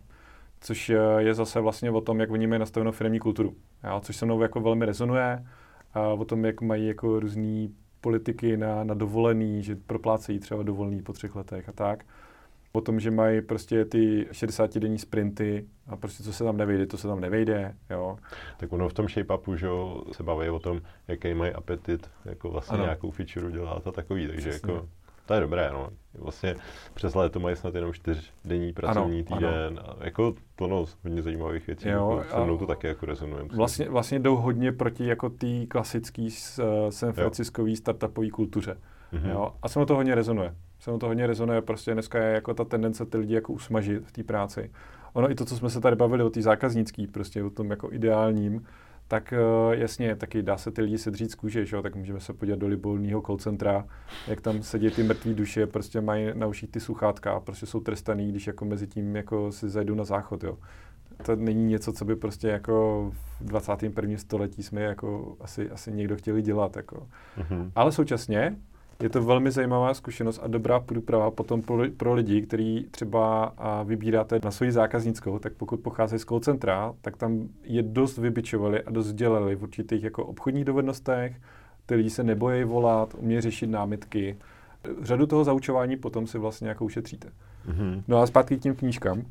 což 0.61 0.93
je 1.19 1.35
zase 1.35 1.61
vlastně 1.61 1.91
o 1.91 2.01
tom, 2.01 2.21
jak 2.21 2.31
oni 2.31 2.47
mají 2.47 2.59
nastavenou 2.59 2.93
firmní 2.93 3.19
kulturu, 3.19 3.55
jo, 3.85 4.01
což 4.01 4.17
se 4.17 4.25
mnou 4.25 4.43
jako 4.43 4.61
velmi 4.61 4.87
rezonuje, 4.87 5.45
a 5.95 6.09
o 6.09 6.25
tom, 6.25 6.45
jak 6.45 6.61
mají 6.61 6.87
jako 6.87 7.21
různý 7.21 7.75
politiky 8.05 8.57
na, 8.57 8.85
na 8.85 8.95
dovolený, 8.95 9.63
že 9.63 9.77
proplácejí 9.77 10.39
třeba 10.39 10.63
dovolený 10.63 11.03
po 11.03 11.13
třech 11.13 11.37
letech 11.37 11.69
a 11.69 11.73
tak 11.73 12.05
o 12.77 12.81
tom, 12.81 13.01
že 13.01 13.11
mají 13.11 13.43
prostě 13.43 13.85
ty 13.85 14.27
60-denní 14.31 14.99
sprinty 14.99 15.65
a 15.87 15.97
prostě 15.97 16.23
co 16.23 16.33
se 16.33 16.45
tam 16.45 16.57
nevejde, 16.57 16.87
to 16.87 16.97
se 16.97 17.09
tam 17.09 17.21
nevejde, 17.21 17.75
jo. 17.91 18.17
Tak 18.57 18.73
ono 18.73 18.89
v 18.89 18.93
tom 18.93 19.07
shape-upu, 19.07 19.55
že 19.55 19.67
jo, 19.67 20.05
se 20.13 20.23
baví 20.23 20.49
o 20.49 20.59
tom, 20.59 20.81
jaký 21.09 21.35
mají 21.35 21.53
apetit, 21.53 22.11
jako 22.25 22.51
vlastně 22.51 22.75
ano. 22.75 22.85
nějakou 22.85 23.11
feature 23.11 23.53
dělat 23.53 23.87
a 23.87 23.93
takový, 23.93 24.27
takže 24.27 24.51
Přesně. 24.51 24.73
jako 24.73 24.89
to 25.27 25.35
je 25.35 25.41
dobré, 25.41 25.71
no. 25.73 25.89
Vlastně 26.15 26.57
přes 26.95 27.15
léto 27.15 27.41
mají 27.41 27.57
snad 27.57 27.75
jenom 27.75 27.93
čtyřdenní 27.93 28.73
pracovní 28.73 29.25
ano, 29.31 29.37
týden. 29.37 29.81
Ano. 29.85 29.97
A 30.01 30.05
jako 30.05 30.35
plno 30.57 30.85
hodně 31.05 31.23
zajímavých 31.23 31.67
věcí. 31.67 31.89
Jo, 31.89 32.17
jako, 32.19 32.37
se 32.37 32.45
mnou 32.45 32.59
to 32.59 32.67
taky 32.67 32.87
jako 32.87 33.07
rezonuje. 33.07 33.45
Vlastně, 33.57 33.89
vlastně 33.89 34.19
jdou 34.19 34.37
hodně 34.37 34.73
proti 34.73 35.07
jako 35.07 35.29
té 35.29 35.67
klasické 35.67 36.23
uh, 36.23 36.91
San 36.91 37.13
Franciscové 37.13 37.77
startupové 37.77 38.31
kultuře. 38.31 38.77
Mm-hmm. 39.13 39.31
Jo? 39.31 39.55
A 39.63 39.69
se 39.69 39.79
mnou 39.79 39.87
to 39.87 39.95
hodně 39.95 40.15
rezonuje 40.15 40.55
se 40.85 40.91
mu 40.91 40.99
to 40.99 41.07
hodně 41.07 41.27
rezonuje, 41.27 41.63
prostě 41.63 41.93
dneska 41.93 42.19
je 42.19 42.35
jako 42.35 42.55
ta 42.55 42.65
tendence 42.65 43.07
ty 43.07 43.19
lidi 43.19 43.35
jako 43.35 43.53
usmažit 43.53 44.03
v 44.07 44.13
té 44.13 44.23
práci. 44.23 44.71
Ono 45.13 45.31
i 45.31 45.35
to, 45.35 45.45
co 45.45 45.57
jsme 45.57 45.71
se 45.71 45.81
tady 45.81 45.97
bavili 45.97 46.23
o 46.23 46.31
té 46.31 46.43
zákaznický, 46.43 47.07
prostě 47.07 47.43
o 47.43 47.51
tom 47.51 47.71
jako 47.71 47.93
ideálním, 47.93 48.67
tak 49.09 49.35
uh, 49.67 49.73
jasně, 49.73 50.17
taky 50.17 50.43
dá 50.43 50.57
se 50.57 50.71
ty 50.71 50.83
lidi 50.83 50.99
sedřít 50.99 51.31
z 51.31 51.35
kůže, 51.35 51.67
že? 51.67 51.83
tak 51.83 51.97
můžeme 51.97 52.21
se 52.21 52.33
podívat 52.33 52.59
do 52.59 52.67
libolního 52.67 53.23
call 53.23 53.39
centra, 53.39 53.87
jak 54.29 54.41
tam 54.41 54.63
sedí 54.63 54.91
ty 54.91 55.03
mrtví 55.03 55.35
duše, 55.35 55.67
prostě 55.67 56.01
mají 56.01 56.31
na 56.35 56.47
uších 56.47 56.71
ty 56.71 56.81
sluchátka 56.81 57.33
a 57.33 57.41
prostě 57.41 57.67
jsou 57.67 57.81
trestaný, 57.81 58.29
když 58.29 58.47
jako 58.47 58.65
mezi 58.65 58.87
tím 58.87 59.17
jako 59.17 59.53
si 59.53 59.69
zajdu 59.69 59.95
na 59.95 60.05
záchod, 60.05 60.45
jo. 60.45 60.59
To 61.23 61.37
není 61.37 61.65
něco, 61.65 61.93
co 61.93 62.05
by 62.05 62.17
prostě 62.17 62.49
jako 62.49 63.11
v 63.41 63.45
21. 63.45 64.19
století 64.19 64.63
jsme 64.63 64.81
jako 64.81 65.37
asi, 65.41 65.71
asi 65.71 65.93
někdo 65.93 66.17
chtěli 66.17 66.43
dělat, 66.43 66.77
jako. 66.77 67.07
Mm-hmm. 67.39 67.71
Ale 67.75 67.93
současně 67.93 68.57
je 69.03 69.09
to 69.09 69.23
velmi 69.23 69.51
zajímavá 69.51 69.95
zkušenost 69.95 70.41
a 70.43 70.47
dobrá 70.47 70.81
průprava 70.81 71.31
potom 71.31 71.63
pro, 71.63 71.91
pro 71.97 72.15
lidi, 72.15 72.43
kteří 72.43 72.87
třeba 72.91 73.45
a 73.45 73.83
vybíráte 73.83 74.41
na 74.45 74.51
svoji 74.51 74.73
zákaznickou, 74.73 75.39
tak 75.39 75.53
pokud 75.53 75.81
pocházejí 75.81 76.21
z 76.21 76.25
call 76.25 76.41
centra, 76.41 76.95
tak 77.01 77.17
tam 77.17 77.49
je 77.63 77.83
dost 77.83 78.19
vybičovali 78.19 78.83
a 78.83 78.91
dost 78.91 79.13
dělali 79.13 79.57
v 79.57 79.63
určitých 79.63 80.05
jako 80.05 80.27
obchodních 80.27 80.65
dovednostech, 80.65 81.37
ty 81.87 81.95
lidi 81.95 82.11
se 82.11 82.25
nebojí 82.25 82.65
volat, 82.65 83.15
umějí 83.19 83.41
řešit 83.41 83.67
námitky. 83.67 84.37
Řadu 85.03 85.27
toho 85.27 85.45
zaučování 85.45 85.97
potom 85.97 86.27
si 86.27 86.39
vlastně 86.39 86.69
jako 86.69 86.85
ušetříte. 86.85 87.29
Mm-hmm. 87.69 88.03
No 88.09 88.19
a 88.19 88.27
zpátky 88.27 88.57
k 88.57 88.63
těm 88.63 88.75
knížkám. 88.75 89.23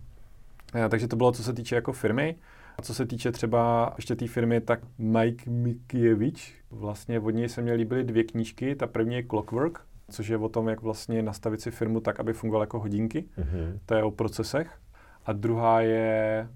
A, 0.86 0.90
takže 0.90 1.08
to 1.08 1.16
bylo, 1.16 1.32
co 1.32 1.44
se 1.44 1.54
týče 1.54 1.76
jako 1.76 1.94
firmy. 1.94 2.36
A 2.78 2.82
co 2.82 2.94
se 2.94 3.06
týče 3.06 3.32
třeba 3.32 3.94
ještě 3.98 4.16
té 4.16 4.28
firmy, 4.28 4.62
tak 4.62 4.80
Mike 4.98 5.50
Mikievič, 5.50 6.56
vlastně 6.72 7.20
od 7.20 7.30
něj 7.30 7.50
se 7.50 7.62
mi 7.62 7.74
líbily 7.74 8.04
dvě 8.04 8.24
knížky. 8.24 8.76
Ta 8.76 8.88
první 8.88 9.16
je 9.16 9.24
Clockwork, 9.24 9.82
což 10.10 10.28
je 10.28 10.38
o 10.38 10.50
tom, 10.50 10.68
jak 10.68 10.82
vlastně 10.82 11.22
nastavit 11.22 11.62
si 11.62 11.72
firmu 11.72 12.00
tak, 12.00 12.20
aby 12.20 12.34
fungovala 12.34 12.64
jako 12.64 12.80
hodinky. 12.80 13.26
Mm-hmm. 13.38 13.80
To 13.86 13.96
je 13.96 14.04
o 14.04 14.12
procesech. 14.12 14.80
A 15.26 15.34
druhá 15.34 15.82
je, 15.82 16.48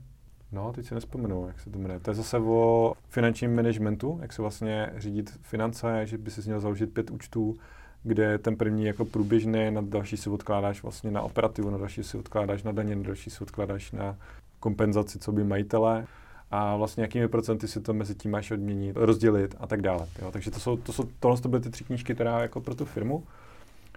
no, 0.51 0.73
teď 0.73 0.85
si 0.85 0.93
nespomenu, 0.93 1.47
jak 1.47 1.59
se 1.59 1.69
to 1.69 1.79
jmenuje. 1.79 1.99
To 1.99 2.11
je 2.11 2.15
zase 2.15 2.37
o 2.37 2.93
finančním 3.09 3.55
managementu, 3.55 4.19
jak 4.21 4.33
se 4.33 4.41
vlastně 4.41 4.89
řídit 4.97 5.39
finance, 5.41 6.01
že 6.05 6.17
by 6.17 6.31
si 6.31 6.41
měl 6.41 6.59
založit 6.59 6.93
pět 6.93 7.11
účtů, 7.11 7.57
kde 8.03 8.37
ten 8.37 8.55
první 8.55 8.85
jako 8.85 9.05
průběžný, 9.05 9.71
na 9.71 9.81
další 9.81 10.17
si 10.17 10.29
odkládáš 10.29 10.83
vlastně 10.83 11.11
na 11.11 11.21
operativu, 11.21 11.69
na 11.69 11.77
další 11.77 12.03
si 12.03 12.17
odkládáš 12.17 12.63
na 12.63 12.71
daně, 12.71 12.95
na 12.95 13.03
další 13.03 13.29
si 13.29 13.43
odkládáš 13.43 13.91
na 13.91 14.17
kompenzaci, 14.59 15.19
co 15.19 15.31
by 15.31 15.43
majitelé 15.43 16.05
a 16.51 16.75
vlastně 16.75 17.03
jakými 17.03 17.27
procenty 17.27 17.67
si 17.67 17.81
to 17.81 17.93
mezi 17.93 18.15
tím 18.15 18.31
máš 18.31 18.51
odměnit, 18.51 18.95
rozdělit 18.95 19.55
a 19.59 19.67
tak 19.67 19.81
dále. 19.81 20.07
Jo. 20.21 20.31
Takže 20.31 20.51
to 20.51 20.59
jsou, 20.59 20.77
to 20.77 20.93
jsou, 20.93 21.03
tohle 21.19 21.37
to 21.37 21.49
byly 21.49 21.61
ty 21.61 21.69
tři 21.69 21.83
knížky, 21.83 22.15
která 22.15 22.41
jako 22.41 22.61
pro 22.61 22.75
tu 22.75 22.85
firmu. 22.85 23.23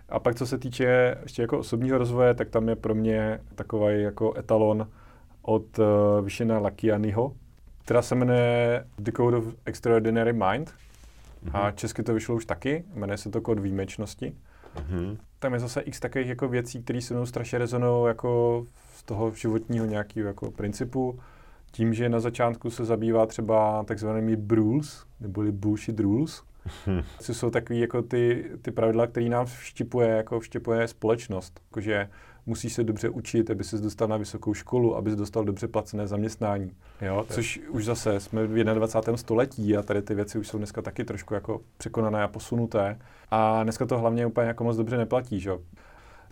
A 0.08 0.18
pak 0.18 0.34
co 0.34 0.46
se 0.46 0.58
týče 0.58 1.16
ještě 1.22 1.42
jako 1.42 1.58
osobního 1.58 1.98
rozvoje, 1.98 2.34
tak 2.34 2.48
tam 2.48 2.68
je 2.68 2.76
pro 2.76 2.94
mě 2.94 3.40
takový 3.54 4.02
jako 4.02 4.34
etalon 4.38 4.88
od 5.42 5.78
uh, 5.78 5.84
Vyšena 6.24 6.58
Lakianyho, 6.58 7.34
která 7.84 8.02
se 8.02 8.14
jmenuje 8.14 8.86
The 8.98 9.10
Code 9.16 9.36
of 9.36 9.44
Extraordinary 9.64 10.32
Mind. 10.32 10.74
Mm-hmm. 11.44 11.50
A 11.52 11.70
česky 11.70 12.02
to 12.02 12.14
vyšlo 12.14 12.34
už 12.34 12.44
taky, 12.44 12.84
jmenuje 12.94 13.18
se 13.18 13.30
to 13.30 13.40
kód 13.40 13.58
výjimečnosti. 13.58 14.34
Mm-hmm. 14.76 15.16
Tam 15.38 15.54
je 15.54 15.60
zase 15.60 15.80
x 15.80 16.00
takových 16.00 16.28
jako 16.28 16.48
věcí, 16.48 16.82
které 16.82 17.00
se 17.00 17.14
mnou 17.14 17.26
strašně 17.26 17.58
rezonují 17.58 18.06
jako 18.08 18.64
z 19.00 19.02
toho 19.02 19.32
životního 19.34 19.86
nějakého 19.86 20.28
jako 20.28 20.50
principu. 20.50 21.18
Tím, 21.72 21.94
že 21.94 22.08
na 22.08 22.20
začátku 22.20 22.70
se 22.70 22.84
zabývá 22.84 23.26
třeba 23.26 23.84
takzvanými 23.84 24.36
rules, 24.50 25.04
neboli 25.20 25.52
bullshit 25.52 26.00
rules, 26.00 26.42
co 27.20 27.34
jsou 27.34 27.50
takové 27.50 27.78
jako 27.78 28.02
ty, 28.02 28.50
ty 28.62 28.70
pravidla, 28.70 29.06
které 29.06 29.28
nám 29.28 29.46
vštipuje, 29.46 30.08
jako 30.08 30.40
vštipuje 30.40 30.88
společnost. 30.88 31.60
Jakože 31.70 32.08
musíš 32.46 32.72
se 32.72 32.84
dobře 32.84 33.08
učit, 33.08 33.50
aby 33.50 33.64
se 33.64 33.78
dostal 33.78 34.08
na 34.08 34.16
vysokou 34.16 34.54
školu, 34.54 34.96
aby 34.96 35.16
dostal 35.16 35.44
dobře 35.44 35.68
placené 35.68 36.06
zaměstnání. 36.06 36.72
Jo? 37.00 37.26
Což 37.28 37.60
už 37.68 37.84
zase 37.84 38.20
jsme 38.20 38.46
v 38.46 38.64
21. 38.64 39.16
století 39.16 39.76
a 39.76 39.82
tady 39.82 40.02
ty 40.02 40.14
věci 40.14 40.38
už 40.38 40.48
jsou 40.48 40.58
dneska 40.58 40.82
taky 40.82 41.04
trošku 41.04 41.34
jako 41.34 41.60
překonané 41.76 42.22
a 42.22 42.28
posunuté. 42.28 42.98
A 43.30 43.62
dneska 43.62 43.86
to 43.86 43.98
hlavně 43.98 44.26
úplně 44.26 44.48
jako 44.48 44.64
moc 44.64 44.76
dobře 44.76 44.96
neplatí. 44.96 45.40
Že? 45.40 45.50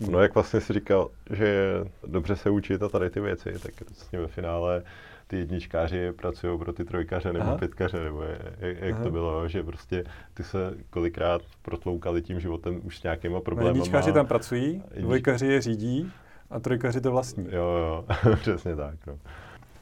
No 0.01 0.21
jak 0.21 0.35
vlastně 0.35 0.61
si 0.61 0.73
říkal, 0.73 1.11
že 1.31 1.45
je 1.45 1.85
dobře 2.07 2.37
se 2.37 2.51
učit 2.51 2.83
a 2.83 2.89
tady 2.89 3.11
ty 3.11 3.21
věci, 3.21 3.53
tak 3.63 3.73
vlastně 3.89 4.19
ve 4.19 4.27
finále 4.27 4.83
ty 5.27 5.39
jedničkáři 5.39 6.13
pracují 6.13 6.59
pro 6.59 6.73
ty 6.73 6.85
trojkaře 6.85 7.33
nebo 7.33 7.45
Aha. 7.45 7.59
pětkaře, 7.59 8.05
nebo 8.05 8.23
je, 8.23 8.39
jak 8.61 8.95
Aha. 8.95 9.05
to 9.05 9.11
bylo, 9.11 9.49
že 9.49 9.63
prostě 9.63 10.05
ty 10.35 10.43
se 10.43 10.75
kolikrát 10.91 11.43
protloukali 11.63 12.23
tím 12.23 12.41
životem 12.41 12.81
už 12.85 12.99
s 12.99 13.03
nějakýma 13.03 13.41
problémy. 13.41 13.71
No, 13.71 13.75
jedničkáři 13.75 14.13
tam 14.13 14.27
pracují, 14.27 14.83
dvojkaři 15.01 15.47
je 15.47 15.61
řídí 15.61 16.13
a 16.51 16.61
trojkaři 16.61 17.01
to 17.01 17.11
vlastní. 17.11 17.47
Jo, 17.51 17.65
jo, 17.65 18.05
přesně 18.41 18.77
tak. 18.77 18.95
No. 19.07 19.19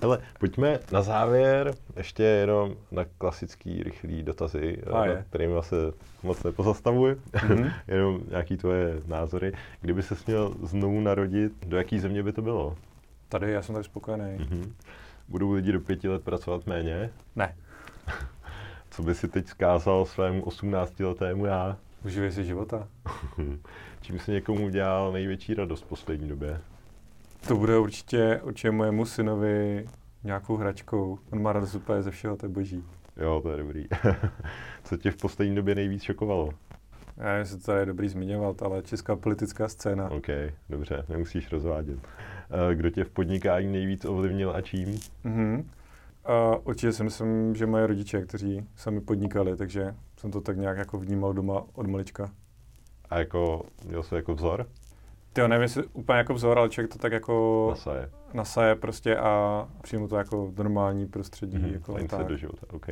Hele, 0.01 0.19
pojďme 0.39 0.79
na 0.93 1.03
závěr 1.03 1.75
ještě 1.97 2.23
jenom 2.23 2.75
na 2.91 3.05
klasický 3.19 3.83
rychlý 3.83 4.23
dotazy, 4.23 4.83
a 4.93 5.05
na 5.07 5.23
kterými 5.23 5.55
se 5.61 5.77
moc 6.23 6.43
nepozastavuji, 6.43 7.15
mm-hmm. 7.15 7.73
jenom 7.89 8.21
nějaký 8.31 8.57
tvoje 8.57 9.03
názory. 9.07 9.53
Kdyby 9.81 10.03
se 10.03 10.15
měl 10.27 10.55
znovu 10.63 11.01
narodit, 11.01 11.53
do 11.67 11.77
jaký 11.77 11.99
země 11.99 12.23
by 12.23 12.33
to 12.33 12.43
bylo? 12.43 12.77
Tady, 13.29 13.53
já 13.53 13.63
jsem 13.63 13.75
tady 13.75 13.85
spokojený. 13.85 14.39
Mm-hmm. 14.39 14.73
Budou 15.29 15.53
lidi 15.53 15.73
do 15.73 15.81
pěti 15.81 16.09
let 16.09 16.23
pracovat 16.25 16.67
méně? 16.67 17.11
Ne. 17.37 17.57
Co 18.91 19.03
by 19.03 19.15
si 19.15 19.29
teď 19.29 19.47
zkázal 19.47 20.05
svému 20.05 20.43
18-letému 20.43 21.45
já? 21.45 21.77
Uživej 22.05 22.33
si 22.33 22.45
života. 22.45 22.89
Čím 24.01 24.19
si 24.19 24.33
někomu 24.33 24.65
udělal 24.67 25.13
největší 25.13 25.55
radost 25.55 25.83
v 25.83 25.89
poslední 25.89 26.29
době? 26.29 26.61
To 27.49 27.57
bude 27.57 27.79
určitě, 27.79 28.41
určitě 28.43 28.71
mojemu 28.71 29.05
synovi 29.05 29.87
nějakou 30.25 30.57
hračkou. 30.57 31.19
On 31.31 31.43
má 31.43 31.53
radost 31.53 31.75
úplně 31.75 32.03
ze 32.03 32.11
všeho, 32.11 32.37
to 32.37 32.47
je 32.47 32.51
boží. 32.51 32.85
Jo, 33.17 33.41
to 33.43 33.51
je 33.51 33.57
dobrý. 33.57 33.87
Co 34.85 34.97
tě 34.97 35.11
v 35.11 35.17
poslední 35.17 35.55
době 35.55 35.75
nejvíc 35.75 36.03
šokovalo? 36.03 36.51
Já 37.17 37.25
nevím, 37.25 37.39
jestli 37.39 37.59
to 37.59 37.73
je 37.73 37.87
dobrý 37.87 38.09
zmiňovat, 38.09 38.63
ale 38.63 38.83
česká 38.83 39.17
politická 39.17 39.69
scéna. 39.69 40.11
OK, 40.11 40.27
dobře, 40.69 41.05
nemusíš 41.09 41.53
rozvádět. 41.53 41.99
Eh, 42.51 42.75
kdo 42.75 42.91
tě 42.91 43.05
v 43.05 43.11
podnikání 43.11 43.73
nejvíc 43.73 44.05
ovlivnil 44.05 44.53
a 44.57 44.61
čím? 44.61 44.89
Mm-hmm. 45.25 45.65
A 46.25 46.57
určitě 46.57 46.93
si 46.93 47.05
myslím, 47.05 47.55
že 47.55 47.67
moje 47.67 47.87
rodiče, 47.87 48.23
kteří 48.23 48.67
sami 48.77 49.01
podnikali, 49.01 49.57
takže 49.57 49.95
jsem 50.17 50.31
to 50.31 50.41
tak 50.41 50.57
nějak 50.57 50.79
jako 50.79 50.99
vnímal 50.99 51.33
doma 51.33 51.65
od 51.75 51.87
malička. 51.87 52.31
A 53.11 53.19
jako, 53.19 53.67
měl 53.85 54.03
jsi 54.03 54.15
jako 54.15 54.35
vzor? 54.35 54.67
Ty 55.37 55.49
nevím, 55.49 55.63
jestli 55.63 55.85
úplně 55.93 56.19
jako 56.19 56.35
vzor, 56.35 56.59
ale 56.59 56.69
člověk 56.69 56.93
to 56.93 56.99
tak 56.99 57.13
jako 57.13 57.67
nasaje, 57.71 58.11
nasaje 58.35 58.75
prostě 58.75 59.17
a 59.17 59.69
přijmu 59.83 60.09
to 60.09 60.17
jako 60.17 60.47
v 60.47 60.59
normální 60.59 61.07
prostředí. 61.07 61.59
Mm-hmm. 61.59 61.73
Jako 61.73 61.99
tak. 62.09 62.27
do 62.27 62.37
života, 62.37 62.67
OK. 62.73 62.87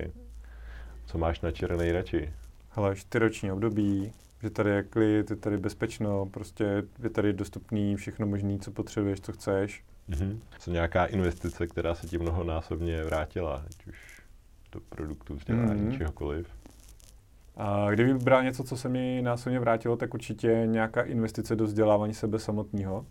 Co 1.07 1.19
máš 1.19 1.41
na 1.41 1.51
čer 1.51 1.77
nejradši? 1.77 2.33
Hele, 2.71 2.97
čtyroční 2.97 3.53
období, 3.53 4.13
že 4.43 4.51
tady 4.51 4.71
je 4.71 4.83
klid, 4.83 5.31
je 5.31 5.37
tady 5.37 5.57
bezpečno, 5.59 6.27
prostě 6.27 6.83
je 7.03 7.11
tady 7.11 7.33
dostupný 7.33 7.97
všechno 7.97 8.27
možné, 8.27 8.59
co 8.59 8.71
potřebuješ, 8.71 9.21
co 9.21 9.33
chceš. 9.33 9.85
Mm-hmm. 10.11 10.39
Co 10.59 10.71
nějaká 10.71 11.05
investice, 11.05 11.67
která 11.67 11.95
se 11.95 12.07
ti 12.07 12.19
mnohonásobně 12.19 13.05
vrátila, 13.05 13.65
ať 13.67 13.87
už 13.87 14.23
do 14.73 14.81
produktů, 14.81 15.35
vzdělání, 15.35 15.89
mm-hmm. 15.89 15.99
čehokoliv? 15.99 16.49
A 17.57 17.91
kdyby 17.91 18.15
bral 18.15 18.45
něco, 18.45 18.65
co 18.65 18.77
se 18.77 18.89
mi 18.89 19.21
násobně 19.23 19.61
vrátilo, 19.61 19.97
tak 19.97 20.15
určitě 20.15 20.63
nějaká 20.67 21.03
investice 21.03 21.57
do 21.57 21.65
vzdělávání 21.65 22.15
sebe 22.15 22.39
samotného. 22.39 23.07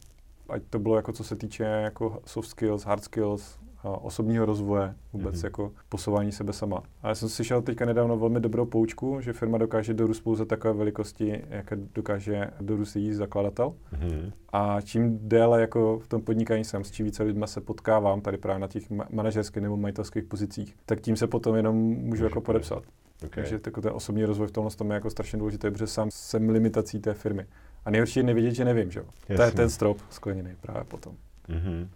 Ať 0.50 0.62
to 0.70 0.80
bylo 0.80 0.96
jako 0.96 1.14
co 1.14 1.24
se 1.24 1.36
týče 1.36 1.64
jako 1.64 2.22
soft 2.26 2.50
skills, 2.50 2.84
hard 2.84 3.04
skills, 3.04 3.60
osobního 4.02 4.46
rozvoje, 4.46 4.96
vůbec 5.14 5.36
mm-hmm. 5.36 5.46
jako 5.46 5.72
posouvání 5.90 6.32
sebe 6.32 6.54
sama. 6.54 6.84
A 7.02 7.08
já 7.08 7.16
jsem 7.16 7.30
slyšel 7.30 7.62
teďka 7.62 7.86
nedávno 7.86 8.18
velmi 8.18 8.40
dobrou 8.40 8.66
poučku, 8.66 9.22
že 9.22 9.34
firma 9.34 9.58
dokáže 9.58 9.94
dorůst 9.94 10.24
pouze 10.24 10.46
takové 10.46 10.74
velikosti, 10.74 11.44
jaké 11.50 11.76
dokáže 11.76 12.50
dorůst 12.62 12.96
její 12.96 13.14
zakladatel. 13.14 13.74
Mm-hmm. 13.94 14.32
A 14.54 14.82
čím 14.82 15.20
déle 15.22 15.62
jako 15.62 16.00
v 16.00 16.08
tom 16.08 16.22
podnikání 16.22 16.64
jsem, 16.64 16.84
s 16.84 16.92
čím 16.92 17.06
více 17.06 17.24
lidma 17.24 17.48
se 17.48 17.62
potkávám 17.62 18.22
tady 18.22 18.38
právě 18.38 18.60
na 18.60 18.68
těch 18.68 18.84
manažerských 19.12 19.64
nebo 19.64 19.78
majitelských 19.78 20.24
pozicích, 20.24 20.76
tak 20.86 21.02
tím 21.02 21.16
se 21.16 21.28
potom 21.28 21.56
jenom 21.56 21.76
můžu 21.78 22.24
jako 22.24 22.42
podepsat. 22.42 22.84
Okay. 23.26 23.44
Takže 23.44 23.60
jako 23.66 23.82
ten 23.82 23.92
osobní 23.96 24.26
rozvoj 24.26 24.48
v 24.48 24.52
tomhle 24.52 24.72
tom 24.72 24.90
je 24.90 24.94
jako 24.94 25.10
strašně 25.10 25.40
důležitý, 25.40 25.72
protože 25.72 25.88
sám 25.88 26.10
jsem 26.12 26.50
limitací 26.50 27.00
té 27.00 27.14
firmy. 27.14 27.46
A 27.86 27.92
nejhorší 27.92 28.20
je 28.20 28.24
nevědět, 28.24 28.52
že 28.52 28.66
nevím, 28.66 28.92
že 28.92 29.00
jo. 29.00 29.06
To 29.36 29.42
je 29.42 29.52
ten 29.52 29.70
strop 29.70 29.98
skleněný 30.10 30.56
právě 30.62 30.84
potom. 30.84 31.16
Mm-hmm. 31.50 31.88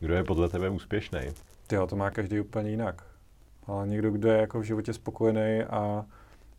Kdo 0.00 0.14
je 0.14 0.24
podle 0.24 0.48
tebe 0.48 0.68
úspěšný? 0.68 1.20
Jo, 1.72 1.86
to 1.86 1.96
má 1.96 2.10
každý 2.10 2.40
úplně 2.40 2.70
jinak. 2.70 3.02
Ale 3.66 3.88
někdo, 3.88 4.10
kdo 4.10 4.28
je 4.28 4.38
jako 4.38 4.60
v 4.60 4.62
životě 4.62 4.92
spokojený 4.92 5.62
a 5.62 6.04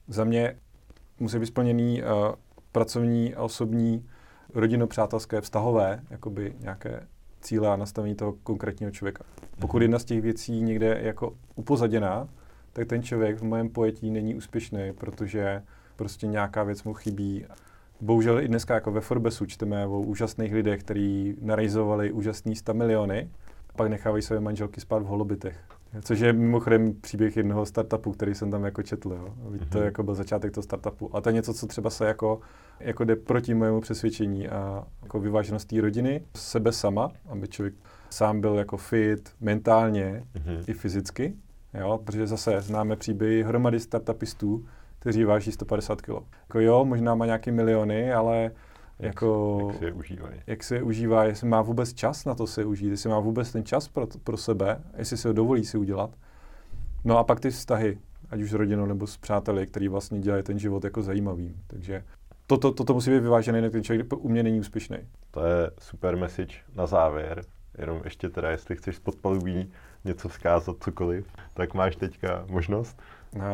za 0.08 0.24
mě 0.24 0.56
musí 1.20 1.40
být 1.40 1.45
splněný 1.45 2.04
uh, 2.04 2.10
pracovní 2.72 3.36
a 3.36 3.44
osobní, 3.44 4.10
rodinno-přátelské, 4.54 5.41
vztahové, 5.41 6.02
jakoby 6.10 6.54
nějaké 6.60 7.08
cíle 7.41 7.70
a 7.70 7.76
nastavení 7.76 8.16
toho 8.16 8.34
konkrétního 8.34 8.91
člověka. 8.91 9.24
Pokud 9.60 9.78
mhm. 9.78 9.82
jedna 9.82 10.00
z 10.00 10.06
těch 10.06 10.22
věcí 10.22 10.62
někde 10.62 10.86
je 10.86 11.08
jako 11.08 11.36
upozaděná, 11.56 12.28
tak 12.74 12.88
ten 12.88 13.04
člověk 13.04 13.38
v 13.38 13.44
mém 13.44 13.70
pojetí 13.70 14.12
není 14.12 14.36
úspěšný, 14.36 14.94
protože 14.98 15.64
prostě 15.95 16.28
nějaká 16.28 16.64
věc 16.64 16.84
mu 16.84 16.94
chybí. 16.94 17.45
Bohužel 18.02 18.40
i 18.40 18.48
dneska 18.48 18.74
jako 18.74 18.91
ve 18.91 19.02
Forbesu 19.02 19.45
čteme 19.45 19.88
o 19.88 20.02
úžasných 20.02 20.54
lidech, 20.54 20.84
kteří 20.84 21.36
narejzovali 21.41 22.12
úžasný 22.12 22.56
100 22.56 22.74
miliony, 22.74 23.30
pak 23.76 23.90
nechávají 23.90 24.24
své 24.24 24.40
manželky 24.40 24.82
spát 24.82 25.04
v 25.04 25.06
holobitech. 25.06 25.60
Což 26.02 26.20
je 26.20 26.34
mimochodem 26.34 26.94
příběh 27.02 27.38
jednoho 27.38 27.66
startupu, 27.66 28.12
který 28.12 28.36
jsem 28.36 28.52
tam 28.52 28.64
jako 28.64 28.84
četl. 28.84 29.12
Jo. 29.12 29.34
Mm-hmm. 29.50 29.70
To 29.70 29.80
jako 29.80 30.04
byl 30.04 30.16
začátek 30.16 30.52
toho 30.52 30.64
startupu. 30.64 31.16
A 31.16 31.22
to 31.22 31.30
je 31.30 31.34
něco, 31.34 31.54
co 31.54 31.68
třeba 31.68 31.90
se 31.90 32.06
jako, 32.06 32.40
jako 32.80 33.04
jde 33.04 33.16
proti 33.16 33.54
mému 33.54 33.82
přesvědčení 33.82 34.50
a 34.50 34.88
jako 35.04 35.20
vyváženost 35.20 35.68
té 35.68 35.82
rodiny, 35.82 36.26
sebe 36.36 36.72
sama, 36.72 37.12
aby 37.30 37.48
člověk 37.48 37.74
sám 38.10 38.41
byl 38.41 38.56
jako 38.56 38.78
fit 38.78 39.32
mentálně 39.41 40.24
mm-hmm. 40.36 40.64
i 40.68 40.74
fyzicky. 40.74 41.34
Jo, 41.80 42.00
protože 42.04 42.28
zase 42.28 42.62
známe 42.62 42.95
příběhy 42.95 43.44
hromady 43.44 43.80
startupistů, 43.80 44.66
kteří 45.00 45.24
váží 45.24 45.52
150 45.52 46.02
kg. 46.02 46.10
Jako 46.41 46.60
jo, 46.60 46.86
možná 46.86 47.16
má 47.16 47.26
nějaké 47.26 47.52
miliony, 47.52 48.14
ale 48.14 48.52
jako, 49.00 49.60
jak 49.68 49.78
si 49.78 49.86
je 49.86 49.94
užívají. 49.94 50.41
Jak 50.48 50.64
si 50.64 50.76
je 50.76 50.84
užívá, 50.84 51.24
jestli 51.24 51.48
má 51.48 51.62
vůbec 51.62 51.94
čas 51.94 52.26
na 52.26 52.36
to 52.36 52.48
se 52.48 52.66
užít, 52.66 52.91
jestli 52.91 53.10
má 53.10 53.20
vůbec 53.20 53.52
ten 53.52 53.66
čas 53.66 53.88
pro, 53.88 54.08
pro 54.24 54.38
sebe, 54.38 54.82
jestli 54.98 55.18
si 55.18 55.28
ho 55.28 55.34
dovolí 55.34 55.66
si 55.66 55.78
udělat. 55.78 56.10
No 57.06 57.18
a 57.18 57.24
pak 57.24 57.40
ty 57.40 57.50
vztahy, 57.50 57.98
ať 58.30 58.41
už 58.41 58.50
s 58.50 58.54
rodinou 58.54 58.86
nebo 58.86 59.08
s 59.08 59.18
přáteli, 59.18 59.68
který 59.68 59.88
vlastně 59.88 60.20
dělají 60.20 60.44
ten 60.44 60.60
život 60.60 60.84
jako 60.84 61.02
zajímavý. 61.02 61.56
Takže 61.68 62.04
toto, 62.48 62.72
toto 62.72 62.94
musí 62.94 63.12
být 63.12 63.20
vyvážené, 63.20 63.58
jinak 63.58 63.72
ten 63.72 63.84
člověk 63.84 64.14
u 64.18 64.30
mě 64.30 64.44
není 64.44 64.60
úspěšný. 64.60 64.98
To 65.32 65.45
je 65.45 65.72
super 65.80 66.18
message 66.18 66.56
na 66.76 66.86
závěr. 66.86 67.44
Jenom 67.78 68.02
ještě 68.04 68.30
teda, 68.30 68.52
jestli 68.52 68.76
chceš 68.76 68.95
spod 68.95 69.16
palubí 69.16 69.72
něco 70.05 70.30
vzkázat, 70.30 70.84
cokoliv, 70.84 71.27
tak 71.53 71.73
máš 71.73 71.95
teďka 71.95 72.45
možnost. 72.49 73.01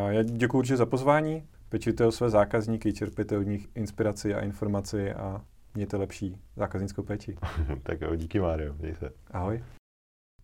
Já 0.10 0.24
děkuji 0.24 0.58
určitě 0.58 0.78
za 0.78 0.86
pozvání. 0.86 1.44
Pečujte 1.70 2.06
o 2.06 2.12
své 2.12 2.30
zákazníky, 2.30 2.94
čerpěte 2.94 3.38
od 3.38 3.44
nich 3.44 3.68
inspiraci 3.76 4.34
a 4.34 4.40
informaci 4.40 5.14
a 5.14 5.42
mějte 5.76 5.98
lepší 5.98 6.38
zákaznickou 6.56 7.04
péči. 7.04 7.38
tak 7.84 8.02
jo, 8.02 8.16
díky 8.16 8.40
Mário, 8.40 8.74
měj 8.74 8.96
se. 8.96 9.12
Ahoj. 9.32 9.64